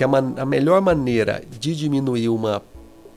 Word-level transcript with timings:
que 0.00 0.04
a, 0.04 0.08
man 0.08 0.32
a 0.38 0.46
melhor 0.46 0.80
maneira 0.80 1.42
de 1.60 1.76
diminuir 1.76 2.30
uma 2.30 2.62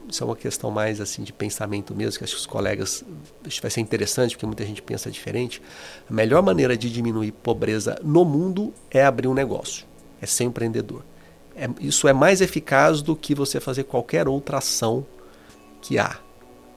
isso 0.09 0.21
é 0.21 0.25
uma 0.25 0.35
questão 0.35 0.69
mais 0.69 0.99
assim 0.99 1.23
de 1.23 1.31
pensamento 1.31 1.95
mesmo, 1.95 2.17
que 2.17 2.25
acho 2.25 2.33
que 2.33 2.39
os 2.41 2.45
colegas 2.45 3.05
que 3.41 3.61
vai 3.61 3.71
ser 3.71 3.79
interessante, 3.79 4.35
porque 4.35 4.45
muita 4.45 4.65
gente 4.65 4.81
pensa 4.81 5.09
diferente. 5.09 5.61
A 6.09 6.13
melhor 6.13 6.43
maneira 6.43 6.75
de 6.75 6.91
diminuir 6.91 7.31
pobreza 7.31 7.97
no 8.03 8.25
mundo 8.25 8.73
é 8.91 9.05
abrir 9.05 9.29
um 9.29 9.33
negócio, 9.33 9.85
é 10.21 10.25
ser 10.25 10.43
empreendedor. 10.43 11.05
É, 11.55 11.69
isso 11.79 12.05
é 12.05 12.11
mais 12.11 12.41
eficaz 12.41 13.01
do 13.01 13.15
que 13.15 13.33
você 13.33 13.61
fazer 13.61 13.85
qualquer 13.85 14.27
outra 14.27 14.57
ação 14.57 15.05
que 15.81 15.97
há. 15.97 16.19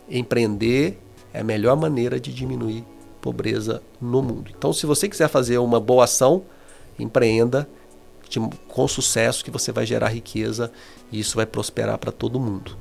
Empreender 0.08 1.00
é 1.34 1.40
a 1.40 1.44
melhor 1.44 1.76
maneira 1.76 2.20
de 2.20 2.32
diminuir 2.32 2.84
pobreza 3.20 3.82
no 4.00 4.22
mundo. 4.22 4.52
Então, 4.56 4.72
se 4.72 4.86
você 4.86 5.08
quiser 5.08 5.28
fazer 5.28 5.58
uma 5.58 5.80
boa 5.80 6.04
ação, 6.04 6.44
empreenda 6.96 7.68
com 8.68 8.88
sucesso 8.88 9.44
que 9.44 9.50
você 9.50 9.72
vai 9.72 9.86
gerar 9.86 10.08
riqueza 10.08 10.70
e 11.10 11.20
isso 11.20 11.36
vai 11.36 11.46
prosperar 11.46 11.98
para 11.98 12.12
todo 12.12 12.40
mundo. 12.40 12.76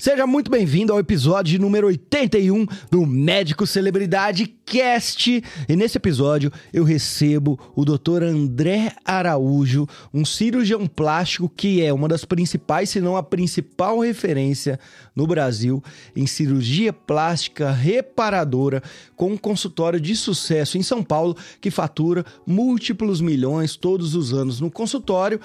Seja 0.00 0.26
muito 0.26 0.50
bem-vindo 0.50 0.94
ao 0.94 0.98
episódio 0.98 1.60
número 1.60 1.86
81 1.88 2.64
do 2.90 3.04
Médico 3.04 3.66
Celebridade 3.66 4.46
Cast. 4.46 5.44
E 5.68 5.76
nesse 5.76 5.98
episódio 5.98 6.50
eu 6.72 6.84
recebo 6.84 7.60
o 7.76 7.84
Dr. 7.84 8.22
André 8.22 8.94
Araújo, 9.04 9.86
um 10.14 10.24
cirurgião 10.24 10.86
plástico 10.86 11.50
que 11.54 11.84
é 11.84 11.92
uma 11.92 12.08
das 12.08 12.24
principais, 12.24 12.88
se 12.88 12.98
não 12.98 13.14
a 13.14 13.22
principal 13.22 13.98
referência 13.98 14.80
no 15.14 15.26
Brasil 15.26 15.84
em 16.16 16.26
cirurgia 16.26 16.94
plástica 16.94 17.70
reparadora, 17.70 18.82
com 19.14 19.32
um 19.32 19.36
consultório 19.36 20.00
de 20.00 20.16
sucesso 20.16 20.78
em 20.78 20.82
São 20.82 21.04
Paulo 21.04 21.36
que 21.60 21.70
fatura 21.70 22.24
múltiplos 22.46 23.20
milhões 23.20 23.76
todos 23.76 24.14
os 24.14 24.32
anos 24.32 24.62
no 24.62 24.70
consultório 24.70 25.38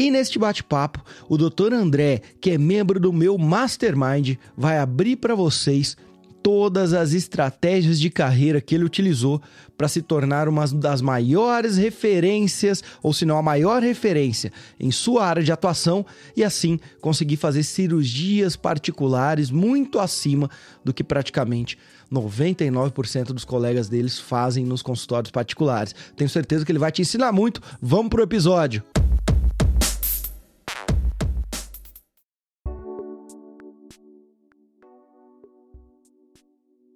e 0.00 0.10
neste 0.10 0.38
bate-papo, 0.38 1.04
o 1.28 1.36
Dr. 1.36 1.74
André, 1.74 2.22
que 2.40 2.52
é 2.52 2.56
membro 2.56 2.98
do 2.98 3.12
meu 3.12 3.36
Mastermind, 3.36 4.36
vai 4.56 4.78
abrir 4.78 5.16
para 5.16 5.34
vocês 5.34 5.94
todas 6.42 6.94
as 6.94 7.12
estratégias 7.12 8.00
de 8.00 8.08
carreira 8.08 8.62
que 8.62 8.74
ele 8.74 8.84
utilizou 8.84 9.42
para 9.76 9.88
se 9.88 10.00
tornar 10.00 10.48
uma 10.48 10.66
das 10.68 11.02
maiores 11.02 11.76
referências, 11.76 12.82
ou 13.02 13.12
se 13.12 13.26
não 13.26 13.36
a 13.36 13.42
maior 13.42 13.82
referência 13.82 14.50
em 14.80 14.90
sua 14.90 15.26
área 15.26 15.42
de 15.42 15.52
atuação 15.52 16.06
e 16.34 16.42
assim 16.42 16.80
conseguir 17.02 17.36
fazer 17.36 17.62
cirurgias 17.62 18.56
particulares 18.56 19.50
muito 19.50 19.98
acima 19.98 20.48
do 20.82 20.94
que 20.94 21.04
praticamente 21.04 21.76
99% 22.10 23.34
dos 23.34 23.44
colegas 23.44 23.90
deles 23.90 24.18
fazem 24.18 24.64
nos 24.64 24.80
consultórios 24.80 25.30
particulares. 25.30 25.94
Tenho 26.16 26.30
certeza 26.30 26.64
que 26.64 26.72
ele 26.72 26.78
vai 26.78 26.90
te 26.90 27.02
ensinar 27.02 27.32
muito. 27.32 27.60
Vamos 27.82 28.08
pro 28.08 28.22
episódio. 28.22 28.82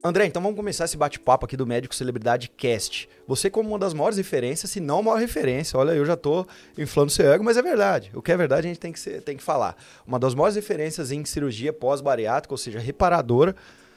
André, 0.07 0.27
então 0.27 0.43
vamos 0.43 0.59
começar 0.59 0.85
esse 0.85 0.99
bate-papo 0.99 1.47
aqui 1.47 1.57
do 1.57 1.67
Médico 1.67 1.95
Celebridade 1.95 2.51
Cast. 2.51 3.09
Você 3.27 3.49
como 3.49 3.71
uma 3.71 3.79
das 3.79 3.95
maiores 3.95 4.19
referências, 4.19 4.71
se 4.71 4.79
não 4.79 4.99
a 4.99 5.03
maior 5.03 5.17
referência, 5.19 5.79
olha, 5.79 5.93
eu 5.93 6.05
já 6.05 6.15
tô 6.15 6.47
inflando 6.77 7.11
seu 7.11 7.33
ego, 7.33 7.43
mas 7.43 7.57
é 7.57 7.63
verdade. 7.63 8.11
O 8.13 8.21
que 8.21 8.31
é 8.31 8.37
verdade 8.37 8.67
a 8.67 8.69
gente 8.69 8.79
tem 8.79 8.93
que, 8.93 9.01
ser, 9.01 9.23
tem 9.23 9.35
que 9.35 9.43
falar. 9.43 9.75
Uma 10.07 10.19
das 10.19 10.35
maiores 10.35 10.57
referências 10.57 11.11
em 11.11 11.25
cirurgia 11.25 11.73
pós-bariátrica, 11.73 12.53
ou 12.53 12.59
seja, 12.59 12.79
reparadora, 12.79 13.57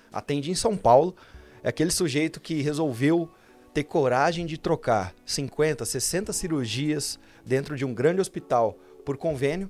atende 0.09 0.49
em 0.49 0.55
São 0.55 0.77
Paulo. 0.77 1.14
É 1.61 1.67
aquele 1.67 1.91
sujeito 1.91 2.39
que 2.39 2.61
resolveu 2.61 3.30
ter 3.73 3.83
coragem 3.83 4.45
de 4.45 4.58
trocar 4.58 5.14
50, 5.26 5.83
60 5.83 6.31
cirurgias 6.31 7.20
dentro 7.45 7.76
de 7.76 7.83
um 7.83 7.93
grande 7.93 8.21
hospital 8.21 8.80
por 9.04 9.17
convênio 9.17 9.70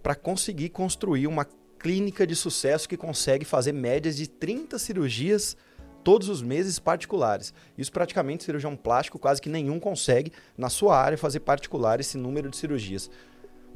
para 0.00 0.14
conseguir 0.14 0.68
construir 0.68 1.26
uma 1.26 1.44
clínica 1.76 2.24
de 2.24 2.36
sucesso 2.36 2.88
que 2.88 2.96
consegue 2.96 3.44
fazer 3.44 3.72
médias 3.72 4.16
de 4.16 4.28
30 4.28 4.78
cirurgias 4.78 5.56
todos 6.02 6.28
os 6.28 6.42
meses 6.42 6.78
particulares. 6.78 7.52
Isso 7.76 7.92
praticamente 7.92 8.44
cirurgião 8.44 8.76
plástico 8.76 9.18
quase 9.18 9.40
que 9.40 9.48
nenhum 9.48 9.78
consegue 9.78 10.32
na 10.56 10.68
sua 10.68 10.96
área 10.96 11.18
fazer 11.18 11.40
particular 11.40 12.00
esse 12.00 12.18
número 12.18 12.50
de 12.50 12.56
cirurgias. 12.56 13.10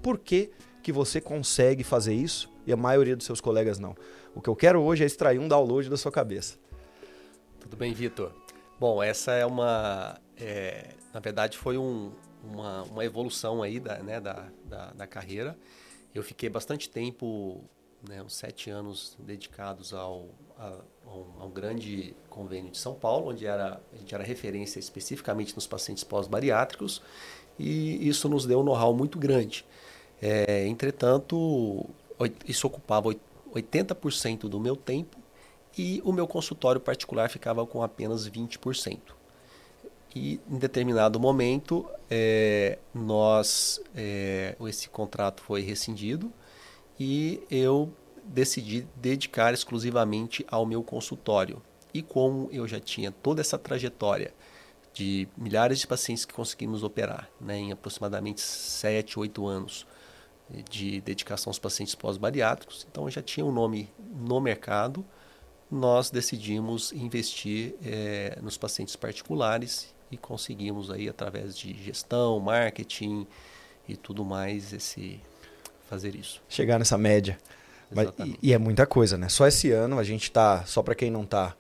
Por 0.03 0.19
que, 0.19 0.51
que 0.83 0.93
você 0.93 1.21
consegue 1.21 1.83
fazer 1.83 2.15
isso 2.15 2.51
e 2.67 2.73
a 2.73 2.77
maioria 2.77 3.17
dos 3.17 3.27
seus 3.27 3.41
colegas 3.41 3.79
não? 3.79 3.97
O 4.35 4.41
que 4.41 4.49
eu 4.49 4.57
quero 4.57 4.81
hoje 4.83 5.03
é 5.03 5.07
extrair 5.07 5.39
um 5.39 5.49
download 5.49 5.89
da 5.89 5.97
sua 5.97 6.13
cabeça. 6.13 6.59
Tudo 7.61 7.77
bem, 7.77 7.93
Vitor? 7.93 8.33
Bom, 8.79 9.03
essa 9.03 9.33
é 9.33 9.47
uma. 9.47 10.21
É, 10.37 10.91
na 11.13 11.21
verdade, 11.21 11.57
foi 11.57 11.79
um, 11.79 12.13
uma, 12.45 12.83
uma, 12.83 13.05
evolução 13.05 13.63
aí 13.63 13.81
da, 13.81 13.99
né, 14.03 14.21
da, 14.21 14.49
da, 14.65 14.93
da 14.93 15.07
carreira. 15.07 15.57
Eu 16.15 16.23
fiquei 16.23 16.49
bastante 16.49 16.89
tempo 16.89 17.65
né, 18.09 18.23
uns 18.23 18.35
sete 18.35 18.71
anos 18.71 19.17
dedicados 19.19 19.93
ao, 19.93 20.29
a, 20.59 20.79
a, 21.07 21.45
um, 21.45 21.51
grande 21.51 22.15
convênio 22.29 22.71
de 22.71 22.79
São 22.79 22.95
Paulo, 22.95 23.31
onde 23.31 23.47
era, 23.47 23.81
a 23.93 23.97
gente 23.97 24.15
era 24.15 24.25
referência 24.25 24.79
especificamente 24.79 25.55
nos 25.55 25.67
pacientes 25.67 26.05
pós-bariátricos, 26.05 27.03
e 27.59 28.07
isso 28.07 28.29
nos 28.29 28.45
deu 28.45 28.61
um 28.61 28.63
know-how 28.63 28.95
muito 28.95 29.19
grande. 29.19 29.65
É, 30.21 30.67
entretanto, 30.67 31.87
isso 32.47 32.67
ocupava 32.67 33.15
80% 33.55 34.49
do 34.49 34.61
meu 34.61 34.77
tempo 34.77 35.17
e 35.77 36.01
o 36.05 36.13
meu 36.13 36.27
consultório 36.27 36.81
particular 36.81 37.29
ficava 37.29 37.67
com 37.67 37.83
apenas 37.83 38.29
20%. 38.29 38.99
E 40.15 40.41
em 40.51 40.57
determinado 40.59 41.21
momento, 41.21 41.87
é, 42.11 42.79
nós, 42.95 43.81
é, 43.95 44.57
esse 44.63 44.89
contrato 44.89 45.43
foi 45.43 45.61
rescindido, 45.61 46.33
e 46.99 47.43
eu 47.51 47.93
decidi 48.25 48.87
dedicar 48.97 49.55
exclusivamente 49.55 50.45
ao 50.51 50.67
meu 50.67 50.83
consultório. 50.83 51.63
E 51.95 52.03
como 52.03 52.49
eu 52.53 52.67
já 52.67 52.81
tinha 52.81 53.11
toda 53.11 53.41
essa 53.41 53.59
trajetória 53.59 54.35
de 54.93 55.29
milhares 55.37 55.79
de 55.79 55.87
pacientes 55.87 56.25
que 56.25 56.33
conseguimos 56.33 56.83
operar, 56.83 57.29
né, 57.41 57.59
em 57.59 57.73
aproximadamente 57.73 58.41
7, 58.41 59.19
8 59.19 59.47
anos 59.47 59.87
de 60.71 61.01
dedicação 61.01 61.51
aos 61.51 61.59
pacientes 61.59 61.95
pós-bariátricos, 61.95 62.87
então 62.91 63.05
eu 63.05 63.11
já 63.11 63.21
tinha 63.21 63.45
um 63.45 63.53
nome 63.53 63.91
no 64.15 64.41
mercado, 64.41 65.05
nós 65.71 66.11
decidimos 66.11 66.93
investir 66.93 67.75
é, 67.85 68.39
nos 68.41 68.57
pacientes 68.57 68.95
particulares 68.97 69.95
e 70.11 70.17
conseguimos 70.17 70.91
aí 70.91 71.09
através 71.09 71.57
de 71.59 71.75
gestão, 71.75 72.39
marketing 72.39 73.27
e 73.89 73.97
tudo 73.97 74.25
mais 74.25 74.73
esse 74.73 75.21
fazer 75.89 76.15
isso. 76.15 76.43
Chegar 76.49 76.79
nessa 76.79 76.99
média. 76.99 77.39
Mas, 77.91 78.09
e, 78.19 78.39
e, 78.43 78.53
é 78.53 78.59
muita 78.59 78.87
coisa, 78.87 79.17
né? 79.17 79.29
Só 79.29 79.47
esse 79.47 79.71
ano 79.71 79.99
a 79.99 80.03
gente 80.03 80.31
tá, 80.31 80.65
só 80.67 80.83
para 80.83 80.95
quem 80.95 81.11
não 81.11 81.25
tá 81.25 81.55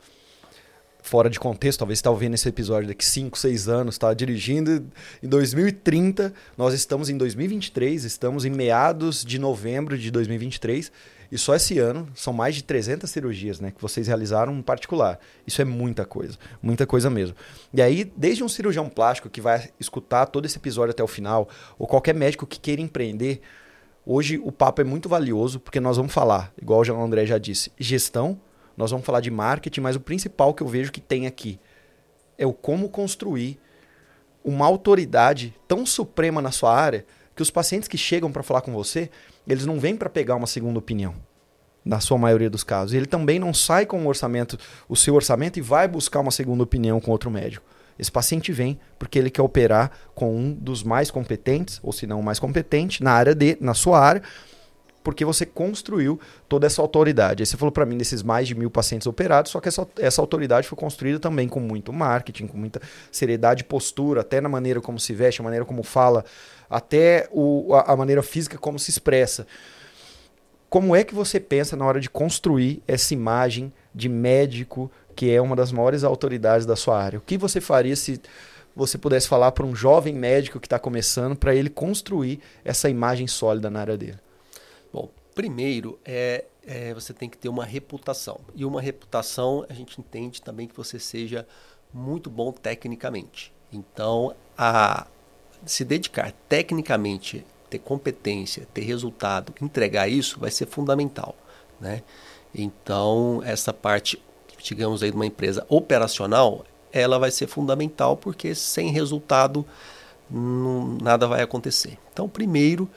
fora 1.06 1.30
de 1.30 1.38
contexto, 1.38 1.78
talvez 1.78 2.00
está 2.00 2.10
ouvindo 2.10 2.34
esse 2.34 2.48
episódio 2.48 2.88
daqui 2.88 3.04
5, 3.04 3.38
6 3.38 3.68
anos, 3.68 3.94
está 3.94 4.12
dirigindo 4.12 4.84
em 5.22 5.28
2030, 5.28 6.34
nós 6.58 6.74
estamos 6.74 7.08
em 7.08 7.16
2023, 7.16 8.02
estamos 8.02 8.44
em 8.44 8.50
meados 8.50 9.24
de 9.24 9.38
novembro 9.38 9.96
de 9.96 10.10
2023 10.10 10.90
e 11.30 11.38
só 11.38 11.54
esse 11.54 11.78
ano 11.78 12.08
são 12.14 12.32
mais 12.32 12.56
de 12.56 12.64
300 12.64 13.08
cirurgias 13.08 13.60
né, 13.60 13.70
que 13.70 13.80
vocês 13.80 14.08
realizaram 14.08 14.52
em 14.52 14.62
particular. 14.62 15.18
Isso 15.46 15.62
é 15.62 15.64
muita 15.64 16.04
coisa, 16.04 16.36
muita 16.60 16.86
coisa 16.86 17.08
mesmo. 17.08 17.36
E 17.72 17.80
aí, 17.80 18.04
desde 18.16 18.42
um 18.42 18.48
cirurgião 18.48 18.88
plástico 18.88 19.28
que 19.30 19.40
vai 19.40 19.70
escutar 19.78 20.26
todo 20.26 20.44
esse 20.44 20.58
episódio 20.58 20.90
até 20.90 21.02
o 21.02 21.08
final, 21.08 21.48
ou 21.78 21.86
qualquer 21.86 22.14
médico 22.14 22.46
que 22.46 22.58
queira 22.58 22.82
empreender, 22.82 23.40
Hoje 24.08 24.38
o 24.38 24.52
papo 24.52 24.80
é 24.80 24.84
muito 24.84 25.08
valioso 25.08 25.58
porque 25.58 25.80
nós 25.80 25.96
vamos 25.96 26.12
falar, 26.12 26.52
igual 26.62 26.80
o 26.80 27.02
André 27.02 27.26
já 27.26 27.38
disse, 27.38 27.72
gestão, 27.76 28.40
nós 28.76 28.92
vamos 28.92 29.04
falar 29.04 29.20
de 29.20 29.32
marketing, 29.32 29.80
mas 29.80 29.96
o 29.96 30.00
principal 30.00 30.54
que 30.54 30.62
eu 30.62 30.68
vejo 30.68 30.92
que 30.92 31.00
tem 31.00 31.26
aqui 31.26 31.58
é 32.38 32.46
o 32.46 32.52
como 32.52 32.88
construir 32.88 33.58
uma 34.44 34.64
autoridade 34.64 35.52
tão 35.66 35.84
suprema 35.84 36.40
na 36.40 36.52
sua 36.52 36.72
área 36.72 37.04
que 37.34 37.42
os 37.42 37.50
pacientes 37.50 37.88
que 37.88 37.98
chegam 37.98 38.30
para 38.30 38.44
falar 38.44 38.60
com 38.60 38.72
você, 38.72 39.10
eles 39.44 39.66
não 39.66 39.80
vêm 39.80 39.96
para 39.96 40.08
pegar 40.08 40.36
uma 40.36 40.46
segunda 40.46 40.78
opinião, 40.78 41.12
na 41.84 41.98
sua 41.98 42.16
maioria 42.16 42.48
dos 42.48 42.62
casos. 42.62 42.94
Ele 42.94 43.06
também 43.06 43.40
não 43.40 43.52
sai 43.52 43.86
com 43.86 44.04
o 44.04 44.06
orçamento, 44.06 44.56
o 44.88 44.94
seu 44.94 45.16
orçamento 45.16 45.58
e 45.58 45.62
vai 45.62 45.88
buscar 45.88 46.20
uma 46.20 46.30
segunda 46.30 46.62
opinião 46.62 47.00
com 47.00 47.10
outro 47.10 47.28
médico. 47.28 47.66
Esse 47.98 48.10
paciente 48.10 48.52
vem 48.52 48.78
porque 48.98 49.18
ele 49.18 49.30
quer 49.30 49.42
operar 49.42 49.90
com 50.14 50.34
um 50.34 50.52
dos 50.52 50.82
mais 50.82 51.10
competentes, 51.10 51.80
ou 51.82 51.92
se 51.92 52.06
não 52.06 52.20
o 52.20 52.22
mais 52.22 52.38
competente, 52.38 53.02
na 53.02 53.12
área 53.12 53.34
de, 53.34 53.56
na 53.60 53.74
sua 53.74 54.00
área, 54.00 54.22
porque 55.06 55.24
você 55.24 55.46
construiu 55.46 56.18
toda 56.48 56.66
essa 56.66 56.82
autoridade. 56.82 57.40
Aí 57.40 57.46
você 57.46 57.56
falou 57.56 57.70
para 57.70 57.86
mim 57.86 57.96
desses 57.96 58.24
mais 58.24 58.48
de 58.48 58.56
mil 58.56 58.68
pacientes 58.68 59.06
operados, 59.06 59.52
só 59.52 59.60
que 59.60 59.68
essa, 59.68 59.86
essa 60.00 60.20
autoridade 60.20 60.66
foi 60.66 60.76
construída 60.76 61.20
também 61.20 61.48
com 61.48 61.60
muito 61.60 61.92
marketing, 61.92 62.48
com 62.48 62.58
muita 62.58 62.80
seriedade, 63.12 63.62
postura, 63.62 64.22
até 64.22 64.40
na 64.40 64.48
maneira 64.48 64.80
como 64.80 64.98
se 64.98 65.14
veste, 65.14 65.40
a 65.40 65.44
maneira 65.44 65.64
como 65.64 65.84
fala, 65.84 66.24
até 66.68 67.28
o, 67.30 67.72
a, 67.72 67.92
a 67.92 67.96
maneira 67.96 68.20
física 68.20 68.58
como 68.58 68.80
se 68.80 68.90
expressa. 68.90 69.46
Como 70.68 70.96
é 70.96 71.04
que 71.04 71.14
você 71.14 71.38
pensa 71.38 71.76
na 71.76 71.86
hora 71.86 72.00
de 72.00 72.10
construir 72.10 72.82
essa 72.88 73.14
imagem 73.14 73.72
de 73.94 74.08
médico 74.08 74.90
que 75.16 75.30
é 75.30 75.40
uma 75.40 75.56
das 75.56 75.72
maiores 75.72 76.04
autoridades 76.04 76.66
da 76.66 76.76
sua 76.76 77.02
área. 77.02 77.18
O 77.18 77.22
que 77.22 77.38
você 77.38 77.60
faria 77.60 77.96
se 77.96 78.20
você 78.76 78.98
pudesse 78.98 79.26
falar 79.26 79.52
para 79.52 79.64
um 79.64 79.74
jovem 79.74 80.14
médico 80.14 80.60
que 80.60 80.66
está 80.66 80.78
começando 80.78 81.34
para 81.34 81.54
ele 81.54 81.70
construir 81.70 82.40
essa 82.62 82.90
imagem 82.90 83.26
sólida 83.26 83.70
na 83.70 83.80
área 83.80 83.96
dele? 83.96 84.18
Bom, 84.92 85.10
primeiro 85.34 85.98
é, 86.04 86.44
é, 86.66 86.92
você 86.92 87.14
tem 87.14 87.30
que 87.30 87.38
ter 87.38 87.48
uma 87.48 87.64
reputação. 87.64 88.40
E 88.54 88.64
uma 88.66 88.82
reputação, 88.82 89.64
a 89.70 89.72
gente 89.72 89.98
entende 89.98 90.42
também 90.42 90.68
que 90.68 90.76
você 90.76 90.98
seja 90.98 91.46
muito 91.92 92.28
bom 92.28 92.52
tecnicamente. 92.52 93.50
Então, 93.72 94.34
a 94.56 95.06
se 95.64 95.84
dedicar 95.84 96.32
tecnicamente, 96.48 97.44
ter 97.70 97.78
competência, 97.78 98.68
ter 98.74 98.82
resultado, 98.82 99.54
entregar 99.60 100.08
isso 100.08 100.38
vai 100.38 100.50
ser 100.50 100.66
fundamental, 100.66 101.34
né? 101.80 102.02
Então, 102.54 103.42
essa 103.44 103.72
parte, 103.72 104.22
digamos 104.74 105.02
aí, 105.02 105.10
de 105.10 105.16
uma 105.16 105.26
empresa 105.26 105.64
operacional, 105.68 106.64
ela 106.92 107.18
vai 107.18 107.30
ser 107.30 107.46
fundamental 107.46 108.16
porque 108.16 108.54
sem 108.54 108.90
resultado 108.90 109.64
não, 110.30 110.98
nada 111.00 111.26
vai 111.26 111.42
acontecer. 111.42 111.98
Então, 112.12 112.28
primeiro, 112.28 112.88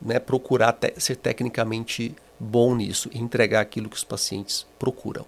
né, 0.00 0.18
procurar 0.18 0.72
te 0.72 0.92
ser 0.98 1.16
tecnicamente 1.16 2.14
bom 2.38 2.74
nisso 2.74 3.08
entregar 3.14 3.60
aquilo 3.60 3.88
que 3.88 3.96
os 3.96 4.04
pacientes 4.04 4.66
procuram. 4.78 5.24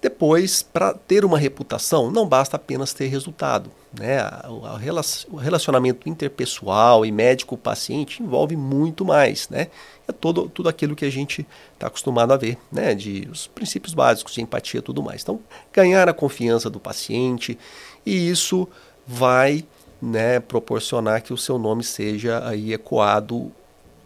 Depois, 0.00 0.62
para 0.62 0.94
ter 0.94 1.24
uma 1.24 1.38
reputação, 1.38 2.10
não 2.10 2.26
basta 2.26 2.56
apenas 2.56 2.94
ter 2.94 3.06
resultado. 3.08 3.70
Né? 3.92 4.18
O 4.48 5.36
relacionamento 5.36 6.08
interpessoal 6.08 7.04
e 7.04 7.12
médico-paciente 7.12 8.22
envolve 8.22 8.56
muito 8.56 9.04
mais. 9.04 9.48
Né? 9.50 9.68
É 10.08 10.12
todo, 10.12 10.48
tudo 10.48 10.70
aquilo 10.70 10.96
que 10.96 11.04
a 11.04 11.10
gente 11.10 11.46
está 11.74 11.88
acostumado 11.88 12.32
a 12.32 12.36
ver, 12.36 12.56
né? 12.72 12.94
de 12.94 13.28
os 13.30 13.46
princípios 13.46 13.92
básicos 13.92 14.32
de 14.32 14.40
empatia 14.40 14.78
e 14.78 14.82
tudo 14.82 15.02
mais. 15.02 15.22
Então, 15.22 15.38
ganhar 15.70 16.08
a 16.08 16.14
confiança 16.14 16.70
do 16.70 16.80
paciente 16.80 17.58
e 18.06 18.30
isso 18.30 18.66
vai 19.06 19.64
né, 20.00 20.40
proporcionar 20.40 21.22
que 21.22 21.32
o 21.32 21.36
seu 21.36 21.58
nome 21.58 21.84
seja 21.84 22.46
aí 22.48 22.72
ecoado 22.72 23.52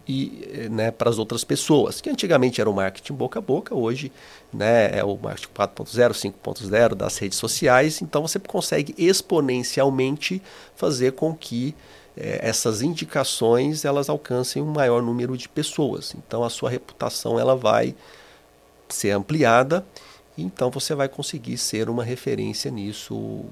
e 0.07 0.69
né, 0.71 0.91
para 0.91 1.09
as 1.09 1.19
outras 1.19 1.45
pessoas, 1.45 2.01
que 2.01 2.11
antigamente 2.11 2.61
era 2.61 2.69
o 2.69 2.75
marketing 2.75 3.15
boca 3.15 3.39
a 3.39 3.43
boca, 3.43 3.75
hoje 3.75 4.13
né, 4.55 4.97
é 4.97 5.05
o 5.05 5.17
marketing 5.17 5.53
4.0, 5.53 6.11
5.0 6.13 6.95
das 6.95 7.19
redes 7.19 7.37
sociais, 7.37 8.01
então 8.01 8.23
você 8.23 8.39
consegue 8.39 8.95
exponencialmente 8.97 10.41
fazer 10.77 11.13
com 11.13 11.35
que 11.35 11.75
é, 12.17 12.41
essas 12.43 12.81
indicações 12.81 13.85
elas 13.85 14.09
alcancem 14.09 14.63
um 14.63 14.73
maior 14.73 15.03
número 15.03 15.37
de 15.37 15.49
pessoas. 15.49 16.15
Então 16.17 16.45
a 16.45 16.51
sua 16.51 16.71
reputação 16.71 17.39
ela 17.39 17.57
vai 17.57 17.95
ser 18.89 19.11
ampliada, 19.11 19.85
então 20.39 20.71
você 20.71 20.95
vai 20.95 21.09
conseguir 21.09 21.59
ser 21.59 21.91
uma 21.91 22.05
referência 22.05 22.71
nisso, 22.71 23.45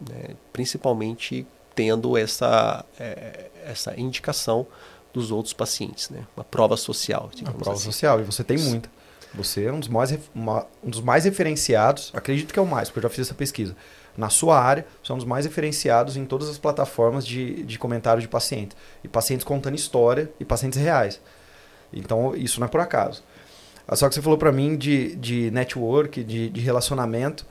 né, 0.00 0.34
principalmente 0.52 1.46
tendo 1.74 2.16
essa, 2.16 2.84
é, 2.98 3.50
essa 3.64 3.98
indicação 4.00 4.66
dos 5.12 5.30
outros 5.30 5.52
pacientes, 5.52 6.10
né? 6.10 6.26
Uma 6.36 6.44
prova 6.44 6.76
social. 6.76 7.30
Uma 7.40 7.52
prova 7.52 7.72
assim. 7.72 7.84
social, 7.84 8.20
e 8.20 8.24
você 8.24 8.44
tem 8.44 8.58
muita. 8.58 8.90
Você 9.34 9.64
é 9.64 9.72
um 9.72 9.78
dos, 9.78 9.88
mais, 9.88 10.12
um 10.34 10.90
dos 10.90 11.00
mais 11.00 11.24
referenciados, 11.24 12.10
acredito 12.14 12.52
que 12.52 12.58
é 12.58 12.62
o 12.62 12.66
mais, 12.66 12.88
porque 12.88 12.98
eu 12.98 13.02
já 13.02 13.08
fiz 13.08 13.26
essa 13.26 13.34
pesquisa. 13.34 13.76
Na 14.16 14.28
sua 14.28 14.60
área, 14.60 14.86
você 15.02 15.12
é 15.12 15.14
um 15.14 15.18
dos 15.18 15.26
mais 15.26 15.44
referenciados 15.44 16.16
em 16.16 16.24
todas 16.24 16.48
as 16.48 16.58
plataformas 16.58 17.24
de, 17.26 17.62
de 17.62 17.78
comentário 17.78 18.20
de 18.20 18.26
pacientes. 18.26 18.76
E 19.04 19.08
pacientes 19.08 19.44
contando 19.44 19.76
história 19.76 20.30
e 20.40 20.44
pacientes 20.44 20.80
reais. 20.80 21.20
Então, 21.92 22.34
isso 22.34 22.58
não 22.58 22.66
é 22.66 22.70
por 22.70 22.80
acaso. 22.80 23.22
Só 23.94 24.08
que 24.08 24.14
você 24.14 24.20
falou 24.20 24.36
para 24.36 24.52
mim 24.52 24.76
de, 24.76 25.14
de 25.16 25.50
network, 25.50 26.22
de, 26.24 26.50
de 26.50 26.60
relacionamento. 26.60 27.46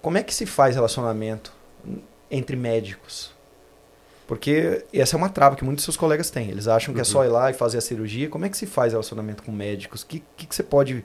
Como 0.00 0.18
é 0.18 0.22
que 0.22 0.34
se 0.34 0.46
faz 0.46 0.74
relacionamento 0.74 1.52
entre 2.30 2.56
médicos? 2.56 3.32
Porque 4.32 4.82
essa 4.94 5.14
é 5.14 5.18
uma 5.18 5.28
trava 5.28 5.56
que 5.56 5.62
muitos 5.62 5.84
seus 5.84 5.94
colegas 5.94 6.30
têm. 6.30 6.48
Eles 6.48 6.66
acham 6.66 6.94
que 6.94 6.98
uhum. 6.98 7.02
é 7.02 7.04
só 7.04 7.18
uhum. 7.18 7.26
ir 7.26 7.28
lá 7.28 7.50
e 7.50 7.52
fazer 7.52 7.76
a 7.76 7.80
cirurgia. 7.82 8.30
Como 8.30 8.46
é 8.46 8.48
que 8.48 8.56
se 8.56 8.64
faz 8.64 8.94
relacionamento 8.94 9.42
com 9.42 9.52
médicos? 9.52 10.00
O 10.00 10.06
que, 10.06 10.22
que, 10.34 10.46
que, 10.46 10.56
você 10.56 10.62
pode 10.62 11.04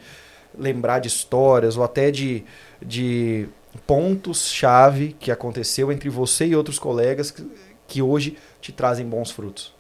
lembrar 0.57 0.99
de 0.99 1.09
histórias 1.09 1.75
ou 1.75 1.83
até 1.83 2.09
de, 2.09 2.45
de 2.81 3.49
pontos-chave 3.85 5.13
que 5.19 5.29
aconteceu 5.29 5.91
entre 5.91 6.07
você 6.07 6.45
e 6.45 6.55
outros 6.55 6.79
colegas 6.79 7.29
que, 7.29 7.45
que 7.85 8.01
hoje 8.01 8.37
te 8.61 8.71
trazem 8.71 9.05
bons 9.05 9.29
frutos? 9.29 9.75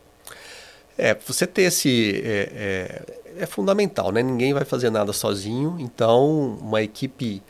É, 0.97 1.15
você 1.15 1.47
ter 1.47 1.61
esse. 1.61 2.21
É, 2.25 2.51
é, 2.53 3.43
é, 3.43 3.45
fundamental, 3.45 4.11
né? 4.11 4.21
Ninguém 4.21 4.53
vai 4.53 4.65
fazer 4.65 4.89
nada 4.89 5.13
sozinho, 5.13 5.77
então 5.79 6.57
uma 6.59 6.83
equipe, 6.83 7.41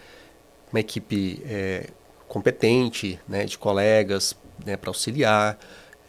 uma 0.71 0.79
equipe 0.79 1.41
é, 1.43 1.87
competente, 2.27 3.19
né, 3.27 3.45
de 3.45 3.57
colegas 3.57 4.35
né, 4.63 4.77
para 4.77 4.89
auxiliar. 4.89 5.57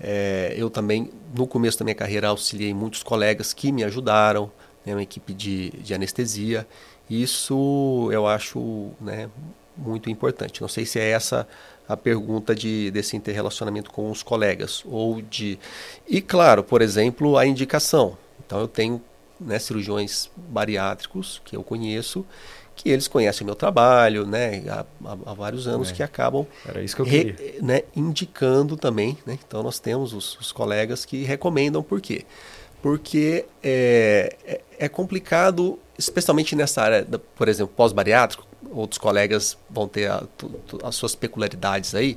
É, 0.01 0.55
eu 0.57 0.71
também, 0.71 1.11
no 1.35 1.47
começo 1.47 1.79
da 1.79 1.85
minha 1.85 1.95
carreira, 1.95 2.29
auxiliei 2.29 2.73
muitos 2.73 3.03
colegas 3.03 3.53
que 3.53 3.73
me 3.73 3.83
ajudaram, 3.85 4.51
né, 4.85 4.95
uma 4.95 5.03
equipe 5.03 5.35
de, 5.35 5.71
de 5.71 5.95
anestesia. 5.95 6.67
Isso 7.11 8.09
eu 8.13 8.27
acho 8.27 8.91
né, 9.01 9.29
muito 9.77 10.11
importante. 10.11 10.61
Não 10.61 10.69
sei 10.69 10.85
se 10.85 10.99
é 10.99 11.11
essa 11.11 11.47
a 11.89 11.97
pergunta 11.97 12.55
de, 12.55 12.91
desse 12.91 13.17
interrelacionamento 13.17 13.91
com 13.91 14.11
os 14.11 14.23
colegas. 14.23 14.83
ou 14.87 15.23
de 15.23 15.59
E, 16.07 16.21
claro, 16.21 16.63
por 16.63 16.83
exemplo, 16.83 17.37
a 17.39 17.47
indicação. 17.47 18.17
Então, 18.45 18.61
eu 18.61 18.69
tenho 18.69 19.03
né, 19.41 19.59
cirurgiões 19.59 20.31
bariátricos 20.37 21.41
que 21.45 21.57
eu 21.57 21.63
conheço 21.63 22.27
que 22.79 22.89
eles 22.89 23.09
conhecem 23.09 23.45
o 23.45 23.47
meu 23.47 23.57
trabalho, 23.57 24.25
né, 24.25 24.63
há, 24.69 24.85
há 25.27 25.35
vários 25.35 25.67
anos, 25.67 25.91
é. 25.91 25.93
que 25.93 26.03
acabam 26.03 26.47
que. 27.05 27.11
Re, 27.11 27.59
né, 27.61 27.83
indicando 27.95 28.77
também, 28.77 29.19
né, 29.27 29.37
então 29.47 29.63
nós 29.63 29.81
temos 29.81 30.13
os, 30.13 30.39
os, 30.39 30.53
colegas 30.53 31.05
que 31.05 31.25
recomendam, 31.25 31.83
por 31.83 32.01
quê? 32.01 32.25
Porque 32.81 33.45
é, 33.63 34.37
é, 34.47 34.61
é 34.79 34.89
complicado, 34.89 35.79
especialmente 35.99 36.55
nessa 36.55 36.83
área, 36.83 37.05
da, 37.05 37.19
por 37.19 37.49
exemplo, 37.49 37.75
pós-bariátrico, 37.77 38.47
outros 38.71 38.99
colegas 38.99 39.59
vão 39.69 39.89
ter 39.89 40.09
a, 40.09 40.23
as 40.85 40.95
suas 40.95 41.17
peculiaridades 41.17 41.97
aí, 41.97 42.17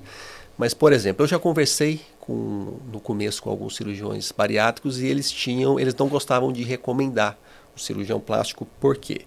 mas, 0.57 0.75
por 0.75 0.93
exemplo, 0.93 1.23
eu 1.23 1.27
já 1.27 1.39
conversei 1.39 2.01
com, 2.19 2.77
no 2.91 2.99
começo 2.99 3.41
com 3.41 3.49
alguns 3.49 3.75
cirurgiões 3.75 4.31
bariátricos 4.31 5.01
e 5.01 5.07
eles 5.07 5.31
tinham, 5.31 5.79
eles 5.79 5.95
não 5.95 6.07
gostavam 6.07 6.53
de 6.53 6.61
recomendar 6.61 7.35
o 7.75 7.79
cirurgião 7.79 8.19
plástico, 8.19 8.68
por 8.80 8.95
quê? 8.95 9.21
porque 9.21 9.25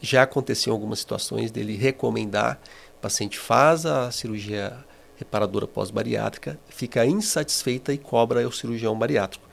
já 0.00 0.22
aconteceu 0.22 0.72
algumas 0.72 0.98
situações 0.98 1.50
dele 1.50 1.76
recomendar, 1.76 2.60
o 2.98 3.00
paciente 3.00 3.38
faz 3.38 3.86
a 3.86 4.10
cirurgia 4.10 4.76
reparadora 5.16 5.66
pós-bariátrica, 5.66 6.58
fica 6.68 7.04
insatisfeita 7.04 7.92
e 7.92 7.98
cobra 7.98 8.46
o 8.46 8.52
cirurgião 8.52 8.96
bariátrico. 8.96 9.48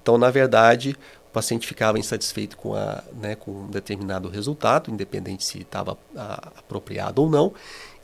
Então, 0.00 0.16
na 0.16 0.30
verdade, 0.30 0.96
o 1.30 1.32
paciente 1.32 1.66
ficava 1.66 1.96
insatisfeito 1.98 2.56
com, 2.56 2.74
a, 2.74 3.04
né, 3.20 3.36
com 3.36 3.52
um 3.52 3.66
determinado 3.68 4.28
resultado, 4.28 4.90
independente 4.90 5.44
se 5.44 5.60
estava 5.60 5.96
apropriado 6.56 7.22
ou 7.22 7.30
não, 7.30 7.52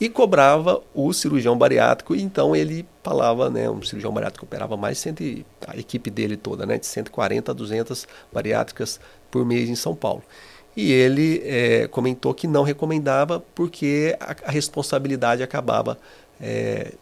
e 0.00 0.08
cobrava 0.08 0.80
o 0.94 1.12
cirurgião 1.12 1.58
bariátrico. 1.58 2.14
Então 2.14 2.54
ele 2.54 2.86
falava, 3.02 3.50
né, 3.50 3.68
um 3.68 3.82
cirurgião 3.82 4.12
bariátrico 4.12 4.44
operava 4.44 4.76
mais, 4.76 4.98
cento, 4.98 5.22
a 5.66 5.76
equipe 5.76 6.08
dele 6.08 6.36
toda, 6.36 6.64
né, 6.64 6.78
de 6.78 6.86
140 6.86 7.50
a 7.50 7.54
200 7.54 8.06
bariátricas 8.32 9.00
por 9.28 9.44
mês 9.44 9.68
em 9.68 9.74
São 9.74 9.96
Paulo. 9.96 10.22
E 10.76 10.92
ele 10.92 11.42
é, 11.44 11.88
comentou 11.88 12.34
que 12.34 12.46
não 12.46 12.62
recomendava 12.62 13.42
porque 13.54 14.14
a, 14.20 14.36
a 14.44 14.50
responsabilidade 14.50 15.42
acabava. 15.42 15.98
É, 16.40 16.92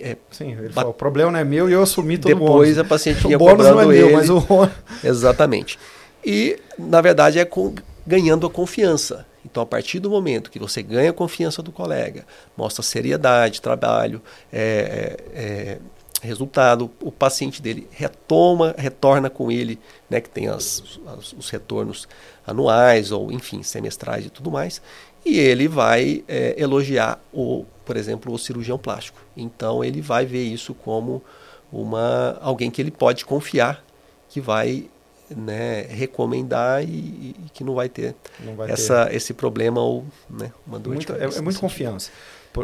é, 0.00 0.16
Sim, 0.30 0.52
ele 0.52 0.70
falou, 0.70 0.90
o 0.90 0.94
problema 0.94 1.32
não 1.32 1.38
é 1.38 1.44
meu 1.44 1.68
e 1.68 1.72
eu 1.72 1.82
assumi 1.82 2.16
todo 2.18 2.32
Depois 2.32 2.78
a 2.78 2.84
paciente 2.84 3.26
ia 3.26 3.34
o 3.36 3.38
bônus 3.38 3.66
não 3.66 3.80
é 3.80 3.86
meu, 3.86 4.06
ele. 4.06 4.16
mas 4.16 4.30
o 4.30 4.40
Exatamente. 5.02 5.78
E, 6.24 6.58
na 6.78 7.00
verdade, 7.00 7.38
é 7.38 7.44
com, 7.44 7.74
ganhando 8.06 8.46
a 8.46 8.50
confiança. 8.50 9.26
Então, 9.44 9.62
a 9.62 9.66
partir 9.66 9.98
do 9.98 10.08
momento 10.08 10.50
que 10.50 10.58
você 10.58 10.82
ganha 10.82 11.10
a 11.10 11.12
confiança 11.12 11.62
do 11.62 11.70
colega, 11.70 12.24
mostra 12.56 12.82
seriedade, 12.82 13.60
trabalho, 13.60 14.22
é, 14.52 15.16
é, 15.34 15.40
é 15.42 15.78
resultado, 16.26 16.90
o 17.02 17.12
paciente 17.12 17.60
dele 17.60 17.86
retoma, 17.90 18.74
retorna 18.78 19.28
com 19.28 19.52
ele, 19.52 19.78
né, 20.08 20.20
que 20.20 20.30
tem 20.30 20.48
as, 20.48 20.98
as, 21.06 21.32
os 21.34 21.50
retornos 21.50 22.08
anuais 22.46 23.10
ou, 23.10 23.32
enfim, 23.32 23.62
semestrais 23.62 24.26
e 24.26 24.30
tudo 24.30 24.50
mais, 24.50 24.80
e 25.24 25.38
ele 25.38 25.66
vai 25.66 26.22
é, 26.28 26.54
elogiar, 26.58 27.18
o, 27.32 27.64
por 27.84 27.96
exemplo, 27.96 28.32
o 28.32 28.38
cirurgião 28.38 28.78
plástico. 28.78 29.18
Então, 29.36 29.82
ele 29.82 30.00
vai 30.00 30.26
ver 30.26 30.44
isso 30.44 30.74
como 30.74 31.22
uma 31.72 32.38
alguém 32.40 32.70
que 32.70 32.80
ele 32.80 32.90
pode 32.90 33.24
confiar, 33.24 33.82
que 34.28 34.40
vai 34.40 34.88
né, 35.34 35.82
recomendar 35.82 36.84
e, 36.84 36.86
e, 36.86 37.36
que 37.52 37.64
não 37.64 37.74
vai 37.74 37.88
ter, 37.88 38.14
não 38.40 38.54
vai 38.54 38.70
essa, 38.70 39.06
ter. 39.06 39.16
esse 39.16 39.32
problema 39.32 39.80
ou 39.80 40.04
né, 40.28 40.52
uma 40.66 40.78
dor 40.78 40.94
muito, 40.94 41.12
É, 41.14 41.24
é 41.24 41.40
muito 41.40 41.58
confiança. 41.58 42.10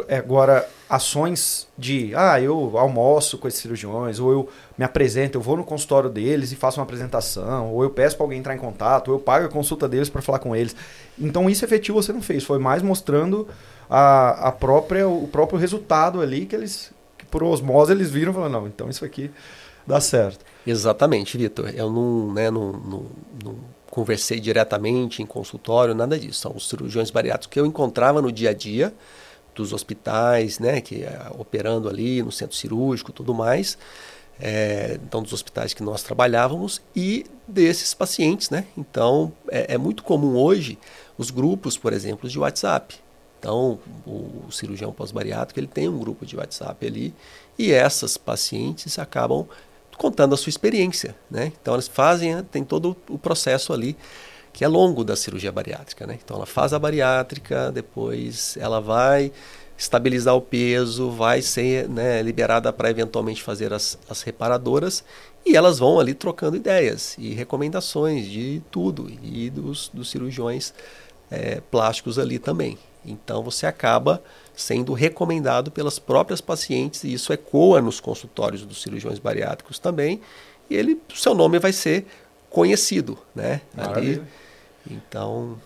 É, 0.07 0.17
agora, 0.17 0.67
ações 0.89 1.67
de, 1.77 2.13
ah, 2.15 2.39
eu 2.39 2.77
almoço 2.77 3.37
com 3.37 3.47
esses 3.47 3.59
cirurgiões, 3.59 4.19
ou 4.19 4.31
eu 4.31 4.49
me 4.77 4.85
apresento, 4.85 5.37
eu 5.37 5.41
vou 5.41 5.57
no 5.57 5.63
consultório 5.63 6.09
deles 6.09 6.51
e 6.51 6.55
faço 6.55 6.79
uma 6.79 6.83
apresentação, 6.83 7.73
ou 7.73 7.83
eu 7.83 7.89
peço 7.89 8.15
para 8.15 8.23
alguém 8.23 8.39
entrar 8.39 8.55
em 8.55 8.57
contato, 8.57 9.09
ou 9.09 9.15
eu 9.15 9.19
pago 9.19 9.45
a 9.45 9.49
consulta 9.49 9.89
deles 9.89 10.09
para 10.09 10.21
falar 10.21 10.39
com 10.39 10.55
eles. 10.55 10.75
Então, 11.19 11.49
isso 11.49 11.65
efetivo 11.65 12.01
você 12.01 12.13
não 12.13 12.21
fez, 12.21 12.43
foi 12.43 12.57
mais 12.57 12.81
mostrando 12.81 13.47
a, 13.89 14.47
a 14.47 14.51
própria, 14.51 15.07
o 15.07 15.27
próprio 15.27 15.59
resultado 15.59 16.21
ali 16.21 16.45
que 16.45 16.55
eles, 16.55 16.91
que 17.17 17.25
por 17.25 17.43
osmose, 17.43 17.91
eles 17.91 18.09
viram 18.09 18.31
e 18.31 18.35
falaram, 18.35 18.61
não, 18.61 18.67
então 18.67 18.89
isso 18.89 19.03
aqui 19.03 19.29
dá 19.85 19.99
certo. 19.99 20.45
Exatamente, 20.65 21.37
Vitor. 21.37 21.69
Eu 21.75 21.91
não, 21.91 22.33
né, 22.33 22.49
não, 22.49 22.71
não, 22.71 23.05
não 23.43 23.55
conversei 23.89 24.39
diretamente 24.39 25.21
em 25.21 25.25
consultório, 25.25 25.93
nada 25.93 26.17
disso. 26.17 26.39
São 26.39 26.53
os 26.55 26.69
cirurgiões 26.69 27.11
bariátricos 27.11 27.53
que 27.53 27.59
eu 27.59 27.65
encontrava 27.65 28.21
no 28.21 28.31
dia 28.31 28.51
a 28.51 28.53
dia, 28.53 28.93
dos 29.55 29.73
hospitais, 29.73 30.59
né, 30.59 30.81
que 30.81 31.03
é, 31.03 31.27
operando 31.37 31.89
ali 31.89 32.21
no 32.23 32.31
centro 32.31 32.55
cirúrgico, 32.55 33.11
tudo 33.11 33.33
mais. 33.33 33.77
É, 34.39 34.99
então, 35.03 35.21
dos 35.21 35.33
hospitais 35.33 35.73
que 35.73 35.83
nós 35.83 36.01
trabalhávamos 36.01 36.81
e 36.95 37.25
desses 37.47 37.93
pacientes, 37.93 38.49
né? 38.49 38.65
Então, 38.75 39.31
é, 39.47 39.75
é 39.75 39.77
muito 39.77 40.03
comum 40.03 40.35
hoje 40.35 40.79
os 41.15 41.29
grupos, 41.29 41.77
por 41.77 41.93
exemplo, 41.93 42.27
de 42.27 42.39
WhatsApp. 42.39 42.95
Então, 43.39 43.77
o, 44.05 44.45
o 44.47 44.51
cirurgião 44.51 44.91
pós-bariátrico 44.91 45.59
ele 45.59 45.67
tem 45.67 45.87
um 45.87 45.99
grupo 45.99 46.25
de 46.25 46.35
WhatsApp 46.35 46.87
ali 46.87 47.13
e 47.57 47.71
essas 47.71 48.17
pacientes 48.17 48.97
acabam 48.97 49.47
contando 49.95 50.33
a 50.33 50.37
sua 50.37 50.49
experiência, 50.49 51.15
né? 51.29 51.53
Então, 51.61 51.75
elas 51.75 51.87
fazem, 51.87 52.41
tem 52.45 52.63
todo 52.63 52.97
o 53.07 53.19
processo 53.19 53.71
ali 53.71 53.95
que 54.53 54.63
é 54.63 54.67
longo 54.67 55.03
da 55.03 55.15
cirurgia 55.15 55.51
bariátrica. 55.51 56.05
Né? 56.05 56.19
Então 56.23 56.37
ela 56.37 56.45
faz 56.45 56.73
a 56.73 56.79
bariátrica, 56.79 57.71
depois 57.71 58.57
ela 58.57 58.79
vai 58.79 59.31
estabilizar 59.77 60.35
o 60.35 60.41
peso, 60.41 61.09
vai 61.09 61.41
ser 61.41 61.89
né, 61.89 62.21
liberada 62.21 62.71
para 62.71 62.89
eventualmente 62.89 63.41
fazer 63.41 63.73
as, 63.73 63.97
as 64.07 64.21
reparadoras 64.21 65.03
e 65.43 65.55
elas 65.55 65.79
vão 65.79 65.99
ali 65.99 66.13
trocando 66.13 66.55
ideias 66.55 67.15
e 67.17 67.33
recomendações 67.33 68.27
de 68.27 68.61
tudo 68.69 69.09
e 69.23 69.49
dos, 69.49 69.89
dos 69.91 70.11
cirurgiões 70.11 70.71
é, 71.31 71.61
plásticos 71.71 72.19
ali 72.19 72.37
também. 72.37 72.77
Então 73.03 73.41
você 73.41 73.65
acaba 73.65 74.21
sendo 74.53 74.93
recomendado 74.93 75.71
pelas 75.71 75.97
próprias 75.97 76.41
pacientes 76.41 77.03
e 77.03 77.13
isso 77.13 77.33
ecoa 77.33 77.81
nos 77.81 77.99
consultórios 77.99 78.63
dos 78.63 78.83
cirurgiões 78.83 79.17
bariátricos 79.17 79.79
também 79.79 80.21
e 80.69 80.75
ele, 80.75 81.01
seu 81.15 81.33
nome 81.33 81.57
vai 81.57 81.73
ser 81.73 82.05
conhecido, 82.51 83.17
né? 83.33 83.61
Ali, 83.75 84.21
então. 84.89 85.57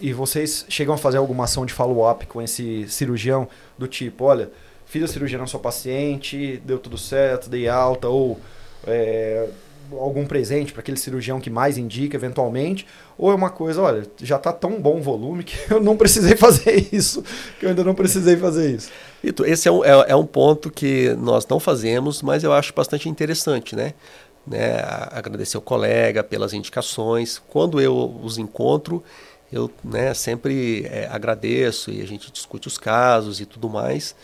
E 0.00 0.12
vocês 0.12 0.66
chegam 0.68 0.94
a 0.94 0.98
fazer 0.98 1.16
alguma 1.16 1.44
ação 1.44 1.64
de 1.64 1.72
follow-up 1.72 2.26
com 2.26 2.42
esse 2.42 2.86
cirurgião 2.88 3.48
do 3.78 3.88
tipo, 3.88 4.24
olha, 4.24 4.50
fiz 4.84 5.02
a 5.02 5.08
cirurgia 5.08 5.38
na 5.38 5.46
sua 5.46 5.60
paciente, 5.60 6.60
deu 6.64 6.78
tudo 6.78 6.98
certo, 6.98 7.48
dei 7.48 7.66
alta, 7.68 8.06
ou 8.08 8.38
é, 8.86 9.48
algum 9.92 10.26
presente 10.26 10.72
para 10.72 10.80
aquele 10.80 10.96
cirurgião 10.96 11.40
que 11.40 11.50
mais 11.50 11.78
indica 11.78 12.16
eventualmente, 12.16 12.86
ou 13.16 13.30
é 13.30 13.34
uma 13.34 13.50
coisa, 13.50 13.80
olha, 13.80 14.06
já 14.20 14.36
está 14.36 14.52
tão 14.52 14.80
bom 14.80 14.98
o 14.98 15.02
volume 15.02 15.44
que 15.44 15.72
eu 15.72 15.80
não 15.80 15.96
precisei 15.96 16.36
fazer 16.36 16.88
isso, 16.92 17.22
que 17.58 17.64
eu 17.64 17.70
ainda 17.70 17.84
não 17.84 17.94
precisei 17.94 18.36
fazer 18.36 18.70
isso. 18.74 18.90
Ito, 19.22 19.44
esse 19.46 19.68
é 19.68 19.72
um, 19.72 19.84
é, 19.84 20.10
é 20.10 20.16
um 20.16 20.26
ponto 20.26 20.70
que 20.70 21.14
nós 21.14 21.46
não 21.46 21.60
fazemos, 21.60 22.22
mas 22.22 22.42
eu 22.42 22.52
acho 22.52 22.72
bastante 22.74 23.08
interessante, 23.08 23.76
né? 23.76 23.94
Né, 24.46 24.82
agradecer 25.10 25.56
o 25.56 25.60
colega 25.60 26.22
pelas 26.22 26.52
indicações. 26.52 27.40
Quando 27.48 27.80
eu 27.80 28.20
os 28.22 28.38
encontro, 28.38 29.02
eu 29.52 29.70
né, 29.84 30.14
sempre 30.14 30.84
é, 30.86 31.08
agradeço 31.10 31.90
e 31.90 32.00
a 32.00 32.06
gente 32.06 32.30
discute 32.30 32.68
os 32.68 32.78
casos 32.78 33.40
e 33.40 33.46
tudo 33.46 33.68
mais. 33.68 34.14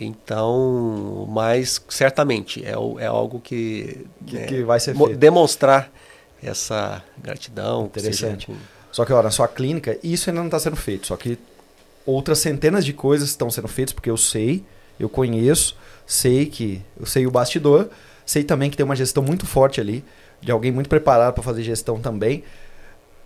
Então, 0.00 1.26
mas 1.28 1.82
certamente 1.88 2.64
é, 2.64 2.72
é 3.02 3.06
algo 3.06 3.40
que, 3.40 4.06
que, 4.26 4.36
né, 4.36 4.46
que 4.46 4.62
vai 4.62 4.78
ser 4.78 4.94
feito. 4.94 5.16
demonstrar 5.16 5.90
essa 6.42 7.02
gratidão. 7.16 7.86
Interessante. 7.86 8.46
Com... 8.46 8.54
Só 8.92 9.04
que, 9.04 9.12
olha, 9.12 9.24
na 9.24 9.30
sua 9.30 9.48
clínica, 9.48 9.98
isso 10.02 10.30
ainda 10.30 10.40
não 10.40 10.46
está 10.46 10.58
sendo 10.60 10.76
feito. 10.76 11.08
Só 11.08 11.16
que 11.16 11.38
outras 12.06 12.38
centenas 12.38 12.84
de 12.84 12.92
coisas 12.92 13.28
estão 13.28 13.50
sendo 13.50 13.68
feitas, 13.68 13.92
porque 13.92 14.10
eu 14.10 14.16
sei, 14.16 14.64
eu 15.00 15.08
conheço, 15.08 15.76
sei 16.06 16.46
que 16.46 16.82
eu 16.98 17.06
sei 17.06 17.26
o 17.26 17.30
bastidor, 17.30 17.90
Sei 18.28 18.44
também 18.44 18.68
que 18.68 18.76
tem 18.76 18.84
uma 18.84 18.94
gestão 18.94 19.22
muito 19.22 19.46
forte 19.46 19.80
ali, 19.80 20.04
de 20.38 20.52
alguém 20.52 20.70
muito 20.70 20.86
preparado 20.86 21.32
para 21.32 21.42
fazer 21.42 21.62
gestão 21.62 21.98
também. 21.98 22.44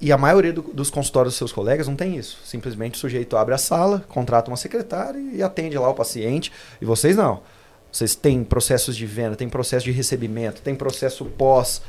E 0.01 0.13
a 0.13 0.17
maioria 0.17 0.53
do, 0.53 0.63
dos 0.63 0.91
consultórios 0.91 1.33
dos 1.33 1.39
seus 1.39 1.51
colegas 1.51 1.89
não 1.89 1.97
tem 1.97 2.17
isso. 2.17 2.39
Simplesmente 2.45 2.95
o 2.95 2.99
sujeito 2.99 3.37
abre 3.37 3.53
a 3.53 3.59
sala, 3.59 4.05
contrata 4.09 4.49
uma 4.49 4.57
secretária 4.57 5.19
e 5.19 5.43
atende 5.43 5.77
lá 5.77 5.89
o 5.89 5.95
paciente. 5.95 6.53
E 6.81 6.85
vocês 6.85 7.17
não. 7.17 7.43
Vocês 7.91 8.15
têm 8.15 8.45
processos 8.45 8.97
de 8.97 9.05
venda, 9.05 9.35
tem 9.35 9.49
processo 9.49 9.85
de 9.85 9.91
recebimento, 9.91 10.63
tem 10.63 10.73
processo 10.73 11.25
pós. 11.25 11.83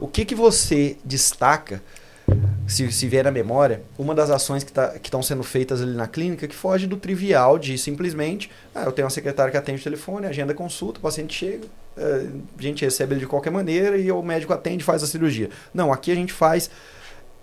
O 0.00 0.08
que, 0.08 0.24
que 0.24 0.34
você 0.34 0.96
destaca 1.04 1.80
se, 2.66 2.90
se 2.90 3.06
vier 3.06 3.22
na 3.22 3.30
memória, 3.30 3.84
uma 3.96 4.12
das 4.12 4.28
ações 4.28 4.64
que 4.64 4.72
tá, 4.72 4.96
estão 5.00 5.22
sendo 5.22 5.44
feitas 5.44 5.80
ali 5.80 5.94
na 5.94 6.08
clínica 6.08 6.48
que 6.48 6.56
foge 6.56 6.88
do 6.88 6.96
trivial 6.96 7.60
de 7.60 7.78
simplesmente, 7.78 8.50
ah, 8.74 8.82
eu 8.82 8.92
tenho 8.92 9.06
uma 9.06 9.10
secretária 9.10 9.52
que 9.52 9.56
atende 9.56 9.80
o 9.80 9.84
telefone, 9.84 10.26
agenda 10.26 10.52
consulta, 10.52 10.98
o 10.98 11.02
paciente 11.02 11.32
chega, 11.32 11.68
a 11.96 12.62
gente 12.62 12.84
recebe 12.84 13.14
ele 13.14 13.20
de 13.20 13.26
qualquer 13.26 13.50
maneira 13.50 13.96
e 13.96 14.10
o 14.10 14.22
médico 14.22 14.52
atende 14.52 14.82
e 14.82 14.86
faz 14.86 15.02
a 15.02 15.06
cirurgia. 15.06 15.50
Não, 15.72 15.92
aqui 15.92 16.10
a 16.10 16.14
gente 16.14 16.32
faz 16.32 16.70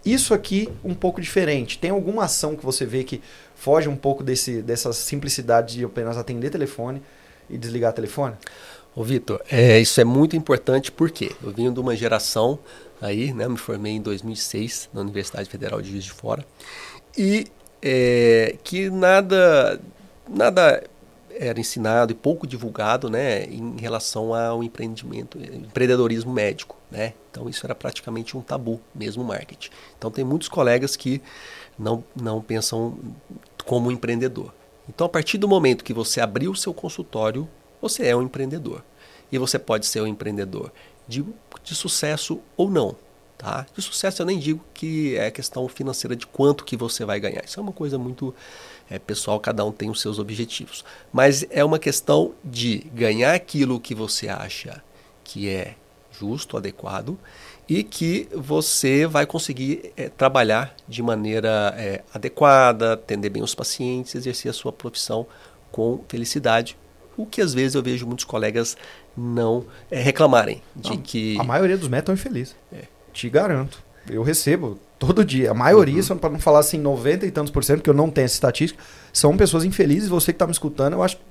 isso 0.06 0.34
aqui 0.34 0.70
um 0.84 0.94
pouco 0.94 1.20
diferente. 1.22 1.78
Tem 1.78 1.90
alguma 1.90 2.26
ação 2.26 2.56
que 2.56 2.66
você 2.66 2.86
vê 2.86 3.04
que 3.04 3.22
foge 3.56 3.90
um 3.90 3.96
pouco 3.96 4.24
desse, 4.24 4.62
dessa 4.62 4.94
simplicidade 4.94 5.76
de 5.76 5.86
apenas 5.86 6.18
atender 6.18 6.50
telefone 6.50 7.02
e 7.50 7.58
desligar 7.58 7.94
telefone? 7.94 8.36
Ô 8.96 9.04
Vitor, 9.04 9.42
é, 9.52 9.80
isso 9.80 10.00
é 10.02 10.04
muito 10.04 10.36
importante 10.36 10.92
porque 10.92 11.32
eu 11.44 11.52
venho 11.52 11.72
de 11.72 11.80
uma 11.80 11.96
geração 11.96 12.58
aí, 13.02 13.34
né? 13.34 13.48
Me 13.48 13.58
formei 13.58 13.94
em 13.94 14.02
2006 14.02 14.90
na 14.94 15.02
Universidade 15.02 15.50
Federal 15.50 15.82
de 15.82 15.92
Juiz 15.92 16.06
de 16.06 16.12
Fora 16.12 16.44
e 17.16 17.46
é, 17.82 18.56
que 18.64 18.90
nada, 18.90 19.80
nada 20.28 20.84
era 21.40 21.60
ensinado 21.60 22.12
e 22.12 22.16
pouco 22.16 22.48
divulgado, 22.48 23.10
né, 23.10 23.46
em 23.46 23.78
relação 23.80 24.34
ao 24.34 24.64
empreendimento, 24.64 25.38
empreendedorismo 25.38 26.34
médico, 26.34 26.76
né? 26.90 27.14
Então 27.32 27.48
isso 27.50 27.66
era 27.66 27.76
praticamente 27.76 28.36
um 28.36 28.42
tabu, 28.42 28.82
mesmo 28.94 29.24
marketing. 29.24 29.70
Então 29.98 30.10
tem 30.10 30.24
muitos 30.24 30.48
colegas 30.48 30.96
que 30.96 31.22
não 31.78 32.04
não 32.16 32.42
pensam 32.42 32.98
como 33.66 33.92
empreendedor. 33.92 34.54
Então 34.90 35.06
a 35.06 35.10
partir 35.10 35.38
do 35.38 35.48
momento 35.48 35.84
que 35.84 35.94
você 35.94 36.20
abriu 36.20 36.52
o 36.52 36.56
seu 36.56 36.74
consultório, 36.74 37.48
você 37.82 38.08
é 38.08 38.16
um 38.16 38.22
empreendedor. 38.22 38.84
E 39.32 39.38
você 39.38 39.60
pode 39.60 39.86
ser 39.86 40.02
um 40.02 40.08
empreendedor 40.08 40.72
de, 41.08 41.24
de 41.64 41.76
sucesso 41.76 42.40
ou 42.56 42.70
não. 42.70 42.96
Tá? 43.38 43.68
De 43.76 43.82
sucesso 43.84 44.22
eu 44.22 44.26
nem 44.26 44.40
digo 44.40 44.64
que 44.74 45.16
é 45.16 45.30
questão 45.30 45.68
financeira 45.68 46.16
de 46.16 46.26
quanto 46.26 46.66
que 46.66 46.76
você 46.76 47.06
vai 47.06 47.20
ganhar. 47.20 47.46
Isso 47.46 47.60
é 47.60 47.64
uma 47.64 47.72
coisa 47.72 47.98
muito 47.98 48.34
é, 48.90 48.98
pessoal, 48.98 49.40
cada 49.40 49.64
um 49.66 49.72
tem 49.72 49.90
os 49.90 50.02
seus 50.02 50.20
objetivos. 50.20 50.84
Mas 51.12 51.46
é 51.50 51.64
uma 51.64 51.80
questão 51.80 52.34
de 52.44 52.80
ganhar 52.94 53.34
aquilo 53.34 53.80
que 53.80 53.94
você 53.94 54.30
acha 54.30 54.82
que 55.24 55.50
é 55.50 55.76
justo, 56.12 56.58
adequado 56.58 57.18
e 57.68 57.84
que 57.84 58.28
você 58.34 59.06
vai 59.06 59.26
conseguir 59.26 59.92
é, 59.98 60.10
trabalhar 60.10 60.74
de 60.88 61.04
maneira 61.04 61.74
é, 61.78 62.02
adequada, 62.14 62.94
atender 62.94 63.30
bem 63.30 63.44
os 63.44 63.54
pacientes, 63.54 64.16
exercer 64.16 64.50
a 64.50 64.54
sua 64.54 64.72
profissão 64.72 65.28
com 65.72 66.04
felicidade. 66.08 66.78
O 67.18 67.26
que 67.26 67.42
às 67.42 67.54
vezes 67.54 67.76
eu 67.76 67.84
vejo 67.84 68.08
muitos 68.08 68.26
colegas 68.26 68.78
não 69.16 69.66
é, 69.92 70.00
reclamarem 70.00 70.62
de 70.76 70.92
não, 70.92 70.98
que. 70.98 71.38
A 71.40 71.44
maioria 71.44 71.78
dos 71.78 71.90
médicos. 71.90 72.56
É. 72.72 72.84
Te 73.12 73.30
garanto. 73.30 73.84
Eu 74.10 74.24
recebo 74.24 74.80
todo 75.00 75.24
dia. 75.24 75.52
A 75.52 75.54
maioria, 75.54 76.02
uhum. 76.10 76.18
para 76.18 76.30
não 76.30 76.40
falar 76.40 76.60
assim, 76.60 76.78
90 76.78 77.26
e 77.26 77.32
tantos 77.32 77.52
por 77.52 77.64
cento, 77.64 77.82
que 77.82 77.90
eu 77.90 77.94
não 77.94 78.10
tenho 78.10 78.26
essa 78.26 78.36
estatística, 78.36 78.82
são 79.14 79.36
pessoas 79.38 79.64
infelizes. 79.64 80.10
Você 80.10 80.32
que 80.32 80.36
está 80.36 80.46
me 80.46 80.52
escutando, 80.52 80.94
eu 80.94 81.04
acho 81.04 81.18
que 81.18 81.24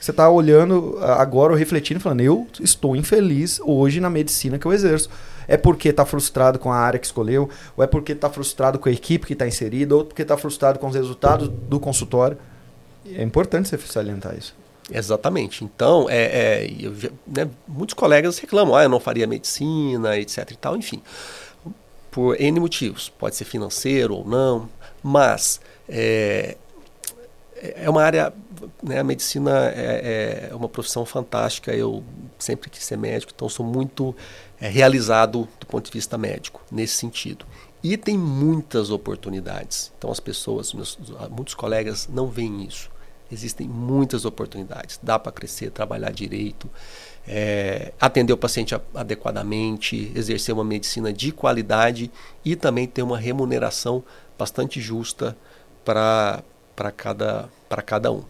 você 0.00 0.10
está 0.10 0.28
olhando 0.28 0.98
agora 1.00 1.52
ou 1.52 1.58
refletindo 1.58 1.98
falando, 1.98 2.20
eu 2.20 2.46
estou 2.60 2.94
infeliz 2.94 3.58
hoje 3.64 4.00
na 4.00 4.10
medicina 4.10 4.58
que 4.58 4.66
eu 4.66 4.72
exerço. 4.72 5.08
É 5.48 5.56
porque 5.56 5.88
está 5.88 6.04
frustrado 6.04 6.58
com 6.58 6.70
a 6.70 6.76
área 6.76 6.98
que 6.98 7.06
escolheu, 7.06 7.48
ou 7.76 7.82
é 7.82 7.86
porque 7.86 8.12
está 8.12 8.28
frustrado 8.28 8.78
com 8.78 8.88
a 8.88 8.92
equipe 8.92 9.26
que 9.26 9.32
está 9.32 9.46
inserida, 9.46 9.94
ou 9.94 10.04
porque 10.04 10.22
está 10.22 10.36
frustrado 10.36 10.78
com 10.78 10.88
os 10.88 10.94
resultados 10.94 11.48
do 11.48 11.80
consultório. 11.80 12.36
É 13.14 13.22
importante 13.22 13.68
você 13.68 13.78
salientar 13.78 14.36
isso. 14.36 14.54
Exatamente. 14.92 15.64
Então, 15.64 16.06
é, 16.10 16.24
é 16.24 16.70
eu, 16.78 16.92
né, 17.26 17.48
muitos 17.66 17.94
colegas 17.94 18.38
reclamam, 18.38 18.74
ah, 18.74 18.82
eu 18.82 18.88
não 18.88 19.00
faria 19.00 19.26
medicina, 19.26 20.18
etc 20.18 20.50
e 20.50 20.56
tal, 20.56 20.76
enfim. 20.76 21.00
Por 22.14 22.40
N 22.40 22.60
motivos. 22.60 23.08
Pode 23.08 23.34
ser 23.34 23.44
financeiro 23.44 24.14
ou 24.14 24.24
não, 24.24 24.70
mas 25.02 25.60
é, 25.88 26.56
é 27.56 27.90
uma 27.90 28.04
área 28.04 28.32
né, 28.80 29.00
a 29.00 29.04
medicina 29.04 29.68
é, 29.74 30.48
é, 30.50 30.54
uma 30.54 30.68
profissão 30.68 31.04
fantástica. 31.04 31.72
Eu 31.74 32.04
sempre 32.38 32.70
quis 32.70 32.84
ser 32.84 32.96
médico, 32.96 33.32
então 33.34 33.48
sou 33.48 33.66
muito 33.66 34.14
é, 34.60 34.68
realizado 34.68 35.48
do 35.58 35.66
ponto 35.66 35.86
de 35.86 35.90
vista 35.90 36.16
médico, 36.16 36.62
nesse 36.70 36.94
sentido. 36.94 37.44
E 37.82 37.96
tem 37.96 38.16
muitas 38.16 38.90
oportunidades. 38.90 39.92
Então 39.98 40.12
as 40.12 40.20
pessoas, 40.20 40.72
meus, 40.72 40.96
muitos 41.30 41.54
colegas 41.54 42.08
não 42.08 42.28
veem 42.28 42.64
isso. 42.64 42.93
Existem 43.34 43.68
muitas 43.68 44.24
oportunidades. 44.24 44.98
Dá 45.02 45.18
para 45.18 45.32
crescer, 45.32 45.70
trabalhar 45.70 46.10
direito, 46.12 46.70
é, 47.26 47.92
atender 48.00 48.32
o 48.32 48.36
paciente 48.36 48.74
adequadamente, 48.94 50.12
exercer 50.14 50.54
uma 50.54 50.64
medicina 50.64 51.12
de 51.12 51.32
qualidade 51.32 52.10
e 52.44 52.54
também 52.54 52.86
ter 52.86 53.02
uma 53.02 53.18
remuneração 53.18 54.02
bastante 54.38 54.80
justa 54.80 55.36
para 55.84 56.42
cada, 56.96 57.48
cada 57.84 58.12
um. 58.12 58.22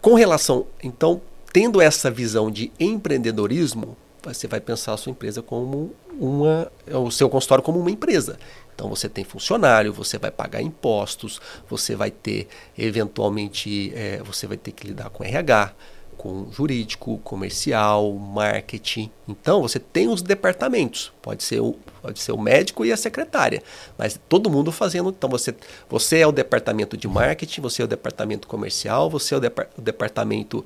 Com 0.00 0.14
relação, 0.14 0.66
então, 0.82 1.20
tendo 1.52 1.80
essa 1.80 2.10
visão 2.10 2.50
de 2.50 2.70
empreendedorismo, 2.78 3.96
você 4.22 4.46
vai 4.46 4.60
pensar 4.60 4.94
a 4.94 4.96
sua 4.96 5.10
empresa 5.10 5.42
como 5.42 5.92
uma, 6.18 6.70
o 6.86 7.10
seu 7.10 7.28
consultório 7.28 7.64
como 7.64 7.78
uma 7.78 7.90
empresa. 7.90 8.38
Então 8.78 8.88
você 8.88 9.08
tem 9.08 9.24
funcionário, 9.24 9.92
você 9.92 10.18
vai 10.18 10.30
pagar 10.30 10.62
impostos, 10.62 11.40
você 11.68 11.96
vai 11.96 12.12
ter 12.12 12.46
eventualmente 12.78 13.92
é, 13.92 14.22
você 14.22 14.46
vai 14.46 14.56
ter 14.56 14.70
que 14.70 14.86
lidar 14.86 15.10
com 15.10 15.24
RH, 15.24 15.74
com 16.16 16.46
jurídico, 16.52 17.18
comercial, 17.24 18.12
marketing. 18.12 19.10
Então 19.26 19.62
você 19.62 19.80
tem 19.80 20.06
os 20.06 20.22
departamentos. 20.22 21.12
Pode 21.20 21.42
ser 21.42 21.58
o, 21.58 21.76
pode 22.00 22.20
ser 22.20 22.30
o 22.30 22.38
médico 22.38 22.84
e 22.84 22.92
a 22.92 22.96
secretária, 22.96 23.64
mas 23.98 24.16
todo 24.28 24.48
mundo 24.48 24.70
fazendo. 24.70 25.10
Então 25.10 25.28
você, 25.28 25.52
você 25.90 26.20
é 26.20 26.26
o 26.26 26.30
departamento 26.30 26.96
de 26.96 27.08
marketing, 27.08 27.60
você 27.60 27.82
é 27.82 27.84
o 27.84 27.88
departamento 27.88 28.46
comercial, 28.46 29.10
você 29.10 29.34
é 29.34 29.38
o, 29.38 29.42
o 29.76 29.82
departamento 29.82 30.64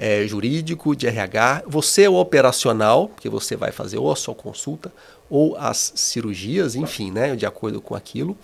é, 0.00 0.26
jurídico, 0.26 0.96
de 0.96 1.06
RH, 1.06 1.64
você 1.66 2.04
é 2.04 2.08
o 2.08 2.14
operacional, 2.14 3.10
que 3.20 3.28
você 3.28 3.54
vai 3.54 3.70
fazer 3.70 3.98
ou 3.98 4.10
a 4.10 4.16
sua 4.16 4.34
consulta 4.34 4.90
ou 5.28 5.54
as 5.58 5.92
cirurgias, 5.94 6.74
enfim, 6.74 7.10
né, 7.10 7.36
de 7.36 7.44
acordo 7.44 7.82
com 7.82 7.94
aquilo. 7.94 8.36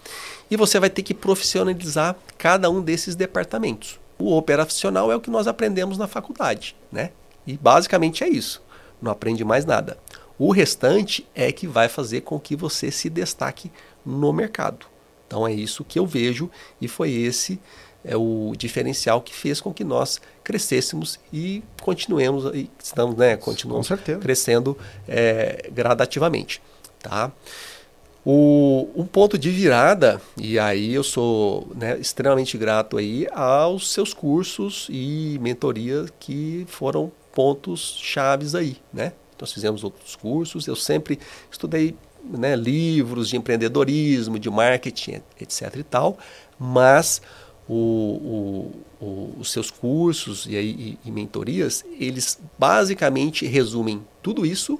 E 0.50 0.56
você 0.56 0.78
vai 0.78 0.90
ter 0.90 1.02
que 1.02 1.14
profissionalizar 1.14 2.14
cada 2.36 2.68
um 2.70 2.82
desses 2.82 3.16
departamentos. 3.16 3.98
O 4.18 4.36
operacional 4.36 5.10
é 5.10 5.16
o 5.16 5.20
que 5.20 5.30
nós 5.30 5.46
aprendemos 5.46 5.96
na 5.96 6.06
faculdade, 6.06 6.76
né? 6.92 7.10
E 7.46 7.56
basicamente 7.56 8.22
é 8.22 8.28
isso. 8.28 8.62
Não 9.00 9.10
aprende 9.10 9.42
mais 9.42 9.64
nada. 9.64 9.96
O 10.38 10.52
restante 10.52 11.26
é 11.34 11.50
que 11.50 11.66
vai 11.66 11.88
fazer 11.88 12.20
com 12.20 12.38
que 12.38 12.54
você 12.54 12.90
se 12.90 13.08
destaque 13.08 13.72
no 14.04 14.30
mercado. 14.30 14.86
Então 15.26 15.46
é 15.46 15.52
isso 15.52 15.84
que 15.84 15.98
eu 15.98 16.06
vejo 16.06 16.50
e 16.80 16.86
foi 16.86 17.12
esse 17.12 17.58
é 18.06 18.16
o 18.16 18.52
diferencial 18.56 19.20
que 19.20 19.34
fez 19.34 19.60
com 19.60 19.74
que 19.74 19.82
nós 19.82 20.20
crescêssemos 20.44 21.18
e 21.32 21.62
continuemos 21.82 22.54
e 22.54 22.70
estamos 22.82 23.16
né 23.16 23.36
continuamos 23.36 23.88
crescendo 24.20 24.78
é, 25.08 25.68
gradativamente 25.72 26.62
tá? 27.02 27.32
O, 28.24 28.88
um 28.96 29.04
ponto 29.04 29.38
de 29.38 29.50
virada 29.50 30.20
e 30.36 30.58
aí 30.58 30.94
eu 30.94 31.02
sou 31.04 31.68
né, 31.76 31.96
extremamente 31.98 32.56
grato 32.56 32.96
aí 32.96 33.26
aos 33.32 33.92
seus 33.92 34.12
cursos 34.12 34.88
e 34.90 35.38
mentorias 35.40 36.10
que 36.18 36.64
foram 36.68 37.10
pontos 37.32 37.98
chaves 38.00 38.54
aí 38.54 38.76
né? 38.92 39.12
Nós 39.38 39.52
fizemos 39.52 39.82
outros 39.82 40.14
cursos 40.14 40.66
eu 40.66 40.76
sempre 40.76 41.18
estudei 41.50 41.96
né, 42.24 42.56
livros 42.56 43.28
de 43.28 43.36
empreendedorismo 43.36 44.38
de 44.38 44.48
marketing 44.48 45.22
etc 45.40 45.74
e 45.76 45.82
tal 45.82 46.18
mas 46.58 47.20
o, 47.68 48.70
o, 49.00 49.34
os 49.38 49.50
seus 49.50 49.70
cursos 49.70 50.46
e, 50.46 50.54
e, 50.56 50.98
e, 51.04 51.10
mentorias, 51.10 51.84
eles 51.98 52.38
basicamente 52.58 53.46
resumem 53.46 54.04
tudo 54.22 54.46
isso 54.46 54.78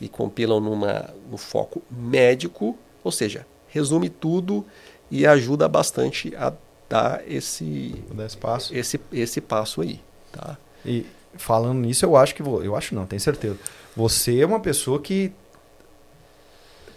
e 0.00 0.08
compilam 0.08 0.60
numa, 0.60 1.10
no 1.30 1.36
foco 1.36 1.82
médico, 1.90 2.76
ou 3.02 3.12
seja, 3.12 3.46
resume 3.68 4.08
tudo 4.08 4.64
e 5.10 5.26
ajuda 5.26 5.68
bastante 5.68 6.34
a 6.36 6.52
dar 6.88 7.22
esse, 7.28 7.94
esse 8.24 8.36
passo. 8.36 8.74
Esse, 8.74 9.00
esse 9.12 9.40
passo 9.40 9.82
aí. 9.82 10.00
Tá? 10.32 10.56
E 10.84 11.06
falando 11.34 11.78
nisso, 11.78 12.04
eu 12.04 12.16
acho 12.16 12.34
que 12.34 12.42
vou, 12.42 12.64
eu 12.64 12.74
acho 12.74 12.94
não, 12.94 13.06
tenho 13.06 13.20
certeza. 13.20 13.58
Você 13.96 14.40
é 14.40 14.46
uma 14.46 14.60
pessoa 14.60 15.00
que 15.00 15.32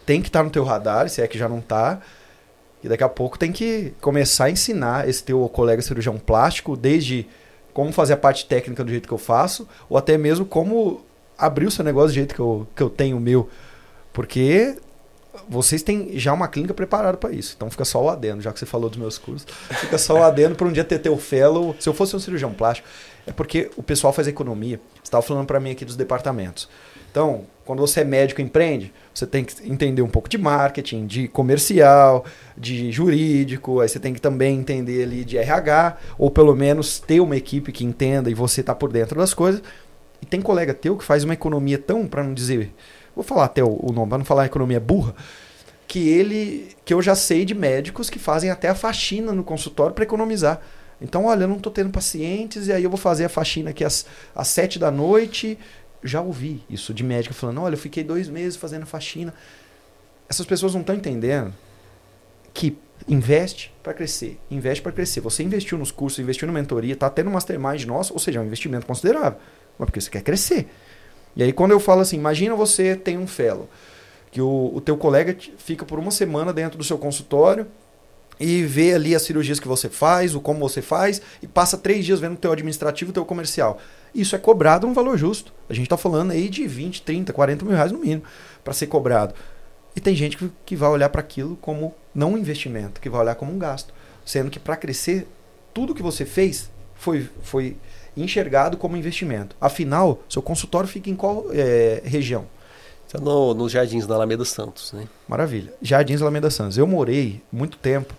tem 0.06 0.22
que 0.22 0.30
estar 0.30 0.44
no 0.44 0.50
teu 0.50 0.64
radar, 0.64 1.10
se 1.10 1.22
é 1.22 1.28
que 1.28 1.38
já 1.38 1.50
não 1.50 1.60
está, 1.60 2.02
e 2.84 2.88
daqui 2.88 3.04
a 3.04 3.10
pouco 3.10 3.38
tem 3.38 3.52
que 3.52 3.94
começar 4.02 4.46
a 4.46 4.50
ensinar 4.50 5.08
esse 5.10 5.24
teu 5.24 5.48
colega 5.50 5.82
cirurgião 5.82 6.18
plástico, 6.18 6.78
desde 6.78 7.28
como 7.74 7.92
fazer 7.92 8.14
a 8.14 8.18
parte 8.18 8.46
técnica 8.46 8.84
do 8.84 8.90
jeito 8.90 9.08
que 9.08 9.14
eu 9.14 9.18
faço, 9.18 9.68
ou 9.90 9.98
até 9.98 10.18
mesmo 10.18 10.46
como 10.46 11.06
abrir 11.38 11.68
o 11.68 11.72
seu 11.72 11.84
negócio 11.84 12.10
do 12.10 12.14
jeito 12.14 12.34
que 12.34 12.40
eu, 12.40 12.68
que 12.76 12.82
eu 12.82 12.90
tenho 12.90 13.18
o 13.18 13.20
meu. 13.20 13.50
Porque 14.14 14.78
vocês 15.48 15.84
têm 15.84 16.18
já 16.18 16.34
uma 16.34 16.48
clínica 16.48 16.74
preparada 16.74 17.18
para 17.18 17.32
isso. 17.32 17.54
Então 17.56 17.70
fica 17.70 17.86
só 17.86 18.04
o 18.04 18.10
adendo, 18.10 18.42
já 18.42 18.52
que 18.52 18.60
você 18.60 18.66
falou 18.66 18.90
dos 18.90 18.98
meus 18.98 19.18
cursos. 19.18 19.48
Fica 19.80 19.98
só 19.98 20.20
o 20.20 20.24
adendo 20.24 20.56
para 20.56 20.68
um 20.68 20.72
dia 20.72 20.84
ter 20.84 21.00
teu 21.00 21.18
fellow. 21.18 21.76
Se 21.80 21.88
eu 21.88 21.94
fosse 21.94 22.16
um 22.16 22.20
cirurgião 22.20 22.54
plástico, 22.54 22.88
é 23.26 23.32
porque 23.32 23.70
o 23.76 23.84
pessoal 23.84 24.12
faz 24.12 24.28
economia. 24.28 24.80
Você 24.96 25.04
estava 25.04 25.22
falando 25.22 25.46
para 25.46 25.60
mim 25.60 25.72
aqui 25.72 25.86
dos 25.86 25.96
departamentos. 25.96 26.68
Então, 27.12 27.46
quando 27.66 27.80
você 27.80 28.00
é 28.02 28.04
médico 28.06 28.40
e 28.40 28.44
empreende, 28.44 28.94
você 29.14 29.28
tem 29.28 29.44
que 29.44 29.70
entender 29.70 30.02
um 30.02 30.08
pouco 30.08 30.30
de 30.30 30.38
marketing, 30.38 31.06
de 31.06 31.28
comercial, 31.28 32.24
de 32.58 32.92
jurídico, 32.92 33.82
aí 33.82 33.90
você 33.90 34.00
tem 34.00 34.14
que 34.14 34.22
também 34.22 34.58
entender 34.58 35.04
ali 35.04 35.26
de 35.26 35.38
RH, 35.38 35.98
ou 36.18 36.32
pelo 36.32 36.56
menos 36.56 37.00
ter 37.00 37.20
uma 37.20 37.36
equipe 37.36 37.72
que 37.72 37.84
entenda 37.84 38.30
e 38.30 38.34
você 38.34 38.64
tá 38.64 38.74
por 38.74 38.92
dentro 38.92 39.20
das 39.20 39.34
coisas. 39.34 39.62
E 40.22 40.26
tem 40.26 40.42
colega 40.42 40.74
teu 40.74 40.96
que 40.96 41.04
faz 41.04 41.24
uma 41.24 41.34
economia 41.34 41.78
tão, 41.78 42.08
para 42.08 42.24
não 42.24 42.34
dizer, 42.34 42.74
vou 43.14 43.24
falar 43.24 43.46
até 43.46 43.64
o, 43.64 43.92
nome, 43.94 44.10
para 44.10 44.18
não 44.20 44.26
falar 44.26 44.46
economia 44.46 44.80
burra, 44.80 45.14
que 45.88 46.08
ele, 46.08 46.70
que 46.86 46.94
eu 46.94 47.02
já 47.02 47.16
sei 47.16 47.44
de 47.44 47.54
médicos 47.54 48.10
que 48.10 48.20
fazem 48.20 48.50
até 48.50 48.70
a 48.70 48.76
faxina 48.76 49.32
no 49.32 49.44
consultório 49.44 49.94
para 49.94 50.04
economizar. 50.04 50.62
Então, 51.00 51.26
olha, 51.26 51.44
eu 51.44 51.48
não 51.48 51.58
estou 51.58 51.72
tendo 51.72 51.92
pacientes 51.92 52.68
e 52.68 52.74
aí 52.74 52.84
eu 52.84 52.90
vou 52.90 52.98
fazer 52.98 53.26
a 53.26 53.30
faxina 53.30 53.70
aqui 53.70 53.84
às 53.84 54.06
sete 54.44 54.80
da 54.80 54.90
noite 54.90 55.58
já 56.04 56.22
ouvi 56.22 56.64
isso 56.70 56.94
de 56.94 57.04
médico 57.04 57.34
falando: 57.34 57.62
olha, 57.62 57.76
eu 57.76 57.80
fiquei 57.80 58.04
dois 58.04 58.30
meses 58.30 58.56
fazendo 58.56 58.86
faxina. 58.86 59.34
Essas 60.30 60.46
pessoas 60.46 60.74
não 60.74 60.82
estão 60.82 60.96
entendendo 60.96 61.54
que 62.54 62.78
investe 63.08 63.74
para 63.84 63.94
crescer, 63.94 64.40
investe 64.50 64.82
para 64.82 64.92
crescer. 64.92 65.22
Você 65.22 65.44
investiu 65.44 65.78
nos 65.78 65.92
cursos, 65.92 66.20
investiu 66.20 66.48
na 66.48 66.54
mentoria, 66.54 66.94
está 66.94 67.10
tendo 67.10 67.30
um 67.30 67.34
mastermind 67.34 67.86
nosso, 67.86 68.14
ou 68.14 68.20
seja, 68.20 68.40
é 68.40 68.42
um 68.42 68.46
investimento 68.46 68.86
considerável, 68.86 69.40
mas 69.78 69.86
porque 69.86 70.02
você 70.02 70.10
quer 70.10 70.22
crescer. 70.22 70.68
E 71.36 71.44
aí 71.44 71.54
quando 71.54 71.72
eu 71.72 71.80
falo 71.80 72.02
assim, 72.02 72.18
imagina 72.18 72.56
você 72.56 72.96
tem 72.96 73.18
um 73.18 73.28
fellow, 73.28 73.70
que 74.32 74.42
o, 74.42 74.72
o 74.76 74.82
teu 74.82 74.98
colega 74.98 75.38
fica 75.58 75.86
por 75.86 76.00
uma 76.00 76.12
semana 76.12 76.52
dentro 76.52 76.78
do 76.78 76.84
seu 76.84 76.98
consultório 76.98 77.68
e 78.40 78.64
vê 78.64 78.94
ali 78.94 79.16
as 79.16 79.22
cirurgias 79.22 79.60
que 79.60 79.68
você 79.68 79.88
faz, 79.88 80.36
o 80.36 80.42
como 80.42 80.60
você 80.60 80.82
faz, 80.82 81.22
e 81.42 81.48
passa 81.48 81.78
três 81.78 82.06
dias 82.06 82.20
vendo 82.20 82.34
o 82.34 82.38
teu 82.38 82.52
administrativo 82.52 83.10
e 83.10 83.12
o 83.12 83.14
teu 83.14 83.26
comercial 83.26 83.80
isso 84.14 84.36
é 84.36 84.40
cobrado 84.40 84.88
um 84.88 84.94
valor 84.94 85.18
justo. 85.18 85.54
A 85.70 85.74
gente 85.74 85.86
está 85.86 85.98
falando 85.98 86.32
aí 86.32 86.50
de 86.50 86.68
20, 86.68 87.02
30, 87.02 87.34
40 87.34 87.66
mil 87.66 87.74
reais 87.74 87.92
no 87.92 88.00
mínimo 88.00 88.24
para 88.64 88.74
ser 88.74 88.88
cobrado. 88.88 89.34
E 89.96 90.00
tem 90.00 90.16
gente 90.16 90.38
que, 90.38 90.52
que 90.66 90.76
vai 90.76 90.90
olhar 90.90 91.10
para 91.10 91.22
aquilo 91.22 91.56
como 91.58 91.94
não 92.14 92.34
um 92.34 92.38
investimento, 92.38 93.02
que 93.02 93.10
vai 93.10 93.22
olhar 93.22 93.36
como 93.36 93.52
um 93.52 93.58
gasto. 93.58 93.94
Sendo 94.26 94.52
que 94.52 94.60
para 94.60 94.76
crescer, 94.76 95.28
tudo 95.74 95.96
que 95.96 96.04
você 96.04 96.26
fez 96.26 96.70
foi, 96.96 97.30
foi 97.42 97.78
enxergado 98.16 98.78
como 98.78 98.98
investimento. 98.98 99.56
Afinal, 99.60 100.22
seu 100.30 100.42
consultório 100.42 100.88
fica 100.88 101.10
em 101.10 101.16
qual 101.16 101.46
é, 101.52 102.02
região? 102.04 102.46
Está 103.06 103.20
no, 103.20 103.54
nos 103.54 103.72
Jardins 103.72 104.06
da 104.06 104.16
Alameda 104.16 104.44
Santos. 104.44 104.92
Né? 104.92 105.08
Maravilha. 105.28 105.74
Jardins 105.82 106.20
da 106.20 106.26
Alameda 106.26 106.50
Santos. 106.50 106.78
Eu 106.78 106.86
morei 106.86 107.42
muito 107.52 107.78
tempo 107.78 108.14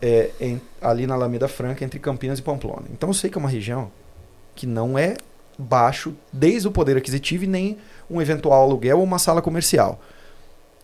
é, 0.00 0.30
em, 0.40 0.60
ali 0.80 1.06
na 1.06 1.14
Alameda 1.14 1.48
Franca, 1.48 1.84
entre 1.84 1.98
Campinas 1.98 2.38
e 2.38 2.42
Pamplona. 2.42 2.84
Então 2.92 3.08
eu 3.08 3.14
sei 3.14 3.28
que 3.28 3.36
é 3.36 3.40
uma 3.40 3.48
região 3.48 3.90
que 4.56 4.66
não 4.66 4.98
é 4.98 5.16
baixo 5.58 6.14
desde 6.32 6.66
o 6.66 6.72
poder 6.72 6.96
aquisitivo 6.96 7.44
e 7.44 7.46
nem 7.46 7.78
um 8.10 8.20
eventual 8.20 8.62
aluguel 8.62 8.98
ou 8.98 9.04
uma 9.04 9.18
sala 9.18 9.40
comercial. 9.40 10.00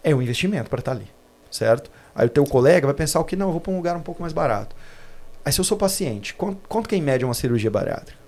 É 0.05 0.15
um 0.15 0.23
investimento 0.23 0.71
para 0.71 0.79
estar 0.79 0.93
tá 0.93 0.99
ali, 0.99 1.09
certo? 1.51 1.91
Aí 2.15 2.27
o 2.27 2.31
teu 2.31 2.45
colega 2.45 2.87
vai 2.87 2.95
pensar 2.95 3.19
o 3.21 3.25
que 3.25 3.35
não, 3.35 3.47
eu 3.47 3.53
vou 3.53 3.61
para 3.61 3.73
um 3.73 3.77
lugar 3.77 3.97
um 3.97 4.03
pouco 4.03 4.21
mais 4.21 4.33
barato. 4.33 4.77
Aí 5.45 5.53
se 5.53 5.61
eu 5.61 5.65
sou 5.65 5.77
paciente, 5.77 6.35
quanto, 6.35 6.61
quanto 6.69 6.89
que 6.89 6.95
é 6.95 6.99
em 6.99 7.03
média 7.03 7.27
uma 7.27 7.35
cirurgia 7.35 7.71
bariátrica? 7.71 8.21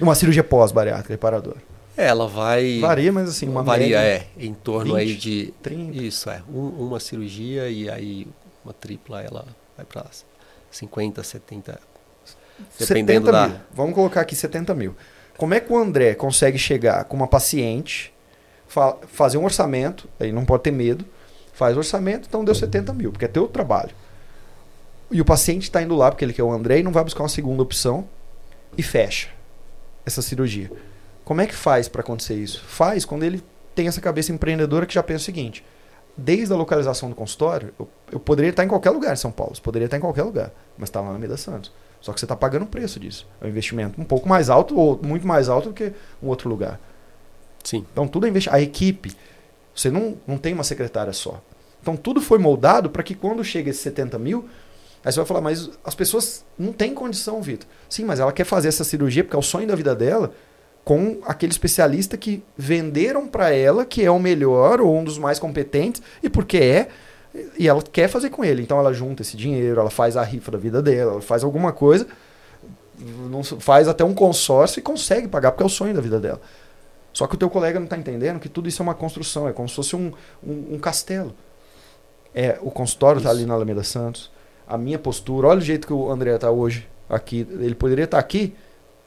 Uma 0.00 0.14
cirurgia 0.14 0.44
pós-bariátrica, 0.44 1.12
reparador? 1.12 1.56
É, 1.96 2.06
ela 2.06 2.26
vai. 2.26 2.78
Varia, 2.80 3.12
mas 3.12 3.28
assim, 3.28 3.48
uma 3.48 3.62
Varia, 3.62 3.98
média, 3.98 4.26
é. 4.38 4.44
Em 4.44 4.54
torno 4.54 4.94
20, 4.94 5.00
aí 5.00 5.14
de. 5.16 5.54
30. 5.62 6.02
Isso, 6.02 6.30
é. 6.30 6.42
Um, 6.48 6.68
uma 6.86 6.98
cirurgia 7.00 7.68
e 7.68 7.90
aí 7.90 8.26
uma 8.64 8.72
tripla 8.72 9.22
ela 9.22 9.44
vai 9.76 9.84
para 9.84 10.06
50, 10.70 11.22
70, 11.22 11.80
Dependendo 12.78 13.30
da. 13.30 13.48
Mil. 13.48 13.56
Vamos 13.72 13.94
colocar 13.94 14.20
aqui 14.20 14.34
70 14.34 14.74
mil. 14.74 14.94
Como 15.36 15.54
é 15.54 15.60
que 15.60 15.72
o 15.72 15.78
André 15.78 16.14
consegue 16.14 16.58
chegar 16.58 17.04
com 17.04 17.16
uma 17.16 17.26
paciente, 17.26 18.12
fa 18.68 18.96
fazer 19.12 19.38
um 19.38 19.44
orçamento, 19.44 20.08
aí 20.18 20.32
não 20.32 20.44
pode 20.44 20.62
ter 20.62 20.70
medo, 20.70 21.04
faz 21.52 21.76
orçamento, 21.76 22.26
então 22.28 22.44
deu 22.44 22.54
70 22.54 22.92
mil, 22.92 23.10
porque 23.10 23.24
é 23.24 23.28
teu 23.28 23.48
trabalho. 23.48 23.90
E 25.10 25.20
o 25.20 25.24
paciente 25.24 25.64
está 25.64 25.82
indo 25.82 25.96
lá 25.96 26.10
porque 26.10 26.24
ele 26.24 26.32
quer 26.32 26.42
o 26.42 26.52
André 26.52 26.78
e 26.78 26.82
não 26.82 26.92
vai 26.92 27.02
buscar 27.02 27.22
uma 27.22 27.28
segunda 27.28 27.62
opção. 27.62 28.06
e 28.78 28.82
fecha 28.82 29.28
essa 30.06 30.22
cirurgia. 30.22 30.70
Como 31.24 31.40
é 31.40 31.46
que 31.46 31.54
faz 31.54 31.88
para 31.88 32.00
acontecer 32.00 32.34
isso? 32.34 32.62
Faz 32.64 33.04
quando 33.04 33.24
ele 33.24 33.42
tem 33.74 33.88
essa 33.88 34.00
cabeça 34.00 34.32
empreendedora 34.32 34.86
que 34.86 34.94
já 34.94 35.02
pensa 35.02 35.22
o 35.22 35.24
seguinte: 35.24 35.64
desde 36.16 36.52
a 36.52 36.56
localização 36.56 37.08
do 37.08 37.14
consultório, 37.14 37.72
eu, 37.78 37.88
eu 38.12 38.20
poderia 38.20 38.50
estar 38.50 38.64
em 38.64 38.68
qualquer 38.68 38.90
lugar 38.90 39.12
em 39.12 39.16
São 39.16 39.30
Paulo, 39.30 39.54
poderia 39.62 39.86
estar 39.86 39.96
em 39.96 40.00
qualquer 40.00 40.22
lugar, 40.22 40.50
mas 40.76 40.88
está 40.88 41.00
lá 41.00 41.12
na 41.12 41.18
Meda 41.18 41.36
Santos. 41.36 41.72
Só 42.00 42.12
que 42.12 42.20
você 42.20 42.24
está 42.24 42.34
pagando 42.34 42.62
o 42.62 42.66
preço 42.66 42.98
disso. 42.98 43.26
É 43.40 43.46
um 43.46 43.48
investimento 43.48 44.00
um 44.00 44.04
pouco 44.04 44.28
mais 44.28 44.48
alto 44.48 44.76
ou 44.76 44.98
muito 45.02 45.26
mais 45.26 45.48
alto 45.48 45.68
do 45.68 45.74
que 45.74 45.92
um 46.22 46.28
outro 46.28 46.48
lugar. 46.48 46.80
Sim. 47.62 47.84
Então 47.92 48.08
tudo 48.08 48.26
é 48.26 48.28
investimento. 48.28 48.58
A 48.58 48.62
equipe, 48.62 49.12
você 49.74 49.90
não, 49.90 50.16
não 50.26 50.38
tem 50.38 50.54
uma 50.54 50.64
secretária 50.64 51.12
só. 51.12 51.42
Então 51.82 51.96
tudo 51.96 52.20
foi 52.20 52.38
moldado 52.38 52.90
para 52.90 53.02
que 53.02 53.14
quando 53.14 53.44
chega 53.44 53.70
esses 53.70 53.82
70 53.82 54.18
mil, 54.18 54.48
aí 55.04 55.12
você 55.12 55.18
vai 55.18 55.26
falar, 55.26 55.40
mas 55.40 55.70
as 55.84 55.94
pessoas 55.94 56.44
não 56.58 56.72
têm 56.72 56.94
condição, 56.94 57.42
Vitor. 57.42 57.68
Sim, 57.88 58.04
mas 58.04 58.20
ela 58.20 58.32
quer 58.32 58.44
fazer 58.44 58.68
essa 58.68 58.84
cirurgia 58.84 59.22
porque 59.22 59.36
é 59.36 59.38
o 59.38 59.42
sonho 59.42 59.66
da 59.66 59.74
vida 59.74 59.94
dela 59.94 60.32
com 60.84 61.18
aquele 61.24 61.52
especialista 61.52 62.16
que 62.16 62.42
venderam 62.56 63.28
para 63.28 63.50
ela 63.50 63.84
que 63.84 64.02
é 64.02 64.10
o 64.10 64.18
melhor 64.18 64.80
ou 64.80 64.96
um 64.96 65.04
dos 65.04 65.18
mais 65.18 65.38
competentes 65.38 66.02
e 66.22 66.30
porque 66.30 66.56
é 66.56 66.88
e 67.58 67.68
ela 67.68 67.82
quer 67.82 68.08
fazer 68.08 68.30
com 68.30 68.44
ele. 68.44 68.62
Então 68.62 68.78
ela 68.78 68.92
junta 68.92 69.22
esse 69.22 69.36
dinheiro, 69.36 69.80
ela 69.80 69.90
faz 69.90 70.16
a 70.16 70.22
rifa 70.22 70.50
da 70.50 70.58
vida 70.58 70.82
dela, 70.82 71.12
ela 71.12 71.20
faz 71.20 71.44
alguma 71.44 71.72
coisa, 71.72 72.06
não 73.30 73.42
faz 73.42 73.88
até 73.88 74.04
um 74.04 74.14
consórcio 74.14 74.80
e 74.80 74.82
consegue 74.82 75.28
pagar 75.28 75.52
porque 75.52 75.62
é 75.62 75.66
o 75.66 75.70
sonho 75.70 75.94
da 75.94 76.00
vida 76.00 76.18
dela. 76.18 76.40
Só 77.12 77.26
que 77.26 77.34
o 77.34 77.38
teu 77.38 77.50
colega 77.50 77.78
não 77.78 77.84
está 77.84 77.96
entendendo 77.96 78.38
que 78.38 78.48
tudo 78.48 78.68
isso 78.68 78.82
é 78.82 78.84
uma 78.84 78.94
construção, 78.94 79.48
é 79.48 79.52
como 79.52 79.68
se 79.68 79.74
fosse 79.74 79.96
um, 79.96 80.12
um, 80.42 80.74
um 80.74 80.78
castelo. 80.78 81.34
É, 82.34 82.58
o 82.62 82.70
consultório 82.70 83.18
está 83.18 83.30
ali 83.30 83.44
na 83.44 83.54
Alameda 83.54 83.82
Santos. 83.82 84.30
A 84.66 84.78
minha 84.78 84.98
postura, 84.98 85.48
olha 85.48 85.58
o 85.58 85.62
jeito 85.62 85.86
que 85.86 85.92
o 85.92 86.10
André 86.10 86.34
está 86.34 86.50
hoje 86.50 86.88
aqui. 87.08 87.46
Ele 87.50 87.74
poderia 87.74 88.04
estar 88.04 88.18
tá 88.18 88.20
aqui 88.20 88.54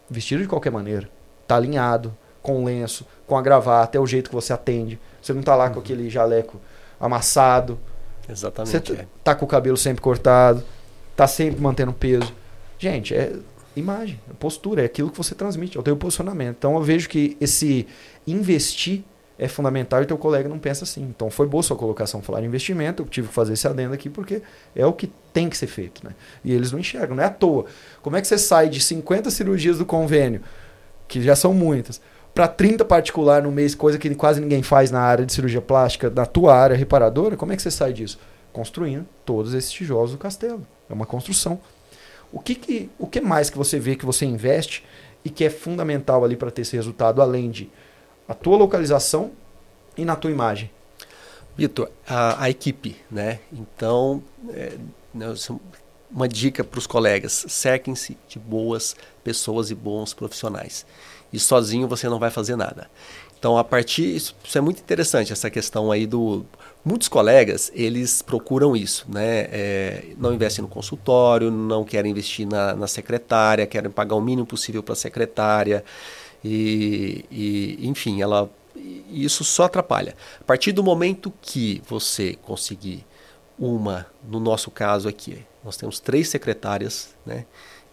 vestido 0.09 0.41
de 0.41 0.49
qualquer 0.49 0.71
maneira 0.71 1.09
tá 1.47 1.55
alinhado, 1.55 2.15
com 2.41 2.63
lenço, 2.63 3.05
com 3.27 3.37
a 3.37 3.41
gravata, 3.41 3.97
é 3.97 4.01
o 4.01 4.07
jeito 4.07 4.29
que 4.29 4.35
você 4.35 4.53
atende. 4.53 4.99
Você 5.21 5.33
não 5.33 5.41
tá 5.41 5.55
lá 5.55 5.67
uhum. 5.67 5.73
com 5.73 5.79
aquele 5.79 6.09
jaleco 6.09 6.59
amassado. 6.99 7.79
Exatamente. 8.29 8.87
Você 8.87 8.93
é. 8.93 9.07
tá 9.23 9.35
com 9.35 9.45
o 9.45 9.47
cabelo 9.47 9.77
sempre 9.77 10.01
cortado, 10.01 10.63
tá 11.15 11.27
sempre 11.27 11.61
mantendo 11.61 11.93
peso. 11.93 12.33
Gente, 12.79 13.13
é 13.13 13.33
imagem, 13.75 14.19
é 14.29 14.33
postura, 14.33 14.81
é 14.81 14.85
aquilo 14.85 15.09
que 15.09 15.17
você 15.17 15.33
transmite, 15.35 15.77
é 15.77 15.79
o 15.79 15.83
teu 15.83 15.95
posicionamento. 15.97 16.57
Então 16.57 16.75
eu 16.75 16.81
vejo 16.81 17.09
que 17.09 17.37
esse 17.39 17.87
investir 18.25 19.03
é 19.37 19.47
fundamental 19.47 20.01
e 20.01 20.05
teu 20.05 20.17
colega 20.17 20.47
não 20.47 20.59
pensa 20.59 20.83
assim. 20.83 21.01
Então 21.01 21.29
foi 21.29 21.47
boa 21.47 21.63
sua 21.63 21.75
colocação 21.75 22.21
falar 22.21 22.41
de 22.41 22.47
investimento, 22.47 23.03
eu 23.03 23.07
tive 23.07 23.27
que 23.27 23.33
fazer 23.33 23.53
esse 23.53 23.67
adendo 23.67 23.93
aqui 23.93 24.09
porque 24.09 24.41
é 24.75 24.85
o 24.85 24.93
que 24.93 25.11
tem 25.33 25.49
que 25.49 25.57
ser 25.57 25.67
feito, 25.67 26.05
né? 26.05 26.11
E 26.43 26.53
eles 26.53 26.71
não 26.71 26.79
enxergam, 26.79 27.15
não 27.15 27.23
é 27.23 27.27
à 27.27 27.29
toa. 27.29 27.65
Como 28.01 28.15
é 28.15 28.21
que 28.21 28.27
você 28.27 28.37
sai 28.37 28.69
de 28.69 28.79
50 28.79 29.29
cirurgias 29.31 29.79
do 29.79 29.85
convênio 29.85 30.41
que 31.07 31.21
já 31.21 31.35
são 31.35 31.53
muitas, 31.53 32.01
para 32.33 32.47
30 32.47 32.83
particular 32.83 33.43
no 33.43 33.51
mês, 33.51 33.75
coisa 33.75 33.97
que 33.97 34.13
quase 34.15 34.41
ninguém 34.41 34.63
faz 34.63 34.89
na 34.89 35.01
área 35.01 35.25
de 35.25 35.31
cirurgia 35.31 35.61
plástica, 35.61 36.09
na 36.09 36.25
tua 36.25 36.55
área 36.55 36.75
reparadora, 36.75 37.37
como 37.37 37.53
é 37.53 37.55
que 37.55 37.61
você 37.61 37.69
sai 37.69 37.93
disso? 37.93 38.19
Construindo 38.51 39.05
todos 39.23 39.53
esses 39.53 39.71
tijolos 39.71 40.11
do 40.11 40.17
castelo. 40.17 40.65
É 40.89 40.93
uma 40.93 41.05
construção. 41.05 41.59
O 42.31 42.39
que, 42.39 42.55
que, 42.55 42.89
o 42.97 43.05
que 43.05 43.21
mais 43.21 43.49
que 43.49 43.57
você 43.57 43.79
vê 43.79 43.95
que 43.95 44.05
você 44.05 44.25
investe 44.25 44.83
e 45.23 45.29
que 45.29 45.45
é 45.45 45.49
fundamental 45.49 46.25
ali 46.25 46.35
para 46.35 46.49
ter 46.49 46.63
esse 46.63 46.75
resultado, 46.75 47.21
além 47.21 47.51
de 47.51 47.69
a 48.27 48.33
tua 48.33 48.57
localização 48.57 49.31
e 49.95 50.03
na 50.03 50.15
tua 50.15 50.31
imagem? 50.31 50.71
Vitor, 51.55 51.91
a, 52.07 52.45
a, 52.45 52.49
equipe, 52.49 52.97
né? 53.11 53.39
Então, 53.51 54.23
é, 54.49 54.73
uma 56.13 56.27
dica 56.27 56.63
para 56.63 56.77
os 56.77 56.87
colegas: 56.87 57.45
cerquem-se 57.49 58.17
de 58.27 58.37
boas 58.39 58.95
pessoas 59.23 59.71
e 59.71 59.75
bons 59.75 60.13
profissionais. 60.13 60.85
E 61.31 61.39
sozinho 61.39 61.87
você 61.87 62.07
não 62.07 62.19
vai 62.19 62.29
fazer 62.29 62.55
nada. 62.55 62.89
Então, 63.39 63.57
a 63.57 63.63
partir. 63.63 64.15
Isso, 64.15 64.35
isso 64.41 64.57
é 64.57 64.61
muito 64.61 64.79
interessante, 64.79 65.33
essa 65.33 65.49
questão 65.49 65.91
aí 65.91 66.05
do. 66.05 66.45
Muitos 66.85 67.07
colegas, 67.07 67.71
eles 67.73 68.21
procuram 68.21 68.75
isso, 68.75 69.05
né? 69.09 69.47
É, 69.51 70.05
não 70.17 70.33
investem 70.33 70.61
no 70.61 70.67
consultório, 70.67 71.49
não 71.49 71.83
querem 71.83 72.11
investir 72.11 72.47
na, 72.47 72.75
na 72.75 72.87
secretária, 72.87 73.65
querem 73.65 73.89
pagar 73.89 74.15
o 74.15 74.21
mínimo 74.21 74.45
possível 74.45 74.83
para 74.83 74.93
a 74.93 74.95
secretária. 74.95 75.83
E, 76.43 77.25
e, 77.31 77.87
enfim, 77.87 78.21
ela, 78.21 78.49
isso 79.09 79.43
só 79.43 79.63
atrapalha. 79.63 80.15
A 80.39 80.43
partir 80.43 80.71
do 80.73 80.83
momento 80.83 81.33
que 81.41 81.81
você 81.87 82.37
conseguir 82.43 83.05
uma, 83.57 84.05
no 84.25 84.39
nosso 84.39 84.69
caso 84.69 85.07
aqui, 85.07 85.45
nós 85.63 85.77
temos 85.77 85.99
três 85.99 86.29
secretárias, 86.29 87.15
né? 87.25 87.45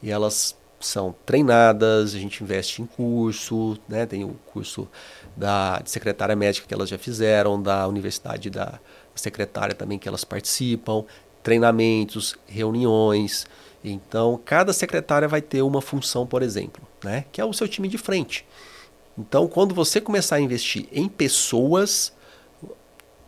E 0.03 0.11
elas 0.11 0.57
são 0.81 1.15
treinadas, 1.27 2.15
a 2.15 2.19
gente 2.19 2.43
investe 2.43 2.81
em 2.81 2.87
curso, 2.87 3.79
né? 3.89 4.07
Tem 4.07 4.25
o 4.25 4.35
curso 4.53 4.89
da 5.37 5.81
secretária 5.85 6.35
médica 6.35 6.67
que 6.67 6.75
elas 6.75 6.89
já 6.89 6.99
fizeram, 6.99 7.63
da 7.63 7.87
universidade 7.87 8.49
da 8.49 8.81
secretária 9.15 9.75
também 9.75 9.99
que 9.99 10.09
elas 10.09 10.25
participam, 10.25 11.05
treinamentos, 11.43 12.37
reuniões. 12.47 13.47
Então, 13.85 14.41
cada 14.45 14.73
secretária 14.73 15.29
vai 15.29 15.41
ter 15.41 15.63
uma 15.63 15.81
função, 15.81 16.27
por 16.27 16.43
exemplo, 16.43 16.83
né? 17.05 17.25
Que 17.31 17.41
é 17.41 17.45
o 17.45 17.53
seu 17.53 17.69
time 17.69 17.89
de 17.89 17.99
frente. 17.99 18.47
Então, 19.19 19.47
quando 19.47 19.75
você 19.75 20.01
começar 20.01 20.37
a 20.37 20.41
investir 20.41 20.89
em 20.93 21.09
pessoas, 21.09 22.13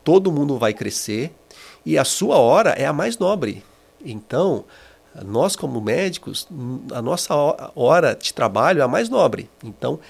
todo 0.02 0.32
mundo 0.32 0.58
vai 0.58 0.72
crescer 0.72 1.32
e 1.84 1.98
a 1.98 2.04
sua 2.04 2.36
hora 2.38 2.70
é 2.70 2.86
a 2.86 2.92
mais 2.92 3.18
nobre. 3.18 3.62
Então, 4.04 4.64
nós 5.24 5.56
como 5.56 5.80
médicos, 5.80 6.48
a 6.92 7.02
nossa 7.02 7.34
hora 7.74 8.14
de 8.14 8.32
trabalho 8.32 8.80
é 8.80 8.84
a 8.84 8.88
mais 8.88 9.08
nobre. 9.08 9.50
Então, 9.62 10.00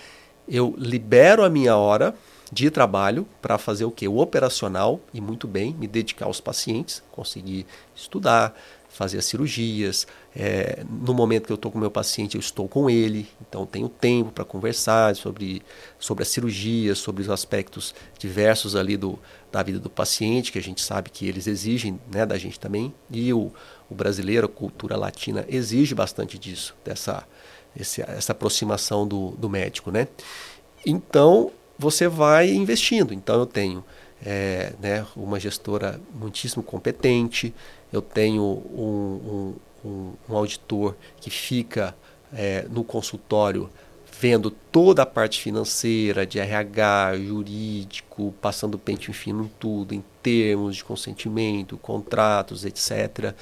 eu 0.49 0.75
libero 0.79 1.45
a 1.45 1.51
minha 1.51 1.77
hora 1.77 2.15
de 2.53 2.71
trabalho 2.71 3.27
para 3.41 3.57
fazer 3.57 3.85
o 3.85 3.91
que? 3.91 4.07
O 4.07 4.19
operacional 4.19 5.01
e 5.15 5.21
muito 5.21 5.49
bem, 5.49 5.75
me 5.75 5.87
dedicar 5.89 6.27
aos 6.27 6.41
pacientes, 6.41 7.03
conseguir 7.11 7.67
estudar, 7.97 8.55
fazer 8.93 9.19
as 9.19 9.25
cirurgias. 9.25 10.07
É, 10.37 10.85
no 10.89 11.15
momento 11.15 11.47
que 11.47 11.53
eu 11.53 11.57
estou 11.57 11.71
com 11.71 11.79
o 11.79 11.81
meu 11.81 11.91
paciente, 11.91 12.35
eu 12.35 12.41
estou 12.41 12.69
com 12.69 12.91
ele, 12.91 13.27
então 13.41 13.65
tenho 13.65 13.89
tempo 13.89 14.31
para 14.31 14.45
conversar 14.45 15.17
sobre, 15.17 15.63
sobre 15.99 16.23
a 16.23 16.27
cirurgia, 16.27 16.95
sobre 16.95 17.23
os 17.23 17.31
aspectos 17.31 17.95
diversos 18.19 18.77
ali 18.77 18.99
do, 18.99 19.19
da 19.51 19.63
vida 19.63 19.79
do 19.79 19.89
paciente, 19.89 20.53
que 20.53 20.59
a 20.59 20.63
gente 20.63 20.83
sabe 20.83 21.09
que 21.09 21.27
eles 21.27 21.47
exigem 21.47 21.99
né, 22.13 22.27
da 22.27 22.37
gente 22.37 22.61
também. 22.61 22.93
E 23.11 23.33
o, 23.33 23.51
o 23.93 23.95
brasileiro, 23.95 24.47
a 24.47 24.49
cultura 24.49 24.97
latina, 24.97 25.45
exige 25.49 25.95
bastante 25.95 26.39
disso, 26.39 26.75
dessa 26.85 27.27
esse, 27.77 28.03
essa 28.03 28.33
aproximação 28.33 29.07
do, 29.07 29.31
do 29.33 29.49
médico. 29.49 29.91
Né? 29.91 30.09
Então, 30.85 31.51
você 31.79 32.09
vai 32.09 32.51
investindo. 32.51 33.15
Então, 33.15 33.39
eu 33.39 33.47
tenho 33.47 33.85
é, 34.25 34.73
né, 34.81 35.07
uma 35.17 35.41
gestora 35.41 36.01
muitíssimo 36.15 36.63
competente, 36.63 37.53
eu 37.93 38.03
tenho 38.03 38.43
um, 38.43 39.55
um, 39.85 39.89
um, 39.89 40.13
um 40.29 40.37
auditor 40.37 40.95
que 41.21 41.31
fica 41.31 41.95
é, 42.33 42.67
no 42.71 42.85
consultório 42.85 43.69
vendo 44.23 44.53
toda 44.53 45.03
a 45.03 45.07
parte 45.07 45.41
financeira, 45.41 46.25
de 46.25 46.39
RH, 46.39 47.19
jurídico, 47.19 48.33
passando 48.41 48.79
pente 48.79 49.13
fino 49.13 49.45
em 49.45 49.51
tudo, 49.59 49.95
em 49.95 50.05
termos 50.23 50.77
de 50.77 50.85
consentimento, 50.85 51.77
contratos, 51.77 52.65
etc. 52.65 53.35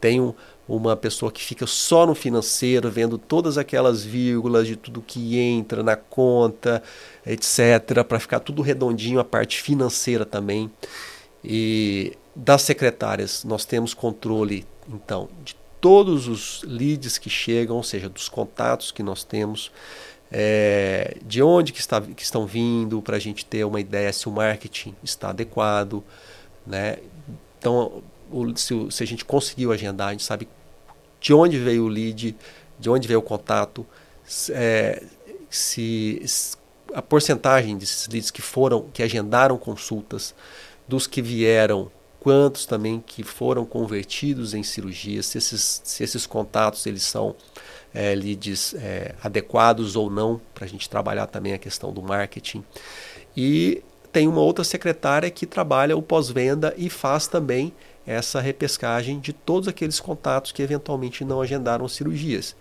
Tenho 0.00 0.34
uma 0.68 0.96
pessoa 0.96 1.32
que 1.32 1.42
fica 1.42 1.66
só 1.66 2.06
no 2.06 2.14
financeiro, 2.14 2.90
vendo 2.90 3.18
todas 3.18 3.58
aquelas 3.58 4.04
vírgulas 4.04 4.66
de 4.66 4.76
tudo 4.76 5.02
que 5.02 5.38
entra 5.38 5.82
na 5.82 5.96
conta, 5.96 6.82
etc., 7.26 8.04
para 8.06 8.20
ficar 8.20 8.40
tudo 8.40 8.62
redondinho 8.62 9.18
a 9.18 9.24
parte 9.24 9.60
financeira 9.60 10.24
também. 10.24 10.70
E 11.44 12.16
das 12.34 12.62
secretárias, 12.62 13.44
nós 13.44 13.64
temos 13.64 13.92
controle, 13.92 14.66
então, 14.88 15.28
de 15.44 15.56
todos 15.80 16.28
os 16.28 16.62
leads 16.64 17.18
que 17.18 17.30
chegam, 17.30 17.76
ou 17.76 17.82
seja, 17.82 18.08
dos 18.08 18.28
contatos 18.28 18.92
que 18.92 19.02
nós 19.02 19.24
temos, 19.24 19.72
é, 20.30 21.16
de 21.26 21.42
onde 21.42 21.72
que, 21.72 21.80
está, 21.80 22.00
que 22.00 22.22
estão 22.22 22.46
vindo, 22.46 23.02
para 23.02 23.16
a 23.16 23.20
gente 23.20 23.44
ter 23.44 23.64
uma 23.64 23.80
ideia 23.80 24.12
se 24.12 24.28
o 24.28 24.32
marketing 24.32 24.94
está 25.02 25.30
adequado. 25.30 26.04
Né? 26.66 26.98
Então, 27.60 28.02
o, 28.32 28.56
se, 28.56 28.74
se, 28.90 29.02
a 29.02 29.06
gente 29.06 29.22
conseguiu 29.22 29.70
agendar, 29.70 30.08
a 30.08 30.12
gente 30.12 30.24
sabe 30.24 30.48
de 31.20 31.34
onde 31.34 31.58
veio 31.58 31.84
o 31.84 31.88
lead, 31.88 32.34
de 32.78 32.88
onde 32.88 33.06
veio 33.06 33.20
o 33.20 33.22
contato, 33.22 33.86
é, 34.50 35.02
se, 35.50 36.24
a 36.94 37.02
porcentagem 37.02 37.76
desses 37.76 38.08
leads 38.08 38.30
que 38.30 38.40
foram, 38.40 38.88
que 38.94 39.02
agendaram 39.02 39.58
consultas, 39.58 40.34
dos 40.88 41.06
que 41.06 41.20
vieram, 41.20 41.92
quantos 42.18 42.64
também 42.64 43.02
que 43.04 43.22
foram 43.22 43.66
convertidos 43.66 44.54
em 44.54 44.62
cirurgias, 44.62 45.26
se 45.26 45.38
esses, 45.38 45.82
se 45.84 46.02
esses 46.02 46.26
contatos 46.26 46.86
eles 46.86 47.02
são 47.02 47.36
é, 47.92 48.14
leads 48.14 48.74
é, 48.74 49.14
adequados 49.22 49.96
ou 49.96 50.10
não, 50.10 50.40
para 50.54 50.64
a 50.64 50.68
gente 50.68 50.88
trabalhar 50.88 51.26
também 51.26 51.52
a 51.52 51.58
questão 51.58 51.92
do 51.92 52.02
marketing. 52.02 52.64
E 53.36 53.82
tem 54.12 54.28
uma 54.28 54.40
outra 54.40 54.64
secretária 54.64 55.30
que 55.30 55.46
trabalha 55.46 55.96
o 55.96 56.02
pós-venda 56.02 56.74
e 56.76 56.90
faz 56.90 57.26
também 57.26 57.72
essa 58.06 58.40
repescagem 58.40 59.20
de 59.20 59.32
todos 59.32 59.68
aqueles 59.68 60.00
contatos 60.00 60.52
que 60.52 60.62
eventualmente 60.62 61.24
não 61.24 61.40
agendaram 61.40 61.86
cirurgias. 61.88 62.56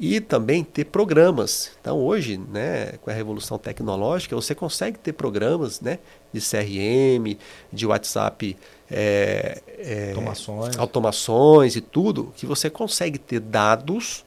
e 0.00 0.20
também 0.20 0.64
ter 0.64 0.86
programas. 0.86 1.70
Então 1.80 2.00
hoje, 2.00 2.36
né, 2.36 2.94
com 3.02 3.10
a 3.10 3.12
revolução 3.12 3.56
tecnológica, 3.56 4.34
você 4.34 4.52
consegue 4.52 4.98
ter 4.98 5.12
programas, 5.12 5.80
né, 5.80 6.00
de 6.32 6.40
CRM, 6.40 7.38
de 7.72 7.86
WhatsApp, 7.86 8.56
é, 8.90 9.62
é, 9.78 10.08
automações. 10.10 10.78
automações 10.78 11.76
e 11.76 11.80
tudo, 11.80 12.32
que 12.36 12.46
você 12.46 12.68
consegue 12.68 13.16
ter 13.16 13.38
dados 13.38 14.24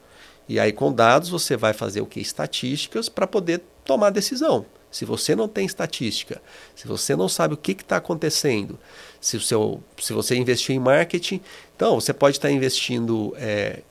e 0.48 0.58
aí 0.58 0.72
com 0.72 0.90
dados 0.92 1.28
você 1.28 1.56
vai 1.56 1.74
fazer 1.74 2.00
o 2.00 2.06
que 2.06 2.20
estatísticas 2.20 3.08
para 3.10 3.26
poder 3.26 3.60
tomar 3.84 4.10
decisão. 4.10 4.64
Se 4.96 5.04
você 5.04 5.36
não 5.36 5.46
tem 5.46 5.66
estatística, 5.66 6.40
se 6.74 6.88
você 6.88 7.14
não 7.14 7.28
sabe 7.28 7.52
o 7.52 7.56
que 7.58 7.72
está 7.72 7.98
acontecendo, 7.98 8.78
se, 9.20 9.36
o 9.36 9.40
seu, 9.42 9.82
se 10.00 10.14
você 10.14 10.34
investiu 10.36 10.74
em 10.74 10.78
marketing, 10.78 11.38
então 11.76 12.00
você 12.00 12.14
pode 12.14 12.38
estar 12.38 12.48
tá 12.48 12.54
investindo 12.54 13.34
é, 13.36 13.82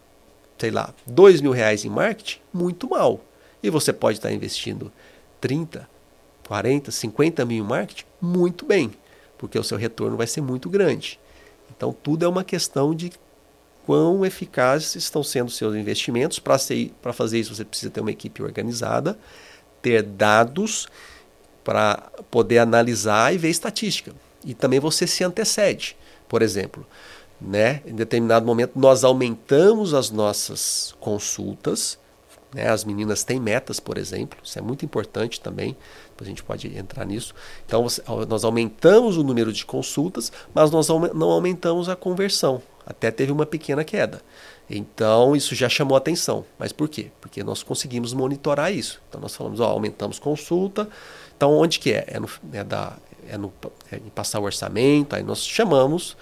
sei 0.58 0.72
lá, 0.72 0.91
dois 1.06 1.41
mil 1.41 1.52
reais 1.52 1.86
em 1.86 1.89
marketing, 1.89 2.39
muito 2.52 2.89
mal. 2.89 3.24
E 3.62 3.70
você 3.70 3.94
pode 3.94 4.18
estar 4.18 4.32
investindo 4.32 4.91
30, 5.39 5.88
40, 6.48 6.89
50 6.89 7.46
mil 7.46 7.63
em 7.63 7.68
marketing, 7.68 8.06
muito 8.20 8.65
bem, 8.65 8.91
porque 9.38 9.60
o 9.60 9.63
seu 9.63 9.78
retorno 9.78 10.18
vai 10.18 10.26
ser 10.26 10.41
muito 10.41 10.72
grande. 10.72 11.20
Então 11.70 11.94
tudo 11.94 12.26
é 12.26 12.28
uma 12.28 12.44
questão 12.44 12.96
de 12.96 13.12
quão 13.86 14.26
eficazes 14.26 14.96
estão 14.96 15.22
sendo 15.22 15.52
seus 15.52 15.76
investimentos. 15.76 16.39
Para 16.39 17.13
fazer 17.13 17.38
isso, 17.38 17.54
você 17.54 17.63
precisa 17.63 17.91
ter 17.91 18.02
uma 18.02 18.10
equipe 18.10 18.41
organizada, 18.41 19.20
ter 19.86 20.02
dados 20.02 20.88
para 21.63 22.10
poder 22.32 22.58
analisar 22.58 23.32
e 23.36 23.38
ver 23.38 23.50
estatística. 23.50 24.15
E 24.43 24.56
também 24.56 24.80
você 24.80 25.06
se 25.06 25.24
antecede. 25.24 25.95
Por 26.28 26.41
exemplo, 26.41 26.84
né? 27.39 27.84
Em 27.86 27.93
determinado 27.93 28.48
momento 28.48 28.80
nós 28.80 29.04
aumentamos 29.04 29.93
as 29.93 30.10
nossas 30.10 30.95
consultas, 31.00 32.00
né? 32.52 32.67
As 32.67 32.84
meninas 32.84 33.24
têm 33.24 33.39
metas, 33.39 33.80
por 33.80 34.00
exemplo, 34.00 34.39
isso 34.43 34.58
é 34.58 34.62
muito 34.62 34.84
importante 34.84 35.39
também. 35.39 35.78
Depois 36.10 36.28
a 36.28 36.32
gente 36.32 36.43
pode 36.43 36.76
entrar 36.76 37.06
nisso. 37.06 37.36
Então 37.67 37.86
nós 38.28 38.43
aumentamos 38.43 39.17
o 39.17 39.24
número 39.24 39.54
de 39.54 39.67
consultas, 39.67 40.32
mas 40.52 40.71
nós 40.71 40.88
não 40.88 41.30
aumentamos 41.30 41.89
a 41.89 41.95
conversão. 41.95 42.60
Até 42.88 43.12
teve 43.12 43.32
uma 43.32 43.45
pequena 43.45 43.84
queda. 43.84 44.24
Então 44.69 45.36
isso 45.36 45.54
já 45.54 45.69
chamou 45.69 45.95
atenção. 45.95 46.45
Mas 46.58 46.71
por 46.71 46.89
quê? 46.89 47.12
Porque 47.21 47.43
nós 47.43 47.63
conseguimos 47.63 48.13
monitorar 48.13 48.73
isso. 48.73 49.01
Então 49.10 49.21
nós 49.21 49.36
falamos, 49.36 49.60
ó, 49.60 49.65
aumentamos 49.65 50.19
consulta. 50.19 50.89
Então 51.36 51.54
onde 51.54 51.80
que 51.80 51.91
é? 51.91 52.06
É, 52.08 52.19
no, 52.19 52.30
é, 52.51 52.63
da, 52.63 52.97
é, 53.28 53.38
no, 53.38 53.54
é 53.91 53.97
em 53.97 54.10
passar 54.10 54.39
o 54.39 54.43
orçamento. 54.43 55.15
Aí 55.15 55.23
nós 55.23 55.45
chamamos 55.45 56.17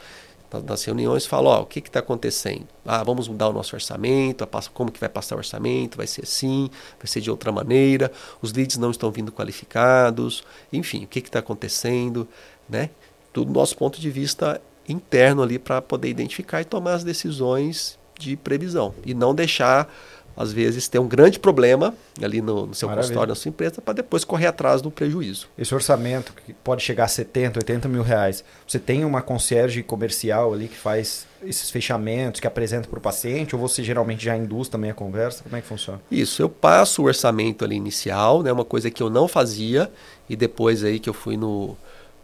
nas 0.61 0.83
reuniões 0.83 1.25
fala, 1.25 1.49
ó, 1.49 1.61
o 1.61 1.65
que 1.65 1.79
está 1.79 1.99
acontecendo? 1.99 2.67
Ah, 2.85 3.03
vamos 3.03 3.27
mudar 3.27 3.49
o 3.49 3.53
nosso 3.53 3.75
orçamento, 3.75 4.47
como 4.73 4.91
que 4.91 4.99
vai 4.99 5.09
passar 5.09 5.35
o 5.35 5.39
orçamento, 5.39 5.97
vai 5.97 6.05
ser 6.05 6.23
assim, 6.23 6.69
vai 6.99 7.07
ser 7.07 7.21
de 7.21 7.31
outra 7.31 7.51
maneira, 7.51 8.11
os 8.41 8.53
leads 8.53 8.77
não 8.77 8.91
estão 8.91 9.09
vindo 9.09 9.31
qualificados, 9.31 10.43
enfim, 10.71 11.05
o 11.05 11.07
que 11.07 11.19
está 11.19 11.39
acontecendo, 11.39 12.27
né? 12.69 12.89
Tudo 13.31 13.51
do 13.51 13.59
nosso 13.59 13.75
ponto 13.75 13.99
de 13.99 14.11
vista 14.11 14.61
interno 14.87 15.41
ali 15.41 15.57
para 15.57 15.81
poder 15.81 16.09
identificar 16.09 16.61
e 16.61 16.65
tomar 16.65 16.93
as 16.93 17.03
decisões 17.03 17.97
de 18.23 18.35
previsão 18.35 18.93
e 19.05 19.13
não 19.13 19.35
deixar 19.35 19.89
às 20.35 20.51
vezes 20.51 20.87
ter 20.87 20.99
um 20.99 21.07
grande 21.07 21.39
problema 21.39 21.93
ali 22.21 22.41
no, 22.41 22.67
no 22.67 22.73
seu 22.73 22.87
Maravilha. 22.87 23.07
consultório, 23.07 23.29
na 23.29 23.35
sua 23.35 23.49
empresa, 23.49 23.81
para 23.81 23.93
depois 23.93 24.23
correr 24.23 24.47
atrás 24.47 24.81
do 24.81 24.89
prejuízo. 24.89 25.47
Esse 25.57 25.73
orçamento 25.73 26.33
que 26.33 26.53
pode 26.53 26.81
chegar 26.81 27.05
a 27.05 27.07
70, 27.07 27.59
80 27.59 27.87
mil 27.87 28.01
reais, 28.01 28.43
você 28.67 28.79
tem 28.79 29.05
uma 29.05 29.21
concierge 29.21 29.83
comercial 29.83 30.53
ali 30.53 30.67
que 30.67 30.75
faz 30.75 31.27
esses 31.43 31.69
fechamentos, 31.69 32.39
que 32.39 32.47
apresenta 32.47 32.87
para 32.87 32.97
o 32.97 33.01
paciente, 33.01 33.55
ou 33.55 33.61
você 33.61 33.83
geralmente 33.83 34.25
já 34.25 34.35
induz 34.35 34.67
também 34.69 34.89
a 34.89 34.93
conversa? 34.93 35.43
Como 35.43 35.55
é 35.55 35.61
que 35.61 35.67
funciona? 35.67 36.01
Isso, 36.09 36.41
eu 36.41 36.49
passo 36.49 37.03
o 37.03 37.05
orçamento 37.05 37.63
ali 37.63 37.75
inicial, 37.75 38.41
né, 38.41 38.51
uma 38.51 38.65
coisa 38.65 38.89
que 38.89 39.03
eu 39.03 39.09
não 39.09 39.27
fazia, 39.27 39.91
e 40.29 40.35
depois 40.35 40.83
aí 40.83 40.99
que 40.99 41.09
eu 41.09 41.13
fui 41.13 41.35
no, 41.37 41.77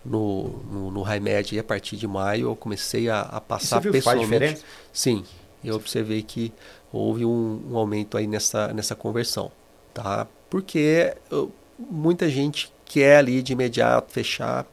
no, 0.05 0.63
no, 0.71 0.91
no 0.91 1.03
HiMed, 1.03 1.59
a 1.59 1.63
partir 1.63 1.97
de 1.97 2.07
maio, 2.07 2.47
eu 2.47 2.55
comecei 2.55 3.09
a, 3.09 3.21
a 3.21 3.41
passar 3.41 3.77
e 3.77 3.79
você 3.79 3.83
viu 3.83 3.91
pessoalmente. 3.91 4.29
Faz 4.29 4.39
diferença? 4.39 4.65
Sim, 4.93 5.23
eu 5.63 5.76
observei 5.76 6.22
que 6.22 6.54
houve 6.91 7.26
um, 7.26 7.62
um, 7.69 7.78
aumento 7.78 8.17
aí 8.17 8.28
nessa, 8.28 8.74
nessa 8.74 8.95
conversão, 8.95 9.52
tá? 9.93 10.28
Porque 10.50 11.15
uh, 11.32 11.52
muita 11.78 12.30
gente 12.30 12.72
quer 12.86 13.17
ali 13.17 13.41
de 13.41 13.54
imediato 13.54 14.12
fechar. 14.12 14.65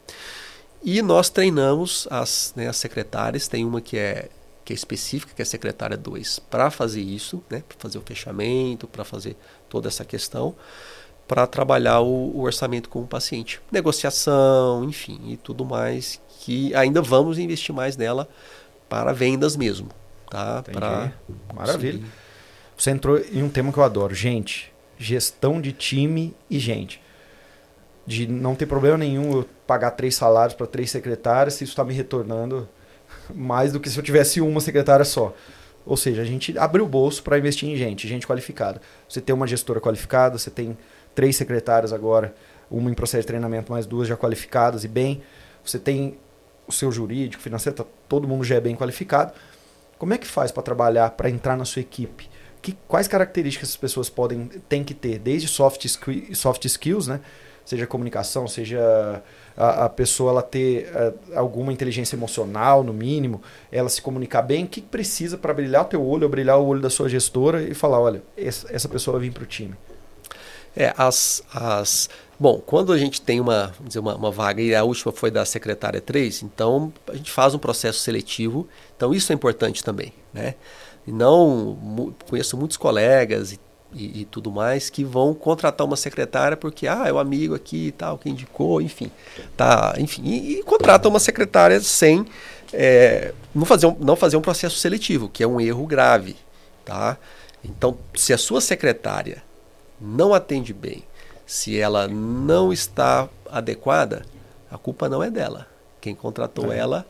E 0.83 1.01
nós 1.01 1.29
treinamos 1.29 2.07
as, 2.09 2.53
né, 2.55 2.67
as 2.67 2.77
secretárias, 2.77 3.47
tem 3.47 3.65
uma 3.65 3.81
que 3.81 3.97
é, 3.97 4.29
que 4.63 4.71
é 4.71 4.75
específica, 4.75 5.33
que 5.35 5.41
é 5.41 5.43
a 5.43 5.45
secretária 5.45 5.97
2, 5.97 6.39
para 6.39 6.71
fazer 6.71 7.01
isso, 7.01 7.43
né, 7.49 7.63
para 7.67 7.77
fazer 7.77 7.97
o 7.97 8.01
fechamento, 8.01 8.87
para 8.87 9.03
fazer 9.03 9.35
toda 9.69 9.87
essa 9.87 10.05
questão, 10.05 10.55
para 11.27 11.45
trabalhar 11.45 11.99
o, 11.99 12.37
o, 12.37 12.41
orçamento 12.41 12.89
com 12.89 13.01
o 13.01 13.07
paciente. 13.07 13.59
Negociação, 13.71 14.85
enfim, 14.85 15.19
e 15.27 15.37
tudo 15.37 15.65
mais, 15.65 16.21
que 16.39 16.73
ainda 16.73 17.01
vamos 17.01 17.37
investir 17.37 17.75
mais 17.75 17.97
nela 17.97 18.29
para 18.87 19.11
vendas 19.11 19.57
mesmo 19.57 19.89
tá? 20.29 20.63
Pra 20.63 21.11
Maravilha. 21.53 21.99
Conseguir. 21.99 22.27
Você 22.77 22.91
entrou 22.91 23.17
em 23.17 23.41
um 23.41 23.49
tema 23.49 23.73
que 23.73 23.79
eu 23.79 23.83
adoro, 23.83 24.13
gente. 24.13 24.71
Gestão 24.97 25.59
de 25.59 25.71
time 25.71 26.35
e 26.49 26.59
gente. 26.59 27.01
De 28.05 28.27
não 28.27 28.55
ter 28.55 28.65
problema 28.65 28.97
nenhum 28.97 29.33
eu 29.33 29.45
pagar 29.65 29.91
três 29.91 30.15
salários 30.15 30.55
para 30.55 30.67
três 30.67 30.91
secretárias, 30.91 31.55
se 31.55 31.63
isso 31.63 31.73
está 31.73 31.83
me 31.83 31.93
retornando 31.93 32.69
mais 33.33 33.73
do 33.73 33.79
que 33.79 33.89
se 33.89 33.97
eu 33.97 34.03
tivesse 34.03 34.39
uma 34.39 34.61
secretária 34.61 35.03
só. 35.03 35.33
Ou 35.85 35.97
seja, 35.97 36.21
a 36.21 36.25
gente 36.25 36.57
abriu 36.57 36.85
o 36.85 36.87
bolso 36.87 37.23
para 37.23 37.37
investir 37.37 37.67
em 37.67 37.75
gente, 37.75 38.07
gente 38.07 38.27
qualificada. 38.27 38.81
Você 39.07 39.21
tem 39.21 39.33
uma 39.33 39.47
gestora 39.47 39.79
qualificada, 39.79 40.37
você 40.37 40.51
tem 40.51 40.77
três 41.15 41.35
secretárias 41.35 41.93
agora, 41.93 42.35
uma 42.69 42.91
em 42.91 42.93
processo 42.93 43.21
de 43.21 43.27
treinamento, 43.27 43.71
mais 43.71 43.85
duas 43.85 44.07
já 44.07 44.15
qualificadas 44.17 44.83
e 44.83 44.87
bem. 44.87 45.23
Você 45.63 45.79
tem 45.79 46.17
o 46.67 46.71
seu 46.71 46.91
jurídico, 46.91 47.41
financeiro, 47.41 47.77
tá, 47.77 47.85
todo 48.09 48.27
mundo 48.27 48.43
já 48.43 48.55
é 48.55 48.61
bem 48.61 48.75
qualificado. 48.75 49.33
Como 49.97 50.13
é 50.13 50.17
que 50.17 50.27
faz 50.27 50.51
para 50.51 50.63
trabalhar, 50.63 51.11
para 51.11 51.29
entrar 51.29 51.57
na 51.57 51.65
sua 51.65 51.81
equipe? 51.81 52.29
Que, 52.61 52.77
quais 52.87 53.07
características 53.07 53.69
as 53.69 53.77
pessoas 53.77 54.09
podem 54.09 54.47
tem 54.67 54.83
que 54.83 54.93
ter, 54.93 55.19
desde 55.19 55.47
soft, 55.47 55.85
soft 56.33 56.65
skills, 56.65 57.07
né? 57.07 57.21
seja 57.67 57.85
comunicação, 57.85 58.47
seja 58.47 59.21
a, 59.55 59.85
a 59.85 59.89
pessoa 59.89 60.31
ela 60.31 60.41
ter 60.41 60.89
a, 60.95 60.99
é, 61.33 61.37
alguma 61.37 61.73
inteligência 61.73 62.15
emocional, 62.15 62.81
no 62.81 62.93
mínimo, 62.93 63.41
ela 63.69 63.89
se 63.89 64.01
comunicar 64.01 64.41
bem, 64.41 64.63
o 64.63 64.67
que 64.67 64.81
precisa 64.81 65.37
para 65.37 65.53
brilhar 65.53 65.81
o 65.81 65.85
teu 65.85 66.01
olho, 66.01 66.23
ou 66.23 66.29
brilhar 66.29 66.57
o 66.57 66.65
olho 66.65 66.81
da 66.81 66.89
sua 66.89 67.09
gestora 67.09 67.61
e 67.61 67.73
falar, 67.73 67.99
olha, 67.99 68.23
essa, 68.37 68.73
essa 68.73 68.87
pessoa 68.87 69.17
vai 69.17 69.27
vir 69.27 69.33
para 69.33 69.43
o 69.43 69.45
time. 69.45 69.75
É, 70.77 70.93
as, 70.97 71.43
as, 71.53 72.09
bom, 72.39 72.61
quando 72.65 72.93
a 72.93 72.97
gente 72.97 73.19
tem 73.19 73.41
uma, 73.41 73.73
dizer, 73.81 73.99
uma, 73.99 74.15
uma, 74.15 74.31
vaga, 74.31 74.61
e 74.61 74.73
a 74.73 74.83
última 74.83 75.11
foi 75.11 75.29
da 75.29 75.43
secretária 75.43 75.99
3, 75.99 76.43
então 76.43 76.93
a 77.07 77.15
gente 77.15 77.31
faz 77.31 77.53
um 77.53 77.59
processo 77.59 77.99
seletivo, 77.99 78.67
então 78.97 79.13
isso 79.13 79.31
é 79.31 79.35
importante 79.35 79.83
também, 79.83 80.11
né? 80.33 80.55
E 81.05 81.11
não, 81.11 82.13
conheço 82.27 82.57
muitos 82.57 82.75
colegas 82.75 83.53
e, 83.53 83.59
e, 83.93 84.21
e, 84.21 84.25
tudo 84.25 84.51
mais 84.51 84.89
que 84.89 85.05
vão 85.05 85.33
contratar 85.33 85.87
uma 85.87 85.95
secretária 85.95 86.57
porque, 86.57 86.87
ah, 86.87 87.03
é 87.05 87.13
o 87.13 87.15
um 87.15 87.19
amigo 87.19 87.55
aqui 87.55 87.87
e 87.87 87.91
tal, 87.93 88.17
que 88.17 88.29
indicou, 88.29 88.81
enfim, 88.81 89.09
tá, 89.55 89.93
enfim, 89.97 90.23
e, 90.25 90.59
e 90.59 90.63
contratam 90.63 91.09
uma 91.09 91.19
secretária 91.19 91.79
sem 91.79 92.25
é, 92.73 93.33
não, 93.55 93.65
fazer 93.65 93.87
um, 93.87 93.95
não 93.99 94.15
fazer 94.17 94.35
um 94.35 94.41
processo 94.41 94.77
seletivo, 94.77 95.29
que 95.29 95.43
é 95.43 95.47
um 95.47 95.61
erro 95.61 95.85
grave, 95.85 96.35
tá? 96.83 97.17
Então, 97.63 97.97
se 98.13 98.33
a 98.33 98.37
sua 98.37 98.59
secretária 98.59 99.43
não 100.01 100.33
atende 100.33 100.73
bem, 100.73 101.03
se 101.45 101.79
ela 101.79 102.07
não 102.07 102.73
está 102.73 103.29
adequada, 103.49 104.25
a 104.69 104.77
culpa 104.77 105.07
não 105.07 105.23
é 105.23 105.29
dela. 105.29 105.67
Quem 106.01 106.13
contratou 106.13 106.71
é. 106.71 106.77
ela 106.77 107.05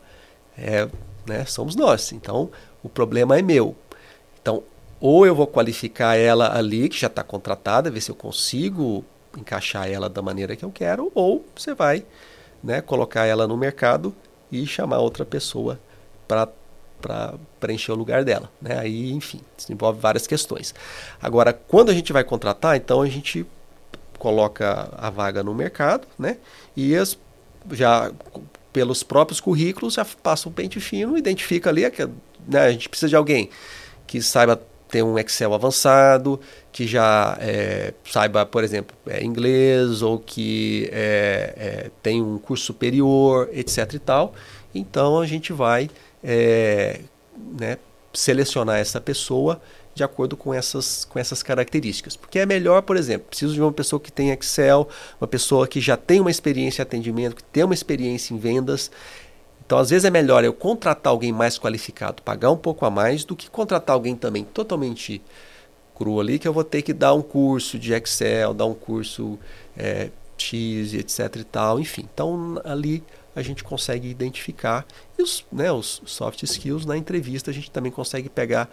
é, 0.58 0.88
né, 1.28 1.46
somos 1.46 1.76
nós. 1.76 2.12
Então, 2.12 2.50
o 2.84 2.90
problema 2.90 3.38
é 3.38 3.42
meu. 3.42 3.76
Então, 4.42 4.64
ou 5.00 5.26
eu 5.26 5.36
vou 5.36 5.48
qualificar 5.48 6.16
ela 6.16 6.58
ali, 6.58 6.90
que 6.90 7.00
já 7.00 7.08
está 7.08 7.24
contratada, 7.24 7.92
ver 7.92 8.02
se 8.02 8.10
eu 8.10 8.16
consigo 8.16 9.06
encaixar 9.38 9.90
ela 9.90 10.10
da 10.10 10.22
maneira 10.22 10.56
que 10.56 10.66
eu 10.66 10.72
quero, 10.72 11.12
ou 11.14 11.46
você 11.56 11.74
vai 11.74 12.04
né, 12.64 12.82
colocar 12.82 13.26
ela 13.26 13.48
no 13.48 13.56
mercado 13.56 14.16
e 14.52 14.66
chamar 14.66 15.00
outra 15.00 15.26
pessoa 15.26 15.80
para 16.28 16.50
preencher 17.60 17.92
o 17.92 17.96
lugar 17.96 18.24
dela. 18.24 18.50
Né? 18.62 18.80
Aí, 18.80 19.12
enfim, 19.12 19.42
isso 19.58 19.72
envolve 19.72 20.00
várias 20.00 20.26
questões. 20.26 20.74
Agora, 21.22 21.54
quando 21.54 21.90
a 21.90 21.94
gente 21.94 22.12
vai 22.12 22.24
contratar, 22.24 22.76
então 22.76 23.02
a 23.02 23.08
gente 23.08 23.46
coloca 24.18 24.90
a 24.98 25.10
vaga 25.10 25.44
no 25.44 25.54
mercado, 25.54 26.08
né? 26.18 26.38
E 26.76 26.96
as, 26.96 27.18
já 27.72 28.12
pelos 28.78 29.02
próprios 29.02 29.40
currículos 29.40 29.96
já 29.96 30.06
passa 30.06 30.48
um 30.48 30.52
pente 30.52 30.80
fino, 30.80 31.18
identifica 31.18 31.72
ali 31.72 31.90
que 31.90 32.08
né, 32.48 32.60
a 32.60 32.72
gente 32.72 32.88
precisa 32.88 33.10
de 33.10 33.16
alguém 33.16 33.50
que 34.06 34.22
saiba 34.22 34.62
ter 34.88 35.02
um 35.02 35.18
Excel 35.18 35.52
avançado, 35.52 36.40
que 36.72 36.86
já 36.86 37.36
é, 37.42 37.92
saiba, 38.06 38.46
por 38.46 38.64
exemplo, 38.64 38.96
é, 39.08 39.24
inglês 39.24 40.04
ou 40.04 40.20
que 40.20 40.88
é, 40.92 41.54
é 41.58 41.92
tem 42.04 42.22
um 42.22 42.38
curso 42.38 42.66
superior, 42.66 43.50
etc. 43.52 43.96
e 43.96 44.00
tal. 44.00 44.36
Então 44.76 45.20
a 45.20 45.26
gente 45.26 45.52
vai 45.52 45.90
é, 46.24 47.00
né, 47.60 47.80
selecionar 48.14 48.78
essa 48.78 49.02
pessoa 49.02 49.60
de 49.98 50.04
acordo 50.04 50.38
com 50.38 50.54
essas, 50.54 51.04
com 51.04 51.20
essas 51.20 51.44
características. 51.44 52.16
Porque 52.16 52.40
é 52.40 52.46
melhor, 52.46 52.82
por 52.84 52.96
exemplo, 52.96 53.28
preciso 53.28 53.54
de 53.54 53.62
uma 53.62 53.72
pessoa 53.74 54.00
que 54.00 54.12
tem 54.12 54.30
Excel, 54.30 54.88
uma 55.20 55.28
pessoa 55.28 55.68
que 55.68 55.82
já 55.82 55.98
tem 55.98 56.22
uma 56.22 56.32
experiência 56.32 56.82
em 56.82 56.84
atendimento, 56.84 57.36
que 57.36 57.44
tem 57.44 57.64
uma 57.64 57.74
experiência 57.74 58.34
em 58.34 58.38
vendas. 58.38 58.90
Então, 59.66 59.78
às 59.78 59.90
vezes 59.90 60.06
é 60.06 60.10
melhor 60.10 60.46
eu 60.46 60.54
contratar 60.54 61.12
alguém 61.12 61.34
mais 61.34 61.60
qualificado, 61.60 62.22
pagar 62.22 62.52
um 62.52 62.58
pouco 62.58 62.86
a 62.86 62.90
mais, 62.90 63.26
do 63.26 63.36
que 63.36 63.50
contratar 63.50 63.94
alguém 63.94 64.16
também 64.16 64.46
totalmente 64.46 65.22
cru 65.94 66.22
ali, 66.22 66.40
que 66.40 66.48
eu 66.48 66.54
vou 66.54 66.64
ter 66.64 66.84
que 66.84 66.94
dar 66.94 67.14
um 67.14 67.22
curso 67.22 67.78
de 67.78 67.92
Excel, 67.92 68.54
dar 68.54 68.66
um 68.66 68.74
curso 68.76 69.38
é, 69.76 70.10
X, 70.38 70.94
etc 70.94 71.36
e 71.38 71.44
tal, 71.44 71.80
enfim. 71.80 72.08
Então, 72.14 72.62
ali 72.64 73.04
a 73.36 73.42
gente 73.44 73.64
consegue 73.64 74.10
identificar. 74.10 74.86
E 75.18 75.22
os, 75.22 75.46
né, 75.52 75.72
os 75.72 76.02
soft 76.06 76.42
skills 76.44 76.86
na 76.86 76.98
entrevista 76.98 77.52
a 77.52 77.54
gente 77.54 77.70
também 77.70 77.92
consegue 77.92 78.30
pegar 78.30 78.68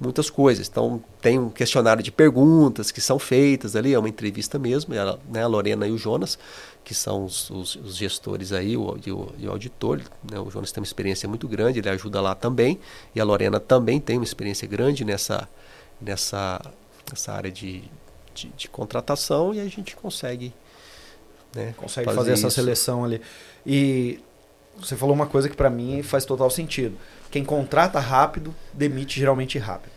muitas 0.00 0.30
coisas. 0.30 0.66
Então, 0.68 1.02
tem 1.20 1.38
um 1.38 1.50
questionário 1.50 2.02
de 2.02 2.10
perguntas 2.10 2.90
que 2.90 3.00
são 3.00 3.18
feitas 3.18 3.76
ali, 3.76 3.92
é 3.92 3.98
uma 3.98 4.08
entrevista 4.08 4.58
mesmo, 4.58 4.94
ela, 4.94 5.20
né, 5.30 5.42
a 5.42 5.46
Lorena 5.46 5.86
e 5.86 5.92
o 5.92 5.98
Jonas, 5.98 6.38
que 6.82 6.94
são 6.94 7.24
os, 7.26 7.50
os, 7.50 7.76
os 7.76 7.96
gestores 7.96 8.52
aí, 8.52 8.76
o, 8.76 8.98
e, 9.04 9.12
o, 9.12 9.28
e 9.38 9.46
o 9.46 9.50
auditor. 9.50 10.00
Né, 10.30 10.40
o 10.40 10.50
Jonas 10.50 10.72
tem 10.72 10.80
uma 10.80 10.86
experiência 10.86 11.28
muito 11.28 11.46
grande, 11.46 11.78
ele 11.78 11.90
ajuda 11.90 12.20
lá 12.20 12.34
também, 12.34 12.80
e 13.14 13.20
a 13.20 13.24
Lorena 13.24 13.60
também 13.60 14.00
tem 14.00 14.16
uma 14.16 14.24
experiência 14.24 14.66
grande 14.66 15.04
nessa, 15.04 15.46
nessa, 16.00 16.60
nessa 17.10 17.32
área 17.32 17.52
de, 17.52 17.84
de, 18.34 18.48
de 18.56 18.68
contratação, 18.68 19.54
e 19.54 19.60
a 19.60 19.68
gente 19.68 19.94
consegue. 19.94 20.54
Né, 21.54 21.74
consegue 21.76 22.06
fazer, 22.06 22.16
fazer 22.16 22.32
essa 22.32 22.48
seleção 22.48 23.04
ali. 23.04 23.20
E 23.66 24.20
você 24.78 24.96
falou 24.96 25.14
uma 25.14 25.26
coisa 25.26 25.48
que 25.48 25.56
para 25.56 25.68
mim 25.68 26.02
faz 26.02 26.24
total 26.24 26.48
sentido 26.48 26.96
quem 27.30 27.44
contrata 27.44 28.00
rápido, 28.00 28.54
demite 28.72 29.18
geralmente 29.18 29.58
rápido. 29.58 29.92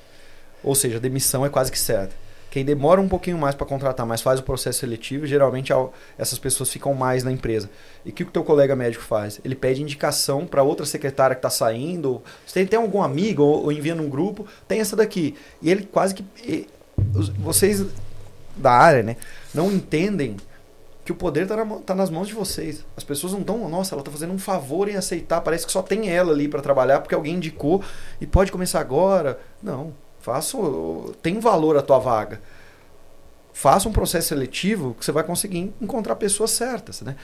Ou 0.64 0.76
seja, 0.76 0.98
a 0.98 1.00
demissão 1.00 1.46
é 1.46 1.50
quase 1.50 1.72
que 1.72 1.80
certa. 1.80 2.24
Quem 2.54 2.64
demora 2.64 3.02
um 3.02 3.10
pouquinho 3.10 3.38
mais 3.38 3.56
para 3.56 3.66
contratar, 3.66 4.06
mas 4.06 4.22
faz 4.22 4.40
o 4.40 4.44
processo 4.44 4.82
seletivo, 4.82 5.26
geralmente 5.26 5.74
essas 6.20 6.38
pessoas 6.38 6.70
ficam 6.70 6.94
mais 6.94 7.24
na 7.24 7.32
empresa. 7.32 7.68
E 8.06 8.12
o 8.12 8.14
que 8.14 8.22
o 8.22 8.28
teu 8.28 8.44
colega 8.44 8.76
médico 8.76 9.04
faz? 9.04 9.42
Ele 9.44 9.56
pede 9.56 9.82
indicação 9.82 10.46
para 10.46 10.62
outra 10.62 10.86
secretária 10.86 11.36
que 11.36 11.40
está 11.40 11.50
saindo. 11.50 12.22
Você 12.46 12.60
tem, 12.60 12.68
tem 12.68 12.80
algum 12.80 13.02
amigo 13.02 13.42
ou, 13.42 13.64
ou 13.64 13.72
envia 13.72 13.96
num 13.96 14.08
grupo, 14.08 14.46
tem 14.68 14.80
essa 14.80 14.96
daqui. 14.96 15.36
E 15.64 15.72
ele 15.72 15.90
quase 15.92 16.14
que. 16.14 16.24
E, 16.44 16.68
vocês 17.40 17.84
da 18.56 18.72
área, 18.72 19.02
né, 19.02 19.18
não 19.52 19.72
entendem 19.72 20.38
que 21.06 21.12
o 21.12 21.16
poder 21.16 21.44
está 21.44 21.58
na, 21.58 21.76
tá 21.80 21.94
nas 21.94 22.10
mãos 22.10 22.28
de 22.28 22.34
vocês. 22.34 22.86
As 22.96 23.04
pessoas 23.04 23.34
não 23.34 23.42
estão, 23.42 23.70
nossa, 23.70 23.94
ela 23.94 24.02
está 24.02 24.12
fazendo 24.12 24.34
um 24.34 24.40
favor 24.40 24.88
em 24.88 24.96
aceitar, 24.96 25.42
parece 25.42 25.66
que 25.66 25.72
só 25.72 25.82
tem 25.82 26.10
ela 26.10 26.32
ali 26.32 26.48
para 26.48 26.62
trabalhar 26.62 27.02
porque 27.02 27.16
alguém 27.16 27.36
indicou 27.36 27.84
e 28.22 28.26
pode 28.26 28.52
começar 28.52 28.80
agora. 28.80 29.40
Não, 29.62 29.94
faça, 30.20 30.58
tem 31.22 31.40
valor 31.40 31.78
a 31.78 31.82
tua 31.82 32.00
vaga. 32.00 32.42
Faça 33.52 33.88
um 33.88 33.92
processo 33.92 34.30
seletivo 34.30 34.96
que 34.98 35.06
você 35.06 35.12
vai 35.12 35.24
conseguir 35.24 35.74
encontrar 35.80 36.16
pessoas 36.16 36.52
certas, 36.52 37.02
né, 37.02 37.16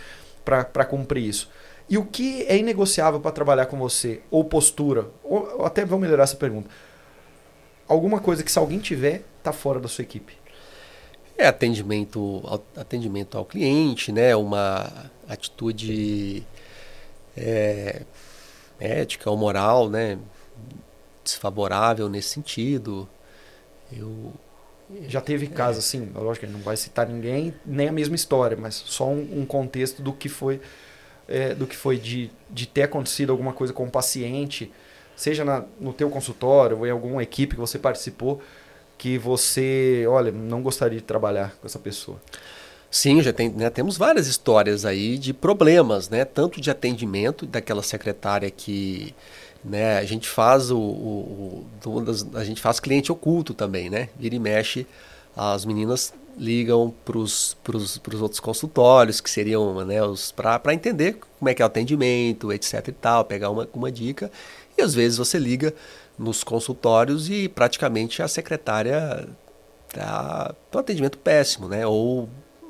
para 0.43 0.85
cumprir 0.85 1.27
isso. 1.27 1.49
E 1.89 1.97
o 1.97 2.05
que 2.05 2.43
é 2.43 2.55
inegociável 2.55 3.19
para 3.19 3.31
trabalhar 3.31 3.65
com 3.65 3.77
você? 3.77 4.21
Ou 4.29 4.43
postura? 4.43 5.07
Ou 5.23 5.65
até 5.65 5.83
vou 5.83 5.97
melhorar 5.97 6.23
essa 6.23 6.35
pergunta. 6.35 6.69
Alguma 7.87 8.19
coisa 8.19 8.43
que 8.43 8.51
se 8.51 8.59
alguém 8.59 8.77
tiver, 8.77 9.23
tá 9.41 9.51
fora 9.51 9.79
da 9.79 9.87
sua 9.87 10.03
equipe. 10.03 10.37
É 11.39 11.47
atendimento, 11.47 12.43
atendimento 12.75 13.37
ao 13.37 13.45
cliente, 13.45 14.11
né? 14.11 14.35
Uma 14.35 15.09
atitude 15.25 16.43
é, 17.37 18.01
ética 18.77 19.31
ou 19.31 19.37
moral, 19.37 19.89
né? 19.89 20.19
Desfavorável 21.23 22.09
nesse 22.09 22.27
sentido. 22.27 23.07
Eu 23.89 24.33
já 25.07 25.21
teve 25.21 25.45
é. 25.45 25.49
casos 25.49 25.85
assim, 25.85 26.11
lógico 26.13 26.45
que 26.45 26.51
não 26.51 26.59
vai 26.59 26.75
citar 26.75 27.07
ninguém, 27.07 27.53
nem 27.65 27.87
a 27.87 27.91
mesma 27.93 28.17
história, 28.17 28.57
mas 28.59 28.75
só 28.75 29.07
um, 29.07 29.39
um 29.39 29.45
contexto 29.45 30.01
do 30.01 30.11
que 30.11 30.27
foi 30.27 30.59
é, 31.25 31.55
do 31.55 31.65
que 31.65 31.75
foi 31.77 31.97
de, 31.97 32.29
de 32.49 32.67
ter 32.67 32.83
acontecido 32.83 33.31
alguma 33.31 33.53
coisa 33.53 33.71
com 33.71 33.85
o 33.85 33.89
paciente, 33.89 34.73
seja 35.15 35.45
na, 35.45 35.63
no 35.79 35.93
teu 35.93 36.09
consultório 36.09 36.79
ou 36.79 36.85
em 36.85 36.89
alguma 36.89 37.23
equipe 37.23 37.53
que 37.53 37.61
você 37.61 37.79
participou, 37.79 38.41
que 38.99 39.17
você, 39.17 40.05
olha, 40.07 40.29
não 40.29 40.61
gostaria 40.61 40.99
de 40.99 41.03
trabalhar 41.03 41.55
com 41.59 41.65
essa 41.65 41.79
pessoa? 41.79 42.21
Sim, 42.91 43.21
já 43.21 43.31
tem, 43.31 43.49
né, 43.49 43.69
temos 43.69 43.97
várias 43.97 44.27
histórias 44.27 44.83
aí 44.83 45.17
de 45.17 45.33
problemas, 45.33 46.09
né? 46.09 46.25
Tanto 46.25 46.59
de 46.59 46.69
atendimento 46.69 47.45
daquela 47.45 47.81
secretária 47.81 48.51
que 48.51 49.15
né, 49.63 49.97
a 49.97 50.03
gente 50.03 50.27
faz 50.27 50.69
o, 50.69 50.77
o, 50.77 51.65
o 51.85 52.05
a 52.33 52.43
gente 52.43 52.61
faz 52.61 52.79
cliente 52.79 53.11
oculto 53.11 53.53
também, 53.53 53.89
né? 53.89 54.09
Vira 54.19 54.35
e 54.35 54.39
mexe, 54.39 54.85
as 55.35 55.63
meninas 55.65 56.13
ligam 56.37 56.93
para 57.05 57.17
os 57.17 57.55
outros 58.21 58.39
consultórios 58.39 59.21
que 59.21 59.29
seriam 59.29 59.85
né, 59.85 59.97
para 60.35 60.73
entender 60.73 61.17
como 61.37 61.49
é 61.49 61.53
que 61.53 61.61
é 61.61 61.65
o 61.65 61.67
atendimento, 61.67 62.51
etc 62.51 62.87
e 62.87 62.91
tal, 62.93 63.25
pegar 63.25 63.49
uma, 63.49 63.67
uma 63.73 63.91
dica 63.91 64.31
e 64.77 64.81
às 64.81 64.95
vezes 64.95 65.17
você 65.17 65.37
liga 65.37 65.73
nos 66.19 66.43
consultórios 66.43 67.29
e 67.29 67.47
praticamente 67.47 68.21
a 68.21 68.27
secretária 68.27 69.27
está 69.87 70.53
um 70.75 70.77
atendimento 70.77 71.17
péssimo, 71.17 71.69
né? 71.69 71.87
Ou 71.87 72.29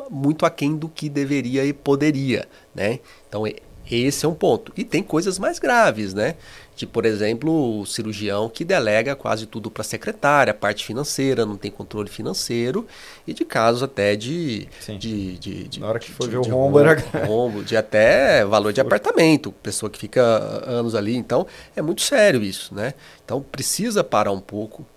muito 0.09 0.45
aquém 0.45 0.77
do 0.77 0.87
que 0.87 1.09
deveria 1.09 1.65
e 1.65 1.73
poderia, 1.73 2.47
né? 2.73 2.99
Então 3.27 3.43
esse 3.89 4.25
é 4.25 4.29
um 4.29 4.35
ponto. 4.35 4.71
E 4.77 4.83
tem 4.83 5.01
coisas 5.01 5.39
mais 5.39 5.57
graves, 5.57 6.13
né? 6.13 6.35
De, 6.79 6.87
por 6.87 7.05
exemplo, 7.05 7.81
o 7.81 7.85
cirurgião 7.85 8.47
que 8.47 8.63
delega 8.63 9.13
quase 9.13 9.45
tudo 9.45 9.69
para 9.69 9.81
a 9.81 9.83
secretária, 9.83 10.51
a 10.51 10.53
parte 10.53 10.85
financeira, 10.85 11.45
não 11.45 11.57
tem 11.57 11.69
controle 11.69 12.09
financeiro, 12.09 12.87
e 13.27 13.33
de 13.33 13.43
casos 13.43 13.83
até 13.83 14.15
de. 14.15 14.65
de, 14.97 15.37
de, 15.37 15.67
de 15.67 15.79
Na 15.81 15.89
hora 15.89 15.99
que 15.99 16.09
for 16.09 16.29
ver 16.29 16.37
o 16.37 16.41
rombo, 16.41 16.79
era. 16.79 16.97
Rombo, 17.27 17.65
de 17.65 17.75
até 17.75 18.45
valor 18.45 18.71
de 18.71 18.79
apartamento, 18.79 19.51
pessoa 19.51 19.89
que 19.89 19.99
fica 19.99 20.21
anos 20.65 20.95
ali. 20.95 21.17
Então, 21.17 21.45
é 21.75 21.81
muito 21.81 22.01
sério 22.01 22.41
isso, 22.41 22.73
né? 22.73 22.93
Então, 23.25 23.41
precisa 23.41 24.01
parar 24.01 24.31
um 24.31 24.39
pouco, 24.39 24.87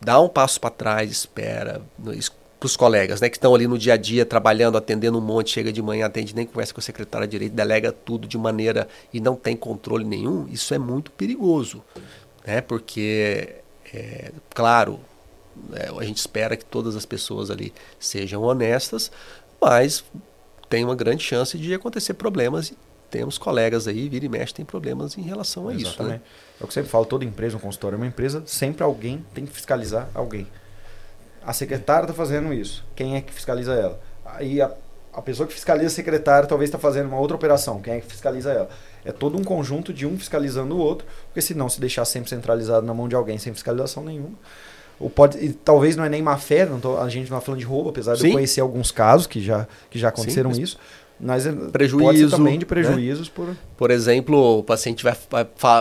dar 0.00 0.22
um 0.22 0.30
passo 0.30 0.58
para 0.58 0.70
trás, 0.70 1.10
espera, 1.10 1.82
para 2.58 2.66
os 2.66 2.76
colegas, 2.76 3.20
né, 3.20 3.28
que 3.28 3.36
estão 3.36 3.54
ali 3.54 3.66
no 3.66 3.78
dia 3.78 3.94
a 3.94 3.96
dia 3.96 4.26
trabalhando, 4.26 4.76
atendendo 4.76 5.18
um 5.18 5.20
monte, 5.20 5.50
chega 5.50 5.72
de 5.72 5.80
manhã, 5.80 6.06
atende, 6.06 6.34
nem 6.34 6.44
conversa 6.44 6.74
com 6.74 6.80
a 6.80 6.82
secretária 6.82 7.26
de 7.26 7.30
direito, 7.30 7.52
delega 7.52 7.92
tudo 7.92 8.26
de 8.26 8.36
maneira 8.36 8.88
e 9.12 9.20
não 9.20 9.36
tem 9.36 9.56
controle 9.56 10.04
nenhum, 10.04 10.46
isso 10.48 10.74
é 10.74 10.78
muito 10.78 11.10
perigoso, 11.12 11.84
né, 12.44 12.60
porque, 12.60 13.54
é, 13.94 14.32
claro, 14.50 14.98
é, 15.72 15.88
a 15.96 16.04
gente 16.04 16.16
espera 16.16 16.56
que 16.56 16.64
todas 16.64 16.96
as 16.96 17.06
pessoas 17.06 17.50
ali 17.50 17.72
sejam 17.98 18.42
honestas, 18.42 19.10
mas 19.60 20.04
tem 20.68 20.84
uma 20.84 20.96
grande 20.96 21.22
chance 21.22 21.56
de 21.56 21.72
acontecer 21.72 22.14
problemas 22.14 22.70
e 22.70 22.76
temos 23.10 23.38
colegas 23.38 23.88
aí, 23.88 24.08
vira 24.08 24.26
e 24.26 24.28
mexe, 24.28 24.52
tem 24.52 24.64
problemas 24.64 25.16
em 25.16 25.22
relação 25.22 25.68
a 25.68 25.74
Exatamente. 25.74 25.94
isso. 25.94 26.02
Né? 26.02 26.20
É 26.60 26.64
o 26.64 26.66
que 26.66 26.70
eu 26.70 26.72
sempre 26.72 26.90
falo, 26.90 27.06
toda 27.06 27.24
empresa, 27.24 27.56
um 27.56 27.60
consultório 27.60 27.96
é 27.96 27.98
uma 27.98 28.06
empresa, 28.06 28.42
sempre 28.46 28.82
alguém 28.82 29.24
tem 29.32 29.46
que 29.46 29.52
fiscalizar 29.52 30.08
alguém. 30.14 30.46
A 31.44 31.52
secretária 31.52 32.04
está 32.04 32.14
fazendo 32.14 32.52
isso. 32.52 32.84
Quem 32.94 33.16
é 33.16 33.20
que 33.20 33.32
fiscaliza 33.32 33.72
ela? 33.72 34.00
Aí 34.24 34.60
a, 34.60 34.70
a 35.12 35.22
pessoa 35.22 35.46
que 35.46 35.54
fiscaliza 35.54 35.86
a 35.86 35.90
secretária 35.90 36.48
talvez 36.48 36.68
está 36.68 36.78
fazendo 36.78 37.08
uma 37.08 37.18
outra 37.18 37.36
operação. 37.36 37.80
Quem 37.80 37.94
é 37.94 38.00
que 38.00 38.06
fiscaliza 38.06 38.52
ela? 38.52 38.68
É 39.04 39.12
todo 39.12 39.38
um 39.38 39.44
conjunto 39.44 39.92
de 39.92 40.06
um 40.06 40.18
fiscalizando 40.18 40.76
o 40.76 40.78
outro, 40.78 41.06
porque 41.26 41.40
senão 41.40 41.68
se 41.68 41.80
deixar 41.80 42.04
sempre 42.04 42.28
centralizado 42.28 42.86
na 42.86 42.92
mão 42.92 43.08
de 43.08 43.14
alguém 43.14 43.38
sem 43.38 43.52
fiscalização 43.52 44.04
nenhuma. 44.04 44.36
Ou 45.00 45.08
pode, 45.08 45.38
e 45.38 45.52
talvez 45.52 45.96
não 45.96 46.04
é 46.04 46.08
nem 46.08 46.20
má 46.20 46.36
fé, 46.36 46.66
não 46.66 46.80
tô, 46.80 46.98
a 46.98 47.08
gente 47.08 47.30
não 47.30 47.38
está 47.38 47.40
falando 47.40 47.60
de 47.60 47.66
roubo, 47.66 47.90
apesar 47.90 48.14
de 48.14 48.20
Sim. 48.20 48.28
eu 48.28 48.32
conhecer 48.32 48.60
alguns 48.60 48.90
casos 48.90 49.26
que 49.26 49.40
já, 49.40 49.66
que 49.88 49.98
já 49.98 50.08
aconteceram 50.08 50.52
Sim, 50.52 50.62
isso. 50.62 50.78
Mas 51.20 51.46
é, 51.46 51.52
prejuízo, 51.52 52.36
também 52.36 52.58
de 52.58 52.64
né? 52.64 52.68
prejuízos 52.68 53.28
né? 53.28 53.32
por... 53.34 53.56
Por 53.76 53.90
exemplo, 53.90 54.58
o 54.58 54.62
paciente 54.62 55.04
vai, 55.04 55.16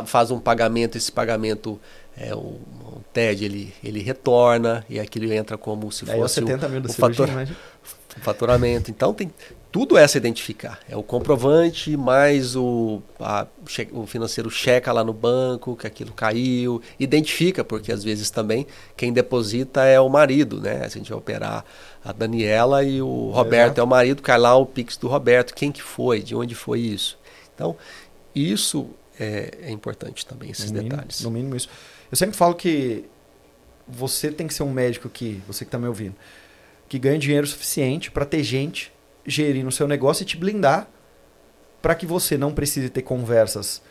faz 0.05 0.31
um 0.31 0.39
pagamento, 0.39 0.97
esse 0.97 1.11
pagamento 1.11 1.79
é 2.17 2.35
um, 2.35 2.57
um 2.85 3.01
TED, 3.13 3.45
ele, 3.45 3.73
ele 3.83 4.01
retorna 4.01 4.85
e 4.89 4.99
aquilo 4.99 5.31
entra 5.31 5.57
como 5.57 5.91
se 5.91 6.05
fosse 6.05 6.39
é, 6.39 6.43
70 6.43 6.69
mil 6.69 6.81
o, 6.81 6.85
o 6.85 6.93
fator, 6.93 7.29
faturamento. 8.21 8.89
Então 8.89 9.13
tem 9.13 9.31
tudo 9.71 9.97
é 9.97 10.07
se 10.07 10.17
identificar. 10.17 10.79
É 10.89 10.95
o 10.97 11.03
comprovante 11.03 11.95
mais 11.95 12.55
o, 12.55 13.01
a, 13.19 13.45
o 13.91 14.07
financeiro 14.07 14.49
checa 14.49 14.91
lá 14.91 15.03
no 15.03 15.13
banco 15.13 15.75
que 15.75 15.85
aquilo 15.85 16.11
caiu, 16.13 16.81
identifica, 16.99 17.63
porque 17.63 17.91
às 17.91 18.03
vezes 18.03 18.31
também 18.31 18.65
quem 18.95 19.13
deposita 19.13 19.83
é 19.83 19.99
o 19.99 20.09
marido, 20.09 20.59
né? 20.59 20.89
Se 20.89 20.97
a 20.97 20.99
gente 20.99 21.09
vai 21.09 21.19
operar 21.19 21.63
a 22.03 22.11
Daniela 22.11 22.83
e 22.83 23.01
o 23.01 23.29
Roberto 23.29 23.77
é, 23.77 23.81
é 23.81 23.83
o 23.83 23.87
marido, 23.87 24.21
cai 24.21 24.39
lá 24.39 24.55
o 24.55 24.65
Pix 24.65 24.97
do 24.97 25.07
Roberto, 25.07 25.53
quem 25.53 25.71
que 25.71 25.83
foi, 25.83 26.21
de 26.21 26.33
onde 26.33 26.55
foi 26.55 26.79
isso. 26.79 27.19
Então, 27.53 27.75
isso 28.33 28.89
é, 29.19 29.57
é 29.63 29.71
importante 29.71 30.25
também, 30.25 30.49
esses 30.49 30.71
no 30.71 30.81
detalhes. 30.81 31.19
Mínimo, 31.19 31.29
no 31.29 31.31
mínimo 31.31 31.55
isso. 31.55 31.69
Eu 32.11 32.17
sempre 32.17 32.35
falo 32.35 32.55
que 32.55 33.05
você 33.87 34.31
tem 34.31 34.47
que 34.47 34.53
ser 34.53 34.63
um 34.63 34.71
médico 34.71 35.09
que, 35.09 35.41
você 35.47 35.63
que 35.63 35.69
está 35.69 35.77
me 35.77 35.87
ouvindo, 35.87 36.15
que 36.89 36.99
ganha 36.99 37.17
dinheiro 37.17 37.47
suficiente 37.47 38.11
para 38.11 38.25
ter 38.25 38.43
gente 38.43 38.91
gerindo 39.25 39.67
o 39.67 39.71
seu 39.71 39.87
negócio 39.87 40.23
e 40.23 40.25
te 40.25 40.37
blindar 40.37 40.87
para 41.81 41.95
que 41.95 42.05
você 42.05 42.37
não 42.37 42.53
precise 42.53 42.89
ter 42.89 43.01
conversas 43.01 43.81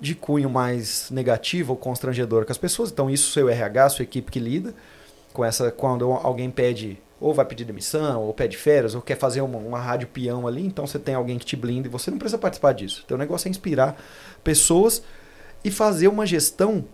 de 0.00 0.14
cunho 0.14 0.48
mais 0.48 1.10
negativo 1.10 1.72
ou 1.72 1.76
constrangedor 1.76 2.44
com 2.44 2.52
as 2.52 2.58
pessoas. 2.58 2.90
Então, 2.90 3.10
isso 3.10 3.32
seu 3.32 3.48
RH, 3.48 3.88
sua 3.90 4.02
equipe 4.02 4.30
que 4.30 4.38
lida 4.38 4.74
com 5.32 5.44
essa. 5.44 5.70
Quando 5.70 6.12
alguém 6.12 6.50
pede, 6.50 7.00
ou 7.20 7.34
vai 7.34 7.44
pedir 7.44 7.64
demissão, 7.64 8.22
ou 8.22 8.32
pede 8.32 8.56
férias, 8.56 8.94
ou 8.94 9.02
quer 9.02 9.16
fazer 9.16 9.40
uma, 9.40 9.58
uma 9.58 9.80
rádio 9.80 10.08
peão 10.08 10.46
ali, 10.46 10.64
então 10.64 10.86
você 10.86 10.98
tem 10.98 11.14
alguém 11.14 11.38
que 11.38 11.46
te 11.46 11.56
blinda 11.56 11.88
e 11.88 11.90
você 11.90 12.10
não 12.10 12.18
precisa 12.18 12.38
participar 12.38 12.72
disso. 12.72 13.04
O 13.10 13.16
negócio 13.16 13.48
é 13.48 13.50
inspirar 13.50 14.00
pessoas 14.44 15.02
e 15.68 15.70
fazer 15.70 16.08
uma 16.08 16.26
gestão 16.26 16.84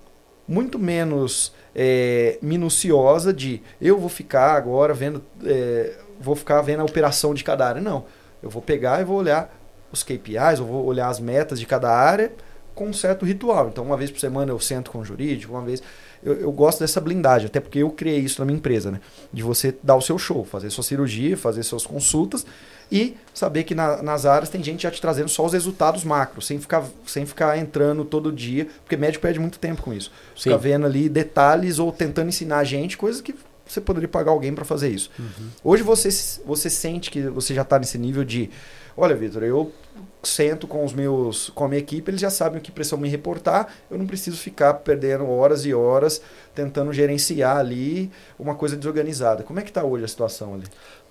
muito 0.47 0.79
menos 0.79 1.53
é, 1.75 2.39
minuciosa 2.43 3.33
de 3.33 3.63
eu 3.81 3.99
vou 3.99 4.09
ficar 4.09 4.55
agora 4.55 4.93
vendo. 4.93 5.23
É, 5.45 5.95
vou 6.21 6.37
ficar 6.37 6.61
vendo 6.61 6.81
a 6.81 6.85
operação 6.85 7.33
de 7.33 7.43
cada 7.43 7.67
área. 7.67 7.81
Não. 7.81 8.05
Eu 8.43 8.51
vou 8.51 8.61
pegar 8.61 9.01
e 9.01 9.05
vou 9.05 9.17
olhar 9.17 9.57
os 9.91 10.03
KPIs, 10.03 10.59
eu 10.59 10.67
vou 10.67 10.85
olhar 10.85 11.09
as 11.09 11.21
metas 11.21 11.59
de 11.59 11.67
cada 11.67 11.89
área 11.89 12.33
com 12.75 12.89
um 12.89 12.93
certo 12.93 13.25
ritual. 13.25 13.69
Então, 13.69 13.85
uma 13.85 13.97
vez 13.97 14.11
por 14.11 14.19
semana 14.19 14.51
eu 14.51 14.59
sento 14.59 14.91
com 14.91 14.99
o 14.99 15.05
jurídico, 15.05 15.53
uma 15.53 15.63
vez. 15.63 15.81
Eu, 16.23 16.35
eu, 16.35 16.53
gosto 16.53 16.81
dessa 16.81 17.01
blindagem, 17.01 17.47
até 17.47 17.61
porque 17.61 17.79
eu 17.79 17.91
criei 17.91 18.19
isso 18.19 18.41
na 18.41 18.45
minha 18.45 18.57
empresa, 18.57 18.91
né? 18.91 19.01
De 19.33 19.43
você 19.43 19.75
dar 19.83 19.95
o 19.95 20.01
seu 20.01 20.19
show, 20.19 20.45
fazer 20.45 20.71
sua 20.71 20.83
cirurgia, 20.83 21.37
fazer 21.37 21.63
suas 21.63 21.87
consultas 21.87 22.45
e 22.91 23.17
saber 23.33 23.65
que 23.65 23.75
na, 23.75 24.03
nas 24.03 24.27
áreas 24.27 24.49
tem 24.49 24.63
gente 24.63 24.83
já 24.83 24.91
te 24.91 25.01
trazendo 25.01 25.29
só 25.29 25.45
os 25.45 25.53
resultados 25.53 26.05
macro, 26.05 26.41
sem 26.41 26.61
ficar, 26.61 26.85
sem 27.07 27.27
ficar 27.27 27.59
entrando 27.59 28.05
todo 28.05 28.33
dia, 28.33 28.69
porque 28.83 28.97
médico 28.97 29.23
perde 29.23 29.39
muito 29.39 29.59
tempo 29.59 29.83
com 29.83 29.93
isso. 29.93 30.11
Sim. 30.37 30.45
Fica 30.45 30.59
vendo 30.59 30.87
ali 30.87 31.09
detalhes 31.09 31.79
ou 31.79 31.91
tentando 31.91 32.29
ensinar 32.29 32.59
a 32.59 32.65
gente 32.65 32.97
coisas 32.97 33.21
que 33.21 33.35
você 33.67 33.81
poderia 33.81 34.09
pagar 34.09 34.31
alguém 34.31 34.55
para 34.55 34.65
fazer 34.65 34.89
isso. 34.89 35.11
Uhum. 35.19 35.49
Hoje 35.65 35.83
você, 35.83 36.09
você 36.45 36.69
sente 36.69 37.11
que 37.11 37.23
você 37.23 37.55
já 37.55 37.63
está 37.63 37.79
nesse 37.79 37.99
nível 37.99 38.25
de 38.25 38.51
Olha, 38.97 39.17
Vitor, 39.17 39.43
eu 39.43 39.73
sento 40.23 40.69
com 40.69 40.85
os 40.85 40.93
meus, 40.93 41.51
com 41.51 41.65
a 41.65 41.69
minha 41.69 41.81
equipe, 41.81 42.09
eles 42.11 42.21
já 42.21 42.31
sabem 42.31 42.59
o 42.59 42.63
que 42.63 42.71
precisam 42.71 42.99
me 42.99 43.09
reportar, 43.09 43.69
eu 43.91 43.99
não 43.99 44.07
preciso 44.07 44.37
ficar 44.37 44.73
perdendo 44.75 45.29
horas 45.29 45.67
e 45.67 45.75
horas 45.75 46.23
tentando 46.55 46.93
gerenciar 46.93 47.57
ali 47.57 48.11
uma 48.39 48.55
coisa 48.55 48.77
desorganizada. 48.77 49.43
Como 49.43 49.59
é 49.59 49.63
que 49.63 49.71
está 49.71 49.83
hoje 49.83 50.05
a 50.05 50.09
situação 50.09 50.55
ali? 50.55 50.65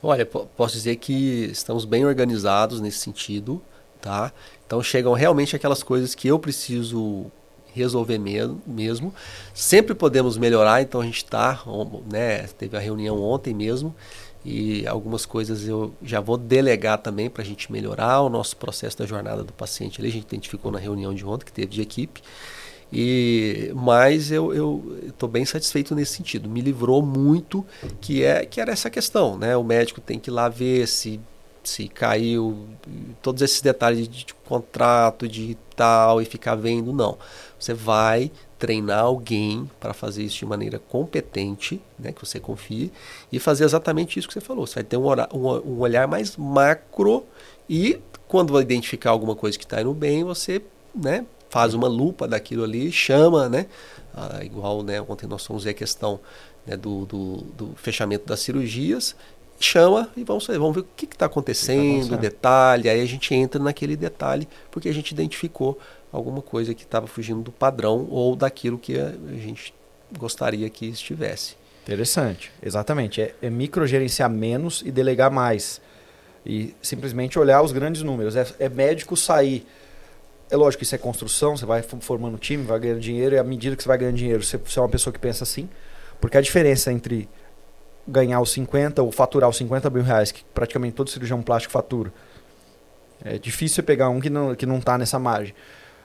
Olha, 0.06 0.26
posso 0.26 0.76
dizer 0.76 0.98
que 0.98 1.46
estamos 1.50 1.86
bem 1.86 2.06
organizados 2.06 2.82
nesse 2.82 2.98
sentido, 2.98 3.62
tá? 4.02 4.34
Então 4.68 4.84
chegam 4.84 5.14
realmente 5.14 5.56
aquelas 5.56 5.82
coisas 5.82 6.14
que 6.14 6.28
eu 6.28 6.38
preciso 6.38 7.28
resolver 7.74 8.18
mesmo. 8.18 9.14
Sempre 9.54 9.96
podemos 9.96 10.38
melhorar, 10.38 10.82
então 10.82 11.00
a 11.00 11.06
gente 11.06 11.24
está, 11.24 11.64
né, 12.12 12.40
teve 12.48 12.76
a 12.76 12.82
reunião 12.82 13.18
ontem 13.24 13.54
mesmo, 13.54 13.96
e 14.44 14.86
algumas 14.86 15.26
coisas 15.26 15.66
eu 15.70 15.94
já 16.04 16.20
vou 16.20 16.36
delegar 16.36 16.98
também 16.98 17.30
para 17.30 17.42
a 17.42 17.46
gente 17.46 17.72
melhorar 17.72 18.24
o 18.24 18.30
nosso 18.30 18.58
processo 18.58 18.98
da 18.98 19.06
jornada 19.06 19.42
do 19.42 19.54
paciente. 19.54 20.02
Ali 20.02 20.10
a 20.10 20.12
gente 20.12 20.26
identificou 20.26 20.70
na 20.70 20.80
reunião 20.80 21.14
de 21.14 21.26
ontem 21.26 21.46
que 21.46 21.54
teve 21.54 21.68
de 21.68 21.82
equipe. 21.82 22.22
E 22.96 23.72
mas 23.76 24.32
eu 24.32 25.00
estou 25.08 25.28
bem 25.28 25.44
satisfeito 25.46 25.96
nesse 25.96 26.16
sentido. 26.16 26.48
Me 26.48 26.62
livrou 26.62 27.02
muito 27.02 27.66
que 28.00 28.24
é 28.24 28.46
que 28.46 28.62
era 28.62 28.72
essa 28.72 28.90
questão, 28.90 29.36
né? 29.36 29.58
O 29.58 29.64
médico 29.64 30.00
tem 30.00 30.20
que 30.20 30.30
ir 30.30 30.34
lá 30.34 30.48
ver 30.48 30.88
se 30.88 31.20
se 31.64 31.88
caiu 31.88 32.68
todos 33.22 33.42
esses 33.42 33.62
detalhes 33.62 34.08
de, 34.08 34.26
de 34.26 34.34
contrato 34.34 35.28
de 35.28 35.58
tal 35.76 36.22
e 36.22 36.26
ficar 36.26 36.56
vendo 36.56 36.92
não. 36.92 37.18
Você 37.58 37.74
vai 37.74 38.30
treinar 38.60 39.00
alguém 39.00 39.70
para 39.80 39.94
fazer 39.94 40.24
isso 40.24 40.40
de 40.40 40.46
maneira 40.46 40.80
competente, 40.80 41.82
né, 41.98 42.12
que 42.12 42.26
você 42.26 42.40
confie, 42.40 42.92
e 43.32 43.40
fazer 43.40 43.64
exatamente 43.64 44.20
isso 44.20 44.28
que 44.28 44.34
você 44.34 44.42
falou. 44.42 44.68
Você 44.68 44.76
vai 44.76 44.84
ter 44.84 44.98
um, 44.98 45.08
um, 45.10 45.72
um 45.72 45.80
olhar 45.80 46.08
mais 46.08 46.36
macro 46.38 47.26
e 47.70 48.00
quando 48.28 48.60
identificar 48.60 49.12
alguma 49.12 49.36
coisa 49.36 49.58
que 49.58 49.64
está 49.64 49.82
indo 49.82 49.94
bem, 49.94 50.24
você 50.24 50.62
né, 50.94 51.26
faz 51.54 51.76
uma 51.76 51.88
lupa 51.88 52.28
daquilo 52.28 52.64
ali, 52.64 52.92
chama, 52.92 53.48
né? 53.48 53.68
Ah, 54.12 54.44
igual 54.44 54.82
né, 54.82 55.00
ontem 55.00 55.28
nós 55.28 55.46
fomos 55.46 55.64
ver 55.64 55.70
a 55.70 55.74
questão 55.76 56.20
né, 56.66 56.76
do, 56.76 57.06
do, 57.06 57.38
do, 57.56 57.76
fechamento 57.76 58.26
das 58.26 58.40
cirurgias, 58.40 59.16
chama 59.60 60.10
e 60.18 60.24
vamos, 60.24 60.48
vamos 60.48 60.74
ver 60.74 60.82
o 60.82 60.88
que 60.98 61.06
está 61.06 61.28
acontecendo, 61.28 62.10
tá 62.10 62.16
detalhe, 62.16 62.90
aí 62.90 63.00
a 63.00 63.06
gente 63.06 63.36
entra 63.36 63.62
naquele 63.62 63.96
detalhe, 63.96 64.48
porque 64.72 64.90
a 64.90 64.92
gente 64.92 65.12
identificou 65.12 65.78
alguma 66.12 66.42
coisa 66.42 66.74
que 66.74 66.82
estava 66.82 67.06
fugindo 67.06 67.44
do 67.44 67.52
padrão 67.52 68.08
ou 68.10 68.36
daquilo 68.36 68.80
que 68.80 69.00
a, 69.00 69.14
gente 69.38 69.76
gostaria 70.18 70.68
que 70.72 70.88
estivesse. 70.88 71.56
Interessante, 71.84 72.52
exatamente. 72.64 73.22
É, 73.22 73.36
é 73.44 73.50
microgerenciar 73.52 74.30
menos 74.30 74.82
e 74.84 74.90
delegar 74.90 75.30
mais. 75.30 75.80
E 76.44 76.74
simplesmente 76.82 77.38
olhar 77.38 77.62
os 77.62 77.72
grandes 77.72 78.02
números. 78.02 78.36
É, 78.36 78.48
é 78.58 78.70
médico 78.70 79.16
sair. 79.16 79.64
É 80.50 80.56
lógico 80.56 80.80
que 80.80 80.84
isso 80.84 80.96
é 80.96 80.98
construção, 80.98 81.58
você 81.58 81.66
vai 81.66 81.82
formando 81.82 82.38
time, 82.38 82.64
vai 82.64 82.80
ganhando 82.80 83.00
dinheiro, 83.00 83.36
e 83.36 83.40
à 83.40 83.44
medida 83.44 83.76
que 83.76 83.84
você 83.84 83.88
vai 83.88 83.98
ganhando 83.98 84.18
dinheiro, 84.18 84.44
você, 84.44 84.58
você 84.58 84.78
é 84.78 84.82
uma 84.82 84.90
pessoa 84.90 85.14
que 85.14 85.20
pensa 85.20 85.44
assim. 85.44 85.70
Porque 86.22 86.38
a 86.38 86.42
diferença 86.42 86.92
entre 86.92 87.28
ganhar 88.08 88.40
os 88.42 88.52
50 88.52 89.02
ou 89.02 89.12
faturar 89.12 89.50
os 89.50 89.58
50 89.58 89.90
mil 89.90 90.04
reais, 90.04 90.32
que 90.32 90.44
praticamente 90.54 90.96
todo 90.96 91.10
cirurgião 91.10 91.42
plástico 91.42 91.72
fatura, 91.72 92.14
é 93.24 93.38
difícil 93.38 93.76
você 93.76 93.84
pegar 93.84 94.10
um 94.10 94.20
que 94.20 94.30
não, 94.30 94.54
que 94.54 94.66
não 94.66 94.78
está 94.78 94.98
nessa 94.98 95.18
margem 95.18 95.56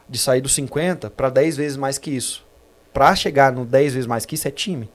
de 0.09 0.19
sair 0.19 0.41
dos 0.41 0.55
50 0.55 1.11
para 1.11 1.29
10 1.29 1.57
vezes 1.57 1.77
mais 1.77 1.99
que 1.99 2.11
isso. 2.11 2.47
Para 2.93 3.15
chegar 3.15 3.53
no 3.53 3.65
10 3.65 3.95
vezes 3.95 4.07
mais 4.07 4.25
que 4.25 4.35
isso 4.35 4.49
é 4.49 4.51
time. 4.51 4.89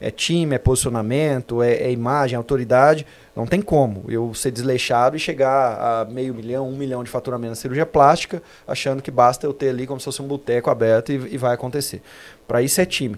É 0.00 0.10
time, 0.10 0.54
é 0.54 0.58
posicionamento, 0.58 1.62
é, 1.62 1.74
é, 1.74 1.90
imagem, 1.90 2.36
autoridade. 2.36 3.06
Não 3.34 3.46
tem 3.46 3.62
como 3.62 4.04
eu 4.08 4.34
ser 4.34 4.50
desleixado 4.50 5.16
e 5.16 5.18
chegar 5.18 6.02
a 6.02 6.04
meio 6.04 6.34
milhão, 6.34 6.68
um 6.68 6.76
milhão 6.76 7.02
de 7.02 7.10
faturamento 7.10 7.50
na 7.50 7.54
cirurgia 7.54 7.86
plástica, 7.86 8.42
achando 8.66 9.02
que 9.02 9.10
basta 9.10 9.46
eu 9.46 9.54
ter 9.54 9.70
ali 9.70 9.86
como 9.86 9.98
se 9.98 10.04
fosse 10.04 10.20
um 10.20 10.26
boteco 10.26 10.70
aberto 10.70 11.12
e, 11.12 11.34
e 11.34 11.38
vai 11.38 11.54
acontecer. 11.54 12.02
Para 12.46 12.62
isso 12.62 12.80
é 12.80 12.84
time. 12.84 13.16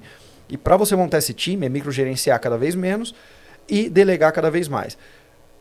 E 0.48 0.56
para 0.56 0.76
você 0.76 0.94
montar 0.94 1.18
esse 1.18 1.34
time, 1.34 1.66
é 1.66 1.68
microgerenciar 1.68 2.40
cada 2.40 2.56
vez 2.56 2.74
menos 2.74 3.14
e 3.68 3.88
delegar 3.88 4.32
cada 4.32 4.50
vez 4.50 4.68
mais, 4.68 4.96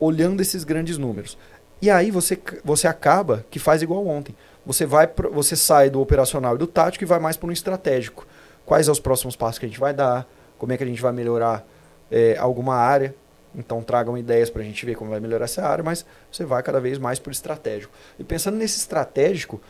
olhando 0.00 0.40
esses 0.40 0.64
grandes 0.64 0.96
números. 0.96 1.36
E 1.82 1.90
aí 1.90 2.10
você, 2.10 2.38
você 2.64 2.86
acaba 2.86 3.44
que 3.50 3.58
faz 3.58 3.82
igual 3.82 4.06
ontem 4.06 4.34
você 4.68 4.84
vai 4.84 5.08
você 5.32 5.56
sai 5.56 5.88
do 5.88 5.98
operacional 5.98 6.54
e 6.54 6.58
do 6.58 6.66
tático 6.66 7.02
e 7.02 7.06
vai 7.06 7.18
mais 7.18 7.38
para 7.38 7.48
um 7.48 7.52
estratégico. 7.52 8.26
Quais 8.66 8.84
são 8.84 8.92
os 8.92 9.00
próximos 9.00 9.34
passos 9.34 9.58
que 9.58 9.64
a 9.64 9.68
gente 9.68 9.80
vai 9.80 9.94
dar? 9.94 10.28
Como 10.58 10.72
é 10.72 10.76
que 10.76 10.84
a 10.84 10.86
gente 10.86 11.00
vai 11.00 11.12
melhorar 11.12 11.66
é, 12.10 12.36
alguma 12.38 12.74
área? 12.74 13.14
Então 13.54 13.82
tragam 13.82 14.16
ideias 14.18 14.50
para 14.50 14.62
a 14.62 14.64
gente 14.64 14.84
ver 14.84 14.94
como 14.94 15.10
vai 15.10 15.20
melhorar 15.20 15.44
essa 15.44 15.62
área, 15.62 15.82
mas 15.82 16.04
você 16.30 16.44
vai 16.44 16.62
cada 16.62 16.80
vez 16.80 16.98
mais 16.98 17.18
para 17.18 17.30
o 17.30 17.32
estratégico. 17.32 17.92
E 18.18 18.24
pensando 18.24 18.56
nesse 18.56 18.78
estratégico, 18.78 19.60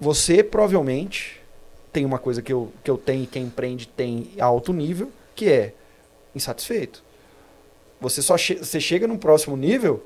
você 0.00 0.42
provavelmente 0.42 1.40
tem 1.92 2.04
uma 2.04 2.18
coisa 2.18 2.42
que 2.42 2.52
eu, 2.52 2.72
que 2.82 2.90
eu 2.90 2.98
tenho 2.98 3.24
e 3.24 3.26
quem 3.26 3.44
empreende 3.44 3.86
tem 3.86 4.30
alto 4.38 4.72
nível, 4.72 5.10
que 5.34 5.48
é 5.48 5.72
insatisfeito. 6.34 7.02
Você 8.00 8.22
só 8.22 8.36
che 8.36 8.56
você 8.56 8.80
chega 8.80 9.06
no 9.06 9.18
próximo 9.18 9.56
nível 9.56 10.02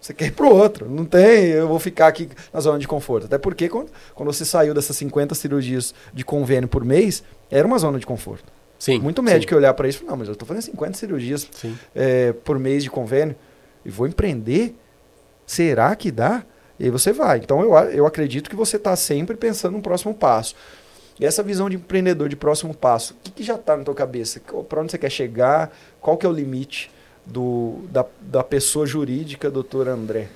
você 0.00 0.14
quer 0.14 0.26
ir 0.26 0.32
pro 0.32 0.48
outro. 0.48 0.88
Não 0.88 1.04
tem, 1.04 1.48
eu 1.48 1.68
vou 1.68 1.78
ficar 1.78 2.06
aqui 2.06 2.30
na 2.52 2.60
zona 2.60 2.78
de 2.78 2.88
conforto. 2.88 3.26
Até 3.26 3.36
porque 3.36 3.68
quando, 3.68 3.90
quando 4.14 4.32
você 4.32 4.44
saiu 4.44 4.72
dessas 4.72 4.96
50 4.96 5.34
cirurgias 5.34 5.94
de 6.12 6.24
convênio 6.24 6.68
por 6.68 6.84
mês, 6.84 7.22
era 7.50 7.66
uma 7.66 7.78
zona 7.78 7.98
de 7.98 8.06
conforto. 8.06 8.50
Sim. 8.80 8.98
Muito 8.98 9.22
médico 9.22 9.50
sim. 9.52 9.56
olhar 9.56 9.72
para 9.74 9.86
isso 9.86 9.98
e 9.98 10.00
falar, 10.00 10.10
não, 10.10 10.18
mas 10.18 10.26
eu 10.26 10.32
estou 10.32 10.48
fazendo 10.48 10.64
50 10.64 10.98
cirurgias 10.98 11.48
é, 11.94 12.32
por 12.32 12.58
mês 12.58 12.82
de 12.82 12.90
convênio 12.90 13.36
e 13.84 13.90
vou 13.90 14.08
empreender? 14.08 14.74
Será 15.46 15.94
que 15.94 16.10
dá? 16.10 16.42
E 16.78 16.84
aí 16.84 16.90
você 16.90 17.12
vai. 17.12 17.38
Então 17.38 17.60
eu, 17.60 17.74
eu 17.90 18.06
acredito 18.06 18.50
que 18.50 18.56
você 18.56 18.76
está 18.76 18.96
sempre 18.96 19.36
pensando 19.36 19.76
no 19.76 19.82
próximo 19.82 20.12
passo. 20.12 20.56
E 21.20 21.24
essa 21.24 21.42
visão 21.42 21.70
de 21.70 21.76
empreendedor 21.76 22.28
de 22.28 22.34
próximo 22.34 22.74
passo, 22.74 23.12
o 23.12 23.16
que, 23.22 23.30
que 23.30 23.42
já 23.44 23.54
está 23.54 23.76
na 23.76 23.84
tua 23.84 23.94
cabeça? 23.94 24.40
Para 24.66 24.80
onde 24.80 24.90
você 24.90 24.98
quer 24.98 25.10
chegar? 25.10 25.70
Qual 26.00 26.16
que 26.16 26.26
é 26.26 26.28
o 26.28 26.32
limite? 26.32 26.90
do, 27.30 27.80
da, 27.90 28.04
da 28.20 28.44
pessoa 28.44 28.86
jurídica, 28.86 29.50
doutor 29.50 29.88
André. 29.88 30.28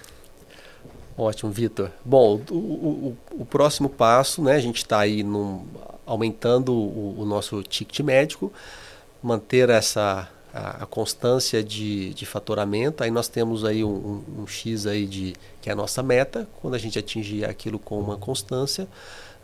Ótimo, 1.16 1.51
Vitor. 1.51 1.90
Bom, 2.05 2.40
o, 2.51 2.55
o, 2.55 3.16
o, 3.32 3.45
próximo 3.45 3.88
passo, 3.88 4.42
né, 4.42 4.55
a 4.55 4.61
gente 4.61 4.78
está 4.78 5.01
aí 5.01 5.22
num, 5.22 5.64
aumentando 6.07 6.72
o, 6.72 7.20
o, 7.20 7.24
nosso 7.24 7.62
ticket 7.62 8.00
médico, 8.00 8.52
manter 9.22 9.70
essa 9.70 10.28
a, 10.52 10.84
a 10.84 10.86
constância 10.86 11.62
de, 11.62 12.14
de, 12.14 12.24
faturamento. 12.24 13.02
Aí 13.02 13.11
nós 13.11 13.28
temos 13.28 13.64
aí 13.64 13.82
um, 13.82 13.88
um, 13.88 14.42
um, 14.42 14.46
X 14.46 14.86
aí 14.86 15.07
de 15.07 15.34
que 15.61 15.68
é 15.68 15.72
a 15.72 15.76
nossa 15.76 16.02
meta. 16.02 16.48
Quando 16.61 16.74
a 16.74 16.78
gente 16.78 16.98
atingir 16.98 17.44
aquilo 17.44 17.78
com 17.78 17.98
uma 17.98 18.16
constância, 18.16 18.86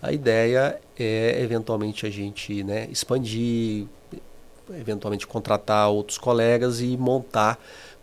a 0.00 0.12
ideia 0.12 0.80
é 0.98 1.42
eventualmente 1.42 2.06
a 2.06 2.10
gente 2.10 2.62
né, 2.62 2.86
expandir, 2.90 3.86
eventualmente 4.70 5.26
contratar 5.26 5.90
outros 5.90 6.16
colegas 6.16 6.80
e 6.80 6.96
montar 6.96 7.58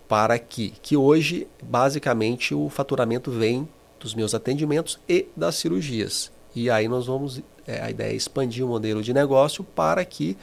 para 0.08 0.38
que, 0.38 0.74
que 0.82 0.96
hoje 0.96 1.48
basicamente 1.62 2.54
o 2.54 2.70
faturamento 2.70 3.32
vem 3.32 3.68
dos 4.00 4.14
meus 4.14 4.34
atendimentos 4.34 5.00
e 5.08 5.28
das 5.36 5.56
cirurgias. 5.56 6.32
E 6.56 6.70
aí 6.70 6.88
nós 6.88 7.08
vamos, 7.08 7.42
é, 7.68 7.82
a 7.82 7.90
ideia 7.90 8.14
é 8.14 8.16
expandir 8.16 8.66
o 8.66 8.68
modelo 8.68 9.04
de 9.04 9.14
negócio 9.14 9.64
para 9.64 10.04
que 10.06 10.38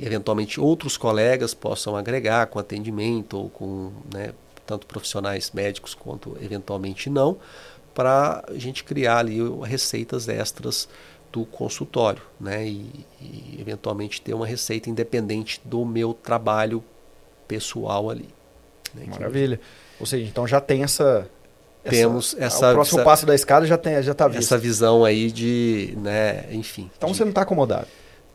eventualmente 0.00 0.60
outros 0.60 0.96
colegas 0.96 1.54
possam 1.54 1.94
agregar 1.94 2.46
com 2.46 2.58
atendimento 2.58 3.36
ou 3.36 3.48
com 3.50 3.92
né, 4.12 4.32
tanto 4.66 4.86
profissionais 4.86 5.50
médicos 5.52 5.94
quanto 5.94 6.36
eventualmente 6.40 7.10
não, 7.10 7.36
para 7.94 8.44
a 8.48 8.58
gente 8.58 8.82
criar 8.82 9.18
ali 9.18 9.38
receitas 9.62 10.28
extras 10.28 10.88
do 11.30 11.44
consultório, 11.44 12.22
né? 12.40 12.66
E, 12.66 13.04
e, 13.20 13.56
eventualmente 13.60 14.20
ter 14.20 14.34
uma 14.34 14.46
receita 14.46 14.88
independente 14.88 15.60
do 15.64 15.84
meu 15.84 16.14
trabalho 16.14 16.82
pessoal 17.46 18.08
ali. 18.08 18.28
Né? 18.94 19.06
Maravilha. 19.06 19.60
Ou 19.98 20.06
seja, 20.06 20.24
então 20.24 20.46
já 20.46 20.60
tem 20.60 20.84
essa 20.84 21.28
temos 21.90 22.34
essa, 22.38 22.70
o 22.70 22.74
próximo 22.74 22.98
essa, 23.00 23.04
passo 23.04 23.26
da 23.26 23.34
escada 23.34 23.66
já 23.66 23.76
tem 23.76 24.02
já 24.02 24.12
está 24.12 24.26
visto. 24.26 24.40
essa 24.40 24.58
visão 24.58 25.04
aí 25.04 25.30
de 25.30 25.94
né 25.98 26.46
enfim 26.50 26.90
então 26.96 27.10
de, 27.10 27.16
você 27.16 27.24
não 27.24 27.30
está 27.30 27.42
acomodado. 27.42 27.86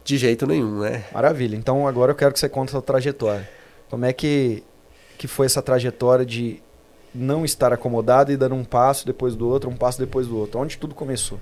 De 0.04 0.18
jeito 0.18 0.48
nenhum 0.48 0.80
né? 0.80 1.06
Maravilha. 1.12 1.56
Então 1.56 1.88
agora 1.88 2.12
eu 2.12 2.16
quero 2.16 2.34
que 2.34 2.40
você 2.40 2.50
conte 2.50 2.70
a 2.70 2.72
sua 2.72 2.82
trajetória. 2.82 3.48
Como 3.90 4.06
é 4.06 4.14
que 4.14 4.64
que 5.18 5.28
foi 5.28 5.46
essa 5.46 5.62
trajetória 5.62 6.26
de 6.26 6.62
não 7.14 7.44
estar 7.44 7.74
acomodado 7.74 8.32
e 8.32 8.38
dando 8.38 8.56
um 8.56 8.64
passo 8.64 9.06
depois 9.06 9.36
do 9.36 9.48
outro 9.48 9.70
um 9.70 9.76
passo 9.76 10.00
depois 10.00 10.28
do 10.28 10.38
outro? 10.38 10.60
Onde 10.60 10.78
tudo 10.78 10.96
começou? 10.96 11.40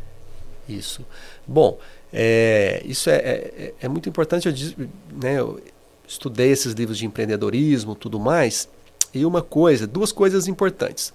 Isso. 0.67 1.05
Bom 1.45 1.77
é, 2.11 2.81
isso 2.85 3.09
é, 3.09 3.15
é, 3.15 3.73
é, 3.81 3.87
muito 3.87 4.07
importante. 4.07 4.47
Eu, 4.47 4.87
né, 5.21 5.39
eu 5.39 5.59
estudei 6.07 6.51
esses 6.51 6.73
livros 6.73 6.97
de 6.97 7.05
empreendedorismo 7.05 7.95
tudo 7.95 8.19
mais 8.19 8.69
e 9.13 9.25
uma 9.25 9.41
coisa 9.41 9.85
duas 9.85 10.11
coisas 10.11 10.47
importantes 10.47 11.13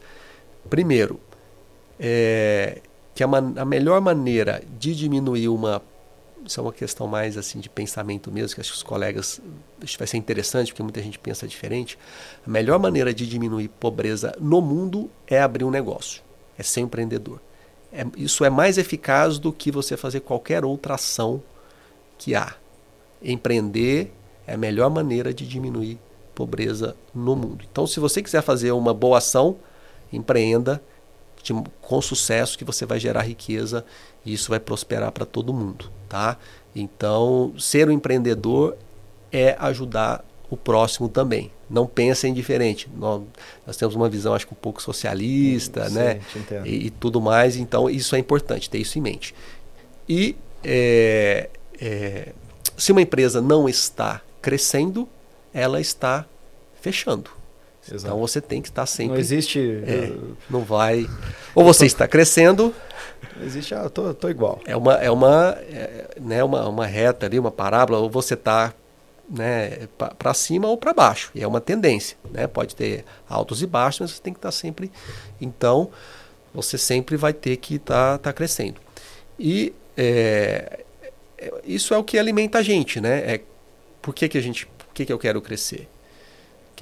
Primeiro, 0.69 1.21
é, 1.99 2.81
que 3.15 3.23
a, 3.23 3.27
a, 3.27 3.65
melhor 3.65 4.01
maneira 4.01 4.63
de 4.79 4.95
diminuir 4.95 5.49
uma. 5.49 5.83
Isso 6.45 6.59
é 6.59 6.63
uma 6.63 6.73
questão 6.73 7.07
mais 7.07 7.37
assim 7.37 7.61
de 7.61 7.69
pensamento 7.69 8.31
mesmo, 8.33 8.57
que 8.57 8.61
acho 8.61 8.71
que 8.71 8.77
os 8.77 8.83
colegas. 8.83 9.41
Que 9.81 9.99
vai 9.99 10.07
ser 10.07 10.17
interessante, 10.17 10.73
porque 10.73 10.83
muita 10.83 11.03
gente 11.03 11.19
pensa 11.19 11.47
diferente. 11.47 11.99
A 12.47 12.51
melhor 12.51 12.79
maneira 12.79 13.13
de 13.13 13.27
diminuir 13.27 13.69
pobreza 13.69 14.35
no 14.41 14.61
mundo 14.61 15.11
é 15.27 15.41
abrir 15.41 15.65
um 15.65 15.71
negócio, 15.71 16.23
é 16.59 16.63
ser 16.63 16.81
empreendedor. 16.81 17.41
É, 17.93 18.07
isso 18.17 18.45
é 18.45 18.51
mais 18.51 18.79
eficaz 18.79 19.39
do 19.39 19.53
que 19.53 19.71
você 19.71 19.97
fazer 19.97 20.21
qualquer 20.21 20.65
outra 20.65 20.95
ação 20.95 21.43
que 22.17 22.35
há. 22.35 22.55
Empreender 23.23 24.13
é 24.47 24.55
a 24.55 24.57
melhor 24.57 24.91
maneira 24.91 25.33
de 25.33 25.47
diminuir 25.47 25.99
pobreza 26.35 26.97
no 27.15 27.37
mundo. 27.37 27.65
Então, 27.71 27.87
se 27.87 28.01
você 28.01 28.23
quiser 28.23 28.43
fazer 28.43 28.73
uma 28.73 28.95
boa 28.95 29.19
ação, 29.19 29.57
empreenda 30.13 30.83
com 31.81 32.01
sucesso 32.01 32.57
que 32.57 32.65
você 32.65 32.87
vai 32.87 33.01
gerar 33.01 33.23
riqueza 33.23 33.85
e 34.25 34.33
isso 34.33 34.51
vai 34.51 34.61
prosperar 34.61 35.11
para 35.11 35.27
todo 35.27 35.53
mundo, 35.53 35.91
tá? 36.09 36.37
Então, 36.75 37.53
ser 37.59 37.89
um 37.89 37.93
empreendedor 37.93 38.77
é 39.33 39.57
ajudar 39.59 40.25
o 40.49 40.57
próximo 40.57 41.09
também. 41.09 41.51
Não 41.69 41.87
pensem 41.87 42.33
diferente. 42.33 42.89
Nós, 42.95 43.23
nós 43.67 43.77
temos 43.77 43.95
uma 43.95 44.09
visão, 44.09 44.35
acho 44.35 44.47
que 44.47 44.53
um 44.53 44.57
pouco 44.57 44.83
socialista, 44.83 45.89
Sim, 45.89 45.95
né? 45.95 46.21
E, 46.65 46.87
e, 46.87 46.91
tudo 46.91 47.21
mais. 47.21 47.57
Então, 47.57 47.89
isso 47.89 48.15
é 48.15 48.19
importante, 48.19 48.69
ter 48.69 48.79
isso 48.79 48.99
em 48.99 49.03
mente. 49.03 49.35
E 50.09 50.37
é, 50.63 51.49
é, 51.81 52.33
se 52.77 52.93
uma 52.93 53.01
empresa 53.01 53.41
não 53.41 53.69
está 53.69 54.21
crescendo, 54.41 55.09
ela 55.53 55.81
está 55.81 56.27
fechando. 56.81 57.31
Exato. 57.91 58.07
Então 58.07 58.19
você 58.19 58.41
tem 58.41 58.63
que 58.63 58.69
estar 58.69 58.87
sempre. 58.87 59.15
Não 59.15 59.21
existe. 59.21 59.59
É, 59.87 60.13
não 60.49 60.63
vai. 60.63 61.09
Ou 61.55 61.65
você 61.65 61.81
tô... 61.81 61.87
está 61.87 62.09
crescendo. 62.09 62.75
Não 63.37 63.45
existe, 63.45 63.75
ah, 63.75 63.83
eu 63.85 63.91
tô, 63.91 64.15
tô 64.15 64.29
igual. 64.29 64.61
É 64.67 64.77
uma, 64.77 64.95
é 64.95 65.11
uma, 65.11 65.57
é, 65.71 66.09
né, 66.21 66.45
uma, 66.45 66.69
uma 66.69 66.87
reta 66.87 67.27
ali, 67.27 67.39
uma 67.39 67.51
parábola, 67.51 67.99
ou 67.99 68.09
você 68.11 68.35
está 68.35 68.73
né, 69.29 69.89
para 70.19 70.35
cima 70.35 70.69
ou 70.69 70.77
para 70.77 70.93
baixo. 70.93 71.31
E 71.35 71.43
é 71.43 71.47
uma 71.47 71.61
tendência. 71.61 72.17
Né? 72.31 72.47
Pode 72.47 72.77
ter 72.77 73.05
altos 73.29 73.63
e 73.63 73.67
baixos, 73.67 74.01
mas 74.01 74.11
você 74.13 74.23
tem 74.23 74.33
que 74.33 74.39
estar 74.39 74.53
sempre. 74.53 74.93
Então, 75.41 75.91
você 76.55 76.77
sempre 76.77 77.17
vai 77.17 77.33
ter 77.33 77.57
que 77.57 77.77
estar 77.77 78.19
tá, 78.19 78.31
tá 78.31 78.33
crescendo. 78.33 78.81
E 79.39 79.75
é, 79.97 80.85
é, 81.39 81.53
isso 81.65 81.95
é 81.95 81.99
o 81.99 82.05
que 82.05 82.19
alimenta 82.19 82.59
a 82.59 82.63
gente, 82.63 83.01
né? 83.01 83.35
É, 83.35 83.41
por 84.01 84.15
que, 84.15 84.29
que 84.29 84.39
a 84.39 84.43
gente. 84.43 84.67
Por 84.67 84.95
que, 84.95 85.07
que 85.07 85.13
eu 85.13 85.19
quero 85.19 85.41
crescer? 85.41 85.89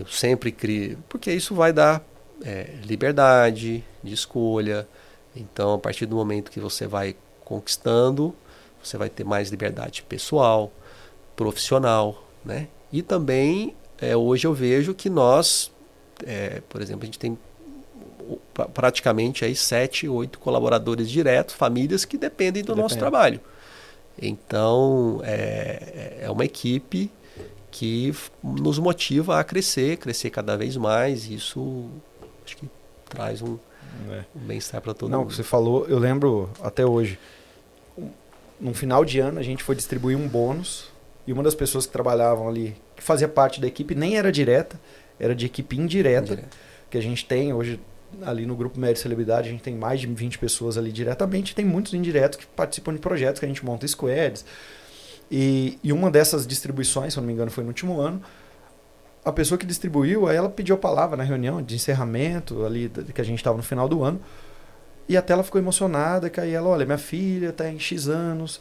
Eu 0.00 0.06
sempre 0.06 0.50
crio, 0.50 0.98
porque 1.08 1.30
isso 1.30 1.54
vai 1.54 1.72
dar 1.72 2.02
é, 2.42 2.70
liberdade 2.84 3.84
de 4.02 4.14
escolha. 4.14 4.88
Então, 5.36 5.74
a 5.74 5.78
partir 5.78 6.06
do 6.06 6.16
momento 6.16 6.50
que 6.50 6.58
você 6.58 6.86
vai 6.86 7.14
conquistando, 7.44 8.34
você 8.82 8.96
vai 8.96 9.10
ter 9.10 9.24
mais 9.24 9.50
liberdade 9.50 10.02
pessoal, 10.02 10.72
profissional, 11.36 12.26
né? 12.44 12.68
E 12.90 13.02
também 13.02 13.74
é, 14.00 14.16
hoje 14.16 14.46
eu 14.46 14.54
vejo 14.54 14.94
que 14.94 15.10
nós, 15.10 15.70
é, 16.26 16.62
por 16.68 16.80
exemplo, 16.80 17.02
a 17.02 17.06
gente 17.06 17.18
tem 17.18 17.38
praticamente 18.72 19.44
aí 19.44 19.54
sete, 19.54 20.08
oito 20.08 20.38
colaboradores 20.38 21.10
diretos, 21.10 21.54
famílias 21.54 22.04
que 22.04 22.16
dependem 22.16 22.62
do 22.62 22.74
nosso 22.74 22.96
trabalho. 22.96 23.40
Então 24.20 25.20
é, 25.24 26.20
é 26.22 26.30
uma 26.30 26.44
equipe 26.44 27.10
que 27.70 28.14
nos 28.42 28.78
motiva 28.78 29.38
a 29.38 29.44
crescer, 29.44 29.96
crescer 29.96 30.30
cada 30.30 30.56
vez 30.56 30.76
mais. 30.76 31.26
E 31.26 31.34
isso 31.34 31.88
acho 32.44 32.56
que 32.56 32.68
traz 33.08 33.42
um, 33.42 33.58
é. 34.10 34.24
um 34.34 34.40
bem-estar 34.40 34.80
para 34.80 34.94
todo 34.94 35.10
Não, 35.10 35.20
mundo. 35.20 35.28
Não, 35.28 35.34
você 35.36 35.42
falou, 35.42 35.86
eu 35.86 35.98
lembro 35.98 36.50
até 36.62 36.84
hoje. 36.84 37.18
No 38.60 38.74
final 38.74 39.04
de 39.04 39.18
ano 39.18 39.38
a 39.38 39.42
gente 39.42 39.62
foi 39.62 39.74
distribuir 39.74 40.16
um 40.16 40.28
bônus 40.28 40.90
e 41.26 41.32
uma 41.32 41.42
das 41.42 41.54
pessoas 41.54 41.86
que 41.86 41.92
trabalhavam 41.92 42.48
ali, 42.48 42.76
que 42.96 43.02
fazia 43.02 43.28
parte 43.28 43.60
da 43.60 43.66
equipe, 43.66 43.94
nem 43.94 44.16
era 44.16 44.30
direta, 44.32 44.78
era 45.18 45.34
de 45.34 45.46
equipe 45.46 45.78
indireta, 45.78 46.32
indireta. 46.32 46.56
que 46.90 46.98
a 46.98 47.00
gente 47.00 47.24
tem 47.24 47.52
hoje 47.52 47.80
ali 48.22 48.44
no 48.44 48.56
grupo 48.56 48.78
Médio 48.78 49.00
Celebridade, 49.00 49.48
a 49.48 49.52
gente 49.52 49.62
tem 49.62 49.74
mais 49.74 50.00
de 50.00 50.06
20 50.06 50.38
pessoas 50.38 50.76
ali 50.76 50.90
diretamente, 50.90 51.54
tem 51.54 51.64
muitos 51.64 51.94
indiretos 51.94 52.38
que 52.38 52.46
participam 52.46 52.92
de 52.92 52.98
projetos 52.98 53.38
que 53.38 53.44
a 53.44 53.48
gente 53.48 53.64
monta 53.64 53.86
squads, 53.86 54.44
e, 55.30 55.78
e 55.82 55.92
uma 55.92 56.10
dessas 56.10 56.46
distribuições, 56.46 57.12
se 57.12 57.18
eu 57.18 57.22
não 57.22 57.28
me 57.28 57.32
engano, 57.32 57.50
foi 57.50 57.62
no 57.62 57.68
último 57.68 58.00
ano. 58.00 58.20
A 59.24 59.30
pessoa 59.30 59.58
que 59.58 59.66
distribuiu, 59.66 60.26
aí 60.26 60.36
ela 60.36 60.48
pediu 60.48 60.74
a 60.74 60.78
palavra 60.78 61.16
na 61.16 61.22
reunião 61.22 61.62
de 61.62 61.76
encerramento, 61.76 62.64
ali 62.64 62.90
que 63.14 63.20
a 63.20 63.24
gente 63.24 63.38
estava 63.38 63.56
no 63.56 63.62
final 63.62 63.88
do 63.88 64.02
ano. 64.02 64.20
E 65.08 65.16
até 65.16 65.32
ela 65.32 65.42
ficou 65.42 65.60
emocionada, 65.60 66.30
que 66.30 66.40
aí 66.40 66.52
ela, 66.52 66.68
olha, 66.68 66.86
minha 66.86 66.98
filha 66.98 67.50
está 67.50 67.68
em 67.68 67.78
X 67.78 68.08
anos, 68.08 68.60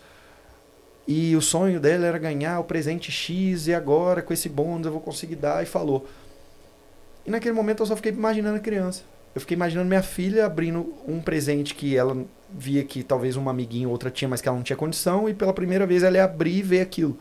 e 1.08 1.36
o 1.36 1.42
sonho 1.42 1.80
dela 1.80 2.06
era 2.06 2.18
ganhar 2.18 2.60
o 2.60 2.64
presente 2.64 3.12
X, 3.12 3.68
e 3.68 3.74
agora 3.74 4.22
com 4.22 4.34
esse 4.34 4.50
bônus 4.50 4.86
eu 4.86 4.92
vou 4.92 5.02
conseguir 5.02 5.38
dar, 5.38 5.64
e 5.64 5.66
falou. 5.66 6.08
E 7.26 7.32
naquele 7.32 7.54
momento 7.54 7.82
eu 7.82 7.86
só 7.86 7.96
fiquei 7.96 8.12
imaginando 8.12 8.58
a 8.58 8.60
criança. 8.60 9.04
Eu 9.40 9.42
fiquei 9.42 9.56
imaginando 9.56 9.88
minha 9.88 10.04
filha 10.04 10.46
abrindo 10.46 10.94
um 11.08 11.22
presente 11.22 11.74
que 11.74 11.96
ela 11.96 12.26
via 12.52 12.84
que 12.84 13.02
talvez 13.04 13.38
uma 13.38 13.52
amiguinha 13.52 13.88
ou 13.88 13.94
outra 13.94 14.12
tinha, 14.12 14.28
mas 14.28 14.42
que 14.42 14.50
ela 14.50 14.58
não 14.58 14.64
tinha 14.64 14.76
condição, 14.76 15.30
e 15.30 15.34
pela 15.34 15.54
primeira 15.54 15.88
vez 15.88 16.04
ela 16.04 16.18
ia 16.18 16.26
abrir 16.26 16.58
e 16.58 16.62
ver 16.62 16.82
aquilo. 16.82 17.18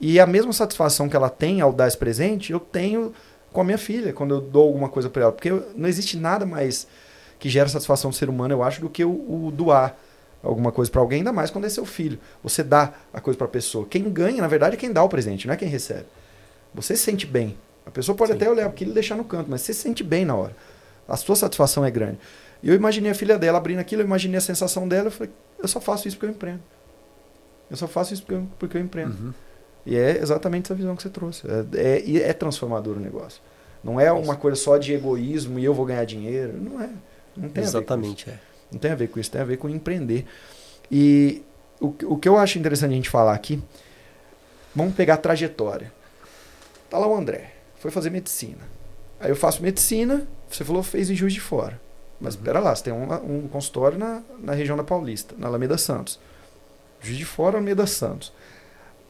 E 0.00 0.18
a 0.18 0.26
mesma 0.26 0.52
satisfação 0.54 1.10
que 1.10 1.14
ela 1.14 1.28
tem 1.28 1.60
ao 1.60 1.74
dar 1.74 1.88
esse 1.88 1.98
presente, 1.98 2.52
eu 2.52 2.58
tenho 2.58 3.12
com 3.52 3.60
a 3.60 3.64
minha 3.64 3.76
filha, 3.76 4.14
quando 4.14 4.34
eu 4.34 4.40
dou 4.40 4.66
alguma 4.66 4.88
coisa 4.88 5.10
para 5.10 5.24
ela. 5.24 5.32
Porque 5.32 5.50
não 5.74 5.86
existe 5.86 6.16
nada 6.16 6.46
mais 6.46 6.86
que 7.38 7.50
gera 7.50 7.68
satisfação 7.68 8.10
do 8.10 8.16
ser 8.16 8.30
humano, 8.30 8.54
eu 8.54 8.62
acho, 8.62 8.80
do 8.80 8.88
que 8.88 9.04
o, 9.04 9.10
o 9.10 9.52
doar 9.52 9.94
alguma 10.42 10.72
coisa 10.72 10.90
para 10.90 11.02
alguém, 11.02 11.18
ainda 11.18 11.34
mais 11.34 11.50
quando 11.50 11.66
é 11.66 11.68
seu 11.68 11.84
filho. 11.84 12.18
Você 12.42 12.62
dá 12.62 12.94
a 13.12 13.20
coisa 13.20 13.36
para 13.36 13.46
a 13.46 13.50
pessoa. 13.50 13.84
Quem 13.84 14.10
ganha, 14.10 14.40
na 14.40 14.48
verdade, 14.48 14.76
é 14.76 14.78
quem 14.78 14.90
dá 14.90 15.02
o 15.02 15.08
presente, 15.08 15.46
não 15.46 15.52
é 15.52 15.56
quem 15.58 15.68
recebe. 15.68 16.06
Você 16.74 16.96
se 16.96 17.02
sente 17.02 17.26
bem. 17.26 17.58
A 17.84 17.90
pessoa 17.90 18.16
pode 18.16 18.32
Sim. 18.32 18.36
até 18.36 18.50
olhar 18.50 18.66
aquilo 18.66 18.92
e 18.92 18.94
deixar 18.94 19.16
no 19.16 19.24
canto, 19.24 19.50
mas 19.50 19.60
você 19.60 19.74
se 19.74 19.82
sente 19.82 20.02
bem 20.02 20.24
na 20.24 20.34
hora. 20.34 20.56
A 21.08 21.16
sua 21.16 21.36
satisfação 21.36 21.84
é 21.84 21.90
grande. 21.90 22.18
E 22.62 22.68
eu 22.68 22.74
imaginei 22.74 23.10
a 23.10 23.14
filha 23.14 23.38
dela 23.38 23.58
abrindo 23.58 23.78
aquilo, 23.78 24.02
eu 24.02 24.06
imaginei 24.06 24.38
a 24.38 24.40
sensação 24.40 24.88
dela, 24.88 25.08
eu 25.08 25.10
falei, 25.10 25.32
eu 25.58 25.68
só 25.68 25.80
faço 25.80 26.08
isso 26.08 26.16
porque 26.16 26.26
eu 26.26 26.30
empreendo. 26.30 26.62
Eu 27.70 27.76
só 27.76 27.86
faço 27.86 28.14
isso 28.14 28.22
porque 28.22 28.34
eu, 28.34 28.48
porque 28.58 28.76
eu 28.76 28.80
empreendo. 28.80 29.14
Uhum. 29.14 29.34
E 29.84 29.96
é 29.96 30.18
exatamente 30.18 30.66
essa 30.66 30.74
visão 30.74 30.96
que 30.96 31.02
você 31.02 31.10
trouxe. 31.10 31.46
É, 31.74 32.02
é, 32.02 32.28
é 32.28 32.32
transformador 32.32 32.96
o 32.96 33.00
negócio. 33.00 33.40
Não 33.84 34.00
é 34.00 34.10
uma 34.10 34.34
coisa 34.34 34.56
só 34.56 34.78
de 34.78 34.92
egoísmo 34.92 35.58
e 35.58 35.64
eu 35.64 35.72
vou 35.72 35.86
ganhar 35.86 36.04
dinheiro. 36.04 36.54
Não 36.60 36.80
é. 36.80 36.90
Não 37.36 37.48
tem 37.48 37.62
Exatamente, 37.62 38.28
é. 38.30 38.38
Não 38.72 38.78
tem 38.80 38.90
a 38.90 38.94
ver 38.96 39.08
com 39.08 39.20
isso, 39.20 39.30
tem 39.30 39.40
a 39.40 39.44
ver 39.44 39.58
com 39.58 39.68
empreender. 39.68 40.26
E 40.90 41.42
o, 41.80 41.94
o 42.04 42.16
que 42.16 42.28
eu 42.28 42.36
acho 42.36 42.58
interessante 42.58 42.92
a 42.92 42.94
gente 42.96 43.10
falar 43.10 43.34
aqui, 43.34 43.62
vamos 44.74 44.94
pegar 44.94 45.14
a 45.14 45.18
trajetória. 45.18 45.92
Tá 46.90 46.98
lá 46.98 47.06
o 47.06 47.16
André, 47.16 47.52
foi 47.76 47.90
fazer 47.90 48.10
medicina. 48.10 48.75
Aí 49.20 49.30
eu 49.30 49.36
faço 49.36 49.62
medicina, 49.62 50.26
você 50.48 50.64
falou 50.64 50.82
fez 50.82 51.10
em 51.10 51.14
Juiz 51.14 51.32
de 51.32 51.40
Fora. 51.40 51.80
Mas 52.20 52.34
uhum. 52.34 52.42
pera 52.42 52.60
lá, 52.60 52.74
você 52.74 52.84
tem 52.84 52.92
um, 52.92 53.12
um 53.12 53.48
consultório 53.48 53.98
na, 53.98 54.22
na 54.38 54.52
região 54.52 54.76
da 54.76 54.84
Paulista, 54.84 55.34
na 55.38 55.46
Alameda 55.46 55.76
Santos. 55.78 56.18
Juiz 57.00 57.18
de 57.18 57.24
Fora, 57.24 57.56
Alameda 57.56 57.86
Santos. 57.86 58.32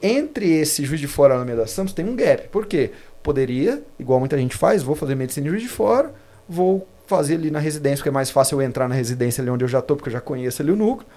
Entre 0.02 0.50
esse 0.52 0.84
Juiz 0.84 1.00
de 1.00 1.06
Fora 1.06 1.34
e 1.34 1.36
Alameda 1.36 1.66
Santos 1.66 1.94
tem 1.94 2.04
um 2.04 2.14
gap. 2.14 2.48
Por 2.48 2.66
quê? 2.66 2.92
Poderia, 3.22 3.82
igual 3.98 4.20
muita 4.20 4.36
gente 4.36 4.56
faz, 4.56 4.82
vou 4.82 4.94
fazer 4.94 5.14
medicina 5.14 5.46
em 5.46 5.50
Juiz 5.50 5.62
de 5.62 5.68
Fora, 5.68 6.14
vou 6.48 6.86
fazer 7.06 7.34
ali 7.34 7.50
na 7.50 7.58
residência, 7.58 7.98
porque 7.98 8.08
é 8.08 8.12
mais 8.12 8.30
fácil 8.30 8.60
eu 8.60 8.66
entrar 8.66 8.88
na 8.88 8.94
residência 8.94 9.40
ali 9.40 9.50
onde 9.50 9.64
eu 9.64 9.68
já 9.68 9.78
estou, 9.78 9.96
porque 9.96 10.08
eu 10.08 10.12
já 10.12 10.20
conheço 10.20 10.60
ali 10.62 10.70
o 10.70 10.76
núcleo. 10.76 11.08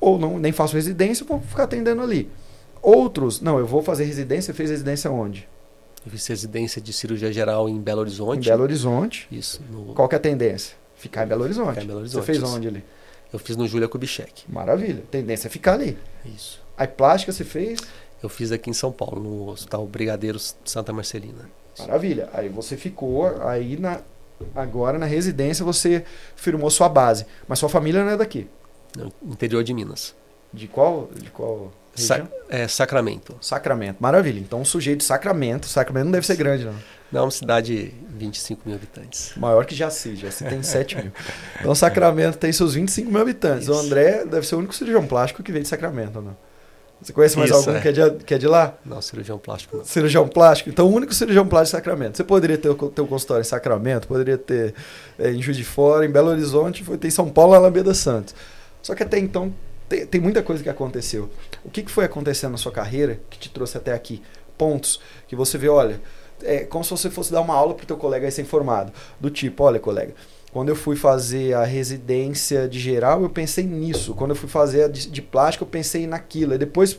Ou 0.00 0.18
não, 0.18 0.38
nem 0.38 0.52
faço 0.52 0.74
residência, 0.74 1.26
vou 1.26 1.40
ficar 1.40 1.64
atendendo 1.64 2.02
ali. 2.02 2.30
Outros, 2.80 3.40
não, 3.40 3.58
eu 3.58 3.66
vou 3.66 3.82
fazer 3.82 4.04
residência, 4.04 4.54
fez 4.54 4.70
residência 4.70 5.10
onde? 5.10 5.48
Eu 6.04 6.10
fiz 6.10 6.26
residência 6.26 6.80
de 6.80 6.92
cirurgia 6.92 7.32
geral 7.32 7.68
em 7.68 7.78
Belo 7.80 8.00
Horizonte. 8.00 8.46
Em 8.46 8.50
Belo 8.50 8.62
Horizonte. 8.62 9.28
Isso. 9.30 9.60
No... 9.70 9.94
Qual 9.94 10.08
que 10.08 10.14
é 10.14 10.18
a 10.18 10.20
tendência? 10.20 10.76
Ficar 10.96 11.24
em 11.24 11.28
Belo 11.28 11.44
Horizonte. 11.44 11.70
Ficar 11.70 11.82
em 11.82 11.86
Belo 11.86 12.00
Horizonte. 12.00 12.20
Você 12.20 12.26
fez 12.26 12.38
isso. 12.38 12.46
onde 12.46 12.68
ali? 12.68 12.84
Eu 13.32 13.38
fiz 13.38 13.56
no 13.56 13.66
Júlia 13.66 13.88
Kubitschek. 13.88 14.44
Maravilha. 14.48 15.02
Tendência 15.10 15.48
é 15.48 15.50
ficar 15.50 15.74
ali. 15.74 15.98
Isso. 16.24 16.62
Aí 16.76 16.86
plástica 16.86 17.32
você 17.32 17.44
fez? 17.44 17.80
Eu 18.22 18.28
fiz 18.28 18.50
aqui 18.50 18.70
em 18.70 18.72
São 18.72 18.90
Paulo, 18.90 19.22
no 19.22 19.48
Hospital 19.50 19.86
Brigadeiros 19.86 20.56
Santa 20.64 20.92
Marcelina. 20.92 21.48
Maravilha. 21.78 22.28
Aí 22.32 22.48
você 22.48 22.76
ficou 22.76 23.26
aí 23.42 23.76
na 23.78 24.00
agora 24.54 24.98
na 24.98 25.06
residência 25.06 25.64
você 25.64 26.04
firmou 26.36 26.70
sua 26.70 26.88
base, 26.88 27.26
mas 27.46 27.58
sua 27.58 27.68
família 27.68 28.04
não 28.04 28.10
é 28.10 28.16
daqui. 28.16 28.48
No 28.96 29.12
interior 29.32 29.62
de 29.62 29.74
Minas. 29.74 30.14
De 30.52 30.66
qual 30.66 31.08
de 31.14 31.30
qual 31.30 31.72
Sa 32.02 32.26
é, 32.48 32.66
Sacramento. 32.66 33.36
Sacramento. 33.40 33.96
Maravilha. 34.00 34.40
Então 34.40 34.60
um 34.60 34.64
sujeito 34.64 34.98
de 34.98 35.04
Sacramento, 35.04 35.66
Sacramento 35.66 36.04
não 36.04 36.12
deve 36.12 36.26
ser 36.26 36.36
grande, 36.36 36.64
não. 36.64 36.74
Não, 37.10 37.20
é 37.20 37.24
uma 37.24 37.30
cidade 37.30 37.74
de 37.74 37.94
25 38.18 38.62
mil 38.66 38.76
habitantes. 38.76 39.32
Maior 39.36 39.64
que 39.64 39.74
Jaci, 39.74 40.14
Jaci 40.14 40.44
tem 40.44 40.62
7 40.62 40.96
mil. 40.96 41.12
Então 41.58 41.74
Sacramento 41.74 42.36
tem 42.36 42.52
seus 42.52 42.74
25 42.74 43.10
mil 43.10 43.20
habitantes. 43.20 43.62
Isso. 43.62 43.72
O 43.72 43.78
André 43.78 44.24
deve 44.26 44.46
ser 44.46 44.56
o 44.56 44.58
único 44.58 44.74
cirurgião 44.74 45.06
plástico 45.06 45.42
que 45.42 45.50
veio 45.50 45.62
de 45.62 45.68
Sacramento, 45.68 46.20
não? 46.20 46.36
Você 47.00 47.12
conhece 47.12 47.38
mais 47.38 47.48
Isso, 47.48 47.58
algum 47.58 47.76
é. 47.76 47.80
que, 47.80 47.88
é 47.88 47.92
de, 47.92 48.10
que 48.24 48.34
é 48.34 48.38
de 48.38 48.48
lá? 48.48 48.74
Não, 48.84 49.00
cirurgião 49.00 49.38
plástico 49.38 49.76
não. 49.76 49.84
Cirurgião 49.84 50.26
plástico? 50.26 50.68
Então, 50.68 50.86
o 50.86 50.92
único 50.92 51.14
cirurgião 51.14 51.46
plástico 51.46 51.76
de 51.76 51.84
Sacramento. 51.84 52.16
Você 52.16 52.24
poderia 52.24 52.58
ter 52.58 52.68
o 52.68 52.74
teu 52.74 53.06
consultório 53.06 53.42
em 53.42 53.44
Sacramento, 53.44 54.08
poderia 54.08 54.36
ter 54.36 54.74
é, 55.16 55.30
em 55.30 55.40
Juiz 55.40 55.56
de 55.56 55.64
Fora, 55.64 56.04
em 56.04 56.10
Belo 56.10 56.28
Horizonte, 56.28 56.82
foi 56.82 56.98
ter 56.98 57.06
em 57.06 57.12
São 57.12 57.28
Paulo, 57.30 57.52
na 57.52 57.58
Alameda 57.58 57.94
Santos. 57.94 58.34
Só 58.82 58.96
que 58.96 59.02
até 59.04 59.18
então, 59.18 59.54
tem, 59.88 60.06
tem 60.06 60.20
muita 60.20 60.42
coisa 60.42 60.62
que 60.62 60.68
aconteceu. 60.68 61.30
O 61.64 61.70
que, 61.70 61.82
que 61.82 61.90
foi 61.90 62.04
acontecendo 62.04 62.52
na 62.52 62.58
sua 62.58 62.72
carreira 62.72 63.20
que 63.30 63.38
te 63.38 63.48
trouxe 63.48 63.76
até 63.76 63.92
aqui? 63.92 64.22
Pontos 64.56 65.00
que 65.26 65.36
você 65.36 65.56
vê, 65.56 65.68
olha, 65.68 66.00
é 66.42 66.64
como 66.64 66.84
se 66.84 66.90
você 66.90 67.10
fosse 67.10 67.32
dar 67.32 67.40
uma 67.40 67.54
aula 67.54 67.74
para 67.74 67.84
o 67.84 67.86
teu 67.86 67.96
colega 67.96 68.26
recém-formado. 68.26 68.92
Do 69.18 69.30
tipo, 69.30 69.64
olha, 69.64 69.80
colega, 69.80 70.14
quando 70.52 70.68
eu 70.68 70.76
fui 70.76 70.96
fazer 70.96 71.54
a 71.54 71.64
residência 71.64 72.68
de 72.68 72.78
geral, 72.78 73.22
eu 73.22 73.30
pensei 73.30 73.64
nisso. 73.64 74.14
Quando 74.14 74.30
eu 74.30 74.36
fui 74.36 74.48
fazer 74.48 74.84
a 74.84 74.88
de, 74.88 75.08
de 75.08 75.22
plástico, 75.22 75.64
eu 75.64 75.68
pensei 75.68 76.06
naquilo. 76.06 76.54
E 76.54 76.58
depois 76.58 76.98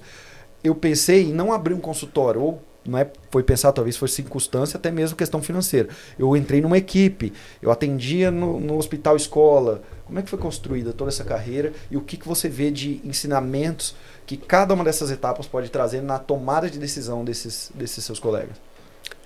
eu 0.64 0.76
pensei 0.76 1.24
em 1.24 1.34
não 1.34 1.52
abrir 1.52 1.74
um 1.74 1.80
consultório, 1.80 2.42
ou 2.42 2.62
não 2.86 2.98
é, 2.98 3.10
foi 3.30 3.44
pensar, 3.44 3.72
talvez 3.72 3.98
fosse 3.98 4.16
circunstância, 4.16 4.78
até 4.78 4.90
mesmo 4.92 5.18
questão 5.18 5.42
financeira. 5.42 5.90
Eu 6.18 6.36
entrei 6.36 6.62
numa 6.62 6.78
equipe, 6.78 7.34
eu 7.62 7.72
atendia 7.72 8.32
no, 8.32 8.60
no 8.60 8.78
hospital 8.78 9.16
escola. 9.16 9.82
Como 10.06 10.18
é 10.18 10.22
que 10.22 10.30
foi 10.30 10.40
construída 10.40 10.92
toda 10.92 11.10
essa 11.10 11.24
carreira 11.24 11.74
e 11.92 11.98
o 11.98 12.02
que, 12.02 12.18
que 12.18 12.28
você 12.28 12.50
vê 12.50 12.72
de 12.72 13.00
ensinamentos 13.04 13.96
que 14.26 14.38
cada 14.38 14.74
uma 14.74 14.84
dessas 14.84 15.12
etapas 15.12 15.46
pode 15.46 15.70
trazer 15.70 16.02
na 16.02 16.18
tomada 16.18 16.70
de 16.70 16.80
decisão 16.80 17.24
desses, 17.24 17.72
desses 17.76 18.04
seus 18.04 18.20
colegas? 18.20 18.58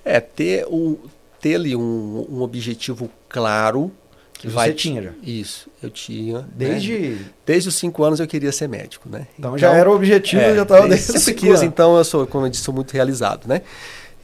É, 0.04 0.20
ter, 0.20 0.66
o, 0.68 1.00
ter 1.40 1.56
ali 1.56 1.76
um, 1.76 2.28
um 2.30 2.42
objetivo 2.42 3.10
claro 3.30 3.92
que 4.34 4.48
Você 4.48 4.54
vai... 4.54 4.74
tinha 4.74 5.02
já? 5.02 5.12
Isso, 5.24 5.70
eu 5.82 5.90
tinha. 5.90 6.40
Né? 6.40 6.46
Desde. 6.56 6.98
Né? 6.98 7.26
Desde 7.46 7.70
os 7.70 7.76
cinco 7.76 8.04
anos 8.04 8.20
eu 8.20 8.28
queria 8.28 8.52
ser 8.52 8.68
médico, 8.68 9.08
né? 9.10 9.28
Então, 9.40 9.56
então 9.56 9.58
já 9.58 9.74
era 9.74 9.90
o 9.90 9.96
objetivo, 9.96 10.42
é, 10.42 10.56
já 10.56 10.64
estava 10.64 10.88
desde, 10.88 11.14
desde 11.14 11.34
quis, 11.34 11.50
anos. 11.50 11.64
então 11.64 11.98
eu 11.98 12.04
sou, 12.04 12.28
como 12.28 12.46
eu 12.46 12.50
disse, 12.50 12.64
sou 12.64 12.74
muito 12.74 12.92
realizado, 12.92 13.48
né? 13.48 13.62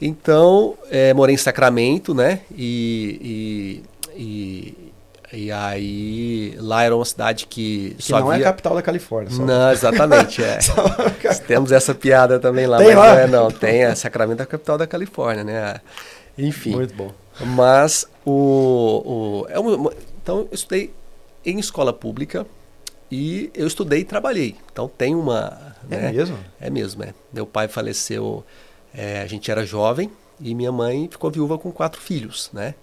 Então, 0.00 0.74
é, 0.90 1.12
morei 1.12 1.34
em 1.34 1.38
Sacramento, 1.38 2.14
né? 2.14 2.40
E, 2.56 3.82
e, 4.16 4.22
e, 4.22 4.92
e, 5.32 5.52
aí, 5.52 6.54
lá 6.58 6.82
era 6.84 6.96
uma 6.96 7.04
cidade 7.04 7.46
que, 7.46 7.94
que 7.98 8.02
só 8.02 8.18
não 8.18 8.32
é 8.32 8.36
havia... 8.36 8.46
é 8.46 8.48
a 8.48 8.50
capital 8.50 8.74
da 8.74 8.82
Califórnia. 8.82 9.30
Só. 9.30 9.44
Não, 9.44 9.70
exatamente, 9.70 10.40
é. 10.44 10.58
Temos 11.46 11.70
essa 11.70 11.94
piada 11.94 12.38
também 12.38 12.66
lá, 12.66 12.78
tem 12.78 12.88
mas 12.88 12.96
lá? 12.96 13.12
não 13.12 13.18
é 13.18 13.26
não. 13.26 13.50
Tem, 13.50 13.84
a 13.84 13.94
Sacramento 13.94 14.40
é 14.40 14.42
a 14.44 14.46
capital 14.46 14.78
da 14.78 14.86
Califórnia, 14.86 15.44
né? 15.44 15.80
Enfim. 16.38 16.70
Muito 16.70 16.94
bom. 16.94 17.12
Mas 17.46 18.06
o, 18.24 19.44
o 19.44 19.46
é 19.48 19.58
uma, 19.58 19.92
então, 20.22 20.40
eu 20.40 20.48
estudei 20.52 20.92
em 21.44 21.58
escola 21.58 21.92
pública 21.92 22.46
e 23.10 23.50
eu 23.54 23.66
estudei 23.66 24.00
e 24.00 24.04
trabalhei. 24.04 24.56
Então, 24.72 24.88
tem 24.88 25.14
uma. 25.14 25.74
É 25.90 25.96
né? 25.96 26.12
mesmo? 26.12 26.38
É 26.60 26.70
mesmo, 26.70 27.02
é. 27.02 27.14
Meu 27.32 27.46
pai 27.46 27.66
faleceu, 27.68 28.44
é, 28.94 29.22
a 29.22 29.26
gente 29.26 29.50
era 29.50 29.64
jovem 29.64 30.10
e 30.40 30.54
minha 30.54 30.70
mãe 30.70 31.08
ficou 31.10 31.30
viúva 31.30 31.58
com 31.58 31.72
quatro 31.72 32.00
filhos, 32.00 32.50
né? 32.52 32.74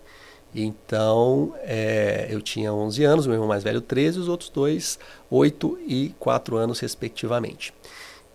Então, 0.53 1.53
é, 1.61 2.27
eu 2.29 2.41
tinha 2.41 2.73
11 2.73 3.03
anos, 3.03 3.27
meu 3.27 3.35
irmão 3.35 3.47
mais 3.47 3.63
velho 3.63 3.81
13, 3.81 4.19
os 4.19 4.27
outros 4.27 4.49
dois 4.49 4.97
8 5.29 5.79
e 5.85 6.15
4 6.19 6.57
anos, 6.57 6.79
respectivamente. 6.79 7.73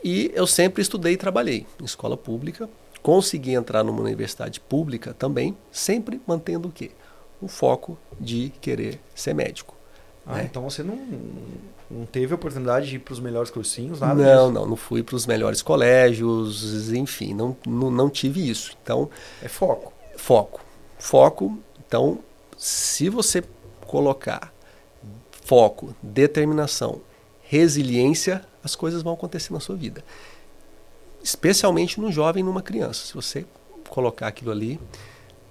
E 0.05 0.31
eu 0.35 0.47
sempre 0.47 0.83
estudei 0.83 1.14
e 1.14 1.16
trabalhei 1.16 1.66
em 1.81 1.85
escola 1.85 2.16
pública, 2.16 2.68
consegui 3.03 3.53
entrar 3.53 3.82
numa 3.82 4.00
universidade 4.00 4.61
pública 4.61 5.12
também, 5.12 5.57
sempre 5.70 6.20
mantendo 6.26 6.68
o 6.68 6.72
quê? 6.72 6.92
o 7.42 7.48
foco 7.48 7.98
de 8.18 8.53
querer 8.61 9.00
ser 9.14 9.34
médico. 9.34 9.74
Ah, 10.24 10.36
né? 10.36 10.44
então 10.48 10.62
você 10.62 10.84
não, 10.84 10.96
não 11.90 12.07
teve 12.07 12.32
a 12.32 12.36
oportunidade 12.36 12.88
de 12.88 12.96
ir 12.96 12.98
para 13.00 13.12
os 13.12 13.18
melhores 13.18 13.50
cursinhos, 13.50 13.98
nada 14.00 14.14
Não, 14.14 14.48
disso. 14.48 14.53
não, 14.53 14.66
não 14.68 14.76
fui 14.76 15.03
para 15.03 15.16
os 15.16 15.26
melhores 15.26 15.61
colégios, 15.61 16.92
enfim, 16.92 17.34
não, 17.34 17.57
não, 17.66 17.90
não 17.90 18.09
tive 18.09 18.48
isso. 18.48 18.76
Então 18.80 19.11
é 19.42 19.48
foco. 19.48 19.92
Foco, 20.16 20.61
foco. 20.98 21.59
Então, 21.84 22.20
se 22.57 23.09
você 23.09 23.42
colocar 23.88 24.55
foco, 25.44 25.94
determinação, 26.00 27.00
resiliência, 27.42 28.44
as 28.62 28.76
coisas 28.76 29.03
vão 29.03 29.14
acontecer 29.14 29.53
na 29.53 29.59
sua 29.59 29.74
vida. 29.74 30.05
Especialmente 31.23 32.01
no 32.01 32.11
jovem, 32.11 32.43
numa 32.43 32.62
criança. 32.62 33.07
Se 33.07 33.14
você 33.14 33.45
colocar 33.89 34.29
aquilo 34.29 34.51
ali, 34.51 34.81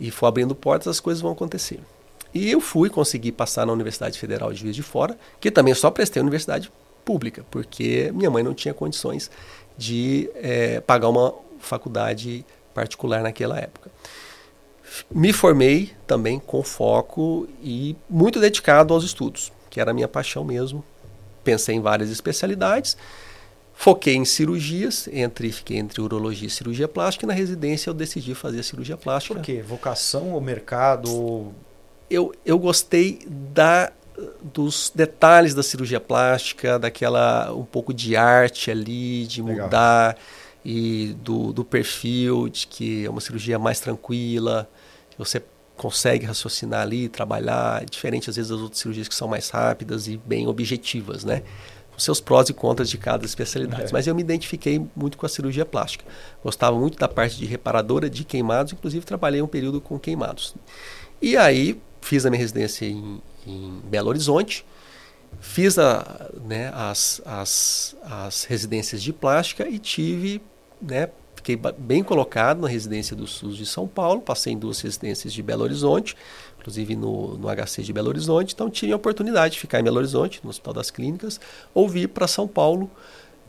e 0.01 0.09
for 0.09 0.25
abrindo 0.25 0.55
portas, 0.55 0.87
as 0.87 0.99
coisas 0.99 1.21
vão 1.21 1.31
acontecer. 1.31 1.79
E 2.33 2.49
eu 2.49 2.59
fui 2.59 2.89
conseguir 2.89 3.33
passar 3.33 3.67
na 3.67 3.71
Universidade 3.71 4.17
Federal 4.17 4.51
de 4.51 4.59
Juiz 4.59 4.75
de 4.75 4.81
Fora, 4.81 5.15
que 5.39 5.51
também 5.51 5.75
só 5.75 5.91
prestei 5.91 6.19
universidade 6.19 6.71
pública, 7.05 7.45
porque 7.51 8.11
minha 8.13 8.31
mãe 8.31 8.41
não 8.41 8.55
tinha 8.55 8.73
condições 8.73 9.29
de 9.77 10.27
é, 10.35 10.79
pagar 10.79 11.09
uma 11.09 11.35
faculdade 11.59 12.43
particular 12.73 13.21
naquela 13.21 13.59
época. 13.59 13.91
Me 15.09 15.31
formei 15.31 15.91
também 16.07 16.39
com 16.39 16.63
foco 16.63 17.47
e 17.61 17.95
muito 18.09 18.39
dedicado 18.39 18.93
aos 18.95 19.03
estudos, 19.03 19.51
que 19.69 19.79
era 19.79 19.91
a 19.91 19.93
minha 19.93 20.07
paixão 20.07 20.43
mesmo. 20.43 20.83
Pensei 21.43 21.75
em 21.75 21.81
várias 21.81 22.09
especialidades 22.09 22.97
Foquei 23.81 24.13
em 24.13 24.25
cirurgias, 24.25 25.09
entre, 25.11 25.51
fiquei 25.51 25.77
entre 25.77 25.99
urologia 26.01 26.47
e 26.47 26.51
cirurgia 26.51 26.87
plástica, 26.87 27.25
e 27.25 27.27
na 27.27 27.33
residência 27.33 27.89
eu 27.89 27.95
decidi 27.95 28.35
fazer 28.35 28.61
cirurgia 28.61 28.95
plástica. 28.95 29.33
Por 29.33 29.43
quê? 29.43 29.63
Vocação 29.63 30.33
ou 30.33 30.39
mercado? 30.39 31.51
Eu, 32.07 32.31
eu 32.45 32.59
gostei 32.59 33.25
da, 33.27 33.91
dos 34.53 34.91
detalhes 34.93 35.55
da 35.55 35.63
cirurgia 35.63 35.99
plástica, 35.99 36.77
daquela 36.77 37.51
um 37.55 37.65
pouco 37.65 37.91
de 37.91 38.15
arte 38.15 38.69
ali, 38.69 39.25
de 39.25 39.41
Legal. 39.41 39.65
mudar, 39.65 40.15
e 40.63 41.15
do, 41.23 41.51
do 41.51 41.65
perfil, 41.65 42.49
de 42.49 42.67
que 42.67 43.05
é 43.07 43.09
uma 43.09 43.19
cirurgia 43.19 43.57
mais 43.57 43.79
tranquila, 43.79 44.69
você 45.17 45.41
consegue 45.75 46.27
raciocinar 46.27 46.81
ali, 46.83 47.09
trabalhar, 47.09 47.83
diferente 47.85 48.29
às 48.29 48.35
vezes 48.35 48.51
das 48.51 48.59
outras 48.59 48.79
cirurgias 48.79 49.07
que 49.07 49.15
são 49.15 49.27
mais 49.27 49.49
rápidas 49.49 50.07
e 50.07 50.17
bem 50.17 50.47
objetivas, 50.47 51.23
né? 51.23 51.41
Seus 51.97 52.19
prós 52.19 52.49
e 52.49 52.53
contras 52.53 52.89
de 52.89 52.97
cada 52.97 53.25
especialidade. 53.25 53.89
É. 53.89 53.93
Mas 53.93 54.07
eu 54.07 54.15
me 54.15 54.21
identifiquei 54.21 54.85
muito 54.95 55.17
com 55.17 55.25
a 55.25 55.29
cirurgia 55.29 55.65
plástica. 55.65 56.05
Gostava 56.43 56.77
muito 56.77 56.97
da 56.97 57.07
parte 57.07 57.37
de 57.37 57.45
reparadora 57.45 58.09
de 58.09 58.23
queimados, 58.23 58.73
inclusive 58.73 59.05
trabalhei 59.05 59.41
um 59.41 59.47
período 59.47 59.79
com 59.79 59.99
queimados. 59.99 60.55
E 61.21 61.37
aí 61.37 61.79
fiz 62.01 62.25
a 62.25 62.29
minha 62.29 62.39
residência 62.39 62.85
em, 62.85 63.21
em 63.45 63.79
Belo 63.85 64.09
Horizonte, 64.09 64.65
fiz 65.39 65.77
a, 65.77 66.29
né, 66.43 66.71
as, 66.73 67.21
as, 67.25 67.95
as 68.03 68.43
residências 68.43 69.01
de 69.01 69.13
plástica 69.13 69.67
e 69.67 69.77
tive, 69.77 70.41
né, 70.81 71.09
fiquei 71.35 71.59
bem 71.77 72.03
colocado 72.03 72.61
na 72.61 72.67
residência 72.67 73.15
do 73.15 73.25
SUS 73.25 73.57
de 73.57 73.65
São 73.65 73.87
Paulo, 73.87 74.21
passei 74.21 74.53
em 74.53 74.57
duas 74.57 74.81
residências 74.81 75.31
de 75.31 75.41
Belo 75.41 75.63
Horizonte, 75.63 76.15
inclusive 76.61 76.95
no, 76.95 77.37
no 77.37 77.47
HC 77.49 77.81
de 77.81 77.91
Belo 77.91 78.09
Horizonte. 78.09 78.53
Então, 78.53 78.69
tive 78.69 78.93
a 78.93 78.95
oportunidade 78.95 79.55
de 79.55 79.59
ficar 79.59 79.79
em 79.79 79.83
Belo 79.83 79.97
Horizonte, 79.97 80.39
no 80.43 80.49
Hospital 80.49 80.75
das 80.75 80.91
Clínicas, 80.91 81.41
ou 81.73 81.89
vir 81.89 82.07
para 82.07 82.27
São 82.27 82.47
Paulo, 82.47 82.89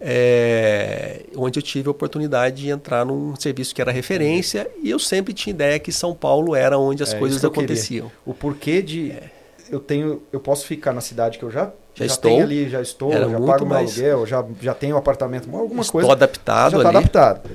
é, 0.01 1.27
onde 1.37 1.59
eu 1.59 1.63
tive 1.63 1.89
a 1.89 1.91
oportunidade 1.93 2.63
de 2.63 2.71
entrar 2.71 3.05
num 3.05 3.37
serviço 3.37 3.73
que 3.75 3.81
era 3.81 3.93
referência 3.93 4.69
e 4.83 4.91
eu 4.91 4.99
sempre 4.99 5.33
tinha 5.33 5.53
ideia 5.53 5.79
que 5.79 5.93
São 5.93 6.13
Paulo 6.13 6.57
era 6.57 6.77
onde 6.77 7.05
as 7.05 7.15
é, 7.15 7.19
coisas 7.19 7.45
aconteciam. 7.45 8.11
O 8.27 8.35
porquê 8.35 8.83
de 8.83 9.13
é. 9.13 9.31
eu 9.71 9.79
tenho, 9.79 10.21
eu 10.33 10.41
posso 10.41 10.67
ficar 10.67 10.93
na 10.93 11.01
cidade 11.01 11.39
que 11.39 11.45
eu 11.45 11.51
já 11.53 11.71
já, 11.95 12.07
já 12.07 12.15
estou 12.15 12.41
ali, 12.41 12.69
já 12.69 12.81
estou, 12.81 13.13
já 13.13 13.41
pago 13.41 13.67
meu 13.67 13.77
aluguel, 13.77 14.27
já 14.27 14.45
já 14.61 14.75
tenho 14.75 14.97
um 14.97 14.99
apartamento, 14.99 15.45
alguma 15.55 15.83
estou 15.83 16.01
coisa. 16.01 16.07
Estou 16.07 16.13
adaptado 16.13 16.71
já 16.73 16.77
está 16.79 16.89
adaptado. 16.89 17.51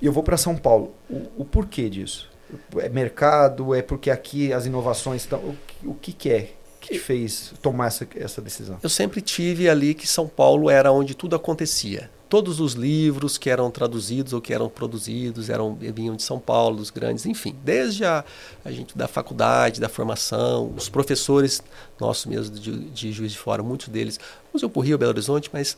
E 0.00 0.06
eu 0.06 0.12
vou 0.12 0.22
para 0.22 0.36
São 0.38 0.56
Paulo. 0.56 0.94
O, 1.10 1.42
o 1.42 1.44
porquê 1.44 1.90
disso? 1.90 2.31
É 2.78 2.88
mercado? 2.88 3.74
É 3.74 3.82
porque 3.82 4.10
aqui 4.10 4.52
as 4.52 4.66
inovações 4.66 5.22
estão. 5.22 5.38
O, 5.38 5.56
o 5.84 5.94
que, 5.94 6.12
que 6.12 6.30
é 6.30 6.52
que 6.80 6.94
te 6.94 6.98
fez 6.98 7.54
tomar 7.62 7.86
essa, 7.86 8.06
essa 8.16 8.42
decisão? 8.42 8.78
Eu 8.82 8.88
sempre 8.88 9.20
tive 9.20 9.68
ali 9.68 9.94
que 9.94 10.06
São 10.06 10.26
Paulo 10.26 10.68
era 10.68 10.90
onde 10.90 11.14
tudo 11.14 11.36
acontecia. 11.36 12.10
Todos 12.32 12.60
os 12.60 12.72
livros 12.72 13.36
que 13.36 13.50
eram 13.50 13.70
traduzidos 13.70 14.32
ou 14.32 14.40
que 14.40 14.54
eram 14.54 14.66
produzidos 14.66 15.50
eram 15.50 15.74
vinham 15.74 16.16
de 16.16 16.22
São 16.22 16.40
Paulo, 16.40 16.78
dos 16.78 16.88
grandes, 16.88 17.26
enfim, 17.26 17.54
desde 17.62 18.06
a, 18.06 18.24
a 18.64 18.72
gente 18.72 18.96
da 18.96 19.06
faculdade, 19.06 19.78
da 19.78 19.88
formação, 19.90 20.72
os 20.74 20.88
professores 20.88 21.62
nossos 22.00 22.24
mesmo 22.24 22.58
de, 22.58 22.88
de 22.88 23.12
Juiz 23.12 23.32
de 23.32 23.38
Fora, 23.38 23.62
muitos 23.62 23.88
deles, 23.88 24.18
uns 24.54 24.62
eu 24.62 24.70
por 24.70 24.80
Rio, 24.80 24.96
Belo 24.96 25.10
Horizonte, 25.10 25.50
mas 25.52 25.76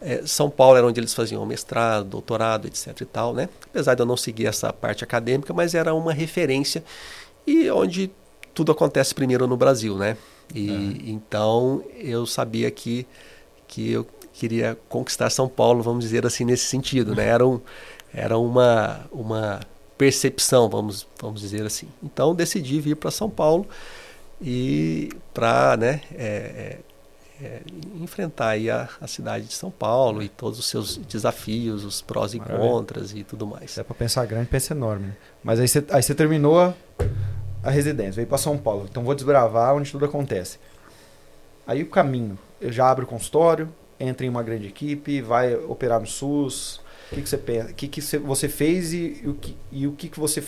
é, 0.00 0.22
São 0.24 0.48
Paulo 0.48 0.78
era 0.78 0.86
onde 0.86 1.00
eles 1.00 1.12
faziam 1.12 1.44
mestrado, 1.44 2.06
doutorado, 2.06 2.68
etc 2.68 3.00
e 3.00 3.04
tal, 3.04 3.34
né? 3.34 3.48
Apesar 3.64 3.96
de 3.96 4.00
eu 4.02 4.06
não 4.06 4.16
seguir 4.16 4.46
essa 4.46 4.72
parte 4.72 5.02
acadêmica, 5.02 5.52
mas 5.52 5.74
era 5.74 5.92
uma 5.92 6.12
referência 6.12 6.84
e 7.44 7.68
onde 7.68 8.12
tudo 8.54 8.70
acontece 8.70 9.12
primeiro 9.12 9.48
no 9.48 9.56
Brasil, 9.56 9.98
né? 9.98 10.16
E 10.54 10.70
é. 10.70 11.10
então 11.10 11.82
eu 11.98 12.24
sabia 12.26 12.70
que 12.70 13.04
que 13.66 13.90
eu 13.90 14.06
queria 14.36 14.76
conquistar 14.88 15.30
São 15.30 15.48
Paulo, 15.48 15.82
vamos 15.82 16.04
dizer 16.04 16.26
assim 16.26 16.44
nesse 16.44 16.66
sentido, 16.66 17.14
né? 17.14 17.26
Era, 17.26 17.46
um, 17.46 17.60
era 18.12 18.38
uma 18.38 19.06
uma 19.10 19.60
percepção, 19.96 20.68
vamos 20.68 21.06
vamos 21.20 21.40
dizer 21.40 21.64
assim. 21.64 21.88
Então 22.02 22.34
decidi 22.34 22.80
vir 22.80 22.96
para 22.96 23.10
São 23.10 23.30
Paulo 23.30 23.66
e 24.40 25.10
para, 25.32 25.76
né? 25.76 26.00
É, 26.14 26.26
é, 26.26 26.78
é, 27.42 27.60
enfrentar 28.00 28.50
aí 28.50 28.70
a, 28.70 28.88
a, 29.00 29.06
cidade 29.06 29.46
de 29.46 29.52
São 29.52 29.70
Paulo 29.70 30.22
e 30.22 30.28
todos 30.28 30.58
os 30.58 30.66
seus 30.66 30.96
desafios, 30.96 31.84
os 31.84 32.00
prós 32.00 32.32
e 32.32 32.38
Maravilha. 32.38 32.68
contras 32.68 33.12
e 33.12 33.24
tudo 33.24 33.46
mais. 33.46 33.76
É 33.76 33.82
para 33.82 33.94
pensar 33.94 34.24
grande, 34.26 34.48
pensa 34.48 34.72
enorme. 34.72 35.08
Né? 35.08 35.16
Mas 35.44 35.60
aí 35.60 35.68
você 35.68 35.84
aí 35.90 36.02
terminou 36.14 36.58
a, 36.58 36.74
a 37.62 37.70
residência, 37.70 38.12
veio 38.12 38.28
para 38.28 38.38
São 38.38 38.56
Paulo. 38.56 38.86
Então 38.90 39.04
vou 39.04 39.14
desbravar 39.14 39.74
onde 39.74 39.90
tudo 39.90 40.04
acontece. 40.04 40.58
Aí 41.66 41.82
o 41.82 41.90
caminho, 41.90 42.38
eu 42.60 42.72
já 42.72 42.88
abro 42.88 43.04
o 43.04 43.08
consultório, 43.08 43.68
entra 43.98 44.26
em 44.26 44.28
uma 44.28 44.42
grande 44.42 44.66
equipe, 44.66 45.20
vai 45.20 45.54
operar 45.54 46.00
no 46.00 46.06
SUS. 46.06 46.80
O 47.10 47.14
que, 47.14 47.22
que 47.22 47.28
você 47.28 47.38
pensa? 47.38 47.70
O 47.70 47.74
que, 47.74 47.88
que 47.88 48.00
você 48.18 48.48
fez 48.48 48.92
e, 48.92 49.20
e, 49.22 49.28
o 49.28 49.34
que, 49.34 49.56
e 49.72 49.86
o 49.86 49.92
que, 49.92 50.08
que 50.08 50.18
você 50.18 50.42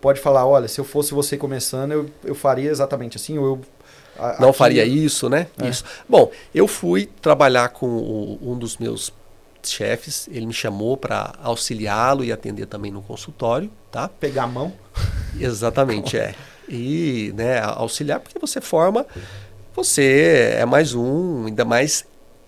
pode 0.00 0.20
falar? 0.20 0.46
Olha, 0.46 0.68
se 0.68 0.80
eu 0.80 0.84
fosse 0.84 1.14
você 1.14 1.36
começando, 1.36 1.92
eu, 1.92 2.10
eu 2.24 2.34
faria 2.34 2.70
exatamente 2.70 3.16
assim, 3.16 3.38
ou 3.38 3.46
eu 3.46 3.60
a, 4.18 4.40
não 4.40 4.50
aqui... 4.50 4.58
faria 4.58 4.84
isso, 4.84 5.28
né? 5.28 5.46
É. 5.60 5.68
Isso. 5.68 5.84
Bom, 6.08 6.30
eu 6.54 6.66
fui 6.66 7.08
trabalhar 7.20 7.68
com 7.70 7.86
o, 7.86 8.52
um 8.52 8.58
dos 8.58 8.76
meus 8.78 9.12
chefes, 9.62 10.28
ele 10.30 10.46
me 10.46 10.52
chamou 10.52 10.96
para 10.96 11.34
auxiliá-lo 11.42 12.22
e 12.22 12.30
atender 12.30 12.66
também 12.66 12.90
no 12.90 13.00
consultório, 13.00 13.70
tá? 13.90 14.08
Pegar 14.08 14.44
a 14.44 14.46
mão. 14.46 14.72
Exatamente, 15.38 16.16
é. 16.16 16.34
E, 16.68 17.32
né, 17.34 17.60
auxiliar 17.60 18.20
porque 18.20 18.38
você 18.38 18.60
forma 18.60 19.06
você 19.74 20.54
é 20.56 20.64
mais 20.64 20.94
um, 20.94 21.46
ainda 21.46 21.64
mais 21.64 22.06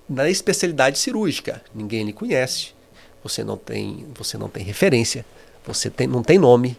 na 0.08 0.28
especialidade 0.28 0.98
cirúrgica. 0.98 1.62
Ninguém 1.74 2.04
lhe 2.04 2.12
conhece. 2.12 2.74
Você 3.22 3.42
não 3.42 3.56
tem, 3.56 4.06
você 4.14 4.38
não 4.38 4.48
tem 4.48 4.62
referência. 4.62 5.24
Você 5.66 5.90
tem, 5.90 6.06
não 6.06 6.22
tem 6.22 6.38
nome. 6.38 6.76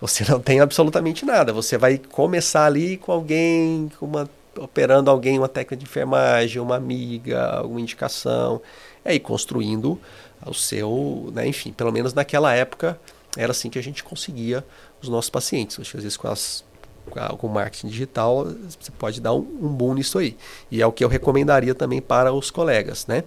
Você 0.00 0.24
não 0.30 0.40
tem 0.40 0.60
absolutamente 0.60 1.24
nada. 1.24 1.52
Você 1.52 1.76
vai 1.76 1.98
começar 1.98 2.66
ali 2.66 2.96
com 2.96 3.10
alguém, 3.10 3.90
com 3.98 4.06
uma, 4.06 4.30
operando 4.56 5.10
alguém, 5.10 5.38
uma 5.38 5.48
técnica 5.48 5.76
de 5.76 5.84
enfermagem, 5.84 6.62
uma 6.62 6.76
amiga, 6.76 7.44
alguma 7.50 7.80
indicação. 7.80 8.62
É, 9.04 9.14
e 9.14 9.20
construindo 9.20 10.00
o 10.46 10.54
seu, 10.54 11.32
né, 11.34 11.48
enfim, 11.48 11.72
pelo 11.72 11.90
menos 11.90 12.14
naquela 12.14 12.54
época 12.54 12.98
era 13.36 13.50
assim 13.50 13.68
que 13.68 13.78
a 13.78 13.82
gente 13.82 14.04
conseguia 14.04 14.64
os 15.02 15.08
nossos 15.08 15.30
pacientes. 15.30 15.78
Às 15.80 15.88
vezes 15.88 16.16
com 16.16 16.28
as 16.28 16.64
com 17.08 17.48
marketing 17.48 17.88
digital, 17.88 18.44
você 18.44 18.90
pode 18.98 19.20
dar 19.20 19.32
um, 19.32 19.38
um 19.38 19.68
boom 19.68 19.94
nisso 19.94 20.18
aí. 20.18 20.36
E 20.70 20.82
é 20.82 20.86
o 20.86 20.92
que 20.92 21.04
eu 21.04 21.08
recomendaria 21.08 21.74
também 21.74 22.00
para 22.00 22.32
os 22.32 22.50
colegas, 22.50 23.06
né? 23.06 23.24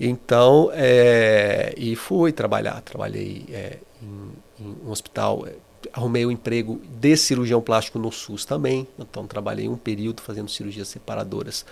Então, 0.00 0.70
é, 0.72 1.74
e 1.76 1.94
fui 1.94 2.32
trabalhar. 2.32 2.80
Trabalhei 2.80 3.44
é, 3.50 3.78
em, 4.02 4.64
em, 4.64 4.76
um 4.86 4.90
hospital, 4.90 5.46
é, 5.46 5.52
arrumei 5.92 6.24
um 6.24 6.30
emprego 6.30 6.80
de 6.88 7.16
cirurgião 7.16 7.60
plástico 7.60 7.98
no 7.98 8.10
SUS 8.10 8.46
também. 8.46 8.88
Então, 8.98 9.26
trabalhei 9.26 9.68
um 9.68 9.76
período 9.76 10.22
fazendo 10.22 10.50
cirurgias 10.50 10.88
separadoras 10.88 11.66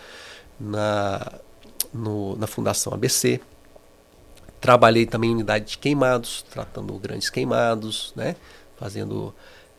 na, 0.61 1.32
no, 1.92 2.36
na 2.36 2.46
Fundação 2.46 2.92
ABC. 2.92 3.40
Trabalhei 4.61 5.07
também 5.07 5.30
em 5.30 5.34
unidade 5.34 5.64
de 5.64 5.78
queimados, 5.78 6.44
tratando 6.51 6.92
grandes 6.99 7.30
queimados, 7.30 8.12
né? 8.14 8.36
Fazendo 8.76 9.34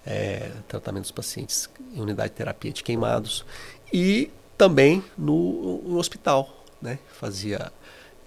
é, 0.05 0.51
tratamento 0.67 1.03
dos 1.03 1.11
pacientes 1.11 1.69
em 1.93 2.01
unidade 2.01 2.29
de 2.29 2.35
terapia 2.35 2.71
de 2.71 2.83
queimados 2.83 3.45
e 3.93 4.31
também 4.57 5.03
no, 5.17 5.81
no 5.83 5.97
hospital, 5.97 6.49
né? 6.81 6.99
Fazia 7.13 7.71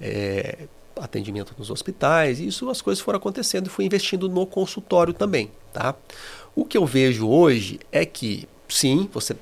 é, 0.00 0.66
atendimento 0.96 1.54
nos 1.58 1.70
hospitais, 1.70 2.40
e 2.40 2.46
isso 2.46 2.68
as 2.70 2.80
coisas 2.80 3.02
foram 3.02 3.18
acontecendo 3.18 3.66
e 3.66 3.70
fui 3.70 3.84
investindo 3.84 4.28
no 4.28 4.46
consultório 4.46 5.12
também, 5.12 5.50
tá? 5.72 5.94
O 6.54 6.64
que 6.64 6.76
eu 6.76 6.84
vejo 6.84 7.28
hoje 7.28 7.80
é 7.90 8.04
que, 8.04 8.48
sim, 8.68 9.08
você 9.12 9.36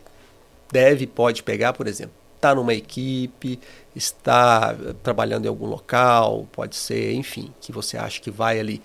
deve, 0.70 1.06
pode 1.06 1.42
pegar, 1.42 1.72
por 1.72 1.86
exemplo, 1.86 2.14
está 2.36 2.54
numa 2.54 2.72
equipe, 2.72 3.58
está 3.94 4.74
trabalhando 5.02 5.44
em 5.44 5.48
algum 5.48 5.66
local, 5.66 6.48
pode 6.52 6.76
ser, 6.76 7.12
enfim, 7.12 7.52
que 7.60 7.70
você 7.70 7.96
acha 7.96 8.20
que 8.20 8.30
vai 8.30 8.58
ali 8.58 8.82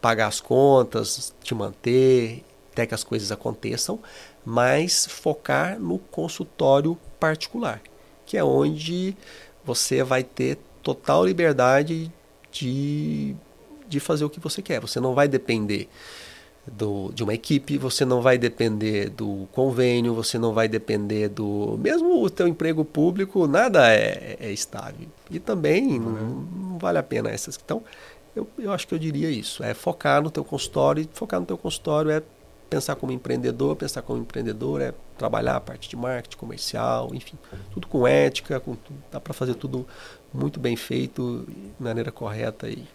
pagar 0.00 0.26
as 0.26 0.40
contas, 0.40 1.34
te 1.42 1.54
manter 1.54 2.44
até 2.78 2.86
que 2.86 2.94
as 2.94 3.02
coisas 3.02 3.32
aconteçam, 3.32 3.98
mas 4.44 5.04
focar 5.06 5.80
no 5.80 5.98
consultório 5.98 6.96
particular, 7.18 7.82
que 8.24 8.36
é 8.36 8.44
onde 8.44 9.16
você 9.64 10.04
vai 10.04 10.22
ter 10.22 10.58
total 10.80 11.26
liberdade 11.26 12.12
de, 12.52 13.34
de 13.88 13.98
fazer 13.98 14.24
o 14.24 14.30
que 14.30 14.38
você 14.38 14.62
quer. 14.62 14.80
Você 14.80 15.00
não 15.00 15.12
vai 15.12 15.26
depender 15.26 15.88
do, 16.64 17.10
de 17.12 17.24
uma 17.24 17.34
equipe, 17.34 17.76
você 17.76 18.04
não 18.04 18.22
vai 18.22 18.38
depender 18.38 19.10
do 19.10 19.48
convênio, 19.50 20.14
você 20.14 20.38
não 20.38 20.52
vai 20.54 20.68
depender 20.68 21.28
do. 21.28 21.76
Mesmo 21.82 22.22
o 22.22 22.30
teu 22.30 22.46
emprego 22.46 22.84
público, 22.84 23.48
nada 23.48 23.92
é, 23.92 24.36
é 24.38 24.52
estável. 24.52 25.08
E 25.30 25.40
também 25.40 25.98
uhum. 25.98 25.98
não, 25.98 26.70
não, 26.70 26.78
vale 26.78 26.98
a 26.98 27.02
pena 27.02 27.28
essas. 27.28 27.58
Então, 27.62 27.82
eu, 28.36 28.48
eu 28.56 28.72
acho 28.72 28.86
que 28.86 28.94
eu 28.94 28.98
diria 28.98 29.30
isso. 29.30 29.64
É 29.64 29.74
focar 29.74 30.22
no 30.22 30.30
teu 30.30 30.44
consultório, 30.44 31.02
e 31.02 31.08
focar 31.12 31.40
no 31.40 31.46
teu 31.46 31.58
consultório 31.58 32.12
é 32.12 32.22
pensar 32.68 32.96
como 32.96 33.12
empreendedor, 33.12 33.76
pensar 33.76 34.02
como 34.02 34.20
empreendedor 34.20 34.80
é 34.80 34.92
trabalhar 35.16 35.56
a 35.56 35.60
parte 35.60 35.88
de 35.88 35.96
marketing 35.96 36.36
comercial, 36.36 37.10
enfim, 37.14 37.36
tudo 37.72 37.86
com 37.86 38.06
ética, 38.06 38.60
com, 38.60 38.76
dá 39.10 39.20
para 39.20 39.32
fazer 39.32 39.54
tudo 39.54 39.86
muito 40.32 40.60
bem 40.60 40.76
feito, 40.76 41.46
de 41.48 41.82
maneira 41.82 42.12
correta 42.12 42.68
e 42.68 42.86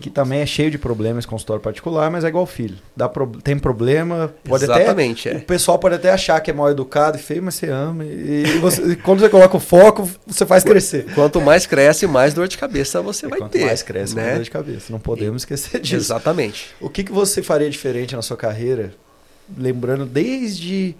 que 0.00 0.10
também 0.10 0.40
é 0.40 0.46
cheio 0.46 0.70
de 0.70 0.78
problemas 0.78 1.24
consultório 1.24 1.62
particular, 1.62 2.10
mas 2.10 2.24
é 2.24 2.28
igual 2.28 2.44
filho. 2.46 2.76
Dá 2.96 3.08
pro, 3.08 3.26
tem 3.26 3.56
problema, 3.56 4.34
pode 4.42 4.64
Exatamente, 4.64 5.28
até. 5.28 5.38
É. 5.38 5.40
O 5.40 5.44
pessoal 5.44 5.78
pode 5.78 5.94
até 5.94 6.10
achar 6.10 6.40
que 6.40 6.50
é 6.50 6.54
mal 6.54 6.68
educado 6.68 7.16
e 7.16 7.20
feio, 7.20 7.42
mas 7.42 7.54
você 7.54 7.68
ama. 7.68 8.04
E, 8.04 8.58
você, 8.58 8.96
quando 8.96 9.20
você 9.20 9.28
coloca 9.28 9.56
o 9.56 9.60
foco, 9.60 10.08
você 10.26 10.44
faz 10.44 10.64
crescer. 10.64 11.06
Quanto 11.14 11.40
mais 11.40 11.64
cresce, 11.64 12.06
mais 12.06 12.34
dor 12.34 12.48
de 12.48 12.58
cabeça 12.58 13.00
você 13.00 13.28
vai 13.28 13.38
quanto 13.38 13.52
ter. 13.52 13.60
Quanto 13.60 13.68
mais 13.68 13.82
cresce, 13.82 14.16
né? 14.16 14.22
mais 14.22 14.34
dor 14.34 14.44
de 14.44 14.50
cabeça. 14.50 14.92
Não 14.92 14.98
podemos 14.98 15.42
e, 15.42 15.44
esquecer 15.44 15.80
disso. 15.80 15.94
Exatamente. 15.94 16.74
O 16.80 16.90
que, 16.90 17.04
que 17.04 17.12
você 17.12 17.42
faria 17.42 17.70
diferente 17.70 18.16
na 18.16 18.22
sua 18.22 18.36
carreira 18.36 18.92
lembrando 19.56 20.06
desde 20.06 20.96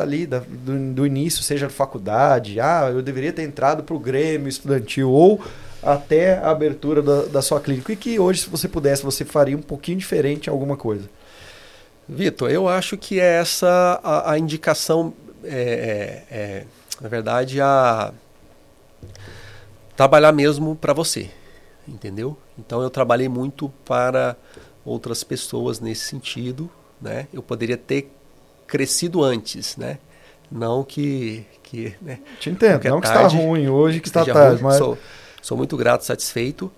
ali 0.00 0.26
da, 0.26 0.38
do, 0.38 0.94
do, 0.94 1.06
início, 1.06 1.42
seja 1.42 1.66
da 1.66 1.72
faculdade, 1.72 2.58
ah, 2.58 2.90
eu 2.90 3.02
deveria 3.02 3.32
ter 3.32 3.42
entrado 3.42 3.82
para 3.82 3.94
o 3.94 3.98
Grêmio 3.98 4.48
estudantil, 4.48 5.10
ou 5.10 5.42
até 5.82 6.38
a 6.38 6.50
abertura 6.50 7.02
da, 7.02 7.22
da 7.24 7.42
sua 7.42 7.60
clínica. 7.60 7.92
E 7.92 7.96
que 7.96 8.18
hoje, 8.18 8.42
se 8.42 8.48
você 8.48 8.68
pudesse, 8.68 9.02
você 9.02 9.24
faria 9.24 9.56
um 9.56 9.62
pouquinho 9.62 9.98
diferente 9.98 10.48
alguma 10.48 10.76
coisa? 10.76 11.08
Vitor, 12.08 12.50
eu 12.50 12.66
acho 12.66 12.96
que 12.96 13.20
é 13.20 13.40
essa 13.40 14.00
a, 14.02 14.32
a 14.32 14.38
indicação, 14.38 15.12
é, 15.44 16.24
é, 16.30 16.36
é, 16.36 16.64
na 17.00 17.08
verdade, 17.08 17.60
a 17.60 18.12
trabalhar 19.94 20.32
mesmo 20.32 20.74
para 20.74 20.94
você, 20.94 21.30
entendeu? 21.86 22.36
Então 22.58 22.80
eu 22.80 22.88
trabalhei 22.88 23.28
muito 23.28 23.68
para 23.84 24.36
outras 24.84 25.22
pessoas 25.22 25.80
nesse 25.80 26.04
sentido, 26.04 26.70
né? 27.00 27.26
Eu 27.32 27.42
poderia 27.42 27.76
ter 27.76 28.10
crescido 28.66 29.22
antes, 29.22 29.76
né? 29.76 29.98
Não 30.50 30.82
que 30.84 31.46
que, 31.62 31.94
né? 32.00 32.20
Te 32.40 32.48
entendo, 32.48 32.82
não 32.84 33.00
que 33.00 33.06
está 33.06 33.26
ruim 33.26 33.68
hoje, 33.68 34.00
que 34.00 34.08
está 34.08 34.24
tarde, 34.24 34.62
ruim, 34.62 34.62
mas 34.62 34.76
sou, 34.76 34.96
sou 35.42 35.56
muito 35.56 35.76
grato, 35.76 36.02
satisfeito, 36.02 36.72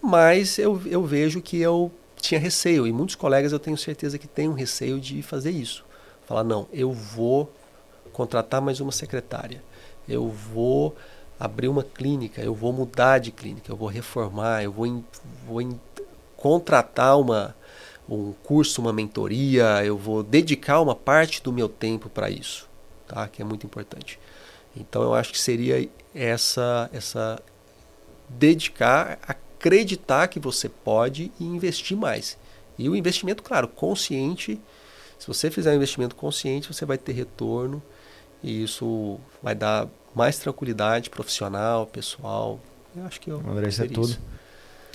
mas 0.00 0.56
eu, 0.58 0.80
eu 0.86 1.04
vejo 1.04 1.40
que 1.40 1.60
eu 1.60 1.90
tinha 2.20 2.38
receio 2.38 2.86
e 2.86 2.92
muitos 2.92 3.16
colegas 3.16 3.52
eu 3.52 3.58
tenho 3.58 3.76
certeza 3.76 4.18
que 4.18 4.28
têm 4.28 4.48
um 4.48 4.52
receio 4.52 5.00
de 5.00 5.20
fazer 5.22 5.50
isso. 5.50 5.84
Falar 6.26 6.44
não, 6.44 6.68
eu 6.72 6.92
vou 6.92 7.52
contratar 8.12 8.60
mais 8.60 8.80
uma 8.80 8.92
secretária. 8.92 9.62
Eu 10.08 10.28
vou 10.28 10.96
abrir 11.38 11.68
uma 11.68 11.82
clínica, 11.82 12.40
eu 12.40 12.54
vou 12.54 12.72
mudar 12.72 13.18
de 13.18 13.30
clínica, 13.30 13.70
eu 13.70 13.76
vou 13.76 13.88
reformar, 13.88 14.62
eu 14.62 14.72
vou, 14.72 14.86
in, 14.86 15.04
vou 15.46 15.60
in, 15.60 15.78
contratar 16.36 17.18
uma 17.18 17.54
um 18.08 18.32
curso, 18.44 18.80
uma 18.80 18.92
mentoria, 18.92 19.84
eu 19.84 19.96
vou 19.96 20.22
dedicar 20.22 20.80
uma 20.80 20.94
parte 20.94 21.42
do 21.42 21.52
meu 21.52 21.68
tempo 21.68 22.08
para 22.08 22.30
isso, 22.30 22.68
tá? 23.06 23.26
Que 23.28 23.42
é 23.42 23.44
muito 23.44 23.66
importante. 23.66 24.18
Então 24.76 25.02
eu 25.02 25.14
acho 25.14 25.32
que 25.32 25.40
seria 25.40 25.88
essa 26.14 26.88
essa 26.92 27.42
dedicar 28.28 29.18
acreditar 29.22 30.28
que 30.28 30.38
você 30.38 30.68
pode 30.68 31.32
e 31.40 31.44
investir 31.44 31.96
mais. 31.96 32.38
E 32.78 32.88
o 32.88 32.94
investimento, 32.94 33.42
claro, 33.42 33.66
consciente. 33.66 34.60
Se 35.18 35.26
você 35.26 35.50
fizer 35.50 35.72
um 35.72 35.76
investimento 35.76 36.14
consciente, 36.14 36.72
você 36.72 36.84
vai 36.84 36.98
ter 36.98 37.12
retorno 37.12 37.82
e 38.42 38.62
isso 38.62 39.18
vai 39.42 39.54
dar 39.54 39.88
mais 40.14 40.38
tranquilidade 40.38 41.08
profissional, 41.08 41.86
pessoal. 41.86 42.60
Eu 42.94 43.04
acho 43.04 43.20
que 43.20 43.30
eu 43.30 43.38
André, 43.38 43.68
isso 43.68 43.82
é 43.82 43.88
tudo. 43.88 44.16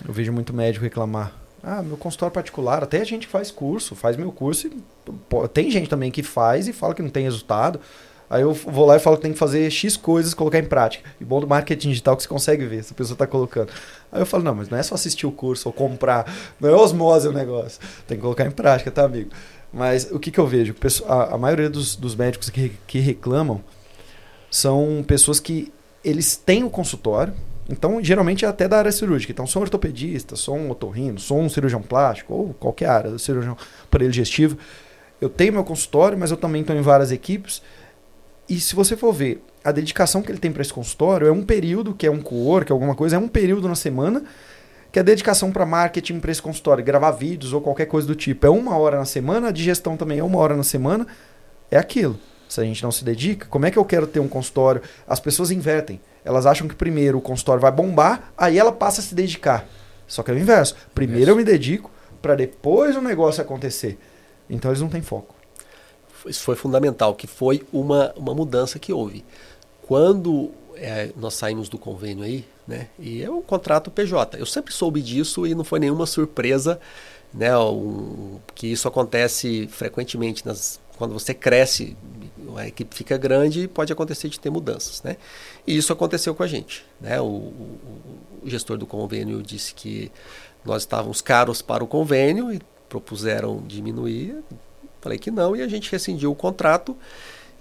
Eu 0.07 0.13
vejo 0.13 0.31
muito 0.31 0.53
médico 0.53 0.83
reclamar. 0.83 1.40
Ah, 1.63 1.81
meu 1.83 1.97
consultório 1.97 2.33
particular, 2.33 2.83
até 2.83 3.01
a 3.01 3.03
gente 3.03 3.27
faz 3.27 3.51
curso, 3.51 3.95
faz 3.95 4.17
meu 4.17 4.31
curso 4.31 4.67
e 4.67 5.47
tem 5.53 5.69
gente 5.69 5.89
também 5.89 6.09
que 6.09 6.23
faz 6.23 6.67
e 6.67 6.73
fala 6.73 6.95
que 6.95 7.01
não 7.01 7.09
tem 7.09 7.23
resultado. 7.23 7.79
Aí 8.29 8.41
eu 8.41 8.53
vou 8.53 8.85
lá 8.85 8.95
e 8.95 8.99
falo 8.99 9.17
que 9.17 9.23
tem 9.23 9.33
que 9.33 9.37
fazer 9.37 9.69
X 9.69 9.97
coisas, 9.97 10.33
colocar 10.33 10.57
em 10.57 10.63
prática. 10.63 11.07
E 11.19 11.25
bom 11.25 11.41
do 11.41 11.47
marketing 11.47 11.89
digital 11.89 12.15
que 12.15 12.23
você 12.23 12.29
consegue 12.29 12.65
ver 12.65 12.81
se 12.81 12.93
a 12.93 12.95
pessoa 12.95 13.13
está 13.13 13.27
colocando. 13.27 13.71
Aí 14.09 14.21
eu 14.21 14.25
falo, 14.25 14.41
não, 14.41 14.55
mas 14.55 14.69
não 14.69 14.77
é 14.77 14.83
só 14.83 14.95
assistir 14.95 15.27
o 15.27 15.31
curso 15.33 15.67
ou 15.67 15.73
comprar, 15.73 16.33
não 16.57 16.69
é 16.69 16.73
osmose 16.73 17.27
o 17.27 17.33
negócio. 17.33 17.81
Tem 18.07 18.15
que 18.17 18.21
colocar 18.21 18.45
em 18.45 18.51
prática, 18.51 18.89
tá, 18.89 19.03
amigo? 19.03 19.29
Mas 19.73 20.09
o 20.11 20.17
que, 20.17 20.31
que 20.31 20.39
eu 20.39 20.47
vejo? 20.47 20.73
A, 21.07 21.35
a 21.35 21.37
maioria 21.37 21.69
dos, 21.69 21.97
dos 21.97 22.15
médicos 22.15 22.49
que, 22.49 22.71
que 22.87 22.99
reclamam 22.99 23.61
são 24.49 25.03
pessoas 25.05 25.39
que 25.41 25.71
eles 26.03 26.37
têm 26.37 26.63
o 26.63 26.69
consultório, 26.69 27.33
então 27.71 28.03
geralmente 28.03 28.45
é 28.45 28.47
até 28.47 28.67
da 28.67 28.77
área 28.77 28.91
cirúrgica. 28.91 29.31
Então 29.31 29.47
sou 29.47 29.61
um 29.61 29.63
ortopedista, 29.63 30.35
sou 30.35 30.55
um 30.55 30.69
otorrino, 30.69 31.19
sou 31.19 31.39
um 31.39 31.49
cirurgião 31.49 31.81
plástico 31.81 32.33
ou 32.33 32.53
qualquer 32.53 32.89
área, 32.89 33.17
cirurgião 33.17 33.57
aparelho 33.83 34.11
digestivo. 34.11 34.57
Eu 35.19 35.29
tenho 35.29 35.53
meu 35.53 35.63
consultório, 35.63 36.17
mas 36.17 36.31
eu 36.31 36.37
também 36.37 36.61
estou 36.61 36.75
em 36.75 36.81
várias 36.81 37.11
equipes. 37.11 37.61
E 38.49 38.59
se 38.59 38.75
você 38.75 38.97
for 38.97 39.13
ver 39.13 39.43
a 39.63 39.71
dedicação 39.71 40.21
que 40.21 40.31
ele 40.31 40.39
tem 40.39 40.51
para 40.51 40.61
esse 40.61 40.73
consultório, 40.73 41.27
é 41.27 41.31
um 41.31 41.43
período, 41.43 41.93
que 41.93 42.07
é 42.07 42.11
um 42.11 42.21
coor, 42.21 42.65
que 42.65 42.71
é 42.71 42.73
alguma 42.73 42.95
coisa, 42.95 43.15
é 43.15 43.19
um 43.19 43.27
período 43.27 43.67
na 43.67 43.75
semana 43.75 44.23
que 44.91 44.99
é 44.99 45.03
dedicação 45.03 45.51
para 45.51 45.65
marketing 45.65 46.19
para 46.19 46.31
esse 46.31 46.41
consultório, 46.41 46.83
gravar 46.83 47.11
vídeos 47.11 47.53
ou 47.53 47.61
qualquer 47.61 47.85
coisa 47.85 48.05
do 48.05 48.13
tipo. 48.13 48.45
É 48.45 48.49
uma 48.49 48.77
hora 48.77 48.97
na 48.97 49.05
semana, 49.05 49.47
a 49.47 49.51
digestão 49.51 49.95
também 49.95 50.19
é 50.19 50.23
uma 50.23 50.37
hora 50.37 50.55
na 50.55 50.63
semana. 50.63 51.07
É 51.69 51.77
aquilo. 51.77 52.19
Se 52.49 52.59
a 52.59 52.63
gente 52.65 52.83
não 52.83 52.91
se 52.91 53.05
dedica, 53.05 53.47
como 53.49 53.65
é 53.65 53.71
que 53.71 53.79
eu 53.79 53.85
quero 53.85 54.05
ter 54.05 54.19
um 54.19 54.27
consultório? 54.27 54.81
As 55.07 55.21
pessoas 55.21 55.49
invertem. 55.51 56.01
Elas 56.23 56.45
acham 56.45 56.67
que 56.67 56.75
primeiro 56.75 57.17
o 57.17 57.21
consultório 57.21 57.61
vai 57.61 57.71
bombar, 57.71 58.31
aí 58.37 58.57
ela 58.57 58.71
passa 58.71 59.01
a 59.01 59.03
se 59.03 59.15
dedicar. 59.15 59.67
Só 60.07 60.23
que 60.23 60.31
é 60.31 60.33
o 60.33 60.37
inverso. 60.37 60.75
Primeiro 60.93 61.23
Isso. 61.23 61.31
eu 61.31 61.35
me 61.35 61.43
dedico 61.43 61.89
para 62.21 62.35
depois 62.35 62.95
o 62.95 63.01
negócio 63.01 63.41
acontecer. 63.41 63.97
Então 64.49 64.69
eles 64.69 64.81
não 64.81 64.89
têm 64.89 65.01
foco. 65.01 65.33
Isso 66.25 66.43
foi 66.43 66.55
fundamental, 66.55 67.15
que 67.15 67.25
foi 67.25 67.63
uma, 67.73 68.13
uma 68.15 68.33
mudança 68.33 68.77
que 68.77 68.93
houve. 68.93 69.25
Quando 69.87 70.51
é, 70.75 71.09
nós 71.15 71.33
saímos 71.33 71.69
do 71.69 71.77
convênio 71.77 72.23
aí, 72.23 72.45
né? 72.67 72.87
E 72.99 73.23
é 73.23 73.29
um 73.29 73.41
contrato 73.41 73.89
PJ. 73.89 74.37
Eu 74.37 74.45
sempre 74.45 74.73
soube 74.73 75.01
disso 75.01 75.47
e 75.47 75.55
não 75.55 75.63
foi 75.63 75.79
nenhuma 75.79 76.05
surpresa, 76.05 76.79
né? 77.33 77.57
Um, 77.57 78.39
que 78.53 78.67
isso 78.67 78.87
acontece 78.87 79.67
frequentemente 79.71 80.45
nas, 80.45 80.79
quando 80.97 81.13
você 81.13 81.33
cresce, 81.33 81.97
a 82.55 82.67
equipe 82.67 82.95
fica 82.95 83.17
grande 83.17 83.61
e 83.61 83.67
pode 83.67 83.91
acontecer 83.91 84.29
de 84.29 84.39
ter 84.39 84.49
mudanças, 84.49 85.01
né? 85.01 85.17
E 85.65 85.77
isso 85.77 85.93
aconteceu 85.93 86.33
com 86.33 86.43
a 86.43 86.47
gente, 86.47 86.85
né? 86.99 87.21
O, 87.21 87.25
o, 87.25 87.79
o 88.43 88.49
gestor 88.49 88.77
do 88.77 88.87
convênio 88.87 89.41
disse 89.41 89.73
que 89.73 90.11
nós 90.65 90.83
estávamos 90.83 91.21
caros 91.21 91.61
para 91.61 91.83
o 91.83 91.87
convênio 91.87 92.53
e 92.53 92.59
propuseram 92.89 93.63
diminuir. 93.67 94.43
Falei 94.99 95.17
que 95.17 95.31
não 95.31 95.55
e 95.55 95.61
a 95.61 95.67
gente 95.67 95.91
rescindiu 95.91 96.31
o 96.31 96.35
contrato. 96.35 96.95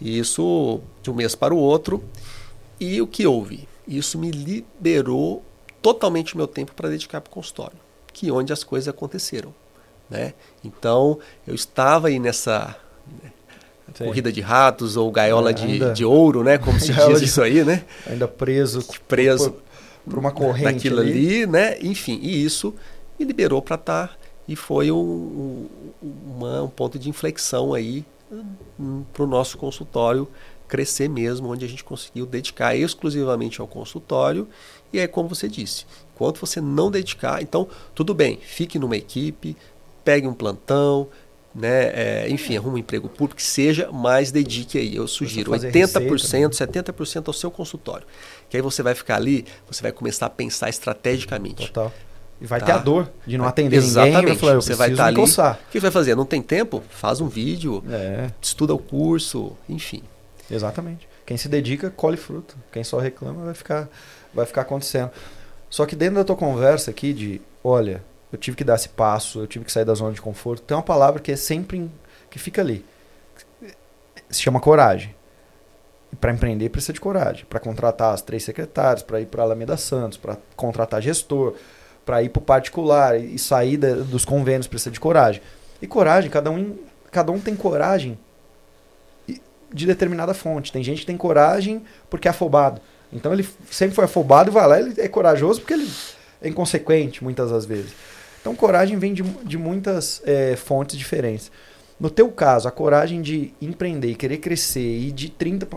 E 0.00 0.18
isso 0.18 0.80
de 1.02 1.10
um 1.10 1.14
mês 1.14 1.34
para 1.34 1.54
o 1.54 1.58
outro. 1.58 2.02
E 2.78 3.00
o 3.00 3.06
que 3.06 3.26
houve? 3.26 3.68
Isso 3.86 4.18
me 4.18 4.30
liberou 4.30 5.42
totalmente 5.82 6.34
o 6.34 6.36
meu 6.36 6.46
tempo 6.46 6.74
para 6.74 6.88
dedicar 6.88 7.20
para 7.20 7.30
o 7.30 7.34
consultório, 7.34 7.76
que 8.12 8.28
é 8.28 8.32
onde 8.32 8.52
as 8.52 8.64
coisas 8.64 8.88
aconteceram. 8.88 9.54
Né? 10.08 10.34
Então, 10.64 11.18
eu 11.46 11.54
estava 11.54 12.08
aí 12.08 12.18
nessa 12.18 12.76
né, 13.98 14.06
corrida 14.06 14.32
de 14.32 14.40
ratos 14.40 14.96
ou 14.96 15.10
gaiola 15.10 15.50
é, 15.50 15.52
de, 15.52 15.92
de 15.92 16.04
ouro, 16.04 16.42
né? 16.44 16.58
Como 16.58 16.78
se 16.80 16.92
diz 16.92 17.20
isso 17.20 17.42
aí, 17.42 17.64
né? 17.64 17.84
Ainda 18.06 18.28
preso. 18.28 18.84
Preso 19.08 19.52
por, 19.52 19.62
por 20.10 20.18
uma 20.18 20.30
corrente. 20.30 20.64
Naquilo 20.64 21.00
ali. 21.00 21.10
ali, 21.10 21.46
né? 21.46 21.78
Enfim, 21.80 22.18
e 22.22 22.44
isso 22.44 22.74
me 23.18 23.24
liberou 23.24 23.60
para 23.60 23.76
estar. 23.76 24.08
Tá, 24.08 24.14
e 24.48 24.56
foi 24.56 24.90
um, 24.90 24.98
um, 24.98 25.68
uma, 26.26 26.62
um 26.64 26.68
ponto 26.68 26.98
de 26.98 27.08
inflexão 27.08 27.72
aí 27.72 28.04
um, 28.78 29.04
para 29.12 29.22
o 29.22 29.26
nosso 29.26 29.56
consultório 29.56 30.26
crescer 30.70 31.08
mesmo, 31.08 31.50
onde 31.50 31.64
a 31.64 31.68
gente 31.68 31.84
conseguiu 31.84 32.24
dedicar 32.24 32.76
exclusivamente 32.76 33.60
ao 33.60 33.66
consultório. 33.66 34.48
E 34.92 34.98
é 34.98 35.06
como 35.06 35.28
você 35.28 35.48
disse, 35.48 35.84
enquanto 36.14 36.40
você 36.40 36.60
não 36.60 36.90
dedicar, 36.90 37.42
então 37.42 37.68
tudo 37.94 38.14
bem, 38.14 38.38
fique 38.40 38.78
numa 38.78 38.96
equipe, 38.96 39.56
pegue 40.04 40.26
um 40.26 40.34
plantão, 40.34 41.08
né? 41.54 41.90
É, 41.94 42.26
enfim, 42.28 42.56
arruma 42.56 42.74
um 42.74 42.78
emprego 42.78 43.08
público 43.08 43.36
que 43.36 43.42
seja, 43.42 43.90
mas 43.92 44.30
dedique 44.30 44.78
aí. 44.78 44.94
Eu 44.94 45.08
sugiro 45.08 45.52
80%, 45.52 46.10
receita, 46.12 46.92
70% 46.92 47.16
né? 47.16 47.22
ao 47.26 47.32
seu 47.32 47.50
consultório. 47.50 48.06
Que 48.48 48.56
aí 48.56 48.62
você 48.62 48.82
vai 48.82 48.94
ficar 48.94 49.16
ali, 49.16 49.44
você 49.68 49.82
vai 49.82 49.92
começar 49.92 50.26
a 50.26 50.30
pensar 50.30 50.68
estrategicamente. 50.68 51.66
Total. 51.66 51.92
E 52.40 52.46
vai 52.46 52.58
tá? 52.58 52.66
ter 52.66 52.72
a 52.72 52.78
dor 52.78 53.10
de 53.26 53.36
não 53.36 53.44
atender 53.44 53.76
Exatamente. 53.76 54.16
ninguém. 54.16 54.36
Falar, 54.36 54.54
você 54.54 54.74
vai 54.74 54.90
estar 54.90 55.02
tá 55.02 55.08
ali. 55.08 55.18
O 55.18 55.24
que 55.24 55.78
você 55.78 55.80
vai 55.80 55.90
fazer? 55.90 56.14
Não 56.14 56.24
tem 56.24 56.40
tempo? 56.40 56.82
Faz 56.88 57.20
um 57.20 57.28
vídeo, 57.28 57.84
é. 57.90 58.30
estuda 58.40 58.72
o 58.72 58.78
curso, 58.78 59.52
enfim. 59.68 60.02
Exatamente. 60.50 61.06
Quem 61.26 61.36
se 61.36 61.48
dedica, 61.48 61.90
colhe 61.90 62.16
fruto. 62.16 62.56
Quem 62.72 62.82
só 62.82 62.98
reclama, 62.98 63.44
vai 63.44 63.54
ficar, 63.54 63.88
vai 64.32 64.46
ficar 64.46 64.62
acontecendo. 64.62 65.10
Só 65.68 65.84
que 65.84 65.94
dentro 65.94 66.16
da 66.16 66.24
tua 66.24 66.34
conversa 66.34 66.90
aqui 66.90 67.12
de, 67.12 67.40
olha, 67.62 68.02
eu 68.32 68.38
tive 68.38 68.56
que 68.56 68.64
dar 68.64 68.76
esse 68.76 68.88
passo, 68.88 69.40
eu 69.40 69.46
tive 69.46 69.64
que 69.64 69.72
sair 69.72 69.84
da 69.84 69.94
zona 69.94 70.12
de 70.12 70.20
conforto, 70.20 70.62
tem 70.62 70.76
uma 70.76 70.82
palavra 70.82 71.20
que 71.20 71.32
é 71.32 71.36
sempre, 71.36 71.90
que 72.30 72.38
fica 72.38 72.60
ali. 72.60 72.84
Se 74.28 74.40
chama 74.40 74.60
coragem. 74.60 75.14
Para 76.20 76.32
empreender 76.32 76.68
precisa 76.70 76.92
de 76.92 77.00
coragem. 77.00 77.44
Para 77.48 77.60
contratar 77.60 78.12
as 78.14 78.22
três 78.22 78.42
secretárias, 78.42 79.02
para 79.02 79.20
ir 79.20 79.26
para 79.26 79.42
Alameda 79.42 79.76
Santos, 79.76 80.18
para 80.18 80.36
contratar 80.56 81.00
gestor, 81.00 81.54
para 82.04 82.22
ir 82.22 82.28
para 82.28 82.40
o 82.40 82.44
particular 82.44 83.18
e 83.18 83.38
sair 83.38 83.76
dos 83.76 84.24
convênios 84.24 84.66
precisa 84.66 84.90
de 84.90 85.00
coragem. 85.00 85.40
E 85.80 85.86
coragem, 85.86 86.30
cada 86.30 86.50
um, 86.50 86.76
cada 87.10 87.32
um 87.32 87.40
tem 87.40 87.54
coragem 87.54 88.18
de 89.72 89.86
determinada 89.86 90.34
fonte. 90.34 90.72
Tem 90.72 90.82
gente 90.82 91.00
que 91.00 91.06
tem 91.06 91.16
coragem 91.16 91.82
porque 92.08 92.28
é 92.28 92.30
afobado. 92.30 92.80
Então 93.12 93.32
ele 93.32 93.48
sempre 93.70 93.94
foi 93.94 94.04
afobado 94.04 94.50
e 94.50 94.52
vai 94.52 94.66
lá, 94.66 94.78
ele 94.78 94.94
é 94.98 95.08
corajoso 95.08 95.60
porque 95.60 95.74
ele 95.74 95.90
é 96.40 96.48
inconsequente 96.48 97.22
muitas 97.22 97.50
das 97.50 97.64
vezes. 97.64 97.92
Então 98.40 98.54
coragem 98.54 98.98
vem 98.98 99.12
de, 99.12 99.22
de 99.22 99.58
muitas 99.58 100.22
é, 100.24 100.56
fontes 100.56 100.96
diferentes. 100.96 101.50
No 101.98 102.08
teu 102.08 102.30
caso, 102.30 102.66
a 102.66 102.70
coragem 102.70 103.20
de 103.20 103.52
empreender, 103.60 104.14
querer 104.14 104.38
crescer 104.38 104.80
e 104.80 105.12
de 105.12 105.30
30 105.30 105.68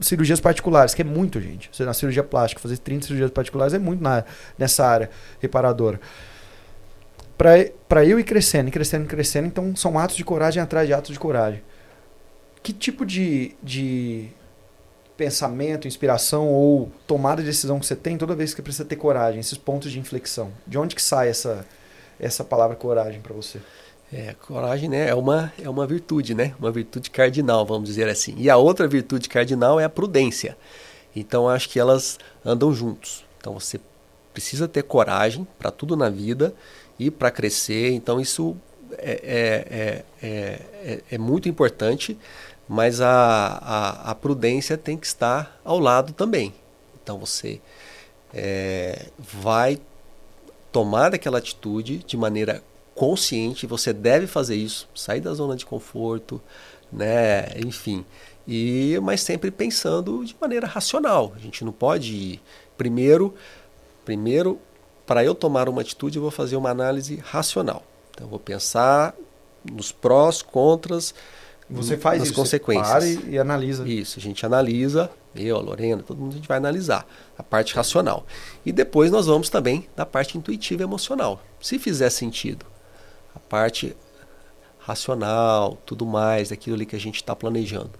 cirurgias 0.00 0.40
particulares, 0.40 0.94
que 0.94 1.00
é 1.00 1.04
muito, 1.04 1.40
gente. 1.40 1.70
Na 1.82 1.94
cirurgia 1.94 2.22
plástica, 2.22 2.60
fazer 2.60 2.78
30 2.78 3.06
cirurgias 3.06 3.30
particulares 3.30 3.72
é 3.72 3.78
muito 3.78 4.02
na, 4.02 4.24
nessa 4.58 4.86
área 4.86 5.10
reparadora. 5.40 5.98
Para 7.38 8.04
eu 8.04 8.20
ir 8.20 8.24
crescendo, 8.24 8.68
e 8.68 8.70
crescendo, 8.70 9.06
crescendo, 9.06 9.46
então 9.46 9.74
são 9.74 9.98
atos 9.98 10.16
de 10.16 10.24
coragem 10.24 10.62
atrás 10.62 10.86
de 10.86 10.92
atos 10.92 11.12
de 11.12 11.18
coragem 11.18 11.62
que 12.62 12.72
tipo 12.72 13.06
de, 13.06 13.54
de 13.62 14.28
pensamento, 15.16 15.88
inspiração 15.88 16.48
ou 16.48 16.90
tomada 17.06 17.42
de 17.42 17.48
decisão 17.48 17.78
que 17.78 17.86
você 17.86 17.96
tem 17.96 18.16
toda 18.16 18.34
vez 18.34 18.54
que 18.54 18.62
precisa 18.62 18.84
ter 18.84 18.96
coragem, 18.96 19.40
esses 19.40 19.58
pontos 19.58 19.90
de 19.90 19.98
inflexão? 19.98 20.52
De 20.66 20.78
onde 20.78 20.94
que 20.94 21.02
sai 21.02 21.28
essa, 21.28 21.64
essa 22.20 22.44
palavra 22.44 22.76
coragem 22.76 23.20
para 23.20 23.34
você? 23.34 23.60
É, 24.12 24.34
coragem 24.46 24.88
né, 24.88 25.08
é, 25.08 25.14
uma, 25.14 25.52
é 25.62 25.68
uma 25.68 25.86
virtude, 25.86 26.34
né? 26.34 26.54
Uma 26.58 26.70
virtude 26.70 27.10
cardinal, 27.10 27.64
vamos 27.64 27.88
dizer 27.88 28.08
assim. 28.08 28.34
E 28.36 28.50
a 28.50 28.56
outra 28.56 28.86
virtude 28.88 29.28
cardinal 29.28 29.78
é 29.78 29.84
a 29.84 29.88
prudência. 29.88 30.56
Então, 31.14 31.48
acho 31.48 31.68
que 31.68 31.78
elas 31.78 32.18
andam 32.44 32.72
juntos. 32.72 33.24
Então, 33.38 33.54
você 33.54 33.80
precisa 34.34 34.68
ter 34.68 34.82
coragem 34.82 35.46
para 35.58 35.70
tudo 35.70 35.96
na 35.96 36.08
vida 36.08 36.54
e 36.98 37.10
para 37.10 37.30
crescer. 37.30 37.92
Então, 37.92 38.20
isso 38.20 38.56
é, 38.98 40.04
é, 40.20 40.26
é, 40.26 41.02
é, 41.10 41.18
muito 41.18 41.48
importante 41.48 42.18
mas 42.72 43.00
a, 43.00 43.58
a, 43.60 44.10
a, 44.12 44.14
prudência 44.14 44.78
tem 44.78 44.96
que 44.96 45.04
estar 45.04 45.60
ao 45.64 45.80
lado 45.80 46.12
também. 46.12 46.54
Então 47.02 47.18
você 47.18 47.60
é, 48.32 49.06
vai 49.18 49.76
tomar 50.72 51.14
aquela 51.14 51.38
atitude 51.38 51.98
de 51.98 52.16
maneira 52.16 52.62
consciente, 52.94 53.66
você 53.66 53.92
deve 53.92 54.26
fazer 54.26 54.56
isso, 54.56 54.88
sair 54.94 55.20
da 55.20 55.32
zona 55.32 55.56
de 55.56 55.64
conforto, 55.64 56.40
né? 56.92 57.46
enfim. 57.58 58.04
E, 58.46 58.98
mas 59.02 59.22
sempre 59.22 59.50
pensando 59.50 60.24
de 60.24 60.36
maneira 60.40 60.66
racional. 60.66 61.32
A 61.36 61.38
gente 61.38 61.64
não 61.64 61.72
pode 61.72 62.14
ir. 62.14 62.42
Primeiro, 62.76 63.34
primeiro 64.04 64.58
para 65.06 65.24
eu 65.24 65.34
tomar 65.34 65.68
uma 65.68 65.80
atitude, 65.80 66.16
eu 66.16 66.22
vou 66.22 66.30
fazer 66.30 66.56
uma 66.56 66.70
análise 66.70 67.16
racional. 67.16 67.82
Então, 68.10 68.26
eu 68.26 68.30
vou 68.30 68.38
pensar 68.38 69.14
nos 69.64 69.90
prós, 69.90 70.40
contras, 70.40 71.14
você 71.68 71.96
faz 71.96 72.20
nas 72.20 72.28
isso, 72.28 72.36
consequências. 72.36 73.04
e, 73.04 73.30
e 73.30 73.38
analisa. 73.38 73.88
Isso, 73.88 74.18
a 74.18 74.22
gente 74.22 74.44
analisa 74.44 75.10
eu, 75.34 75.56
a 75.56 75.60
Lorena, 75.60 76.02
todo 76.02 76.18
mundo 76.18 76.32
a 76.32 76.36
gente 76.36 76.48
vai 76.48 76.56
analisar 76.56 77.06
a 77.38 77.42
parte 77.42 77.74
racional. 77.74 78.26
E 78.64 78.72
depois 78.72 79.10
nós 79.10 79.26
vamos 79.26 79.48
também 79.48 79.88
da 79.94 80.04
parte 80.04 80.36
intuitiva 80.36 80.82
e 80.82 80.84
emocional. 80.84 81.40
Se 81.60 81.78
fizer 81.78 82.10
sentido, 82.10 82.66
a 83.34 83.38
parte 83.38 83.96
racional, 84.78 85.78
tudo 85.86 86.04
mais, 86.04 86.48
daquilo 86.48 86.74
ali 86.74 86.86
que 86.86 86.96
a 86.96 87.00
gente 87.00 87.16
está 87.16 87.36
planejando, 87.36 87.90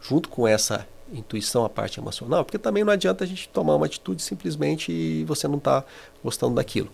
junto 0.00 0.28
com 0.28 0.46
essa 0.46 0.86
intuição, 1.12 1.64
a 1.64 1.68
parte 1.68 1.98
emocional, 1.98 2.44
porque 2.44 2.58
também 2.58 2.84
não 2.84 2.92
adianta 2.92 3.24
a 3.24 3.26
gente 3.26 3.48
tomar 3.48 3.74
uma 3.76 3.86
atitude 3.86 4.22
simplesmente 4.22 4.92
e 4.92 5.24
você 5.24 5.48
não 5.48 5.58
está 5.58 5.84
gostando 6.22 6.54
daquilo. 6.54 6.90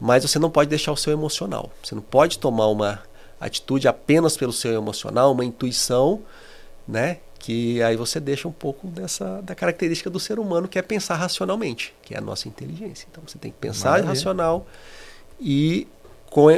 Mas 0.00 0.22
você 0.22 0.38
não 0.38 0.50
pode 0.50 0.70
deixar 0.70 0.92
o 0.92 0.96
seu 0.96 1.12
emocional. 1.12 1.70
Você 1.82 1.94
não 1.94 2.02
pode 2.02 2.38
tomar 2.38 2.68
uma 2.68 3.02
atitude 3.40 3.88
apenas 3.88 4.36
pelo 4.36 4.52
seu 4.52 4.74
emocional, 4.74 5.32
uma 5.32 5.44
intuição, 5.44 6.22
né? 6.86 7.18
Que 7.38 7.82
aí 7.82 7.96
você 7.96 8.18
deixa 8.18 8.48
um 8.48 8.52
pouco 8.52 8.88
dessa 8.88 9.40
da 9.42 9.54
característica 9.54 10.10
do 10.10 10.18
ser 10.18 10.38
humano 10.38 10.66
que 10.66 10.78
é 10.78 10.82
pensar 10.82 11.14
racionalmente, 11.14 11.94
que 12.02 12.14
é 12.14 12.18
a 12.18 12.20
nossa 12.20 12.48
inteligência. 12.48 13.06
Então 13.10 13.22
você 13.26 13.38
tem 13.38 13.50
que 13.50 13.58
pensar 13.58 13.90
Maravilha. 13.90 14.08
racional 14.08 14.66
e 15.40 15.86
com 16.30 16.48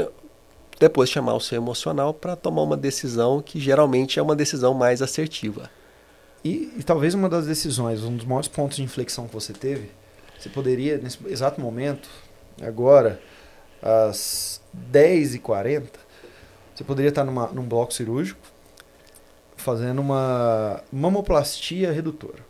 depois 0.81 1.11
chamar 1.11 1.35
o 1.35 1.41
seu 1.41 1.59
emocional 1.59 2.14
para 2.14 2.35
tomar 2.35 2.62
uma 2.62 2.76
decisão 2.76 3.43
que 3.43 3.61
geralmente 3.61 4.18
é 4.18 4.22
uma 4.22 4.35
decisão 4.35 4.72
mais 4.72 5.03
assertiva. 5.03 5.70
E, 6.43 6.72
e, 6.78 6.83
talvez 6.83 7.12
uma 7.12 7.28
das 7.28 7.47
decisões, 7.47 8.03
um 8.03 8.16
dos 8.16 8.24
maiores 8.24 8.49
pontos 8.49 8.78
de 8.78 8.83
inflexão 8.83 9.28
que 9.28 9.35
você 9.35 9.53
teve, 9.53 9.91
você 10.39 10.49
poderia, 10.49 10.97
nesse 10.97 11.18
exato 11.26 11.61
momento, 11.61 12.09
agora, 12.62 13.20
às 13.83 14.59
10h40, 14.91 15.85
você 16.74 16.83
poderia 16.83 17.11
estar 17.11 17.24
numa, 17.24 17.49
num 17.49 17.64
bloco 17.64 17.93
cirúrgico 17.93 18.41
fazendo 19.61 20.01
uma 20.01 20.83
mamoplastia 20.93 21.93
redutora. 21.93 22.45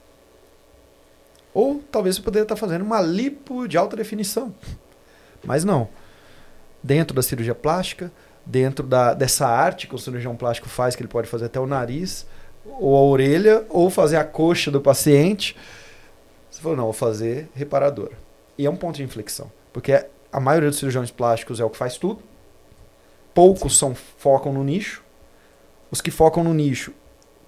Ou 1.52 1.82
talvez 1.90 2.16
você 2.16 2.22
poderia 2.22 2.44
estar 2.44 2.56
fazendo 2.56 2.82
uma 2.82 3.00
lipo 3.00 3.66
de 3.66 3.76
alta 3.76 3.96
definição. 3.96 4.54
Mas 5.44 5.64
não. 5.64 5.88
Dentro 6.82 7.14
da 7.14 7.22
cirurgia 7.22 7.54
plástica, 7.54 8.10
dentro 8.46 8.86
da, 8.86 9.12
dessa 9.12 9.46
arte 9.46 9.86
que 9.86 9.94
o 9.94 9.98
cirurgião 9.98 10.36
plástico 10.36 10.68
faz, 10.68 10.94
que 10.94 11.02
ele 11.02 11.08
pode 11.08 11.28
fazer 11.28 11.46
até 11.46 11.58
o 11.58 11.66
nariz, 11.66 12.26
ou 12.64 12.96
a 12.96 13.00
orelha, 13.00 13.64
ou 13.68 13.90
fazer 13.90 14.16
a 14.16 14.24
coxa 14.24 14.70
do 14.70 14.80
paciente. 14.80 15.56
Você 16.50 16.60
falou, 16.60 16.76
não, 16.76 16.84
vou 16.84 16.92
fazer 16.92 17.48
reparadora. 17.54 18.16
E 18.56 18.64
é 18.64 18.70
um 18.70 18.76
ponto 18.76 18.96
de 18.96 19.02
inflexão. 19.02 19.50
Porque 19.72 20.06
a 20.32 20.40
maioria 20.40 20.68
dos 20.68 20.78
cirurgiões 20.78 21.10
plásticos 21.10 21.58
é 21.58 21.64
o 21.64 21.70
que 21.70 21.76
faz 21.76 21.96
tudo 21.96 22.22
poucos 23.34 23.78
são, 23.78 23.94
focam 23.94 24.52
no 24.52 24.62
nicho. 24.62 25.02
Os 25.90 26.00
que 26.00 26.10
focam 26.10 26.44
no 26.44 26.54
nicho 26.54 26.92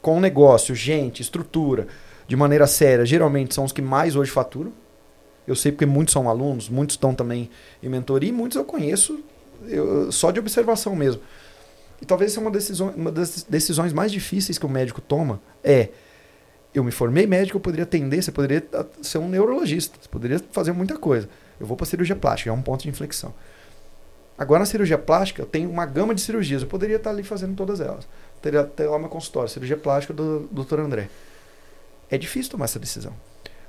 com 0.02 0.20
negócio, 0.20 0.74
gente, 0.74 1.22
estrutura, 1.22 1.86
de 2.26 2.36
maneira 2.36 2.66
séria, 2.66 3.06
geralmente 3.06 3.54
são 3.54 3.64
os 3.64 3.72
que 3.72 3.80
mais 3.80 4.16
hoje 4.16 4.30
faturam. 4.30 4.72
Eu 5.46 5.54
sei 5.56 5.72
porque 5.72 5.86
muitos 5.86 6.12
são 6.12 6.28
alunos, 6.28 6.68
muitos 6.68 6.94
estão 6.94 7.14
também 7.14 7.48
em 7.82 7.88
mentoria 7.88 8.28
e 8.28 8.32
muitos 8.32 8.56
eu 8.56 8.64
conheço 8.64 9.18
eu, 9.66 10.10
só 10.10 10.30
de 10.30 10.40
observação 10.40 10.94
mesmo. 10.94 11.22
E 12.00 12.04
talvez 12.04 12.32
essa 12.32 12.40
é 12.40 12.42
uma, 12.42 12.50
decisão, 12.50 12.88
uma 12.96 13.12
das 13.12 13.44
decisões 13.48 13.92
mais 13.92 14.10
difíceis 14.10 14.58
que 14.58 14.66
o 14.66 14.68
médico 14.68 15.00
toma 15.00 15.40
é 15.62 15.88
eu 16.74 16.82
me 16.82 16.90
formei 16.90 17.26
médico, 17.26 17.58
eu 17.58 17.60
poderia 17.60 17.84
atender, 17.84 18.22
você 18.22 18.32
poderia 18.32 18.66
ser 19.02 19.18
um 19.18 19.28
neurologista, 19.28 19.96
você 20.00 20.08
poderia 20.08 20.40
fazer 20.50 20.72
muita 20.72 20.96
coisa. 20.96 21.28
Eu 21.60 21.66
vou 21.66 21.76
para 21.76 21.86
cirurgia 21.86 22.16
plástica, 22.16 22.50
é 22.50 22.52
um 22.52 22.62
ponto 22.62 22.82
de 22.82 22.88
inflexão. 22.88 23.32
Agora, 24.38 24.60
na 24.60 24.66
cirurgia 24.66 24.98
plástica, 24.98 25.42
eu 25.42 25.46
tenho 25.46 25.70
uma 25.70 25.84
gama 25.84 26.14
de 26.14 26.20
cirurgias. 26.20 26.62
Eu 26.62 26.68
poderia 26.68 26.96
estar 26.96 27.10
ali 27.10 27.22
fazendo 27.22 27.54
todas 27.54 27.80
elas. 27.80 28.08
Teria 28.42 28.60
até 28.60 28.88
lá 28.88 28.98
meu 28.98 29.08
consultório, 29.08 29.48
cirurgia 29.48 29.76
plástica 29.76 30.12
do, 30.12 30.40
do 30.40 30.64
Dr. 30.64 30.80
André. 30.80 31.08
É 32.10 32.18
difícil 32.18 32.50
tomar 32.50 32.64
essa 32.64 32.78
decisão. 32.78 33.14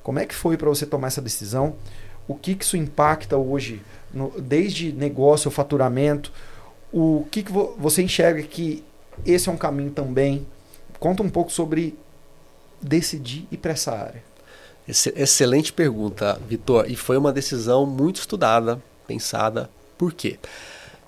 Como 0.01 0.19
é 0.19 0.25
que 0.25 0.35
foi 0.35 0.57
para 0.57 0.67
você 0.67 0.85
tomar 0.85 1.07
essa 1.07 1.21
decisão? 1.21 1.75
O 2.27 2.35
que, 2.35 2.55
que 2.55 2.65
isso 2.65 2.75
impacta 2.75 3.37
hoje, 3.37 3.81
no, 4.13 4.29
desde 4.41 4.91
negócio, 4.91 5.49
faturamento? 5.51 6.31
O 6.91 7.25
que, 7.31 7.43
que 7.43 7.51
vo, 7.51 7.75
você 7.77 8.01
enxerga 8.01 8.41
que 8.43 8.83
esse 9.25 9.47
é 9.47 9.51
um 9.51 9.57
caminho 9.57 9.91
também? 9.91 10.45
Conta 10.99 11.21
um 11.21 11.29
pouco 11.29 11.51
sobre 11.51 11.97
decidir 12.81 13.47
ir 13.51 13.57
para 13.57 13.73
essa 13.73 13.91
área. 13.91 14.23
Excelente 14.87 15.71
pergunta, 15.71 16.39
Vitor. 16.47 16.89
E 16.89 16.95
foi 16.95 17.15
uma 17.15 17.31
decisão 17.31 17.85
muito 17.85 18.19
estudada, 18.19 18.81
pensada, 19.07 19.69
por 19.97 20.13
quê? 20.13 20.37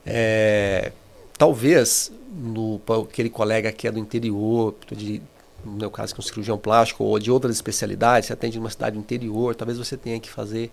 É, 0.05 0.93
talvez 1.37 2.11
no, 2.35 2.81
aquele 3.03 3.29
colega 3.29 3.71
que 3.71 3.87
é 3.87 3.91
do 3.91 3.99
interior, 3.99 4.75
de, 4.91 5.21
no 5.63 5.73
meu 5.73 5.89
caso 5.89 6.13
que 6.13 6.19
é 6.19 6.21
um 6.21 6.25
cirurgião 6.25 6.57
plástico 6.57 7.03
ou 7.03 7.17
de 7.17 7.31
outras 7.31 7.55
especialidades, 7.55 8.27
você 8.27 8.33
atende 8.33 8.57
numa 8.59 8.69
cidade 8.69 8.97
interior, 8.97 9.55
talvez 9.55 9.77
você 9.77 9.95
tenha 9.95 10.19
que 10.19 10.29
fazer 10.29 10.71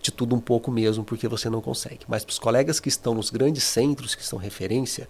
de 0.00 0.10
tudo 0.10 0.34
um 0.34 0.40
pouco 0.40 0.70
mesmo, 0.70 1.04
porque 1.04 1.28
você 1.28 1.50
não 1.50 1.60
consegue. 1.60 2.00
Mas 2.08 2.24
para 2.24 2.32
os 2.32 2.38
colegas 2.38 2.80
que 2.80 2.88
estão 2.88 3.14
nos 3.14 3.30
grandes 3.30 3.64
centros, 3.64 4.14
que 4.14 4.24
são 4.24 4.38
referência, 4.38 5.08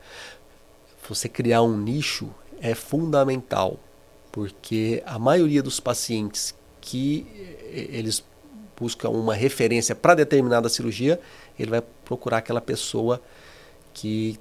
você 1.09 1.29
criar 1.29 1.63
um 1.63 1.77
nicho 1.79 2.29
é 2.61 2.75
fundamental, 2.75 3.79
porque 4.33 5.03
a 5.07 5.19
maioria 5.19 5.63
dos 5.63 5.79
pacientes 5.79 6.55
que 6.81 7.27
eles 7.71 8.25
buscam 8.79 9.11
uma 9.11 9.35
referência 9.35 9.95
para 9.95 10.15
determinada 10.15 10.69
cirurgia, 10.69 11.21
ele 11.59 11.71
vai 11.71 11.83
procurar 12.05 12.39
aquela 12.39 12.61
pessoa 12.61 13.21
que, 13.93 14.39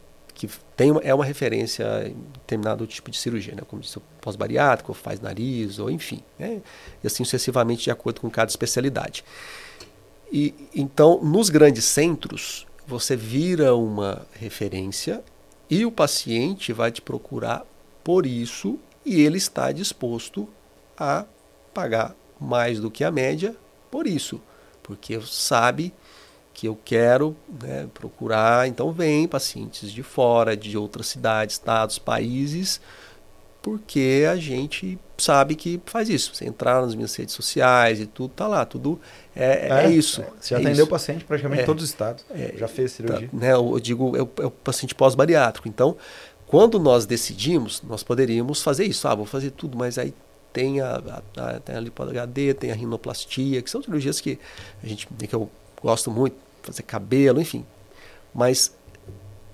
que 0.47 0.59
tem 0.75 0.91
é 1.03 1.13
uma 1.13 1.25
referência 1.25 2.07
em 2.07 2.15
determinado 2.33 2.85
tipo 2.87 3.09
de 3.09 3.17
cirurgia, 3.17 3.55
né? 3.55 3.61
como 3.67 3.81
disse, 3.81 3.99
pós-bariátrico, 4.21 4.93
faz 4.93 5.19
nariz, 5.19 5.79
ou 5.79 5.89
enfim. 5.89 6.21
Né? 6.37 6.61
E 7.03 7.07
assim 7.07 7.23
sucessivamente, 7.23 7.83
de 7.83 7.91
acordo 7.91 8.21
com 8.21 8.29
cada 8.29 8.49
especialidade. 8.49 9.23
E, 10.31 10.53
então, 10.73 11.19
nos 11.23 11.49
grandes 11.49 11.85
centros, 11.85 12.65
você 12.87 13.15
vira 13.15 13.75
uma 13.75 14.25
referência 14.33 15.23
e 15.69 15.85
o 15.85 15.91
paciente 15.91 16.73
vai 16.73 16.91
te 16.91 17.01
procurar 17.01 17.65
por 18.03 18.25
isso 18.25 18.77
e 19.05 19.21
ele 19.21 19.37
está 19.37 19.71
disposto 19.71 20.47
a 20.97 21.25
pagar 21.73 22.15
mais 22.39 22.79
do 22.79 22.91
que 22.91 23.03
a 23.03 23.11
média 23.11 23.55
por 23.89 24.07
isso, 24.07 24.41
porque 24.83 25.19
sabe 25.21 25.93
que 26.55 26.67
eu 26.67 26.79
quero 26.85 27.35
né, 27.61 27.85
procurar. 27.93 28.65
Então, 28.65 28.91
vem 28.93 29.27
pacientes 29.27 29.91
de 29.91 30.01
fora, 30.01 30.55
de 30.55 30.77
outras 30.77 31.07
cidades, 31.07 31.55
estados, 31.55 31.99
países, 31.99 32.79
porque 33.61 34.25
a 34.31 34.37
gente 34.37 34.97
sabe 35.17 35.53
que 35.53 35.81
faz 35.85 36.07
isso. 36.07 36.33
Você 36.33 36.45
entrar 36.45 36.81
nas 36.81 36.95
minhas 36.95 37.13
redes 37.13 37.35
sociais 37.35 37.99
e 37.99 38.05
tudo, 38.05 38.29
tá 38.29 38.47
lá, 38.47 38.65
tudo 38.65 38.99
é, 39.35 39.67
é, 39.67 39.85
é 39.85 39.91
isso. 39.91 40.21
É. 40.21 40.27
Você 40.39 40.55
já 40.55 40.55
é 40.55 40.61
atendeu 40.61 40.83
isso. 40.83 40.89
paciente 40.89 41.25
praticamente 41.25 41.59
em 41.59 41.63
é. 41.63 41.65
todos 41.65 41.83
os 41.83 41.89
estados, 41.89 42.25
é. 42.31 42.53
já 42.55 42.69
fez 42.69 42.93
cirurgia. 42.93 43.27
Tá, 43.27 43.37
né, 43.37 43.51
eu 43.51 43.77
digo, 43.81 44.15
é 44.15 44.21
o, 44.21 44.29
é 44.39 44.45
o 44.45 44.51
paciente 44.51 44.95
pós-bariátrico. 44.95 45.67
Então, 45.67 45.97
quando 46.47 46.79
nós 46.79 47.05
decidimos, 47.05 47.83
nós 47.83 48.01
poderíamos 48.01 48.63
fazer 48.63 48.85
isso. 48.85 49.05
Ah, 49.09 49.13
vou 49.13 49.25
fazer 49.25 49.51
tudo, 49.51 49.77
mas 49.77 49.97
aí 49.97 50.13
tem 50.53 50.79
a, 50.79 51.01
a, 51.35 51.49
a, 51.49 51.59
tem 51.59 51.75
a 51.75 51.79
lipo 51.81 52.01
HD, 52.01 52.53
tem 52.53 52.71
a 52.71 52.75
rinoplastia, 52.75 53.61
que 53.61 53.69
são 53.69 53.81
cirurgias 53.83 54.21
que 54.21 54.39
a 54.81 54.87
gente 54.87 55.05
que 55.05 55.35
eu 55.35 55.49
gosto 55.81 56.09
muito, 56.09 56.35
fazer 56.65 56.83
cabelo, 56.83 57.41
enfim. 57.41 57.65
Mas 58.33 58.73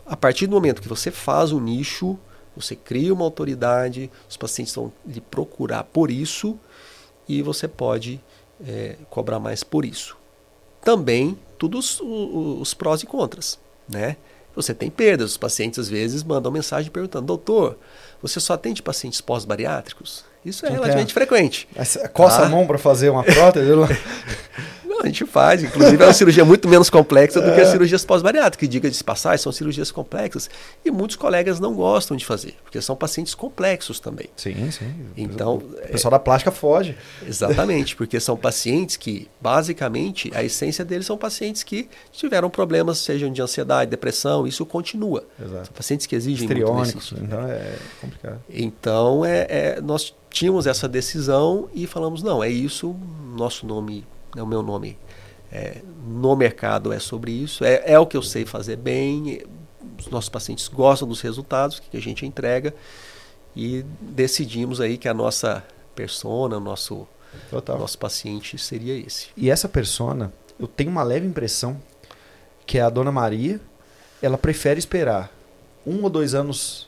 a 0.06 0.18
partir 0.18 0.48
do 0.48 0.52
momento 0.52 0.82
que 0.82 0.90
você 0.90 1.12
faz 1.12 1.52
o 1.52 1.58
um 1.58 1.62
nicho, 1.62 2.18
você 2.56 2.76
cria 2.76 3.14
uma 3.14 3.24
autoridade, 3.24 4.12
os 4.30 4.36
pacientes 4.36 4.74
vão 4.76 4.92
lhe 5.06 5.22
procurar 5.22 5.84
por 5.86 6.12
isso 6.12 6.60
e 7.28 7.42
você 7.42 7.68
pode 7.68 8.20
é, 8.68 8.98
cobrar 9.10 9.40
mais 9.40 9.64
por 9.64 9.86
isso. 9.86 10.18
Também 10.84 11.38
todos 11.58 12.00
os, 12.02 12.62
os 12.62 12.74
prós 12.74 13.04
e 13.04 13.06
contras, 13.06 13.60
né? 13.88 14.18
Você 14.54 14.74
tem 14.74 14.90
perdas, 14.90 15.32
os 15.32 15.38
pacientes 15.38 15.80
às 15.80 15.88
vezes 15.88 16.24
mandam 16.24 16.52
mensagem 16.52 16.92
perguntando: 16.92 17.28
"Doutor, 17.28 17.78
você 18.22 18.40
só 18.40 18.54
atende 18.54 18.82
pacientes 18.82 19.22
pós-bariátricos?" 19.22 20.26
Isso 20.44 20.66
é 20.66 20.70
relativamente 20.70 21.14
frequente. 21.14 21.68
Coça 22.14 22.40
tá? 22.40 22.48
a 22.48 22.50
mão 22.50 22.66
para 22.66 22.78
fazer 22.78 23.10
uma 23.10 23.24
prótese? 23.24 23.70
a 25.02 25.06
gente 25.08 25.26
faz. 25.26 25.64
Inclusive, 25.64 26.02
é 26.02 26.06
uma 26.06 26.14
cirurgia 26.14 26.46
muito 26.46 26.68
menos 26.68 26.90
complexa 26.90 27.42
do 27.42 27.54
que 27.54 27.62
as 27.62 27.70
é. 27.70 27.72
cirurgias 27.72 28.06
pós-bariátricas, 28.06 28.60
que, 28.60 28.68
diga 28.68 28.90
de 28.90 29.04
passagem, 29.04 29.40
são 29.40 29.52
cirurgias 29.52 29.92
complexas. 29.92 30.50
E 30.84 30.92
muitos 30.92 31.16
colegas 31.16 31.60
não 31.60 31.74
gostam 31.74 32.16
de 32.16 32.26
fazer, 32.26 32.56
porque 32.64 32.82
são 32.82 32.96
pacientes 32.96 33.34
complexos 33.34 34.00
também. 34.00 34.30
Sim, 34.36 34.72
sim. 34.72 34.94
Então, 35.16 35.56
o 35.56 35.62
pessoal 35.92 36.12
é... 36.12 36.16
da 36.16 36.20
plástica 36.20 36.52
foge. 36.52 36.98
Exatamente, 37.26 37.96
porque 37.96 38.20
são 38.20 38.38
pacientes 38.38 38.98
que, 38.98 39.28
basicamente, 39.40 40.32
a 40.34 40.44
essência 40.44 40.84
deles 40.84 41.06
são 41.06 41.18
pacientes 41.18 41.64
que 41.64 41.90
tiveram 42.12 42.50
problemas, 42.50 43.00
sejam 43.00 43.32
de 43.32 43.42
ansiedade, 43.42 43.90
depressão, 43.90 44.46
isso 44.46 44.66
continua. 44.66 45.24
Exato. 45.40 45.66
São 45.66 45.74
pacientes 45.74 46.06
que 46.06 46.16
exigem 46.16 46.48
muito 46.48 46.98
isso. 46.98 47.16
Então, 47.22 47.48
é 47.48 47.76
complicado. 48.00 48.42
Então, 48.50 49.26
é, 49.26 49.48
é, 49.50 49.82
nós 49.82 50.14
tínhamos 50.30 50.66
essa 50.66 50.88
decisão 50.88 51.70
e 51.74 51.86
falamos, 51.86 52.24
não, 52.24 52.44
é 52.44 52.50
isso, 52.50 52.96
nosso 53.36 53.66
nome 53.66 54.06
é 54.36 54.42
o 54.42 54.48
meu 54.48 54.62
nome 54.62 54.98
é, 55.52 55.82
no 56.06 56.36
mercado 56.36 56.94
é 56.94 57.00
sobre 57.00 57.32
isso, 57.32 57.64
é, 57.64 57.84
é 57.86 58.00
o 58.00 58.06
que 58.06 58.16
eu 58.16 58.24
sei 58.24 58.46
fazer 58.46 58.78
bem, 58.78 59.44
os 60.00 60.08
nossos 60.08 60.30
pacientes 60.30 60.68
gostam 60.68 61.08
dos 61.08 61.22
resultados 61.22 61.80
que 61.80 61.98
a 61.98 62.02
gente 62.02 62.26
entrega 62.26 62.74
e 63.56 63.84
decidimos 64.00 64.80
aí 64.80 64.98
que 64.98 65.10
a 65.10 65.14
nossa 65.14 65.64
persona, 65.94 66.58
o 66.58 66.60
nosso 66.60 67.08
Total. 67.50 67.80
Nosso 67.80 67.98
paciente 67.98 68.58
seria 68.58 68.94
esse. 68.96 69.28
E 69.36 69.50
essa 69.50 69.70
persona, 69.70 70.34
eu 70.60 70.68
tenho 70.68 70.90
uma 70.90 71.04
leve 71.04 71.26
impressão 71.26 71.82
que 72.66 72.78
é 72.78 72.82
a 72.82 72.90
Dona 72.90 73.12
Maria, 73.12 73.60
ela 74.22 74.38
prefere 74.38 74.80
esperar 74.80 75.32
um 75.86 76.04
ou 76.04 76.10
dois 76.10 76.34
anos 76.34 76.88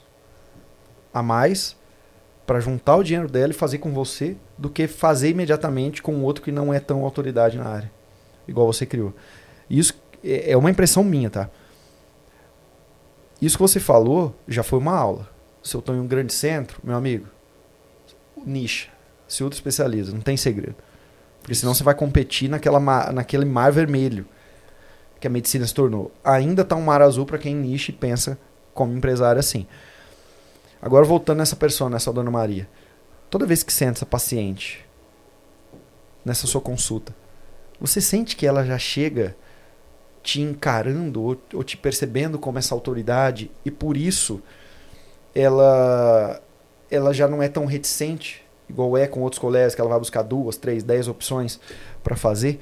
a 1.13 1.21
mais 1.21 1.75
para 2.45 2.59
juntar 2.59 2.97
o 2.97 3.03
dinheiro 3.03 3.29
dela 3.29 3.51
e 3.51 3.55
fazer 3.55 3.77
com 3.77 3.93
você 3.93 4.35
do 4.57 4.69
que 4.69 4.87
fazer 4.87 5.29
imediatamente 5.29 6.01
com 6.01 6.21
outro 6.21 6.43
que 6.43 6.51
não 6.51 6.73
é 6.73 6.79
tão 6.79 7.03
autoridade 7.03 7.57
na 7.57 7.65
área, 7.65 7.91
igual 8.47 8.67
você 8.67 8.85
criou. 8.85 9.13
Isso 9.69 9.93
é, 10.23 10.51
é 10.51 10.57
uma 10.57 10.69
impressão 10.69 11.03
minha, 11.03 11.29
tá? 11.29 11.49
Isso 13.41 13.57
que 13.57 13.61
você 13.61 13.79
falou 13.79 14.35
já 14.47 14.63
foi 14.63 14.79
uma 14.79 14.95
aula. 14.95 15.29
Se 15.61 15.75
eu 15.75 15.79
estou 15.79 15.95
em 15.95 15.99
um 15.99 16.07
grande 16.07 16.33
centro, 16.33 16.79
meu 16.83 16.95
amigo, 16.95 17.27
nicha, 18.45 18.89
se 19.27 19.43
outro 19.43 19.57
especializa, 19.57 20.11
não 20.11 20.21
tem 20.21 20.35
segredo. 20.35 20.75
Porque 21.41 21.55
senão 21.55 21.73
você 21.73 21.83
vai 21.83 21.95
competir 21.95 22.49
naquela, 22.49 22.79
naquele 23.11 23.45
mar 23.45 23.71
vermelho 23.71 24.25
que 25.19 25.27
a 25.27 25.29
medicina 25.29 25.65
se 25.65 25.73
tornou. 25.73 26.11
Ainda 26.23 26.61
está 26.61 26.75
um 26.75 26.81
mar 26.81 27.01
azul 27.01 27.25
para 27.25 27.37
quem 27.37 27.55
nicha 27.55 27.91
e 27.91 27.93
pensa 27.93 28.37
como 28.73 28.95
empresário 28.95 29.39
assim. 29.39 29.65
Agora 30.84 31.05
voltando 31.05 31.38
nessa 31.38 31.55
pessoa, 31.55 31.89
nessa 31.89 32.11
dona 32.11 32.29
Maria. 32.29 32.67
Toda 33.29 33.45
vez 33.45 33.63
que 33.63 33.71
sente 33.71 33.93
essa 33.93 34.05
paciente 34.05 34.86
nessa 36.25 36.45
sua 36.45 36.59
consulta, 36.59 37.15
você 37.79 38.01
sente 38.01 38.36
que 38.36 38.45
ela 38.45 38.65
já 38.65 38.77
chega 38.77 39.34
te 40.21 40.41
encarando 40.41 41.23
ou, 41.23 41.38
ou 41.53 41.63
te 41.63 41.77
percebendo 41.77 42.38
como 42.38 42.59
essa 42.59 42.75
autoridade 42.75 43.49
e 43.63 43.71
por 43.71 43.95
isso 43.95 44.41
ela 45.34 46.41
ela 46.91 47.13
já 47.13 47.29
não 47.29 47.41
é 47.41 47.47
tão 47.47 47.65
reticente 47.65 48.43
igual 48.69 48.97
é 48.97 49.07
com 49.07 49.21
outros 49.21 49.39
colegas 49.39 49.73
que 49.73 49.79
ela 49.79 49.89
vai 49.89 49.99
buscar 49.99 50.21
duas, 50.21 50.57
três, 50.57 50.84
dez 50.84 51.07
opções 51.07 51.61
para 52.03 52.17
fazer. 52.17 52.59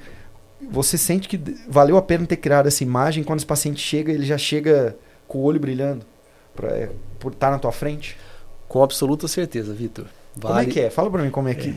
Você 0.70 0.96
sente 0.96 1.28
que 1.28 1.36
valeu 1.68 1.96
a 1.96 2.02
pena 2.02 2.24
ter 2.24 2.36
criado 2.36 2.68
essa 2.68 2.84
imagem 2.84 3.24
quando 3.24 3.40
esse 3.40 3.46
paciente 3.46 3.80
chega, 3.80 4.12
ele 4.12 4.24
já 4.24 4.38
chega 4.38 4.96
com 5.26 5.38
o 5.38 5.42
olho 5.42 5.58
brilhando? 5.58 6.06
Pra, 6.54 6.68
é, 6.68 6.90
por 7.22 7.32
estar 7.32 7.52
na 7.52 7.58
tua 7.58 7.70
frente? 7.70 8.18
Com 8.68 8.82
absoluta 8.82 9.28
certeza, 9.28 9.72
Vitor. 9.72 10.06
Vale... 10.34 10.54
Como 10.54 10.60
é 10.60 10.72
que 10.72 10.80
é? 10.80 10.90
Fala 10.90 11.10
para 11.10 11.22
mim 11.22 11.30
como 11.30 11.48
é 11.48 11.54
que, 11.54 11.70
é. 11.70 11.76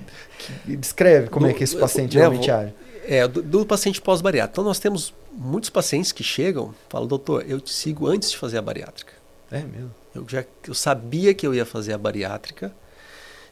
que 0.65 0.75
descreve 0.75 1.29
como 1.29 1.45
do, 1.45 1.51
é 1.51 1.53
que 1.53 1.63
esse 1.63 1.77
paciente 1.77 2.17
realmente 2.17 2.49
age. 2.49 2.73
É, 3.07 3.27
do, 3.27 3.43
do 3.43 3.65
paciente 3.65 4.01
pós-bariátrico. 4.01 4.53
Então 4.55 4.63
nós 4.63 4.79
temos 4.79 5.13
muitos 5.31 5.69
pacientes 5.69 6.11
que 6.11 6.23
chegam, 6.23 6.73
falam, 6.89 7.07
doutor, 7.07 7.45
eu 7.47 7.61
te 7.61 7.71
sigo 7.71 8.07
antes 8.07 8.31
de 8.31 8.37
fazer 8.37 8.57
a 8.57 8.61
bariátrica. 8.61 9.13
É 9.51 9.59
mesmo? 9.59 9.91
Eu 10.15 10.25
já 10.27 10.43
eu 10.67 10.73
sabia 10.73 11.33
que 11.33 11.45
eu 11.45 11.53
ia 11.53 11.65
fazer 11.65 11.93
a 11.93 11.97
bariátrica. 11.97 12.73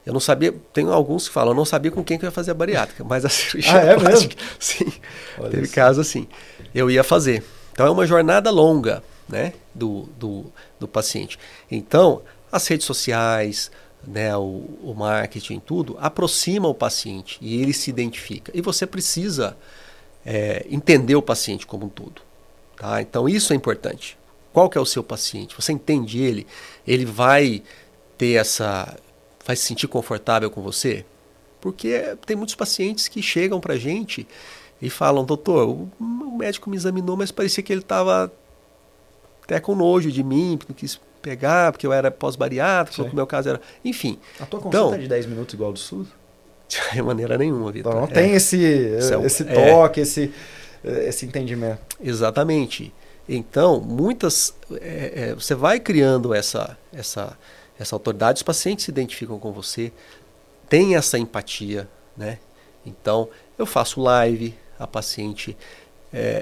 Eu 0.06 0.12
não 0.12 0.20
sabia, 0.20 0.54
tem 0.74 0.90
alguns 0.90 1.28
que 1.28 1.34
falam, 1.34 1.52
eu 1.52 1.56
não 1.56 1.64
sabia 1.64 1.92
com 1.92 2.04
quem 2.04 2.18
que 2.18 2.26
eu 2.26 2.28
ia 2.28 2.32
fazer 2.32 2.52
a 2.52 2.54
bariátrica, 2.54 3.04
mas 3.04 3.24
a 3.24 3.30
cirurgia 3.30 3.72
ah, 3.80 3.86
é 3.86 3.96
plástica, 3.96 4.42
mesmo? 4.42 4.58
sim. 4.60 4.94
Olha 5.38 5.50
teve 5.50 5.64
isso. 5.64 5.74
caso 5.74 6.02
assim. 6.02 6.28
Eu 6.74 6.90
ia 6.90 7.04
fazer. 7.04 7.44
Então 7.72 7.86
é 7.86 7.90
uma 7.90 8.06
jornada 8.06 8.50
longa, 8.50 9.04
né, 9.34 9.54
do, 9.74 10.08
do, 10.20 10.46
do 10.80 10.88
paciente. 10.88 11.40
Então, 11.70 12.22
as 12.52 12.68
redes 12.68 12.86
sociais, 12.86 13.72
né, 14.06 14.38
o, 14.38 14.64
o 14.84 14.94
marketing, 14.96 15.60
tudo, 15.60 15.98
aproxima 16.00 16.68
o 16.68 16.74
paciente 16.74 17.40
e 17.42 17.60
ele 17.60 17.74
se 17.74 17.90
identifica. 17.90 18.52
E 18.54 18.62
você 18.62 18.86
precisa 18.86 19.58
é, 20.24 20.66
entender 20.70 21.16
o 21.16 21.22
paciente 21.22 21.66
como 21.66 21.88
um 21.88 21.90
todo. 21.90 22.22
Tá? 22.78 23.02
Então 23.02 23.28
isso 23.28 23.54
é 23.54 23.56
importante. 23.56 24.18
Qual 24.54 24.70
que 24.70 24.78
é 24.78 24.82
o 24.82 24.86
seu 24.86 25.04
paciente? 25.04 25.56
Você 25.56 25.74
entende 25.74 26.22
ele? 26.22 26.46
Ele 26.86 27.06
vai 27.06 27.64
ter 28.18 28.34
essa. 28.34 28.96
vai 29.44 29.56
se 29.56 29.64
sentir 29.64 29.88
confortável 29.88 30.52
com 30.52 30.62
você? 30.62 31.04
Porque 31.60 32.16
tem 32.28 32.36
muitos 32.36 32.54
pacientes 32.54 33.08
que 33.08 33.22
chegam 33.22 33.60
para 33.60 33.78
gente 33.78 34.28
e 34.80 34.92
falam, 34.92 35.26
doutor, 35.26 35.70
o 36.00 36.38
médico 36.38 36.70
me 36.70 36.76
examinou, 36.76 37.18
mas 37.18 37.32
parecia 37.32 37.64
que 37.64 37.74
ele 37.74 37.82
estava 37.82 38.32
até 39.44 39.60
com 39.60 39.76
nojo 39.76 40.12
de 40.12 40.24
mim, 40.24 40.58
não 40.68 40.76
quis 40.76 41.00
pegar, 41.22 41.72
porque 41.72 41.88
eu 41.88 41.94
era 41.94 42.12
pós-bariátrico, 42.12 43.10
o 43.10 43.16
meu 43.16 43.28
caso 43.28 43.50
era. 43.50 43.62
Enfim. 43.84 44.20
A 44.40 44.46
tua 44.46 44.60
consulta 44.60 44.78
então, 44.78 44.94
é 44.94 44.98
de 44.98 45.08
10 45.08 45.26
minutos 45.26 45.54
igual 45.54 45.72
do 45.72 45.80
SUS? 45.80 46.08
De 46.94 47.02
maneira 47.02 47.38
nenhuma, 47.38 47.72
Vitor. 47.72 47.92
Então, 47.92 48.02
não 48.02 48.10
é. 48.10 48.14
tem 48.14 48.34
esse, 48.34 48.66
é 48.66 49.26
esse 49.26 49.44
é. 49.44 49.72
toque, 49.72 50.00
é. 50.00 50.04
esse, 50.04 50.34
esse 50.84 51.26
entendimento. 51.26 51.80
Exatamente. 52.02 52.94
Então, 53.28 53.80
muitas. 53.80 54.54
É, 54.82 55.34
você 55.36 55.54
vai 55.54 55.80
criando 55.80 56.34
essa, 56.34 56.78
essa, 56.92 57.38
essa 57.80 57.96
autoridade, 57.96 58.38
os 58.38 58.44
pacientes 58.44 58.86
se 58.86 58.92
identificam 58.92 59.38
com 59.38 59.52
você, 59.52 59.92
tem 60.68 60.96
essa 60.96 61.18
empatia, 61.20 61.88
né? 62.18 62.40
Então, 62.86 63.30
eu 63.58 63.66
faço 63.66 64.02
live, 64.02 64.56
a 64.80 64.88
paciente. 64.88 65.56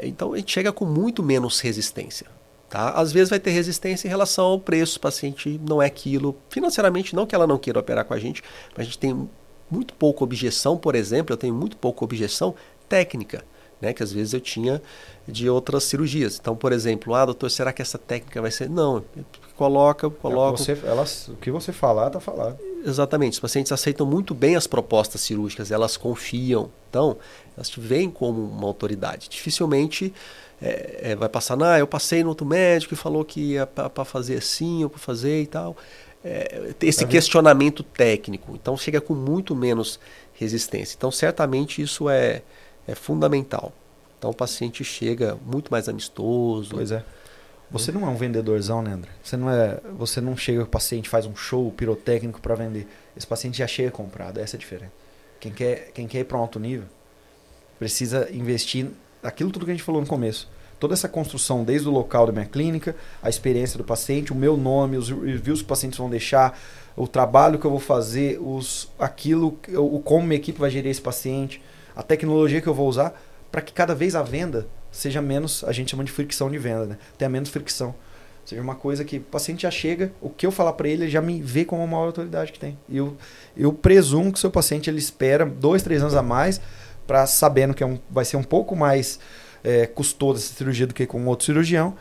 Então, 0.04 0.34
a 0.34 0.38
gente 0.38 0.52
chega 0.52 0.72
com 0.72 0.86
muito 0.86 1.22
menos 1.22 1.60
resistência. 1.60 2.28
Tá? 2.72 2.92
Às 2.92 3.12
vezes 3.12 3.30
vai 3.30 3.38
ter 3.38 3.52
resistência 3.52 4.08
em 4.08 4.10
relação 4.10 4.46
ao 4.46 4.58
preço, 4.58 4.98
o 4.98 5.02
paciente 5.02 5.60
não 5.68 5.82
é 5.82 5.88
aquilo. 5.88 6.38
Financeiramente, 6.50 7.14
não 7.14 7.28
que 7.28 7.36
ela 7.36 7.46
não 7.46 7.58
queira 7.58 7.78
operar 7.78 8.06
com 8.06 8.14
a 8.14 8.18
gente, 8.18 8.42
mas 8.70 8.80
a 8.80 8.84
gente 8.84 8.98
tem 8.98 9.30
muito 9.70 9.94
pouca 9.94 10.24
objeção, 10.24 10.78
por 10.78 10.96
exemplo, 10.96 11.34
eu 11.34 11.38
tenho 11.38 11.54
muito 11.54 11.76
pouca 11.76 12.06
objeção 12.06 12.56
técnica, 12.88 13.44
né? 13.82 13.92
Que 13.92 14.02
às 14.02 14.14
vezes 14.14 14.34
eu 14.34 14.40
tinha 14.40 14.82
de 15.28 15.50
outras 15.50 15.84
cirurgias. 15.84 16.38
Então, 16.40 16.56
por 16.56 16.72
exemplo, 16.72 17.14
ah, 17.14 17.26
doutor, 17.26 17.52
será 17.52 17.74
que 17.74 17.82
essa 17.82 17.98
técnica 17.98 18.42
vai 18.42 18.52
ser? 18.52 18.70
Não, 18.70 19.04
coloca, 19.58 20.10
coloca. 20.10 20.62
É, 20.64 20.76
você, 20.96 21.32
o 21.32 21.36
que 21.36 21.52
você 21.52 21.74
falar, 21.74 22.10
tá 22.10 22.22
falado. 22.22 22.58
Exatamente. 22.84 23.34
Os 23.34 23.40
pacientes 23.40 23.72
aceitam 23.72 24.06
muito 24.06 24.34
bem 24.34 24.56
as 24.56 24.68
propostas 24.68 25.22
cirúrgicas, 25.22 25.72
elas 25.72 25.98
confiam. 25.98 26.70
Então, 26.90 27.18
elas 27.56 27.70
te 27.70 27.80
veem 27.80 28.10
como 28.10 28.42
uma 28.44 28.68
autoridade. 28.68 29.30
Dificilmente 29.30 30.14
é, 30.62 31.12
é, 31.12 31.16
vai 31.16 31.28
passar, 31.28 31.62
ah, 31.64 31.80
eu 31.80 31.88
passei 31.88 32.22
no 32.22 32.30
outro 32.30 32.46
médico 32.46 32.94
e 32.94 32.98
falou 32.98 33.26
que 33.26 33.54
ia 33.54 33.66
para 33.66 34.06
fazer 34.06 34.38
assim 34.38 34.84
ou 34.84 34.90
para 34.90 35.00
fazer 35.00 35.42
e 35.42 35.48
tal. 35.48 35.76
É, 36.24 36.76
esse 36.82 37.06
questionamento 37.08 37.82
técnico. 37.82 38.54
Então 38.54 38.78
chega 38.78 39.02
com 39.02 39.16
muito 39.16 39.56
menos 39.56 40.00
resistência. 40.36 40.96
Então 40.96 41.12
certamente 41.12 41.82
isso 41.82 42.08
é, 42.10 42.44
é 42.88 42.94
fundamental. 42.94 43.74
Então 44.20 44.30
o 44.30 44.36
paciente 44.36 44.84
chega 44.84 45.36
muito 45.44 45.72
mais 45.72 45.90
amistoso. 45.90 46.76
Pois 46.76 46.92
é. 46.92 47.04
Você 47.72 47.90
não 47.90 48.06
é 48.06 48.10
um 48.10 48.16
vendedorzão, 48.16 48.82
né, 48.82 48.92
André? 48.92 49.12
Você 49.24 49.38
não 49.38 49.50
é, 49.50 49.80
você 49.98 50.20
não 50.20 50.36
chega 50.36 50.64
o 50.64 50.68
paciente 50.68 51.08
faz 51.08 51.26
um 51.26 51.36
show 51.36 51.72
pirotécnico 51.72 52.42
para 52.42 52.54
vender. 52.54 52.86
Esse 53.16 53.26
paciente 53.26 53.60
já 53.60 53.68
chega 53.68 53.90
comprado, 53.90 54.40
essa 54.40 54.56
é 54.56 54.58
a 54.58 54.60
diferença. 54.60 54.92
Quem 55.40 55.54
quer, 55.54 55.92
quem 55.94 56.06
quer 56.06 56.20
ir 56.20 56.24
para 56.26 56.38
um 56.38 56.42
alto 56.42 56.60
nível 56.60 56.86
precisa 57.80 58.30
investir 58.32 58.88
aquilo 59.24 59.52
tudo 59.52 59.66
que 59.66 59.72
a 59.72 59.74
gente 59.74 59.84
falou 59.84 60.02
no 60.02 60.08
começo. 60.08 60.50
Toda 60.80 60.94
essa 60.94 61.08
construção, 61.08 61.64
desde 61.64 61.88
o 61.88 61.92
local 61.92 62.26
da 62.26 62.34
minha 62.34 62.46
clínica, 62.46 62.96
a 63.24 63.30
experiência 63.30 63.78
do 63.78 63.84
paciente, 63.84 64.34
o 64.34 64.36
meu 64.36 64.58
nome, 64.58 64.98
os 64.98 65.10
reviews 65.10 65.44
que 65.44 65.52
os 65.52 65.64
pacientes 65.64 65.98
vão 65.98 66.10
deixar, 66.10 66.60
o 66.96 67.08
trabalho 67.08 67.58
que 67.58 67.66
eu 67.66 67.72
vou 67.72 67.80
fazer, 67.80 68.40
os, 68.42 68.90
aquilo, 69.00 69.58
o, 69.76 70.00
como 70.00 70.26
minha 70.26 70.38
equipe 70.38 70.60
vai 70.60 70.70
gerir 70.70 70.92
esse 70.92 71.02
paciente, 71.02 71.62
a 71.96 72.04
tecnologia 72.04 72.60
que 72.60 72.68
eu 72.68 72.74
vou 72.74 72.90
usar, 72.90 73.20
para 73.52 73.62
que 73.62 73.72
cada 73.72 73.96
vez 73.96 74.16
a 74.16 74.24
venda 74.24 74.68
seja 74.92 75.22
menos, 75.22 75.64
a 75.64 75.72
gente 75.72 75.92
chama 75.92 76.04
de 76.04 76.12
fricção 76.12 76.50
de 76.50 76.58
venda, 76.58 76.86
né? 76.86 76.98
tenha 77.18 77.30
menos 77.30 77.50
fricção. 77.50 77.96
Seja 78.44 78.62
uma 78.62 78.76
coisa 78.76 79.06
que 79.06 79.18
o 79.18 79.22
paciente 79.22 79.62
já 79.62 79.72
chega, 79.72 80.12
o 80.20 80.30
que 80.30 80.46
eu 80.46 80.52
falar 80.52 80.74
para 80.74 80.90
ele, 80.90 81.04
ele 81.04 81.12
já 81.12 81.22
me 81.22 81.42
vê 81.42 81.64
como 81.64 81.84
a 81.84 81.88
maior 81.88 82.08
autoridade 82.08 82.52
que 82.52 82.60
tem. 82.60 82.78
E 82.90 82.98
eu, 82.98 83.16
eu 83.56 83.72
presumo 83.72 84.32
que 84.32 84.38
o 84.38 84.42
seu 84.42 84.50
paciente 84.50 84.90
ele 84.90 84.98
espera 84.98 85.46
dois, 85.46 85.84
três 85.84 86.02
anos 86.02 86.16
a 86.16 86.24
mais 86.24 86.60
para 87.06 87.26
sabendo 87.28 87.74
que 87.74 87.84
é 87.84 87.86
um, 87.86 88.00
vai 88.10 88.26
ser 88.26 88.38
um 88.38 88.44
pouco 88.44 88.76
mais 88.76 89.20
é, 89.64 89.86
custosa 89.86 90.40
essa 90.40 90.54
cirurgia 90.54 90.88
do 90.88 90.94
que 90.94 91.06
com 91.06 91.26
outro 91.28 91.46
cirurgião, 91.46 91.96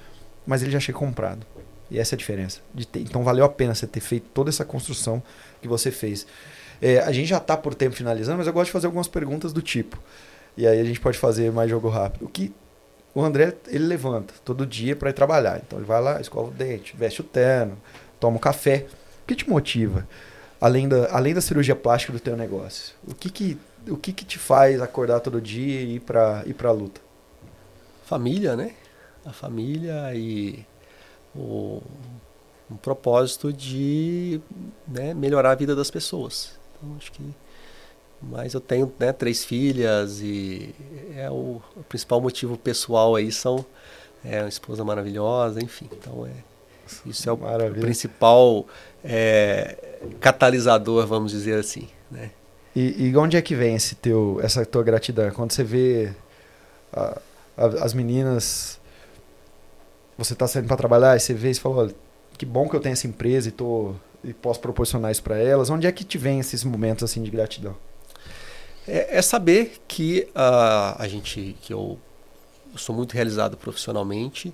mas 0.46 0.62
ele 0.62 0.70
já 0.70 0.80
chega 0.80 0.98
comprado. 0.98 1.46
E 1.90 1.98
essa 1.98 2.14
é 2.14 2.16
a 2.16 2.18
diferença. 2.18 2.60
Ter, 2.90 3.00
então 3.00 3.22
valeu 3.22 3.44
a 3.44 3.48
pena 3.48 3.74
você 3.74 3.86
ter 3.86 4.00
feito 4.00 4.28
toda 4.32 4.48
essa 4.48 4.64
construção 4.64 5.22
que 5.60 5.68
você 5.68 5.90
fez. 5.90 6.26
É, 6.80 7.00
a 7.00 7.12
gente 7.12 7.28
já 7.28 7.38
está 7.38 7.56
por 7.56 7.74
tempo 7.74 7.94
finalizando, 7.94 8.38
mas 8.38 8.46
eu 8.46 8.52
gosto 8.52 8.66
de 8.66 8.72
fazer 8.72 8.86
algumas 8.86 9.08
perguntas 9.08 9.52
do 9.52 9.60
tipo. 9.60 9.98
E 10.56 10.66
aí 10.66 10.80
a 10.80 10.84
gente 10.84 11.00
pode 11.00 11.18
fazer 11.18 11.52
mais 11.52 11.68
jogo 11.68 11.88
rápido. 11.88 12.24
O 12.24 12.28
que 12.28 12.52
o 13.14 13.22
André 13.22 13.54
ele 13.68 13.84
levanta 13.84 14.34
todo 14.44 14.66
dia 14.66 14.94
para 14.94 15.10
ir 15.10 15.12
trabalhar. 15.12 15.60
Então 15.64 15.78
ele 15.78 15.86
vai 15.86 16.00
lá, 16.00 16.20
escova 16.20 16.48
o 16.48 16.52
dente, 16.52 16.96
veste 16.96 17.20
o 17.20 17.24
terno, 17.24 17.76
toma 18.18 18.36
um 18.36 18.40
café. 18.40 18.86
O 19.22 19.26
que 19.26 19.34
te 19.34 19.48
motiva? 19.48 20.06
Além 20.60 20.88
da, 20.88 21.14
além 21.14 21.34
da 21.34 21.40
cirurgia 21.40 21.74
plástica 21.74 22.12
do 22.12 22.20
teu 22.20 22.36
negócio. 22.36 22.94
O 23.06 23.14
que 23.14 23.30
que 23.30 23.58
o 23.88 23.96
que, 23.96 24.12
que 24.12 24.26
te 24.26 24.38
faz 24.38 24.80
acordar 24.82 25.20
todo 25.20 25.40
dia 25.40 25.80
e 25.80 25.94
ir 25.94 26.00
para 26.00 26.42
ir 26.44 26.54
a 26.66 26.70
luta? 26.70 27.00
Família, 28.04 28.54
né? 28.54 28.72
A 29.24 29.32
família 29.32 30.14
e 30.14 30.64
o 31.34 31.82
um 32.70 32.76
propósito 32.76 33.52
de 33.52 34.40
né, 34.86 35.12
melhorar 35.12 35.52
a 35.52 35.54
vida 35.54 35.74
das 35.74 35.90
pessoas. 35.90 36.58
Então, 36.76 36.96
acho 36.96 37.10
que 37.10 37.34
mas 38.22 38.54
eu 38.54 38.60
tenho 38.60 38.92
né, 38.98 39.12
três 39.12 39.44
filhas 39.44 40.20
e 40.20 40.74
é 41.16 41.30
o, 41.30 41.62
o, 41.76 41.82
principal 41.88 42.20
motivo 42.20 42.56
pessoal 42.56 43.16
aí 43.16 43.32
são 43.32 43.64
é, 44.24 44.40
uma 44.42 44.48
esposa 44.48 44.84
maravilhosa, 44.84 45.62
enfim. 45.62 45.88
Então 45.92 46.26
é 46.26 46.50
isso 47.06 47.28
é 47.28 47.32
o, 47.32 47.36
o 47.36 47.74
principal 47.80 48.66
é, 49.04 49.76
catalisador, 50.20 51.06
vamos 51.06 51.32
dizer 51.32 51.58
assim, 51.58 51.88
né? 52.10 52.30
E, 52.74 53.08
e, 53.08 53.16
onde 53.16 53.36
é 53.36 53.42
que 53.42 53.54
vem 53.54 53.74
esse 53.74 53.96
teu, 53.96 54.38
essa 54.42 54.64
tua 54.64 54.82
gratidão? 54.82 55.30
Quando 55.32 55.52
você 55.52 55.64
vê 55.64 56.12
a, 56.92 57.20
a, 57.56 57.66
as 57.84 57.92
meninas, 57.92 58.78
você 60.16 60.34
está 60.34 60.46
saindo 60.46 60.68
para 60.68 60.76
trabalhar 60.76 61.16
e 61.16 61.20
você 61.20 61.34
vê 61.34 61.50
e 61.50 61.54
você 61.54 61.60
fala, 61.60 61.76
olha, 61.76 61.94
que 62.38 62.46
bom 62.46 62.68
que 62.68 62.76
eu 62.76 62.80
tenho 62.80 62.92
essa 62.92 63.08
empresa 63.08 63.48
e, 63.48 63.52
tô, 63.52 63.92
e 64.22 64.32
posso 64.32 64.60
proporcionar 64.60 65.10
isso 65.10 65.22
para 65.22 65.36
elas. 65.36 65.68
Onde 65.68 65.86
é 65.86 65.92
que 65.92 66.04
te 66.04 66.16
vem 66.16 66.38
esses 66.38 66.62
momentos 66.62 67.02
assim 67.02 67.22
de 67.22 67.30
gratidão? 67.30 67.76
É, 68.86 69.18
é 69.18 69.22
saber 69.22 69.80
que 69.86 70.28
uh, 70.30 70.96
a 70.98 71.06
gente, 71.08 71.56
que 71.62 71.72
eu, 71.72 71.98
eu, 72.72 72.78
sou 72.78 72.94
muito 72.94 73.12
realizado 73.12 73.56
profissionalmente, 73.56 74.52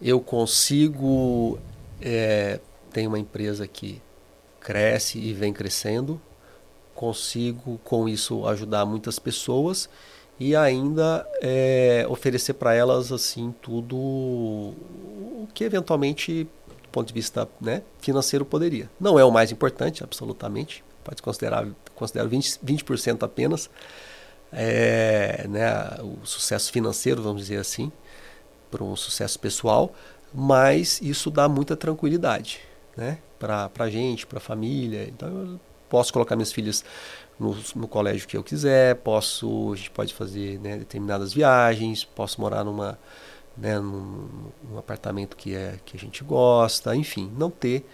eu 0.00 0.20
consigo, 0.20 1.58
é, 2.00 2.60
tenho 2.92 3.10
uma 3.10 3.18
empresa 3.18 3.66
que 3.66 4.00
cresce 4.60 5.18
e 5.18 5.32
vem 5.32 5.52
crescendo, 5.52 6.20
consigo 6.94 7.78
com 7.84 8.08
isso 8.08 8.46
ajudar 8.46 8.84
muitas 8.84 9.18
pessoas 9.18 9.88
e 10.38 10.54
ainda 10.54 11.26
é, 11.40 12.06
oferecer 12.08 12.54
para 12.54 12.74
elas 12.74 13.10
assim 13.10 13.54
tudo 13.60 13.96
o 13.96 15.48
que 15.52 15.64
eventualmente 15.64 16.44
do 16.44 16.88
ponto 16.90 17.08
de 17.08 17.14
vista 17.14 17.48
né, 17.60 17.82
financeiro 18.00 18.44
poderia. 18.44 18.90
Não 18.98 19.18
é 19.18 19.24
o 19.24 19.30
mais 19.30 19.52
importante, 19.52 20.02
absolutamente, 20.02 20.82
pode 21.04 21.20
considerar 21.20 21.66
considero 21.98 22.30
20%, 22.30 22.60
20 22.62 22.84
apenas, 23.24 23.68
é, 24.52 25.46
né, 25.48 25.70
o 26.00 26.24
sucesso 26.24 26.72
financeiro, 26.72 27.22
vamos 27.22 27.42
dizer 27.42 27.58
assim, 27.58 27.92
para 28.70 28.82
um 28.84 28.96
sucesso 28.96 29.38
pessoal, 29.38 29.92
mas 30.32 31.00
isso 31.02 31.30
dá 31.30 31.48
muita 31.48 31.76
tranquilidade 31.76 32.60
né, 32.96 33.18
para 33.38 33.70
a 33.78 33.90
gente, 33.90 34.26
para 34.26 34.38
a 34.38 34.40
família. 34.40 35.04
Então 35.08 35.28
eu 35.28 35.60
posso 35.88 36.12
colocar 36.12 36.36
minhas 36.36 36.52
filhas 36.52 36.84
no, 37.38 37.56
no, 37.74 37.88
colégio 37.88 38.26
que 38.26 38.36
eu 38.36 38.42
quiser, 38.42 38.96
posso, 38.96 39.72
a 39.72 39.76
gente 39.76 39.90
pode 39.90 40.12
fazer 40.12 40.58
né, 40.60 40.76
determinadas 40.76 41.32
viagens, 41.32 42.04
posso 42.04 42.40
morar 42.40 42.64
numa, 42.64 42.98
né, 43.56 43.78
num, 43.78 44.50
num, 44.70 44.78
apartamento 44.78 45.36
que, 45.36 45.54
é, 45.54 45.78
que 45.84 45.96
a 45.96 46.00
gente 46.00 46.24
gosta, 46.24 46.94
enfim, 46.96 47.32
não 47.36 47.50
ter 47.50 47.86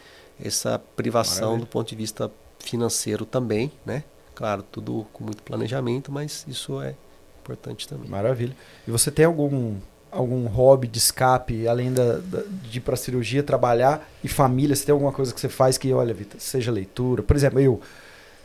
essa 0.42 0.78
privação 0.96 1.50
Maravilha. 1.50 1.66
do 1.66 1.70
ponto 1.70 1.88
de 1.88 1.96
vista 1.96 2.30
financeiro 2.64 3.24
também, 3.24 3.72
né? 3.84 4.04
Claro, 4.34 4.62
tudo 4.62 5.06
com 5.12 5.24
muito 5.24 5.42
planejamento, 5.42 6.10
mas 6.10 6.44
isso 6.48 6.80
é 6.82 6.94
importante 7.42 7.86
também. 7.86 8.08
Maravilha. 8.08 8.56
E 8.86 8.90
você 8.90 9.10
tem 9.10 9.24
algum 9.24 9.76
algum 10.10 10.46
hobby 10.46 10.86
de 10.86 10.98
escape, 10.98 11.66
além 11.66 11.92
da, 11.92 12.18
da 12.18 12.42
de 12.42 12.78
ir 12.78 12.80
para 12.80 12.94
cirurgia, 12.96 13.42
trabalhar 13.42 14.08
e 14.22 14.28
família? 14.28 14.74
Você 14.74 14.84
tem 14.84 14.92
alguma 14.92 15.12
coisa 15.12 15.34
que 15.34 15.40
você 15.40 15.48
faz 15.48 15.76
que, 15.76 15.92
olha, 15.92 16.14
Vitor, 16.14 16.40
seja 16.40 16.70
leitura? 16.70 17.22
Por 17.22 17.34
exemplo, 17.34 17.60
eu 17.60 17.80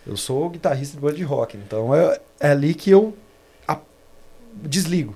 eu 0.08 0.18
sou 0.18 0.50
guitarrista 0.50 0.96
de 0.96 1.02
banda 1.02 1.16
de 1.16 1.24
rock, 1.24 1.56
então 1.58 1.94
é, 1.94 2.20
é 2.40 2.50
ali 2.50 2.74
que 2.74 2.90
eu 2.90 3.16
a, 3.68 3.78
desligo. 4.56 5.16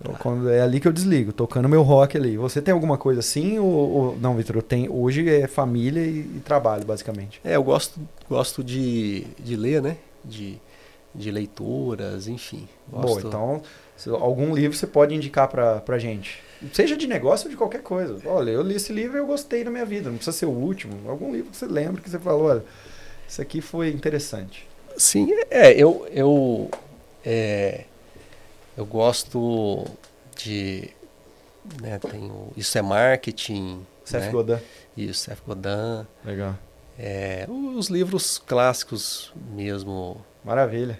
Então, 0.00 0.14
quando 0.14 0.48
é 0.48 0.60
ali 0.60 0.78
que 0.78 0.86
eu 0.86 0.92
desligo, 0.92 1.32
tocando 1.32 1.68
meu 1.68 1.82
rock 1.82 2.16
ali. 2.16 2.36
Você 2.36 2.62
tem 2.62 2.72
alguma 2.72 2.96
coisa 2.96 3.20
assim 3.20 3.58
ou, 3.58 3.66
ou 3.66 4.18
não, 4.18 4.36
Vitor? 4.36 4.56
Eu 4.56 4.62
tenho 4.62 4.94
hoje 4.94 5.28
é 5.28 5.46
família 5.46 6.00
e, 6.00 6.20
e, 6.20 6.42
trabalho 6.44 6.84
basicamente. 6.84 7.40
É, 7.44 7.56
eu 7.56 7.62
gosto 7.62 8.00
gosto 8.28 8.62
de, 8.62 9.24
de 9.38 9.56
ler, 9.56 9.82
né? 9.82 9.96
De, 10.24 10.56
de 11.14 11.30
leituras, 11.30 12.28
enfim. 12.28 12.68
Gosto... 12.88 13.22
Bom, 13.22 13.28
então 13.28 13.62
se, 13.96 14.08
algum 14.08 14.54
livro 14.54 14.76
você 14.76 14.86
pode 14.86 15.14
indicar 15.14 15.48
para 15.48 15.80
pra 15.80 15.98
gente. 15.98 16.40
Seja 16.72 16.96
de 16.96 17.06
negócio 17.08 17.46
ou 17.46 17.50
de 17.50 17.56
qualquer 17.56 17.82
coisa. 17.82 18.20
Olha, 18.24 18.50
eu 18.50 18.62
li 18.62 18.76
esse 18.76 18.92
livro 18.92 19.16
e 19.16 19.20
eu 19.20 19.26
gostei 19.26 19.64
na 19.64 19.70
minha 19.70 19.84
vida. 19.84 20.10
Não 20.10 20.16
precisa 20.16 20.36
ser 20.36 20.46
o 20.46 20.50
último. 20.50 21.08
Algum 21.08 21.32
livro 21.32 21.50
que 21.50 21.56
você 21.56 21.66
lembra 21.66 22.00
que 22.00 22.08
você 22.08 22.18
falou, 22.18 22.44
olha, 22.44 22.64
isso 23.28 23.42
aqui 23.42 23.60
foi 23.60 23.90
interessante. 23.90 24.66
Sim, 24.96 25.28
é, 25.50 25.72
eu, 25.72 26.06
eu 26.12 26.68
é, 27.24 27.84
eu 28.78 28.86
gosto 28.86 29.84
de. 30.36 30.88
Né, 31.82 31.98
tenho, 31.98 32.52
isso 32.56 32.78
é 32.78 32.82
marketing. 32.82 33.84
Seth 34.04 34.20
né? 34.20 34.30
Godin. 34.30 34.58
Isso, 34.96 35.24
Seth 35.24 35.40
Godin. 35.44 36.06
Legal. 36.24 36.54
É, 36.96 37.44
os 37.48 37.88
livros 37.88 38.38
clássicos 38.38 39.32
mesmo. 39.50 40.24
Maravilha. 40.44 40.98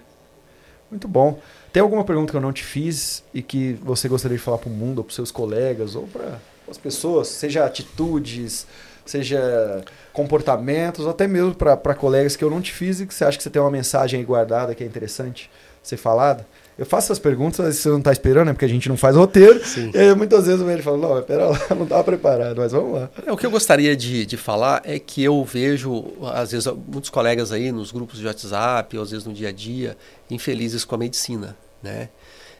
Muito 0.91 1.07
bom. 1.07 1.39
Tem 1.71 1.81
alguma 1.81 2.03
pergunta 2.03 2.31
que 2.31 2.37
eu 2.37 2.41
não 2.41 2.51
te 2.51 2.63
fiz 2.63 3.23
e 3.33 3.41
que 3.41 3.73
você 3.81 4.09
gostaria 4.09 4.37
de 4.37 4.43
falar 4.43 4.57
para 4.57 4.69
o 4.69 4.73
mundo, 4.73 4.97
ou 4.97 5.03
para 5.05 5.11
os 5.11 5.15
seus 5.15 5.31
colegas, 5.31 5.95
ou 5.95 6.05
para 6.05 6.37
as 6.69 6.77
pessoas, 6.77 7.29
seja 7.29 7.63
atitudes, 7.63 8.67
seja 9.05 9.85
comportamentos, 10.11 11.05
ou 11.05 11.11
até 11.11 11.27
mesmo 11.27 11.55
para 11.55 11.95
colegas 11.95 12.35
que 12.35 12.43
eu 12.43 12.49
não 12.49 12.61
te 12.61 12.73
fiz 12.73 12.99
e 12.99 13.07
que 13.07 13.13
você 13.13 13.23
acha 13.23 13.37
que 13.37 13.43
você 13.43 13.49
tem 13.49 13.61
uma 13.61 13.71
mensagem 13.71 14.19
aí 14.19 14.25
guardada 14.25 14.75
que 14.75 14.83
é 14.83 14.87
interessante 14.87 15.49
ser 15.81 15.97
falada? 15.97 16.45
Eu 16.79 16.85
faço 16.85 17.07
essas 17.07 17.19
perguntas, 17.19 17.59
mas 17.59 17.75
você 17.75 17.89
não 17.89 17.97
está 17.97 18.09
esperando, 18.09 18.47
né? 18.47 18.53
Porque 18.53 18.63
a 18.63 18.69
gente 18.69 18.87
não 18.87 18.95
faz 18.95 19.13
roteiro. 19.13 19.61
Sim. 19.65 19.91
E 19.93 19.97
aí, 19.97 20.15
muitas 20.15 20.47
vezes 20.47 20.65
ele 20.65 20.81
fala, 20.81 20.97
não, 20.97 21.21
pera 21.21 21.47
lá, 21.47 21.59
não 21.75 21.83
estava 21.83 22.05
preparado, 22.05 22.55
mas 22.55 22.71
vamos 22.71 22.93
lá. 22.93 23.09
É, 23.25 23.29
o 23.29 23.35
que 23.35 23.45
eu 23.45 23.51
gostaria 23.51 23.97
de, 23.97 24.25
de 24.25 24.37
falar 24.37 24.81
é 24.85 24.97
que 24.97 25.21
eu 25.21 25.43
vejo, 25.43 26.05
às 26.33 26.53
vezes, 26.53 26.71
muitos 26.87 27.09
colegas 27.09 27.51
aí 27.51 27.69
nos 27.69 27.91
grupos 27.91 28.17
de 28.17 28.25
WhatsApp, 28.25 28.95
ou 28.95 29.03
às 29.03 29.11
vezes 29.11 29.25
no 29.25 29.33
dia 29.33 29.49
a 29.49 29.51
dia, 29.51 29.97
infelizes 30.31 30.85
com 30.85 30.95
a 30.95 30.97
medicina, 30.97 31.57
né? 31.83 32.07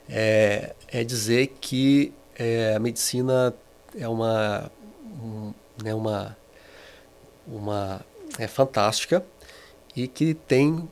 É, 0.09 0.73
é 0.91 1.01
dizer 1.05 1.55
que 1.61 2.11
é, 2.37 2.73
a 2.75 2.79
medicina 2.79 3.53
é 3.97 4.07
uma, 4.09 4.69
um, 5.23 5.53
né, 5.81 5.93
uma, 5.93 6.35
uma 7.47 8.01
é 8.37 8.47
fantástica, 8.47 9.23
e 9.95 10.07
que 10.07 10.33
tem 10.33 10.87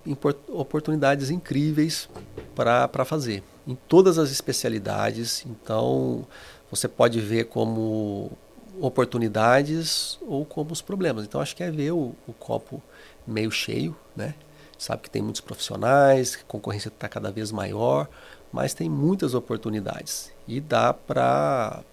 oportunidades 0.47 1.29
incríveis 1.29 2.09
para 2.55 3.05
fazer 3.05 3.43
em 3.67 3.75
todas 3.87 4.17
as 4.17 4.31
especialidades. 4.31 5.45
Então, 5.45 6.25
você 6.71 6.87
pode 6.87 7.19
ver 7.19 7.45
como 7.45 8.31
oportunidades 8.79 10.17
ou 10.21 10.45
como 10.45 10.71
os 10.71 10.81
problemas. 10.81 11.25
Então, 11.25 11.41
acho 11.41 11.55
que 11.55 11.63
é 11.63 11.69
ver 11.69 11.91
o, 11.91 12.15
o 12.27 12.33
copo 12.33 12.81
meio 13.25 13.51
cheio, 13.51 13.95
né? 14.15 14.33
Sabe 14.77 15.01
que 15.01 15.09
tem 15.09 15.21
muitos 15.21 15.41
profissionais, 15.41 16.35
que 16.35 16.43
a 16.43 16.45
concorrência 16.45 16.89
está 16.89 17.09
cada 17.09 17.31
vez 17.31 17.51
maior, 17.51 18.07
mas 18.51 18.73
tem 18.73 18.87
muitas 18.87 19.33
oportunidades 19.33 20.31
e 20.47 20.61
dá 20.61 20.93
para 20.93 21.83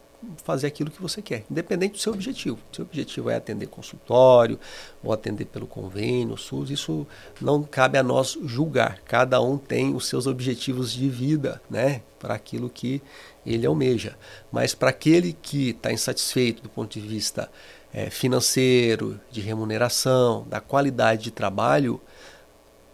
fazer 0.45 0.67
aquilo 0.67 0.91
que 0.91 1.01
você 1.01 1.23
quer, 1.23 1.45
independente 1.51 1.93
do 1.93 1.99
seu 1.99 2.13
objetivo. 2.13 2.59
Se 2.73 2.81
o 2.81 2.85
objetivo 2.85 3.31
é 3.31 3.37
atender 3.37 3.67
consultório 3.67 4.59
ou 5.03 5.13
atender 5.13 5.47
pelo 5.47 5.67
convênio, 5.67 6.37
SUS, 6.37 6.71
isso 6.71 7.07
não 7.41 7.63
cabe 7.63 7.99
a 7.99 8.03
nós 8.03 8.39
julgar. 8.45 9.01
Cada 9.05 9.41
um 9.41 9.57
tem 9.57 9.95
os 9.95 10.07
seus 10.07 10.27
objetivos 10.27 10.93
de 10.93 11.09
vida, 11.09 11.61
né, 11.71 12.03
para 12.19 12.35
aquilo 12.35 12.69
que 12.69 13.03
ele 13.45 13.67
almeja. 13.67 14.17
Mas 14.51 14.75
para 14.75 14.91
aquele 14.91 15.33
que 15.33 15.71
está 15.71 15.93
insatisfeito 15.93 16.63
do 16.63 16.69
ponto 16.69 16.99
de 16.99 17.07
vista 17.07 17.51
é, 17.93 18.11
financeiro, 18.11 19.21
de 19.31 19.41
remuneração, 19.41 20.47
da 20.49 20.61
qualidade 20.61 21.25
de 21.25 21.31
trabalho, 21.31 22.01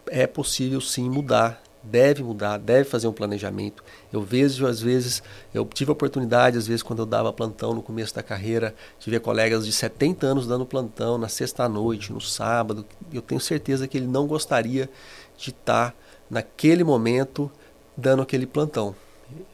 é 0.07 0.27
possível 0.27 0.81
sim 0.81 1.09
mudar 1.09 1.61
deve 1.83 2.23
mudar, 2.23 2.57
deve 2.57 2.83
fazer 2.83 3.07
um 3.07 3.13
planejamento. 3.13 3.83
Eu 4.11 4.21
vejo, 4.21 4.67
às 4.67 4.79
vezes, 4.79 5.23
eu 5.53 5.65
tive 5.65 5.91
a 5.91 5.93
oportunidade, 5.93 6.57
às 6.57 6.67
vezes, 6.67 6.83
quando 6.83 6.99
eu 6.99 7.05
dava 7.05 7.33
plantão 7.33 7.73
no 7.73 7.81
começo 7.81 8.13
da 8.13 8.21
carreira, 8.21 8.75
ver 9.05 9.19
colegas 9.19 9.65
de 9.65 9.71
70 9.71 10.25
anos 10.25 10.47
dando 10.47 10.65
plantão 10.65 11.17
na 11.17 11.27
sexta-noite, 11.27 12.13
no 12.13 12.21
sábado. 12.21 12.85
Eu 13.11 13.21
tenho 13.21 13.41
certeza 13.41 13.87
que 13.87 13.97
ele 13.97 14.07
não 14.07 14.27
gostaria 14.27 14.89
de 15.37 15.49
estar, 15.49 15.95
naquele 16.29 16.83
momento, 16.83 17.51
dando 17.97 18.21
aquele 18.21 18.45
plantão. 18.45 18.95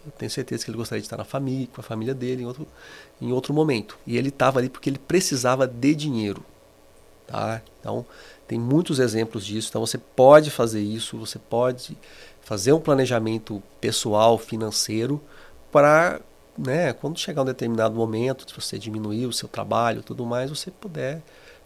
Eu 0.05 0.11
tenho 0.17 0.29
certeza 0.29 0.65
que 0.65 0.71
ele 0.71 0.77
gostaria 0.77 1.01
de 1.01 1.05
estar 1.05 1.17
na 1.17 1.23
família, 1.23 1.67
com 1.73 1.81
a 1.81 1.83
família 1.83 2.13
dele, 2.13 2.43
em 2.43 2.45
outro, 2.45 2.67
em 3.21 3.31
outro 3.31 3.53
momento. 3.53 3.97
E 4.05 4.17
ele 4.17 4.29
estava 4.29 4.59
ali 4.59 4.69
porque 4.69 4.89
ele 4.89 4.99
precisava 4.99 5.67
de 5.67 5.95
dinheiro. 5.95 6.43
Tá? 7.27 7.61
Então, 7.79 8.05
tem 8.48 8.60
muitos 8.60 8.99
exemplos 8.99 9.45
disso. 9.45 9.69
Então 9.69 9.86
você 9.86 9.98
pode 9.98 10.49
fazer 10.49 10.82
isso, 10.82 11.18
você 11.18 11.38
pode 11.38 11.98
fazer 12.41 12.72
um 12.72 12.80
planejamento 12.80 13.61
pessoal, 13.82 14.38
financeiro, 14.38 15.22
para 15.72 16.22
né, 16.57 16.94
quando 16.94 17.19
chegar 17.19 17.41
um 17.41 17.45
determinado 17.45 17.94
momento, 17.94 18.45
se 18.49 18.56
você 18.56 18.80
diminuir 18.80 19.26
o 19.26 19.34
seu 19.34 19.48
trabalho 19.48 20.02
tudo 20.02 20.26
mais, 20.26 20.49
você 20.49 20.72
puder, 20.72 21.22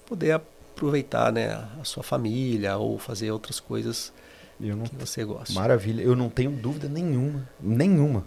poder 0.06 0.32
aproveitar 0.32 1.32
né, 1.32 1.54
a 1.80 1.84
sua 1.84 2.04
família 2.04 2.76
ou 2.78 2.98
fazer 2.98 3.32
outras 3.32 3.60
coisas 3.60 4.12
não, 4.60 4.84
que 4.84 4.96
você 4.96 5.24
gosta. 5.24 5.54
Maravilha, 5.54 6.02
eu 6.02 6.16
não 6.16 6.30
tenho 6.30 6.52
dúvida 6.52 6.90
nenhuma, 6.90 7.48
nenhuma, 7.60 8.26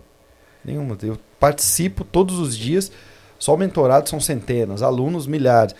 nenhuma. 0.64 0.96
Eu 1.02 1.18
participo 1.38 2.04
todos 2.04 2.38
os 2.38 2.56
dias, 2.56 2.90
só 3.38 3.54
o 3.54 3.58
mentorado 3.58 4.08
são 4.08 4.20
centenas, 4.20 4.80
alunos 4.80 5.26
milhares 5.26 5.74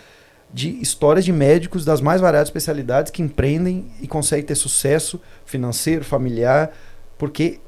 de 0.55 0.81
histórias 0.81 1.25
de 1.25 1.33
médicos 1.33 1.85
das 1.85 2.01
mais 2.01 2.21
variadas 2.21 2.47
especialidades 2.49 3.11
que 3.11 3.21
empreendem 3.21 3.91
e 4.01 4.07
conseguem 4.07 4.45
ter 4.45 4.55
sucesso 4.55 5.21
financeiro, 5.45 6.05
familiar, 6.05 6.73
porque 7.19 7.59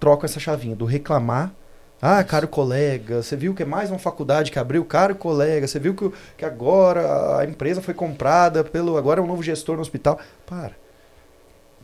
trocam 0.00 0.24
essa 0.24 0.40
chavinha 0.40 0.74
do 0.74 0.86
reclamar. 0.86 1.52
Ah, 2.00 2.24
caro 2.24 2.48
colega, 2.48 3.22
você 3.22 3.36
viu 3.36 3.54
que 3.54 3.62
é 3.62 3.66
mais 3.66 3.90
uma 3.90 3.98
faculdade 3.98 4.50
que 4.50 4.58
abriu? 4.58 4.82
Caro 4.86 5.14
colega, 5.14 5.68
você 5.68 5.78
viu 5.78 5.94
que, 5.94 6.10
que 6.38 6.44
agora 6.46 7.36
a 7.36 7.44
empresa 7.44 7.82
foi 7.82 7.92
comprada 7.92 8.64
pelo. 8.64 8.96
Agora 8.96 9.20
é 9.20 9.22
um 9.22 9.26
novo 9.26 9.42
gestor 9.42 9.76
no 9.76 9.82
hospital. 9.82 10.18
Para. 10.46 10.72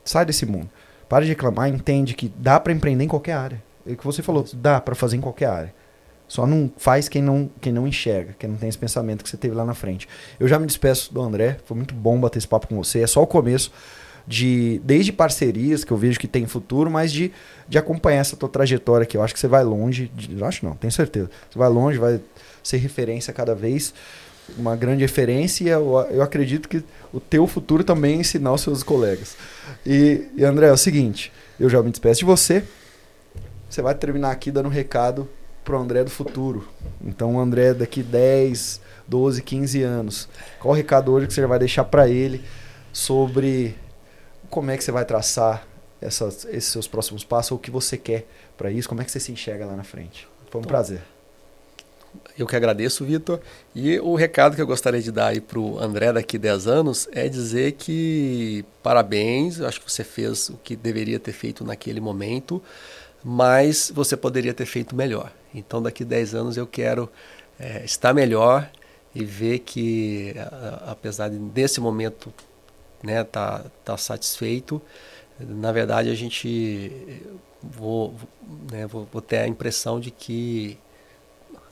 sai 0.07 0.25
desse 0.25 0.47
mundo. 0.47 0.71
Para 1.07 1.23
de 1.23 1.29
reclamar, 1.29 1.69
entende 1.69 2.15
que 2.15 2.33
dá 2.35 2.59
para 2.59 2.73
empreender 2.73 3.05
em 3.05 3.09
qualquer 3.09 3.35
área. 3.35 3.63
É 3.87 3.93
o 3.93 3.97
que 3.97 4.07
você 4.07 4.23
falou, 4.23 4.47
dá 4.55 4.81
para 4.81 4.95
fazer 4.95 5.19
em 5.19 5.21
qualquer 5.21 5.51
área. 5.51 5.75
Só 6.29 6.47
não 6.47 6.71
faz 6.77 7.09
quem 7.09 7.23
não, 7.23 7.49
quem 7.61 7.73
não 7.73 7.87
enxerga, 7.87 8.35
quem 8.39 8.51
não 8.51 8.57
tem 8.57 8.69
esse 8.69 8.79
pensamento 8.79 9.23
que 9.23 9.31
você 9.31 9.37
teve 9.37 9.55
lá 9.55 9.65
na 9.65 9.75
frente. 9.75 10.09
Eu 10.41 10.49
já 10.49 10.59
me 10.59 10.67
despeço 10.67 11.15
do 11.15 11.21
André, 11.21 11.59
foi 11.65 11.77
muito 11.77 11.95
bom 11.95 12.19
bater 12.19 12.39
esse 12.39 12.49
papo 12.49 12.67
com 12.67 12.77
você. 12.77 13.01
É 13.01 13.07
só 13.07 13.23
o 13.23 13.27
começo 13.27 13.71
de 14.27 14.81
desde 14.85 15.13
parcerias 15.13 15.85
que 15.85 15.93
eu 15.93 15.97
vejo 15.97 16.19
que 16.19 16.27
tem 16.27 16.47
futuro, 16.47 16.91
mas 16.91 17.13
de, 17.13 17.31
de 17.69 17.79
acompanhar 17.79 18.21
essa 18.21 18.37
tua 18.37 18.49
trajetória 18.49 19.07
que 19.07 19.17
eu 19.17 19.23
acho 19.23 19.33
que 19.33 19.39
você 19.39 19.47
vai 19.47 19.63
longe, 19.63 20.11
de, 20.15 20.43
acho 20.43 20.65
não, 20.65 20.75
tenho 20.75 20.93
certeza. 20.93 21.31
Você 21.49 21.59
vai 21.59 21.69
longe, 21.69 21.99
vai 21.99 22.21
ser 22.63 22.79
referência 22.79 23.33
cada 23.33 23.55
vez, 23.55 23.95
uma 24.59 24.75
grande 24.75 25.03
referência 25.03 25.65
e 25.65 25.69
eu, 25.69 26.07
eu 26.11 26.23
acredito 26.23 26.69
que 26.69 26.83
o 27.13 27.21
teu 27.21 27.47
futuro 27.47 27.85
também 27.85 28.17
é 28.17 28.21
ensinar 28.21 28.53
os 28.53 28.63
seus 28.63 28.83
colegas. 28.83 29.37
E, 29.85 30.27
e 30.37 30.45
André, 30.45 30.67
é 30.67 30.73
o 30.73 30.77
seguinte, 30.77 31.33
eu 31.59 31.71
já 31.71 31.81
me 31.83 31.91
despeço 31.91 32.21
de 32.21 32.27
você. 32.27 32.65
Você 33.71 33.81
vai 33.81 33.95
terminar 33.95 34.31
aqui 34.33 34.51
dando 34.51 34.67
um 34.67 34.73
recado 34.73 35.29
pro 35.67 35.77
André 35.77 36.05
do 36.05 36.11
futuro. 36.11 36.67
Então, 37.05 37.35
o 37.35 37.41
André 37.41 37.75
daqui 37.75 38.01
10, 38.01 38.81
12, 39.07 39.43
15 39.43 39.83
anos. 39.83 40.29
Qual 40.61 40.73
o 40.73 40.77
recado 40.77 41.13
hoje 41.13 41.27
que 41.27 41.35
você 41.35 41.45
vai 41.45 41.59
deixar 41.59 41.85
para 41.85 42.09
ele 42.09 42.43
sobre 42.93 43.77
como 44.49 44.71
é 44.71 44.77
que 44.77 44.85
você 44.85 44.93
vai 44.93 45.05
traçar 45.05 45.67
essas, 46.01 46.45
esses 46.45 46.71
seus 46.71 46.87
próximos 46.87 47.25
passos, 47.25 47.51
ou 47.51 47.59
o 47.59 47.61
que 47.61 47.71
você 47.71 47.99
quer 47.99 48.27
para 48.57 48.71
isso, 48.71 48.89
como 48.89 49.03
é 49.03 49.05
que 49.05 49.11
você 49.11 49.19
se 49.19 49.33
enxerga 49.33 49.67
lá 49.67 49.75
na 49.75 49.83
frente? 49.83 50.29
Foi 50.51 50.61
um 50.61 50.63
então, 50.63 50.69
prazer. 50.69 51.01
Eu 52.39 52.47
que 52.47 52.55
agradeço, 52.55 53.05
Vitor. 53.05 53.41
E 53.75 53.99
o 53.99 54.15
recado 54.15 54.55
que 54.55 54.63
eu 54.63 54.67
gostaria 54.67 55.03
de 55.03 55.11
dar 55.11 55.29
aí 55.29 55.41
para 55.41 55.59
o 55.59 55.79
André 55.81 56.13
daqui 56.13 56.39
10 56.39 56.69
anos 56.69 57.09
é 57.11 57.29
dizer 57.29 57.73
que 57.73 58.65
parabéns, 58.85 59.59
eu 59.59 59.67
acho 59.67 59.81
que 59.81 59.91
você 59.91 60.05
fez 60.05 60.49
o 60.49 60.57
que 60.63 60.77
deveria 60.77 61.19
ter 61.19 61.33
feito 61.33 61.65
naquele 61.65 62.01
momento, 62.01 62.63
mas 63.23 63.91
você 63.93 64.17
poderia 64.17 64.55
ter 64.55 64.67
feito 64.67 64.95
melhor. 64.95 65.33
Então, 65.59 65.83
daqui 65.83 66.05
10 66.05 66.35
anos 66.35 66.57
eu 66.57 66.67
quero 66.67 67.11
é, 67.59 67.85
estar 67.85 68.13
melhor 68.13 68.71
e 69.15 69.25
ver 69.25 69.61
que, 69.61 70.35
apesar 70.87 71.31
de 71.31 71.39
nesse 71.39 71.81
momento 71.81 72.33
né, 73.03 73.25
tá, 73.25 73.65
tá 73.83 73.97
satisfeito, 73.97 74.81
na 75.41 75.73
verdade 75.73 76.11
a 76.11 76.15
gente 76.15 77.23
vou, 77.63 78.15
né, 78.71 78.87
vou, 78.87 79.09
vou 79.11 79.23
ter 79.23 79.39
a 79.39 79.49
impressão 79.49 79.99
de 79.99 80.11
que 80.11 80.79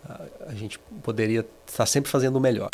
a, 0.08 0.22
a 0.48 0.54
gente 0.54 0.78
poderia 1.02 1.44
estar 1.66 1.86
sempre 1.86 2.10
fazendo 2.10 2.36
o 2.36 2.40
melhor. 2.40 2.70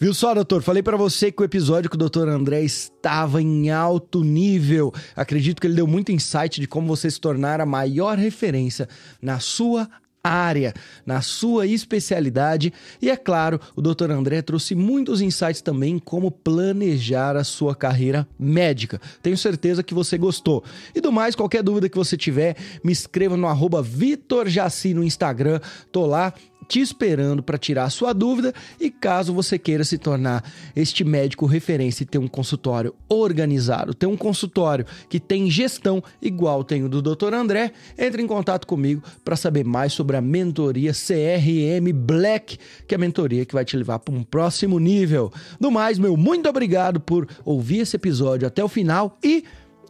Viu 0.00 0.12
só, 0.12 0.34
doutor? 0.34 0.60
Falei 0.62 0.82
para 0.82 0.96
você 0.96 1.30
que 1.30 1.40
o 1.40 1.44
episódio 1.44 1.88
com 1.88 1.94
o 1.94 1.98
doutor 1.98 2.28
André 2.28 2.62
estava 2.62 3.40
em 3.40 3.70
alto 3.70 4.24
nível. 4.24 4.92
Acredito 5.14 5.60
que 5.60 5.68
ele 5.68 5.76
deu 5.76 5.86
muito 5.86 6.10
insight 6.10 6.60
de 6.60 6.66
como 6.66 6.88
você 6.88 7.08
se 7.08 7.20
tornar 7.20 7.60
a 7.60 7.66
maior 7.66 8.18
referência 8.18 8.88
na 9.22 9.38
sua 9.38 9.88
área, 10.24 10.72
na 11.04 11.20
sua 11.20 11.66
especialidade. 11.66 12.72
E 13.00 13.10
é 13.10 13.16
claro, 13.16 13.60
o 13.76 13.82
Dr. 13.82 14.10
André 14.10 14.40
trouxe 14.40 14.74
muitos 14.74 15.20
insights 15.20 15.60
também 15.60 15.98
como 15.98 16.30
planejar 16.30 17.36
a 17.36 17.44
sua 17.44 17.76
carreira 17.76 18.26
médica. 18.36 19.00
Tenho 19.22 19.36
certeza 19.36 19.82
que 19.82 19.92
você 19.92 20.16
gostou. 20.18 20.64
E 20.94 21.00
do 21.00 21.12
mais, 21.12 21.36
qualquer 21.36 21.62
dúvida 21.62 21.88
que 21.88 21.96
você 21.96 22.16
tiver, 22.16 22.56
me 22.82 22.90
escreva 22.90 23.36
no 23.36 23.46
arroba 23.46 23.80
Vitor 23.80 24.48
Jaci 24.48 24.94
no 24.94 25.04
Instagram. 25.04 25.60
Tô 25.92 26.06
lá 26.06 26.32
te 26.64 26.80
esperando 26.80 27.42
para 27.42 27.58
tirar 27.58 27.84
a 27.84 27.90
sua 27.90 28.12
dúvida 28.12 28.52
e 28.80 28.90
caso 28.90 29.32
você 29.32 29.58
queira 29.58 29.84
se 29.84 29.98
tornar 29.98 30.42
este 30.74 31.04
médico 31.04 31.46
referência 31.46 32.02
e 32.02 32.06
ter 32.06 32.18
um 32.18 32.26
consultório 32.26 32.94
organizado, 33.08 33.94
ter 33.94 34.06
um 34.06 34.16
consultório 34.16 34.86
que 35.08 35.20
tem 35.20 35.50
gestão 35.50 36.02
igual 36.20 36.64
tem 36.64 36.82
o 36.82 36.88
do 36.88 37.02
Dr. 37.02 37.34
André, 37.34 37.72
entre 37.98 38.22
em 38.22 38.26
contato 38.26 38.66
comigo 38.66 39.02
para 39.24 39.36
saber 39.36 39.64
mais 39.64 39.92
sobre 39.92 40.16
a 40.16 40.20
mentoria 40.20 40.92
CRM 40.92 41.92
Black, 41.94 42.58
que 42.88 42.94
é 42.94 42.96
a 42.96 43.00
mentoria 43.00 43.44
que 43.44 43.54
vai 43.54 43.64
te 43.64 43.76
levar 43.76 43.98
para 43.98 44.14
um 44.14 44.22
próximo 44.22 44.78
nível. 44.78 45.32
No 45.60 45.70
mais, 45.70 45.98
meu 45.98 46.16
muito 46.16 46.48
obrigado 46.48 47.00
por 47.00 47.28
ouvir 47.44 47.80
esse 47.80 47.96
episódio 47.96 48.48
até 48.48 48.64
o 48.64 48.68
final 48.68 49.18
e 49.22 49.44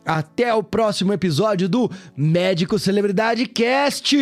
até 0.05 0.53
o 0.53 0.63
próximo 0.63 1.13
episódio 1.13 1.69
do 1.69 1.91
Médico 2.17 2.79
Celebridade 2.79 3.47
Cast. 3.47 4.17